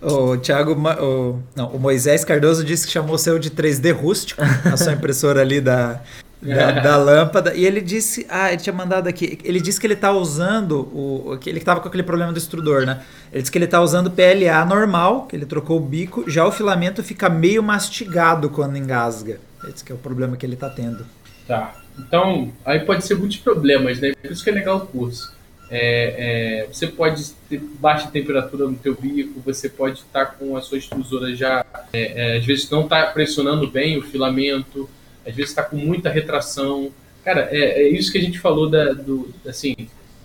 O 0.02 0.36
Thiago, 0.36 0.74
o, 0.74 1.40
não, 1.56 1.68
o 1.68 1.80
Moisés 1.80 2.26
Cardoso 2.26 2.64
disse 2.64 2.88
que 2.88 2.92
chamou 2.92 3.16
o 3.16 3.20
seu 3.20 3.38
de 3.38 3.52
3D 3.52 3.94
rústico, 3.94 4.42
a 4.42 4.76
sua 4.76 4.94
impressora 4.94 5.42
ali 5.42 5.62
da, 5.62 6.02
da, 6.42 6.72
da 6.72 6.98
lâmpada. 6.98 7.54
E 7.54 7.66
ele 7.66 7.82
disse, 7.82 8.26
ah, 8.30 8.52
ele 8.52 8.62
tinha 8.62 8.74
mandado 8.74 9.08
aqui, 9.08 9.38
ele 9.44 9.62
disse 9.62 9.80
que 9.80 9.88
ele 9.88 9.96
tá 9.96 10.12
usando, 10.12 10.80
o, 10.94 11.38
que 11.40 11.50
ele 11.50 11.60
tava 11.60 11.80
com 11.80 11.88
aquele 11.88 12.04
problema 12.04 12.32
do 12.32 12.38
extrudor, 12.38 12.86
né? 12.86 13.02
Ele 13.32 13.42
disse 13.42 13.52
que 13.52 13.58
ele 13.58 13.68
tá 13.68 13.82
usando 13.82 14.12
PLA 14.12 14.66
normal, 14.66 15.28
que 15.28 15.36
ele 15.36 15.46
trocou 15.46 15.78
o 15.78 15.80
bico, 15.80 16.30
já 16.30 16.46
o 16.46 16.52
filamento 16.52 17.04
fica 17.04 17.30
meio 17.30 17.62
mastigado 17.62 18.50
quando 18.50 18.78
engasga. 18.78 19.40
Esse 19.68 19.84
que 19.84 19.92
é 19.92 19.96
o 19.96 19.98
problema 19.98 20.36
que 20.36 20.46
ele 20.46 20.56
tá 20.56 20.70
tendo. 20.70 21.06
Tá. 21.48 21.76
Então, 22.00 22.52
aí 22.66 22.80
pode 22.80 23.06
ser 23.06 23.16
muitos 23.16 23.38
problemas, 23.38 24.00
né? 24.00 24.14
Por 24.20 24.32
isso 24.32 24.44
que 24.44 24.50
é 24.50 24.54
legal 24.54 24.78
o 24.78 24.88
curso. 24.88 25.34
É, 25.74 26.64
é, 26.64 26.68
você 26.68 26.86
pode 26.86 27.30
ter 27.50 27.58
baixa 27.80 28.10
temperatura 28.10 28.68
no 28.68 28.76
teu 28.76 28.94
bico, 28.94 29.40
você 29.40 29.70
pode 29.70 30.00
estar 30.00 30.26
com 30.26 30.58
a 30.58 30.62
sua 30.62 30.78
extrusora 30.78 31.34
já, 31.34 31.66
é, 31.94 32.34
é, 32.34 32.38
às 32.38 32.46
vezes 32.46 32.70
não 32.70 32.84
está 32.84 33.06
pressionando 33.06 33.72
bem 33.72 33.98
o 33.98 34.02
filamento, 34.02 34.90
às 35.26 35.36
vezes 35.36 35.52
está 35.52 35.64
com 35.64 35.76
muita 35.76 36.10
retração. 36.10 36.92
Cara, 37.24 37.48
é, 37.52 37.84
é 37.84 37.88
isso 37.90 38.12
que 38.12 38.18
a 38.18 38.22
gente 38.22 38.40
falou 38.40 38.70
da, 38.70 38.94
do, 38.94 39.34
assim, 39.48 39.76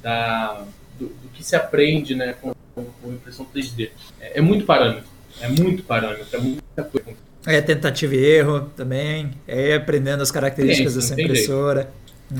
da, 0.03 0.64
do, 0.99 1.07
do 1.07 1.28
que 1.34 1.44
se 1.44 1.55
aprende 1.55 2.14
né, 2.14 2.34
com, 2.40 2.55
com 2.74 3.12
impressão 3.12 3.47
3D. 3.55 3.90
É, 4.20 4.38
é 4.38 4.40
muito 4.40 4.64
parâmetro, 4.64 5.09
é 5.40 5.49
muito 5.49 5.82
parâmetro, 5.82 6.26
é 6.32 6.38
muita 6.38 6.84
coisa. 6.84 7.16
É 7.47 7.61
tentativa 7.61 8.14
e 8.14 8.24
erro 8.24 8.70
também, 8.76 9.30
é 9.47 9.74
aprendendo 9.74 10.22
as 10.22 10.32
características 10.32 10.94
Sim, 10.94 10.99
dessa 10.99 11.20
impressora. 11.20 11.90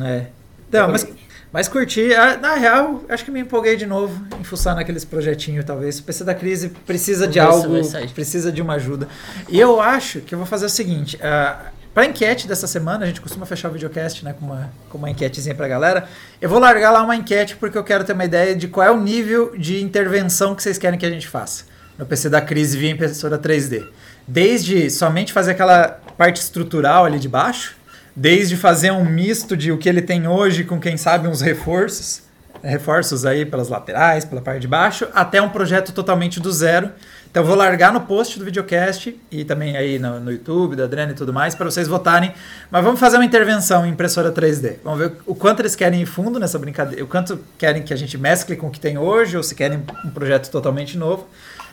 É. 0.02 0.26
Então, 0.68 0.90
mas 0.90 1.07
Mas 1.52 1.68
curti, 1.68 2.12
Ah, 2.12 2.36
na 2.36 2.54
real, 2.54 3.02
acho 3.09 3.24
que 3.24 3.30
me 3.30 3.40
empolguei 3.40 3.76
de 3.76 3.86
novo 3.86 4.26
em 4.38 4.44
fuçar 4.44 4.74
naqueles 4.74 5.07
projetinhos, 5.07 5.64
talvez. 5.64 5.98
O 5.98 6.02
PC 6.02 6.24
da 6.24 6.34
crise 6.34 6.68
precisa 6.68 7.26
de 7.26 7.38
Vamos 7.38 7.94
algo, 7.94 8.12
precisa 8.12 8.52
de 8.52 8.61
uma 8.61 8.74
ajuda. 8.74 9.09
E 9.48 9.59
eu 9.59 9.80
acho 9.80 10.20
que 10.20 10.34
eu 10.34 10.38
vou 10.38 10.46
fazer 10.46 10.66
o 10.66 10.68
seguinte: 10.68 11.16
uh, 11.16 11.66
para 11.97 12.05
enquete 12.05 12.47
dessa 12.47 12.66
semana, 12.66 13.05
a 13.05 13.07
gente 13.07 13.22
costuma 13.22 13.47
fechar 13.47 13.70
o 13.70 13.72
videocast 13.72 14.22
né, 14.22 14.34
com, 14.38 14.44
uma, 14.44 14.70
com 14.90 14.99
uma 14.99 15.09
enquetezinha 15.09 15.55
pra 15.55 15.66
galera. 15.66 16.07
Eu 16.42 16.47
vou 16.47 16.59
largar 16.59 16.90
lá 16.90 17.03
uma 17.03 17.16
enquete 17.16 17.57
porque 17.57 17.78
eu 17.78 17.82
quero 17.82 18.05
ter 18.05 18.12
uma 18.12 18.26
ideia 18.26 18.55
de 18.55 18.68
qual 18.68 18.86
é 18.86 18.90
o 18.90 19.01
nível 19.01 19.57
de 19.57 19.82
intervenção 19.82 20.55
que 20.55 20.62
vocês 20.62 20.76
querem 20.76 20.99
que 20.99 21.07
a 21.07 21.11
gente 21.11 21.26
faça 21.26 21.64
no 21.97 22.05
PC 22.05 22.28
da 22.28 22.42
crise 22.42 22.76
via 22.76 22.90
impressora 22.90 23.38
3D. 23.38 23.82
Desde 24.28 24.90
somente 24.90 25.32
fazer 25.32 25.53
aquela 25.53 25.88
parte 26.18 26.36
estrutural 26.36 27.07
ali 27.07 27.18
de 27.18 27.30
baixo, 27.30 27.74
desde 28.14 28.59
fazer 28.59 28.90
um 28.90 29.03
misto 29.03 29.57
de 29.57 29.72
o 29.72 29.78
que 29.78 29.88
ele 29.88 30.03
tem 30.03 30.28
hoje 30.28 30.64
com, 30.64 30.78
quem 30.78 30.99
sabe, 30.99 31.26
uns 31.26 31.40
reforços, 31.40 32.24
reforços 32.62 33.24
aí 33.24 33.47
pelas 33.47 33.70
laterais, 33.70 34.22
pela 34.22 34.42
parte 34.42 34.61
de 34.61 34.68
baixo, 34.68 35.09
até 35.14 35.40
um 35.40 35.49
projeto 35.49 35.92
totalmente 35.92 36.40
do 36.40 36.53
zero. 36.53 36.90
Então 37.37 37.45
eu 37.45 37.49
vou 37.49 37.55
largar 37.59 37.93
no 37.93 38.01
post 38.01 38.39
do 38.39 38.47
videocast 38.47 39.14
e 39.30 39.45
também 39.45 39.76
aí 39.76 39.99
no, 39.99 40.18
no 40.18 40.32
YouTube, 40.32 40.74
da 40.74 40.84
Adriana 40.84 41.12
e 41.12 41.14
tudo 41.14 41.34
mais, 41.34 41.55
para 41.55 41.66
vocês 41.66 41.87
votarem. 41.87 42.32
Mas 42.70 42.82
vamos 42.82 42.99
fazer 42.99 43.18
uma 43.18 43.26
intervenção 43.26 43.84
em 43.84 43.91
impressora 43.91 44.32
3D. 44.32 44.76
Vamos 44.82 45.01
ver 45.01 45.12
o 45.26 45.34
quanto 45.34 45.61
eles 45.61 45.76
querem 45.76 46.01
ir 46.01 46.07
fundo 46.07 46.41
nessa 46.41 46.59
brincadeira, 46.59 47.05
o 47.05 47.07
quanto 47.07 47.39
querem 47.59 47.82
que 47.82 47.93
a 47.93 47.97
gente 47.97 48.16
mescle 48.16 48.57
com 48.57 48.68
o 48.68 48.70
que 48.70 48.80
tem 48.80 48.97
hoje, 48.97 49.37
ou 49.37 49.43
se 49.43 49.55
querem 49.55 49.84
um 50.03 50.09
projeto 50.09 50.51
totalmente 50.51 50.97
novo. 50.97 51.28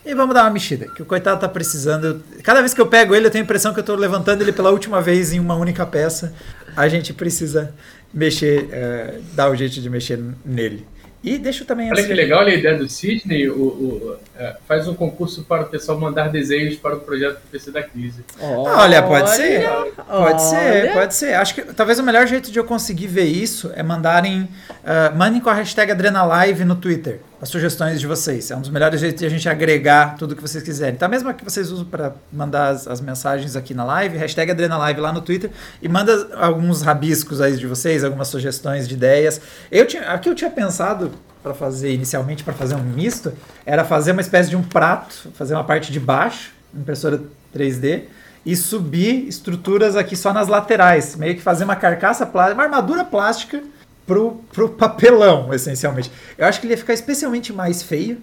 E 0.05 0.14
vamos 0.14 0.36
dar 0.36 0.43
uma 0.43 0.49
mexida, 0.49 0.86
que 0.93 1.01
o 1.01 1.05
coitado 1.05 1.39
tá 1.39 1.47
precisando. 1.47 2.22
Cada 2.43 2.59
vez 2.59 2.74
que 2.74 2.82
eu 2.82 2.88
pego 2.88 3.16
ele, 3.16 3.28
eu 3.28 3.32
tenho 3.32 3.43
a 3.43 3.45
impressão 3.45 3.74
que 3.74 3.80
eu 3.80 3.86
tô 3.86 3.95
levantando 3.95 4.41
ele 4.41 4.51
pela 4.51 4.70
última 4.70 4.99
vez 4.99 5.32
em 5.32 5.39
uma 5.39 5.55
única 5.55 5.86
peça. 5.86 6.34
A 6.76 6.89
gente 6.89 7.14
precisa 7.14 7.74
mexer, 8.14 8.68
eh, 8.70 9.22
dar 9.32 9.49
o 9.49 9.55
jeito 9.55 9.80
de 9.80 9.89
mexer 9.89 10.22
nele. 10.43 10.86
E 11.24 11.38
deixa 11.38 11.63
eu 11.63 11.67
também 11.67 11.89
Olha 11.89 11.99
assim- 11.99 12.07
que 12.09 12.13
legal 12.13 12.41
a 12.41 12.49
ideia 12.53 12.78
do 12.78 12.89
Sidney, 12.89 13.49
o, 13.49 13.55
o- 13.55 14.17
é, 14.38 14.57
faz 14.67 14.88
um 14.89 14.93
concurso 14.93 15.43
para 15.43 15.63
o 15.63 15.65
pessoal 15.67 15.97
mandar 15.97 16.28
desenhos 16.30 16.76
para 16.76 16.95
o 16.95 16.99
projeto 16.99 17.36
do 17.36 17.49
PC 17.49 17.71
da 17.71 17.82
crise. 17.82 18.26
Olha, 18.39 19.01
pode 19.01 19.30
ser. 19.30 19.63
Pode 20.05 20.41
ser, 20.41 20.55
olha. 20.84 20.93
pode 20.93 21.15
ser. 21.15 21.34
Acho 21.36 21.55
que 21.55 21.61
talvez 21.74 21.97
o 21.99 22.03
melhor 22.03 22.28
jeito 22.28 22.51
de 22.51 22.59
eu 22.59 22.65
conseguir 22.65 23.07
ver 23.07 23.24
isso 23.26 23.71
é 23.76 23.82
mandarem. 23.82 24.47
ah, 24.86 25.13
mandem 25.15 25.39
com 25.39 25.49
a 25.49 25.53
hashtag 25.53 25.91
AdrenaLive 25.93 26.65
no 26.65 26.76
Twitter 26.76 27.21
as 27.44 27.50
sugestões 27.50 28.00
de 28.00 28.08
vocês. 28.08 28.50
É 28.52 28.56
um 28.56 28.62
dos 28.62 28.70
melhores 28.70 29.02
jeitos 29.02 29.20
de 29.20 29.26
a 29.26 29.30
gente 29.30 29.50
agregar 29.50 30.16
tudo 30.16 30.34
que 30.34 30.41
vocês 30.41 30.64
quiserem. 30.64 30.94
Então, 30.94 31.10
mesmo 31.10 31.32
que 31.34 31.44
vocês 31.44 31.70
usam 31.72 31.84
para 31.84 32.14
mandar 32.32 32.70
as, 32.70 32.88
as 32.88 33.02
mensagens 33.02 33.58
aqui 33.58 33.74
na 33.74 33.84
live, 33.84 34.18
hashtag 34.18 34.52
AdrenaLive 34.52 35.02
lá 35.02 35.12
no 35.12 35.20
Twitter 35.22 35.52
e 35.82 35.89
manda 35.89 36.30
alguns 36.38 36.82
rabiscos 36.82 37.41
aí 37.41 37.58
de 37.58 37.68
vocês, 37.68 38.02
algumas 38.02 38.30
sugestões 38.30 38.88
de 38.88 38.94
ideias. 38.94 39.41
Eu 39.70 39.86
tinha, 39.86 40.04
aqui 40.04 40.30
eu 40.30 40.36
tinha 40.36 40.50
pensado 40.50 41.12
para 41.44 41.54
fazer 41.54 41.94
inicialmente 41.94 42.46
para 42.46 42.54
fazer 42.54 42.76
um 42.76 42.84
misto 42.84 43.34
era 43.66 43.84
fazer 43.84 44.14
uma 44.14 44.22
espécie 44.22 44.50
de 44.50 44.56
um 44.56 44.64
prato, 44.64 45.30
fazer 45.34 45.54
uma 45.54 45.66
parte 45.66 45.91
de 45.91 46.00
baixo, 46.00 46.54
impressora 46.74 47.22
3D 47.54 48.04
e 48.46 48.56
subir 48.56 49.28
estruturas 49.28 49.98
aqui 49.98 50.16
só 50.16 50.32
nas 50.32 50.48
laterais, 50.48 51.18
meio 51.18 51.36
que 51.36 51.41
fazer 51.41 51.66
uma 51.66 51.76
carcaça 51.76 52.26
plástica, 52.26 52.54
uma 52.56 52.64
armadura 52.64 53.04
plástica 53.04 53.62
pro, 54.06 54.41
pro 54.54 54.70
papelão, 54.70 55.54
essencialmente. 55.54 56.12
Eu 56.38 56.45
acho 56.47 56.60
que 56.60 56.66
ele 56.68 56.74
ia 56.74 56.78
ficar 56.78 56.93
especialmente 56.93 57.51
mais 57.54 57.82
feio, 57.84 58.18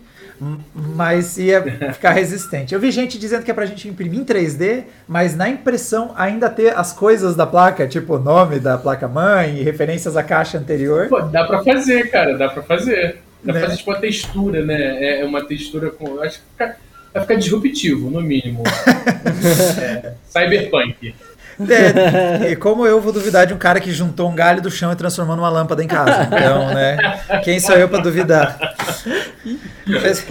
mas 0.74 1.36
ia 1.36 1.62
ficar 1.92 2.12
resistente. 2.12 2.72
Eu 2.74 2.80
vi 2.80 2.90
gente 2.90 3.18
dizendo 3.18 3.42
que 3.44 3.50
é 3.50 3.54
pra 3.54 3.66
gente 3.66 3.86
imprimir 3.88 4.20
em 4.20 4.24
3D, 4.24 4.84
mas 5.06 5.36
na 5.36 5.48
impressão 5.48 6.12
ainda 6.16 6.48
ter 6.48 6.76
as 6.76 6.92
coisas 6.92 7.36
da 7.36 7.46
placa, 7.46 7.86
tipo 7.86 8.16
o 8.16 8.18
nome 8.18 8.58
da 8.58 8.78
placa-mãe 8.78 9.58
e 9.58 9.62
referências 9.62 10.16
à 10.16 10.22
caixa 10.22 10.56
anterior. 10.58 11.08
Pô, 11.08 11.20
dá 11.20 11.44
para 11.44 11.62
fazer, 11.62 12.10
cara, 12.10 12.36
dá 12.38 12.48
para 12.48 12.62
fazer. 12.62 13.18
Dá 13.44 13.52
Né? 13.52 13.58
pra 13.60 13.68
fazer 13.68 13.78
tipo 13.78 13.90
uma 13.90 13.98
textura, 14.00 14.64
né? 14.64 14.80
É 15.02 15.20
é 15.20 15.24
uma 15.24 15.44
textura 15.44 15.90
com. 15.90 16.20
Acho 16.20 16.38
que 16.38 16.44
fica- 16.52 16.76
vai 17.12 17.22
ficar 17.22 17.34
disruptivo, 17.36 18.10
no 18.10 18.20
mínimo. 18.22 18.62
É, 19.80 20.12
cyberpunk. 20.28 21.14
É, 21.68 22.50
e 22.52 22.56
como 22.56 22.86
eu 22.86 23.00
vou 23.00 23.12
duvidar 23.12 23.46
de 23.46 23.52
um 23.52 23.58
cara 23.58 23.80
que 23.80 23.92
juntou 23.92 24.30
um 24.30 24.34
galho 24.34 24.62
do 24.62 24.70
chão 24.70 24.90
e 24.92 24.96
transformou 24.96 25.36
numa 25.36 25.48
lâmpada 25.50 25.82
em 25.84 25.86
casa? 25.86 26.24
Então, 26.24 26.68
né? 26.74 27.20
Quem 27.44 27.60
sou 27.60 27.74
eu 27.76 27.88
pra 27.88 27.98
duvidar? 28.00 28.56
Mas, 29.86 30.24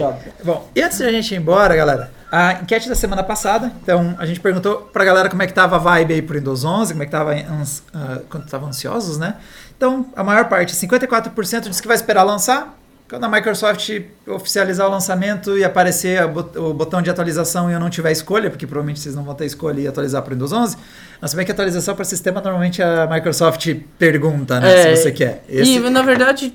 bom, 0.44 0.68
e 0.74 0.82
antes 0.82 0.98
de 0.98 1.04
a 1.04 1.12
gente 1.12 1.34
ir 1.34 1.38
embora, 1.38 1.74
galera, 1.76 2.10
a 2.30 2.54
enquete 2.54 2.88
da 2.88 2.94
semana 2.94 3.22
passada, 3.22 3.70
então 3.82 4.14
a 4.18 4.26
gente 4.26 4.40
perguntou 4.40 4.88
pra 4.92 5.04
galera 5.04 5.28
como 5.28 5.42
é 5.42 5.46
que 5.46 5.52
tava 5.52 5.76
a 5.76 5.78
vibe 5.78 6.14
aí 6.14 6.22
pro 6.22 6.36
Windows 6.38 6.64
11, 6.64 6.92
como 6.92 7.02
é 7.02 7.06
que 7.06 7.12
tava, 7.12 7.32
ans- 7.32 7.82
ah, 7.94 8.18
quando 8.28 8.44
estavam 8.44 8.68
ansiosos, 8.68 9.18
né? 9.18 9.34
Então, 9.76 10.06
a 10.16 10.22
maior 10.22 10.44
parte, 10.48 10.74
54% 10.74 11.68
disse 11.68 11.80
que 11.82 11.88
vai 11.88 11.96
esperar 11.96 12.22
lançar. 12.22 12.76
Quando 13.10 13.24
a 13.24 13.28
Microsoft 13.28 13.90
oficializar 14.26 14.86
o 14.86 14.90
lançamento 14.90 15.58
e 15.58 15.64
aparecer 15.64 16.26
bot- 16.28 16.56
o 16.56 16.72
botão 16.72 17.02
de 17.02 17.10
atualização 17.10 17.68
e 17.68 17.72
eu 17.74 17.80
não 17.80 17.90
tiver 17.90 18.12
escolha, 18.12 18.48
porque 18.48 18.66
provavelmente 18.66 19.00
vocês 19.00 19.14
não 19.16 19.24
vão 19.24 19.34
ter 19.34 19.46
escolha 19.46 19.80
e 19.80 19.88
atualizar 19.88 20.22
para 20.22 20.30
o 20.30 20.34
Windows 20.34 20.52
11, 20.52 20.76
mas 21.20 21.34
bem 21.34 21.44
que 21.44 21.50
atualização 21.50 21.94
para 21.96 22.04
sistema 22.04 22.40
normalmente 22.40 22.80
a 22.82 23.08
Microsoft 23.10 23.74
pergunta, 23.98 24.60
né, 24.60 24.72
É, 24.72 24.94
se 24.96 25.02
você 25.02 25.10
quer. 25.12 25.42
Esse- 25.48 25.72
E 25.72 25.90
na 25.90 26.02
verdade, 26.02 26.54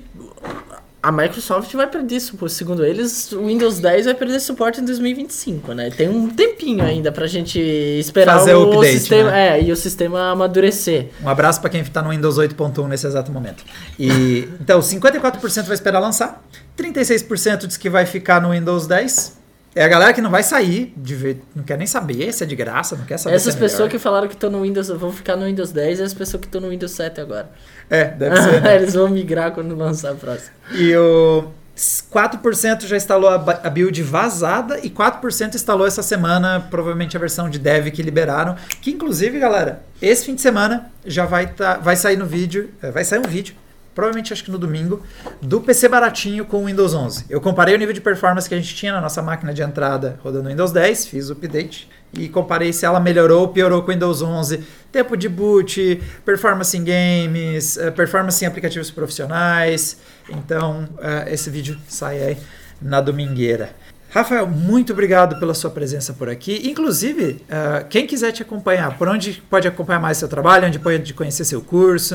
a 1.02 1.12
Microsoft 1.12 1.72
vai 1.74 1.86
perder 1.86 2.18
suporte. 2.20 2.54
Segundo 2.54 2.84
eles, 2.84 3.30
o 3.32 3.46
Windows 3.46 3.78
10 3.78 4.06
vai 4.06 4.14
perder 4.14 4.40
suporte 4.40 4.80
em 4.80 4.84
2025, 4.84 5.72
né? 5.72 5.90
Tem 5.90 6.08
um 6.08 6.28
tempinho 6.28 6.82
ainda 6.84 7.12
pra 7.12 7.26
gente 7.26 7.60
esperar 7.60 8.38
Fazer 8.38 8.54
o 8.54 8.64
update, 8.72 8.98
sistema. 8.98 9.30
né? 9.30 9.58
É, 9.58 9.62
e 9.62 9.70
o 9.70 9.76
sistema 9.76 10.30
amadurecer. 10.30 11.08
Um 11.22 11.28
abraço 11.28 11.60
para 11.60 11.70
quem 11.70 11.80
está 11.80 12.02
no 12.02 12.10
Windows 12.10 12.38
8.1 12.38 12.88
nesse 12.88 13.06
exato 13.06 13.30
momento. 13.30 13.64
E 13.98 14.48
então, 14.60 14.80
54% 14.80 15.64
vai 15.64 15.74
esperar 15.74 16.00
lançar, 16.00 16.42
36% 16.76 17.66
diz 17.66 17.76
que 17.76 17.88
vai 17.88 18.04
ficar 18.04 18.40
no 18.40 18.50
Windows 18.50 18.86
10. 18.86 19.35
É 19.76 19.84
a 19.84 19.88
galera 19.88 20.14
que 20.14 20.22
não 20.22 20.30
vai 20.30 20.42
sair, 20.42 20.90
de 20.96 21.14
ver, 21.14 21.42
não 21.54 21.62
quer 21.62 21.76
nem 21.76 21.86
saber 21.86 22.32
se 22.32 22.42
é 22.42 22.46
de 22.46 22.56
graça, 22.56 22.96
não 22.96 23.04
quer 23.04 23.18
saber 23.18 23.36
Essas 23.36 23.52
se 23.52 23.58
é 23.58 23.62
pessoas 23.62 23.80
melhor. 23.80 23.90
que 23.90 23.98
falaram 23.98 24.26
que 24.26 24.32
estão 24.32 24.50
no 24.50 24.62
Windows, 24.62 24.88
vão 24.88 25.12
ficar 25.12 25.36
no 25.36 25.44
Windows 25.44 25.70
10 25.70 25.98
e 25.98 26.02
as 26.02 26.14
pessoas 26.14 26.40
que 26.40 26.46
estão 26.48 26.62
no 26.62 26.70
Windows 26.70 26.92
7 26.92 27.20
agora. 27.20 27.50
É, 27.90 28.06
deve 28.06 28.40
ser. 28.40 28.62
né? 28.62 28.74
Eles 28.80 28.94
vão 28.94 29.06
migrar 29.08 29.52
quando 29.52 29.76
lançar 29.76 30.12
a 30.12 30.14
próxima. 30.14 30.50
E 30.72 30.96
o 30.96 31.44
4% 31.76 32.86
já 32.86 32.96
instalou 32.96 33.28
a 33.28 33.38
build 33.68 34.02
vazada 34.02 34.78
e 34.82 34.88
4% 34.88 35.54
instalou 35.54 35.86
essa 35.86 36.02
semana, 36.02 36.66
provavelmente 36.70 37.14
a 37.14 37.20
versão 37.20 37.50
de 37.50 37.58
dev 37.58 37.88
que 37.90 38.02
liberaram. 38.02 38.56
Que 38.80 38.92
inclusive, 38.92 39.38
galera, 39.38 39.82
esse 40.00 40.24
fim 40.24 40.34
de 40.34 40.40
semana 40.40 40.90
já 41.04 41.26
vai, 41.26 41.48
tá, 41.48 41.76
vai 41.76 41.96
sair 41.96 42.16
no 42.16 42.24
vídeo, 42.24 42.70
eh, 42.82 42.90
vai 42.90 43.04
sair 43.04 43.18
um 43.18 43.28
vídeo, 43.28 43.54
provavelmente 43.96 44.30
acho 44.30 44.44
que 44.44 44.50
no 44.50 44.58
domingo, 44.58 45.02
do 45.40 45.58
PC 45.58 45.88
baratinho 45.88 46.44
com 46.44 46.62
o 46.62 46.66
Windows 46.66 46.92
11. 46.92 47.24
Eu 47.30 47.40
comparei 47.40 47.74
o 47.74 47.78
nível 47.78 47.94
de 47.94 48.00
performance 48.02 48.46
que 48.46 48.54
a 48.54 48.58
gente 48.58 48.74
tinha 48.74 48.92
na 48.92 49.00
nossa 49.00 49.22
máquina 49.22 49.54
de 49.54 49.62
entrada 49.62 50.20
rodando 50.22 50.50
Windows 50.50 50.70
10, 50.70 51.06
fiz 51.06 51.30
o 51.30 51.32
update 51.32 51.88
e 52.12 52.28
comparei 52.28 52.74
se 52.74 52.84
ela 52.84 53.00
melhorou 53.00 53.40
ou 53.40 53.48
piorou 53.48 53.80
com 53.82 53.90
o 53.90 53.94
Windows 53.94 54.20
11. 54.20 54.62
Tempo 54.92 55.16
de 55.16 55.30
boot, 55.30 56.02
performance 56.26 56.76
em 56.76 56.84
games, 56.84 57.78
eh, 57.78 57.90
performance 57.90 58.44
em 58.44 58.46
aplicativos 58.46 58.90
profissionais. 58.90 59.96
Então, 60.28 60.86
uh, 60.96 61.28
esse 61.28 61.48
vídeo 61.48 61.78
sai 61.88 62.22
aí 62.22 62.36
na 62.80 63.00
domingueira. 63.00 63.70
Rafael, 64.10 64.46
muito 64.46 64.92
obrigado 64.92 65.40
pela 65.40 65.54
sua 65.54 65.70
presença 65.70 66.12
por 66.12 66.28
aqui. 66.28 66.68
Inclusive, 66.68 67.42
uh, 67.48 67.86
quem 67.88 68.06
quiser 68.06 68.32
te 68.32 68.42
acompanhar, 68.42 68.96
por 68.98 69.08
onde 69.08 69.42
pode 69.48 69.66
acompanhar 69.66 70.00
mais 70.00 70.18
seu 70.18 70.28
trabalho, 70.28 70.66
onde 70.66 70.78
pode 70.78 71.14
conhecer 71.14 71.46
seu 71.46 71.62
curso? 71.62 72.14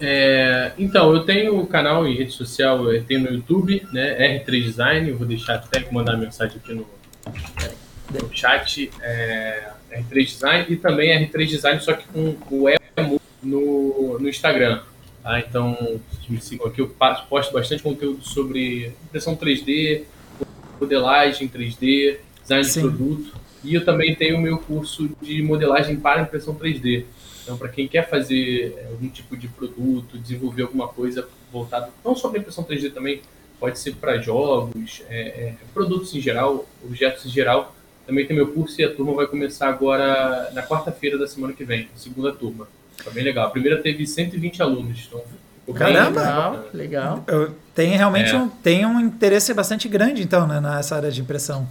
É, 0.00 0.72
então, 0.78 1.12
eu 1.14 1.24
tenho 1.24 1.58
o 1.58 1.66
canal 1.66 2.06
em 2.06 2.14
rede 2.14 2.32
social, 2.32 2.92
eu 2.92 3.02
tenho 3.04 3.20
no 3.20 3.30
YouTube, 3.30 3.86
né, 3.92 4.38
R3 4.38 4.62
Design, 4.62 5.08
eu 5.08 5.16
vou 5.16 5.26
deixar 5.26 5.54
até 5.54 5.86
mandar 5.90 6.16
mensagem 6.16 6.58
aqui 6.58 6.74
no, 6.74 6.86
no 8.12 8.34
chat, 8.34 8.90
é, 9.00 9.70
R3 9.90 10.26
Design, 10.26 10.66
e 10.68 10.76
também 10.76 11.26
R3 11.26 11.46
Design, 11.46 11.80
só 11.80 11.94
que 11.94 12.06
com 12.08 12.36
o 12.50 12.68
E 12.68 12.76
no, 13.42 14.18
no 14.18 14.28
Instagram. 14.28 14.82
Tá? 15.22 15.40
Então, 15.40 16.00
me 16.28 16.40
sigam 16.40 16.66
aqui, 16.66 16.80
eu 16.80 16.88
posto 17.28 17.52
bastante 17.52 17.82
conteúdo 17.82 18.22
sobre 18.22 18.92
impressão 19.06 19.36
3D, 19.36 20.02
modelagem 20.80 21.48
3D, 21.48 22.18
design 22.42 22.64
Sim. 22.64 22.82
de 22.82 22.88
produto, 22.88 23.34
e 23.64 23.74
eu 23.74 23.84
também 23.84 24.14
tenho 24.14 24.36
o 24.36 24.40
meu 24.40 24.58
curso 24.58 25.10
de 25.22 25.42
modelagem 25.42 25.96
para 25.96 26.22
impressão 26.22 26.54
3D. 26.54 27.04
Então, 27.46 27.56
para 27.56 27.68
quem 27.68 27.86
quer 27.86 28.10
fazer 28.10 28.74
é, 28.76 28.86
algum 28.88 29.08
tipo 29.08 29.36
de 29.36 29.46
produto, 29.46 30.18
desenvolver 30.18 30.62
alguma 30.62 30.88
coisa 30.88 31.28
voltado 31.52 31.92
não 32.04 32.16
só 32.16 32.28
para 32.28 32.40
impressão 32.40 32.64
3D 32.64 32.92
também, 32.92 33.22
pode 33.60 33.78
ser 33.78 33.94
para 33.94 34.18
jogos, 34.18 35.04
é, 35.08 35.20
é, 35.20 35.54
produtos 35.72 36.12
em 36.12 36.20
geral, 36.20 36.66
objetos 36.84 37.24
em 37.24 37.30
geral. 37.30 37.72
Também 38.04 38.26
tem 38.26 38.34
meu 38.34 38.48
curso 38.52 38.80
e 38.80 38.84
a 38.84 38.92
turma 38.92 39.14
vai 39.14 39.28
começar 39.28 39.68
agora 39.68 40.50
na 40.52 40.62
quarta-feira 40.64 41.16
da 41.16 41.28
semana 41.28 41.52
que 41.52 41.64
vem, 41.64 41.88
segunda 41.94 42.32
turma. 42.32 42.66
Tá 43.04 43.12
bem 43.12 43.22
legal. 43.22 43.46
A 43.46 43.50
primeira 43.50 43.80
teve 43.80 44.04
120 44.08 44.60
alunos, 44.60 45.06
então 45.06 45.22
Caramba! 45.72 46.20
Legal, 46.20 46.64
legal. 46.72 47.24
Eu, 47.26 47.54
tem 47.74 47.90
realmente 47.96 48.34
é. 48.34 48.38
um, 48.38 48.48
tem 48.48 48.86
um 48.86 49.00
interesse 49.00 49.52
bastante 49.54 49.88
grande, 49.88 50.22
então, 50.22 50.46
né, 50.46 50.60
nessa 50.60 50.96
área 50.96 51.10
de 51.10 51.20
impressão. 51.20 51.68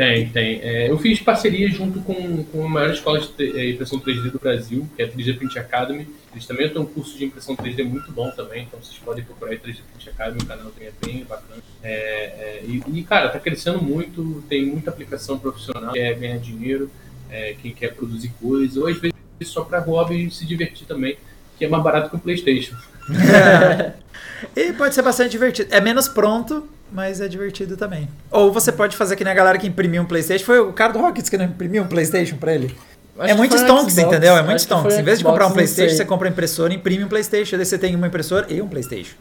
Tem, 0.00 0.30
tem. 0.30 0.60
É, 0.62 0.90
eu 0.90 0.96
fiz 0.96 1.20
parceria 1.20 1.68
junto 1.68 2.00
com, 2.00 2.42
com 2.44 2.64
a 2.64 2.68
maior 2.70 2.90
escola 2.90 3.20
de 3.20 3.58
é, 3.58 3.72
impressão 3.72 4.00
3D 4.00 4.30
do 4.30 4.38
Brasil, 4.38 4.88
que 4.96 5.02
é 5.02 5.04
a 5.04 5.08
3D 5.10 5.36
Print 5.36 5.58
Academy. 5.58 6.08
Eles 6.32 6.46
também 6.46 6.70
têm 6.70 6.80
um 6.80 6.86
curso 6.86 7.18
de 7.18 7.26
impressão 7.26 7.54
3D 7.54 7.84
muito 7.84 8.10
bom 8.10 8.30
também, 8.30 8.62
então 8.62 8.80
vocês 8.82 8.96
podem 8.96 9.22
procurar 9.22 9.50
aí 9.50 9.58
3D 9.58 9.80
Print 9.92 10.08
Academy, 10.08 10.40
o 10.42 10.46
canal 10.46 10.70
também 10.70 10.88
é 10.88 10.92
bem 11.04 11.22
bacana. 11.24 11.62
É, 11.82 11.92
é, 11.92 12.62
e, 12.66 12.82
e, 12.94 13.02
cara, 13.02 13.28
tá 13.28 13.38
crescendo 13.38 13.82
muito, 13.82 14.42
tem 14.48 14.64
muita 14.64 14.88
aplicação 14.88 15.38
profissional, 15.38 15.92
quer 15.92 16.14
ganhar 16.14 16.38
dinheiro, 16.38 16.90
é, 17.30 17.54
quem 17.60 17.74
quer 17.74 17.92
produzir 17.92 18.32
coisas, 18.40 18.78
ou 18.78 18.86
às 18.88 18.98
vezes 18.98 19.14
só 19.44 19.64
para 19.64 19.80
hobby 19.80 20.28
e 20.28 20.30
se 20.30 20.46
divertir 20.46 20.86
também, 20.86 21.18
que 21.58 21.66
é 21.66 21.68
mais 21.68 21.84
barato 21.84 22.08
que 22.08 22.16
o 22.16 22.18
PlayStation. 22.18 22.74
e 24.56 24.72
pode 24.72 24.94
ser 24.94 25.02
bastante 25.02 25.32
divertido. 25.32 25.68
É 25.74 25.78
menos 25.78 26.08
pronto, 26.08 26.66
mas 26.92 27.20
é 27.20 27.28
divertido 27.28 27.76
também. 27.76 28.08
Ou 28.30 28.52
você 28.52 28.72
pode 28.72 28.96
fazer 28.96 29.16
que 29.16 29.24
nem 29.24 29.32
a 29.32 29.36
galera 29.36 29.58
que 29.58 29.66
imprimiu 29.66 30.02
um 30.02 30.06
PlayStation. 30.06 30.44
Foi 30.44 30.60
o 30.60 30.72
cara 30.72 30.92
do 30.92 30.98
Rockets 30.98 31.28
que 31.28 31.36
não 31.36 31.44
imprimiu 31.44 31.82
um 31.82 31.86
PlayStation 31.86 32.36
pra 32.36 32.54
ele. 32.54 32.74
Acho 33.18 33.32
é 33.32 33.34
muito 33.34 33.54
stonks, 33.54 33.98
entendeu? 33.98 34.36
É 34.36 34.42
muito 34.42 34.60
stonks. 34.60 34.96
Em 34.96 35.02
vez 35.02 35.18
de 35.18 35.24
comprar 35.24 35.46
um 35.46 35.52
PlayStation, 35.52 35.94
você 35.94 36.04
compra 36.04 36.26
uma 36.26 36.32
impressora, 36.32 36.72
imprime 36.72 37.04
um 37.04 37.08
PlayStation. 37.08 37.56
Daí 37.56 37.66
você 37.66 37.78
tem 37.78 37.94
uma 37.94 38.06
impressora 38.06 38.46
e 38.48 38.62
um 38.62 38.68
PlayStation. 38.68 39.14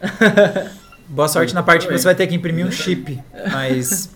Boa 1.08 1.28
sorte 1.28 1.54
na 1.54 1.64
parte 1.64 1.88
que 1.88 1.92
você 1.92 2.06
vai 2.06 2.16
ter 2.16 2.28
que 2.28 2.36
imprimir 2.36 2.66
um 2.66 2.72
chip. 2.72 3.20
Mas. 3.52 4.10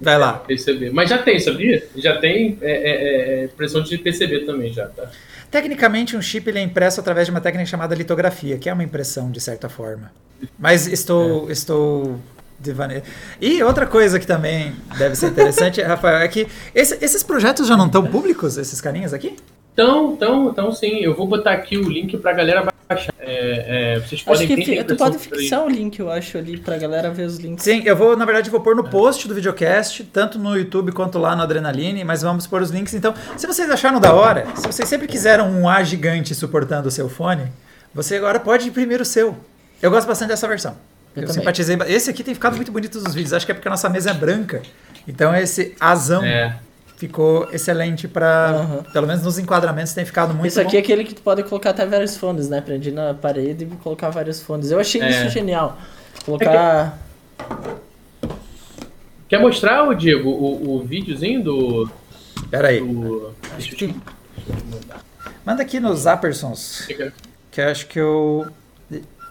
Vai 0.00 0.16
lá. 0.16 0.34
PCB. 0.46 0.90
Mas 0.90 1.10
já 1.10 1.18
tem, 1.18 1.38
sabia? 1.38 1.86
Já 1.96 2.16
tem 2.18 2.58
é, 2.62 2.70
é, 2.70 3.40
é, 3.40 3.44
impressão 3.44 3.82
de 3.82 3.98
PCB 3.98 4.40
também, 4.40 4.72
já, 4.72 4.86
tá? 4.86 5.10
Tecnicamente, 5.50 6.16
um 6.16 6.22
chip 6.22 6.48
ele 6.48 6.60
é 6.60 6.62
impresso 6.62 6.98
através 6.98 7.26
de 7.26 7.30
uma 7.30 7.40
técnica 7.40 7.68
chamada 7.68 7.94
litografia, 7.94 8.56
que 8.56 8.70
é 8.70 8.72
uma 8.72 8.82
impressão 8.82 9.30
de 9.30 9.40
certa 9.40 9.68
forma. 9.68 10.10
Mas 10.58 10.86
estou, 10.86 11.48
é. 11.48 11.52
estou 11.52 12.18
devaneio. 12.62 13.02
E 13.40 13.62
outra 13.62 13.86
coisa 13.86 14.18
que 14.18 14.26
também 14.26 14.74
deve 14.96 15.16
ser 15.16 15.28
interessante, 15.28 15.80
Rafael, 15.82 16.18
é 16.18 16.28
que 16.28 16.46
esse, 16.74 16.96
esses 17.04 17.22
projetos 17.22 17.66
já 17.66 17.76
não 17.76 17.86
estão 17.86 18.06
públicos, 18.06 18.56
esses 18.56 18.80
carinhas 18.80 19.12
aqui? 19.12 19.36
Então, 19.72 20.12
então, 20.12 20.50
então 20.50 20.72
sim. 20.72 20.98
Eu 21.00 21.14
vou 21.14 21.26
botar 21.26 21.52
aqui 21.52 21.76
o 21.76 21.88
link 21.88 22.16
para 22.18 22.30
a 22.30 22.34
galera 22.34 22.72
baixar. 22.88 23.14
É, 23.18 23.94
é, 23.94 24.00
vocês 24.00 24.22
podem 24.22 24.46
acho 24.46 24.56
que 24.56 24.84
tu 24.84 24.96
pode 24.96 25.18
fixar 25.18 25.64
o 25.64 25.68
link, 25.68 25.98
eu 25.98 26.10
acho, 26.10 26.36
ali 26.36 26.58
para 26.58 26.74
a 26.74 26.78
galera 26.78 27.10
ver 27.10 27.24
os 27.24 27.38
links. 27.38 27.64
Sim, 27.64 27.82
eu 27.84 27.96
vou, 27.96 28.16
na 28.16 28.24
verdade, 28.24 28.50
vou 28.50 28.60
pôr 28.60 28.76
no 28.76 28.84
post 28.84 29.26
do 29.26 29.34
videocast, 29.34 30.04
tanto 30.12 30.38
no 30.38 30.56
YouTube 30.56 30.92
quanto 30.92 31.18
lá 31.18 31.34
no 31.34 31.42
Adrenaline, 31.42 32.04
mas 32.04 32.22
vamos 32.22 32.46
pôr 32.46 32.60
os 32.60 32.70
links. 32.70 32.94
Então, 32.94 33.14
se 33.36 33.46
vocês 33.46 33.70
acharam 33.70 34.00
da 34.00 34.12
hora, 34.12 34.46
se 34.54 34.66
vocês 34.66 34.88
sempre 34.88 35.06
quiseram 35.06 35.50
um 35.50 35.68
A 35.68 35.82
gigante 35.82 36.34
suportando 36.34 36.88
o 36.88 36.90
seu 36.90 37.08
fone, 37.08 37.50
você 37.94 38.16
agora 38.16 38.38
pode 38.40 38.68
imprimir 38.68 39.00
o 39.00 39.04
seu. 39.04 39.36
Eu 39.80 39.90
gosto 39.90 40.06
bastante 40.06 40.28
dessa 40.28 40.46
versão. 40.46 40.76
Eu, 41.14 41.22
eu 41.22 41.28
simpatizei. 41.28 41.76
Esse 41.86 42.10
aqui 42.10 42.24
tem 42.24 42.34
ficado 42.34 42.56
muito 42.56 42.72
bonito 42.72 43.00
nos 43.00 43.14
vídeos. 43.14 43.32
Acho 43.32 43.44
que 43.44 43.52
é 43.52 43.54
porque 43.54 43.68
a 43.68 43.70
nossa 43.70 43.88
mesa 43.88 44.10
é 44.10 44.14
branca. 44.14 44.62
Então 45.06 45.34
esse 45.34 45.74
azão 45.80 46.24
é. 46.24 46.56
ficou 46.96 47.48
excelente 47.52 48.06
para, 48.06 48.52
uhum. 48.52 48.92
pelo 48.92 49.06
menos 49.06 49.22
nos 49.22 49.38
enquadramentos 49.38 49.92
tem 49.92 50.04
ficado 50.04 50.32
muito 50.32 50.46
Esse 50.46 50.60
aqui 50.60 50.72
bom. 50.72 50.76
é 50.76 50.80
aquele 50.80 51.04
que 51.04 51.14
tu 51.14 51.22
pode 51.22 51.42
colocar 51.42 51.70
até 51.70 51.84
vários 51.84 52.16
fones, 52.16 52.48
né? 52.48 52.60
Prender 52.60 52.92
na 52.92 53.14
parede 53.14 53.64
e 53.64 53.66
colocar 53.78 54.10
vários 54.10 54.40
fones. 54.40 54.70
Eu 54.70 54.78
achei 54.78 55.02
é. 55.02 55.10
isso 55.10 55.28
genial. 55.28 55.78
Colocar. 56.24 56.98
Quer 59.28 59.40
mostrar, 59.40 59.88
o 59.88 59.94
Diego, 59.94 60.28
o, 60.28 60.76
o 60.76 60.84
videozinho 60.84 61.42
do. 61.42 61.90
Pera 62.50 62.68
aí. 62.68 62.80
Do... 62.80 63.34
Que... 63.58 63.94
Manda 65.44 65.62
aqui 65.62 65.80
nos 65.80 66.00
Zappersons. 66.00 66.86
Que 67.50 67.60
eu 67.60 67.68
acho 67.68 67.86
que 67.86 67.98
eu. 67.98 68.46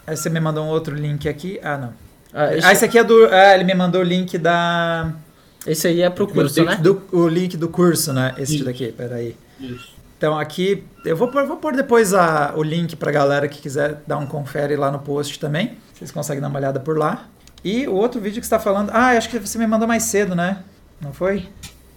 Aí 0.06 0.16
você 0.16 0.30
me 0.30 0.40
mandou 0.40 0.66
um 0.66 0.70
outro 0.70 0.96
link 0.96 1.28
aqui. 1.28 1.60
Ah, 1.64 1.78
não. 1.78 1.94
Ah, 2.34 2.56
esse, 2.56 2.68
ah, 2.68 2.72
esse 2.72 2.86
aqui 2.86 2.98
é 2.98 3.04
do. 3.04 3.26
Ah, 3.26 3.56
ele 3.56 3.64
me 3.64 3.74
mandou 3.74 4.02
o 4.02 4.04
link 4.04 4.38
da. 4.38 5.14
Esse 5.66 5.88
aí 5.88 6.02
é 6.02 6.10
pro 6.10 6.28
curso, 6.28 6.64
né? 6.64 6.76
Do, 6.78 7.02
o 7.12 7.28
link 7.28 7.56
do 7.56 7.70
curso, 7.70 8.12
né? 8.14 8.34
Esse 8.38 8.56
Isso. 8.56 8.66
daqui, 8.66 8.92
peraí. 8.92 9.36
Isso. 9.60 9.92
Então 10.18 10.38
aqui, 10.38 10.84
eu 11.06 11.16
vou 11.16 11.30
pôr, 11.30 11.46
vou 11.46 11.58
pôr 11.58 11.76
depois 11.76 12.14
a, 12.14 12.54
o 12.56 12.64
link 12.64 12.96
pra 12.96 13.12
galera 13.12 13.48
que 13.48 13.60
quiser 13.60 14.02
dar 14.06 14.18
um 14.18 14.26
confere 14.26 14.76
lá 14.76 14.92
no 14.92 15.00
post 15.00 15.40
também. 15.40 15.78
Vocês 15.94 16.12
conseguem 16.12 16.42
dar 16.42 16.48
uma 16.48 16.60
olhada 16.60 16.80
por 16.80 16.98
lá. 16.98 17.28
E 17.64 17.88
o 17.88 17.94
outro 17.94 18.20
vídeo 18.20 18.40
que 18.40 18.46
você 18.46 18.52
tá 18.52 18.60
falando. 18.60 18.90
Ah, 18.92 19.10
acho 19.10 19.30
que 19.30 19.38
você 19.38 19.58
me 19.58 19.68
mandou 19.68 19.88
mais 19.88 20.04
cedo, 20.04 20.36
né? 20.36 20.64
Não 21.00 21.14
foi? 21.14 21.48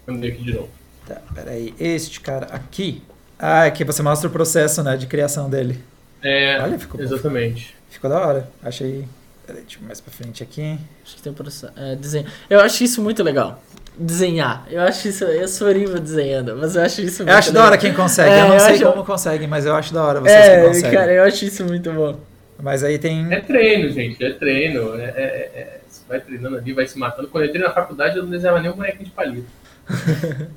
Mandei 0.07 0.33
aqui 0.33 0.43
de 0.43 0.55
novo. 0.55 0.69
Tá, 1.07 1.21
peraí. 1.35 1.75
Este 1.79 2.21
cara 2.21 2.47
aqui. 2.47 3.03
Ah, 3.39 3.65
aqui 3.65 3.85
você 3.85 4.03
mostra 4.03 4.29
o 4.29 4.33
processo, 4.33 4.83
né, 4.83 4.97
de 4.97 5.07
criação 5.07 5.51
dele. 5.51 5.83
É, 6.23 6.59
Olha, 6.63 6.79
ficou 6.79 7.01
exatamente. 7.01 7.75
Ficou 7.95 8.11
da 8.11 8.19
hora. 8.19 8.49
Achei. 8.61 9.05
Peraí, 9.47 9.63
deixa 9.63 9.79
eu 9.79 9.87
mais 9.87 10.01
pra 10.01 10.13
frente 10.13 10.43
aqui. 10.43 10.77
Acho 11.05 11.15
que 11.15 11.23
tem 11.23 11.33
processo. 11.33 11.73
É, 11.77 11.95
desenho. 11.95 12.27
Eu 12.51 12.61
acho 12.61 12.83
isso 12.83 13.01
muito 13.01 13.23
legal. 13.23 13.63
Desenhar. 13.97 14.67
Eu 14.69 14.83
acho 14.83 15.07
isso. 15.07 15.23
Eu 15.23 15.47
sou 15.47 15.69
horrível 15.69 16.01
desenhando, 16.01 16.57
mas 16.57 16.75
eu 16.75 16.83
acho 16.83 17.01
isso 17.03 17.19
muito 17.19 17.31
Eu 17.31 17.39
acho 17.39 17.51
legal. 17.51 17.63
da 17.63 17.69
hora 17.69 17.79
quem 17.79 17.95
consegue. 17.95 18.31
É, 18.31 18.41
eu 18.41 18.49
não 18.49 18.55
eu 18.55 18.61
sei 18.61 18.75
acho... 18.75 18.85
como 18.85 19.05
conseguem, 19.05 19.47
mas 19.47 19.65
eu 19.65 19.77
acho 19.77 19.95
da 19.95 20.03
hora 20.03 20.21
vocês 20.21 20.35
é, 20.35 20.61
que 20.61 20.67
conseguem. 20.67 20.91
Cara, 20.91 21.13
eu 21.13 21.23
acho 21.23 21.45
isso 21.45 21.65
muito 21.65 21.93
bom. 21.93 22.19
Mas 22.61 22.83
aí 22.83 22.99
tem. 22.99 23.33
É 23.33 23.41
treino, 23.41 23.89
gente. 23.91 24.25
É 24.25 24.33
treino. 24.33 24.99
É, 24.99 25.05
é, 25.05 25.51
é, 25.55 25.81
você 25.89 26.03
vai 26.09 26.19
treinando 26.19 26.57
ali, 26.57 26.73
vai 26.73 26.89
se 26.89 26.99
matando. 26.99 27.29
Quando 27.29 27.45
eu 27.45 27.51
entrei 27.51 27.63
na 27.63 27.71
faculdade, 27.71 28.17
eu 28.17 28.25
não 28.25 28.31
desenhava 28.31 28.61
nem 28.61 28.73
um 28.73 28.75
bonequinho 28.75 29.05
de 29.05 29.11
palito. 29.13 29.47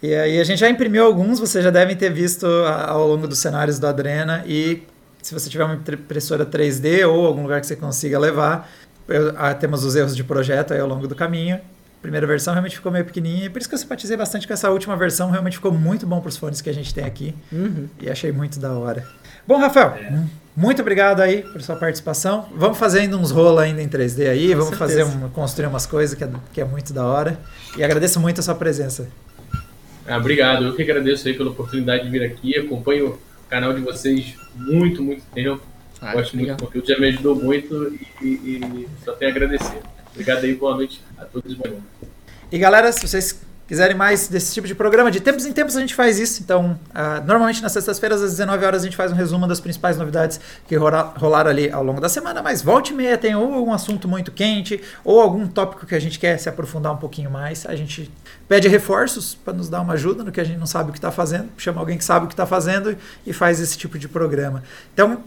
e 0.00 0.14
aí 0.14 0.38
a 0.38 0.44
gente 0.44 0.60
já 0.60 0.68
imprimiu 0.68 1.04
alguns, 1.04 1.40
vocês 1.40 1.64
já 1.64 1.70
devem 1.70 1.96
ter 1.96 2.12
visto 2.12 2.46
ao 2.46 3.08
longo 3.08 3.26
dos 3.26 3.40
cenários 3.40 3.80
do 3.80 3.88
Adrena. 3.88 4.44
E 4.46 4.82
se 5.22 5.34
você 5.34 5.48
tiver 5.50 5.64
uma 5.64 5.74
impressora 5.74 6.46
3D 6.46 7.06
ou 7.08 7.26
algum 7.26 7.42
lugar 7.42 7.60
que 7.60 7.66
você 7.66 7.76
consiga 7.76 8.18
levar, 8.18 8.70
eu, 9.08 9.34
ah, 9.36 9.54
temos 9.54 9.84
os 9.84 9.96
erros 9.96 10.16
de 10.16 10.24
projeto 10.24 10.72
aí 10.72 10.80
ao 10.80 10.88
longo 10.88 11.06
do 11.06 11.14
caminho. 11.14 11.56
A 11.56 12.02
primeira 12.02 12.26
versão 12.26 12.54
realmente 12.54 12.76
ficou 12.76 12.90
meio 12.90 13.04
pequenininha, 13.04 13.50
por 13.50 13.58
isso 13.58 13.68
que 13.68 13.74
eu 13.74 13.78
simpatizei 13.78 14.16
bastante 14.16 14.46
com 14.46 14.54
essa 14.54 14.70
última 14.70 14.96
versão, 14.96 15.30
realmente 15.30 15.56
ficou 15.56 15.70
muito 15.70 16.06
bom 16.06 16.18
para 16.18 16.30
os 16.30 16.36
fones 16.36 16.62
que 16.62 16.70
a 16.70 16.72
gente 16.72 16.94
tem 16.94 17.04
aqui 17.04 17.34
uhum. 17.52 17.88
e 18.00 18.08
achei 18.08 18.32
muito 18.32 18.58
da 18.58 18.72
hora. 18.72 19.06
Bom, 19.46 19.58
Rafael, 19.58 19.96
é. 19.96 20.22
muito 20.56 20.80
obrigado 20.80 21.20
aí 21.20 21.42
por 21.42 21.60
sua 21.60 21.76
participação. 21.76 22.48
Vamos 22.54 22.78
fazendo 22.78 23.18
uns 23.18 23.30
rolos 23.30 23.60
ainda 23.60 23.82
em 23.82 23.88
3D 23.88 24.30
aí, 24.30 24.48
com 24.48 24.60
vamos 24.60 24.78
certeza. 24.78 25.04
fazer 25.04 25.04
um, 25.04 25.28
construir 25.28 25.66
umas 25.66 25.84
coisas 25.84 26.16
que 26.16 26.24
é, 26.24 26.30
que 26.54 26.60
é 26.62 26.64
muito 26.64 26.92
da 26.94 27.04
hora. 27.04 27.38
E 27.76 27.84
agradeço 27.84 28.18
muito 28.18 28.40
a 28.40 28.42
sua 28.42 28.54
presença. 28.54 29.08
Ah, 30.08 30.16
obrigado, 30.16 30.64
eu 30.64 30.74
que 30.74 30.82
agradeço 30.82 31.28
aí 31.28 31.34
pela 31.34 31.50
oportunidade 31.50 32.04
de 32.04 32.10
vir 32.10 32.22
aqui, 32.22 32.58
acompanho 32.58 33.18
canal 33.50 33.74
de 33.74 33.80
vocês 33.80 34.36
muito, 34.54 35.02
muito 35.02 35.22
tempo. 35.34 35.60
Ah, 36.00 36.14
Gosto 36.14 36.36
muito 36.36 36.54
do 36.54 36.64
conteúdo, 36.64 36.88
já 36.88 36.98
me 36.98 37.08
ajudou 37.08 37.34
muito 37.34 37.92
e, 38.22 38.26
e, 38.26 38.88
só 39.04 39.12
tenho 39.12 39.30
a 39.30 39.34
agradecer. 39.34 39.82
Obrigado 40.12 40.44
aí, 40.44 40.54
boa 40.54 40.76
noite 40.76 41.02
a 41.18 41.24
todos. 41.24 41.54
E 42.50 42.58
galera, 42.58 42.90
se 42.90 43.06
vocês 43.06 43.44
quiserem 43.70 43.96
mais 43.96 44.26
desse 44.26 44.52
tipo 44.52 44.66
de 44.66 44.74
programa, 44.74 45.12
de 45.12 45.20
tempos 45.20 45.46
em 45.46 45.52
tempos 45.52 45.76
a 45.76 45.80
gente 45.80 45.94
faz 45.94 46.18
isso. 46.18 46.42
Então, 46.42 46.76
uh, 46.88 47.24
normalmente 47.24 47.62
nas 47.62 47.70
sextas-feiras, 47.70 48.20
às 48.20 48.32
19 48.32 48.64
horas, 48.64 48.82
a 48.82 48.84
gente 48.84 48.96
faz 48.96 49.12
um 49.12 49.14
resumo 49.14 49.46
das 49.46 49.60
principais 49.60 49.96
novidades 49.96 50.40
que 50.66 50.74
rolaram 50.74 51.48
ali 51.48 51.70
ao 51.70 51.84
longo 51.84 52.00
da 52.00 52.08
semana, 52.08 52.42
mas 52.42 52.62
volte 52.62 52.92
e 52.92 52.96
meia 52.96 53.16
tem 53.16 53.36
ou 53.36 53.64
um 53.64 53.72
assunto 53.72 54.08
muito 54.08 54.32
quente, 54.32 54.82
ou 55.04 55.20
algum 55.20 55.46
tópico 55.46 55.86
que 55.86 55.94
a 55.94 56.00
gente 56.00 56.18
quer 56.18 56.36
se 56.38 56.48
aprofundar 56.48 56.92
um 56.92 56.96
pouquinho 56.96 57.30
mais. 57.30 57.64
A 57.64 57.76
gente 57.76 58.10
pede 58.48 58.66
reforços 58.66 59.36
para 59.36 59.52
nos 59.52 59.68
dar 59.68 59.82
uma 59.82 59.92
ajuda 59.92 60.24
no 60.24 60.32
que 60.32 60.40
a 60.40 60.44
gente 60.44 60.58
não 60.58 60.66
sabe 60.66 60.90
o 60.90 60.92
que 60.92 60.98
está 60.98 61.12
fazendo, 61.12 61.48
chama 61.56 61.78
alguém 61.80 61.96
que 61.96 62.04
sabe 62.04 62.24
o 62.24 62.28
que 62.28 62.34
está 62.34 62.46
fazendo 62.46 62.96
e 63.24 63.32
faz 63.32 63.60
esse 63.60 63.78
tipo 63.78 63.96
de 64.00 64.08
programa. 64.08 64.64
Então, 64.92 65.22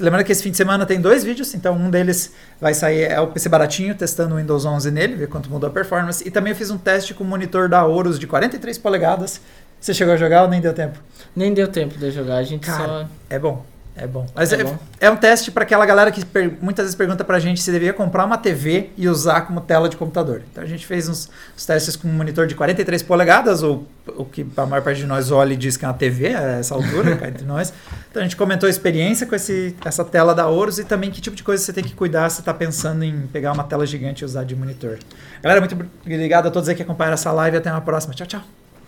Lembrando 0.00 0.24
que 0.24 0.32
esse 0.32 0.42
fim 0.42 0.50
de 0.50 0.56
semana 0.56 0.84
tem 0.84 1.00
dois 1.00 1.24
vídeos, 1.24 1.54
então 1.54 1.74
um 1.74 1.90
deles 1.90 2.32
vai 2.60 2.74
sair, 2.74 3.04
é 3.04 3.20
o 3.20 3.28
PC 3.28 3.48
baratinho, 3.48 3.94
testando 3.94 4.34
o 4.34 4.38
Windows 4.38 4.64
11 4.64 4.90
nele, 4.90 5.14
ver 5.14 5.28
quanto 5.28 5.50
mudou 5.50 5.68
a 5.68 5.72
performance. 5.72 6.26
E 6.26 6.30
também 6.30 6.52
eu 6.52 6.56
fiz 6.56 6.70
um 6.70 6.76
teste 6.76 7.14
com 7.14 7.24
o 7.24 7.26
monitor 7.26 7.68
da 7.68 7.84
Horus 7.84 8.18
de 8.18 8.26
43 8.26 8.76
polegadas. 8.78 9.40
Você 9.80 9.94
chegou 9.94 10.12
a 10.12 10.16
jogar 10.16 10.42
ou 10.42 10.48
nem 10.48 10.60
deu 10.60 10.74
tempo? 10.74 10.98
Nem 11.34 11.54
deu 11.54 11.68
tempo 11.68 11.96
de 11.96 12.10
jogar, 12.10 12.36
a 12.36 12.42
gente 12.42 12.66
Cara, 12.66 13.04
só... 13.04 13.08
é 13.30 13.38
bom. 13.38 13.64
É 13.98 14.06
bom. 14.06 14.26
Mas 14.34 14.52
É 14.52 14.60
é, 14.60 14.64
bom. 14.64 14.78
é 15.00 15.10
um 15.10 15.16
teste 15.16 15.50
para 15.50 15.64
aquela 15.64 15.84
galera 15.84 16.10
que 16.10 16.24
muitas 16.60 16.84
vezes 16.84 16.94
pergunta 16.94 17.24
pra 17.24 17.38
gente 17.38 17.60
se 17.60 17.70
deveria 17.70 17.92
comprar 17.92 18.24
uma 18.24 18.38
TV 18.38 18.90
e 18.96 19.08
usar 19.08 19.42
como 19.42 19.60
tela 19.60 19.88
de 19.88 19.96
computador. 19.96 20.42
Então 20.50 20.62
a 20.62 20.66
gente 20.66 20.86
fez 20.86 21.08
uns, 21.08 21.28
uns 21.56 21.66
testes 21.66 21.96
com 21.96 22.08
um 22.08 22.12
monitor 22.12 22.46
de 22.46 22.54
43 22.54 23.02
polegadas, 23.02 23.62
ou 23.62 23.86
o 24.16 24.24
que 24.24 24.46
a 24.56 24.66
maior 24.66 24.82
parte 24.82 24.98
de 24.98 25.06
nós 25.06 25.30
olha 25.30 25.52
e 25.52 25.56
diz 25.56 25.76
que 25.76 25.84
é 25.84 25.88
uma 25.88 25.94
TV 25.94 26.34
a 26.34 26.58
essa 26.58 26.74
altura, 26.74 27.16
cá 27.18 27.28
entre 27.28 27.44
nós. 27.44 27.72
Então 28.10 28.20
a 28.20 28.24
gente 28.24 28.36
comentou 28.36 28.66
a 28.66 28.70
experiência 28.70 29.26
com 29.26 29.34
esse, 29.34 29.74
essa 29.84 30.04
tela 30.04 30.34
da 30.34 30.46
Horus 30.46 30.78
e 30.78 30.84
também 30.84 31.10
que 31.10 31.20
tipo 31.20 31.36
de 31.36 31.42
coisa 31.42 31.62
você 31.62 31.72
tem 31.72 31.84
que 31.84 31.94
cuidar 31.94 32.30
se 32.30 32.40
está 32.40 32.54
pensando 32.54 33.04
em 33.04 33.26
pegar 33.26 33.52
uma 33.52 33.64
tela 33.64 33.84
gigante 33.84 34.22
e 34.22 34.24
usar 34.24 34.44
de 34.44 34.54
monitor. 34.56 34.98
Galera, 35.42 35.60
muito 35.60 35.76
obrigado 36.04 36.46
a 36.46 36.50
todos 36.50 36.68
aí 36.68 36.74
que 36.74 36.82
acompanharam 36.82 37.14
essa 37.14 37.32
live. 37.32 37.56
Até 37.56 37.70
uma 37.70 37.80
próxima. 37.80 38.14
Tchau, 38.14 38.26
tchau. 38.26 38.57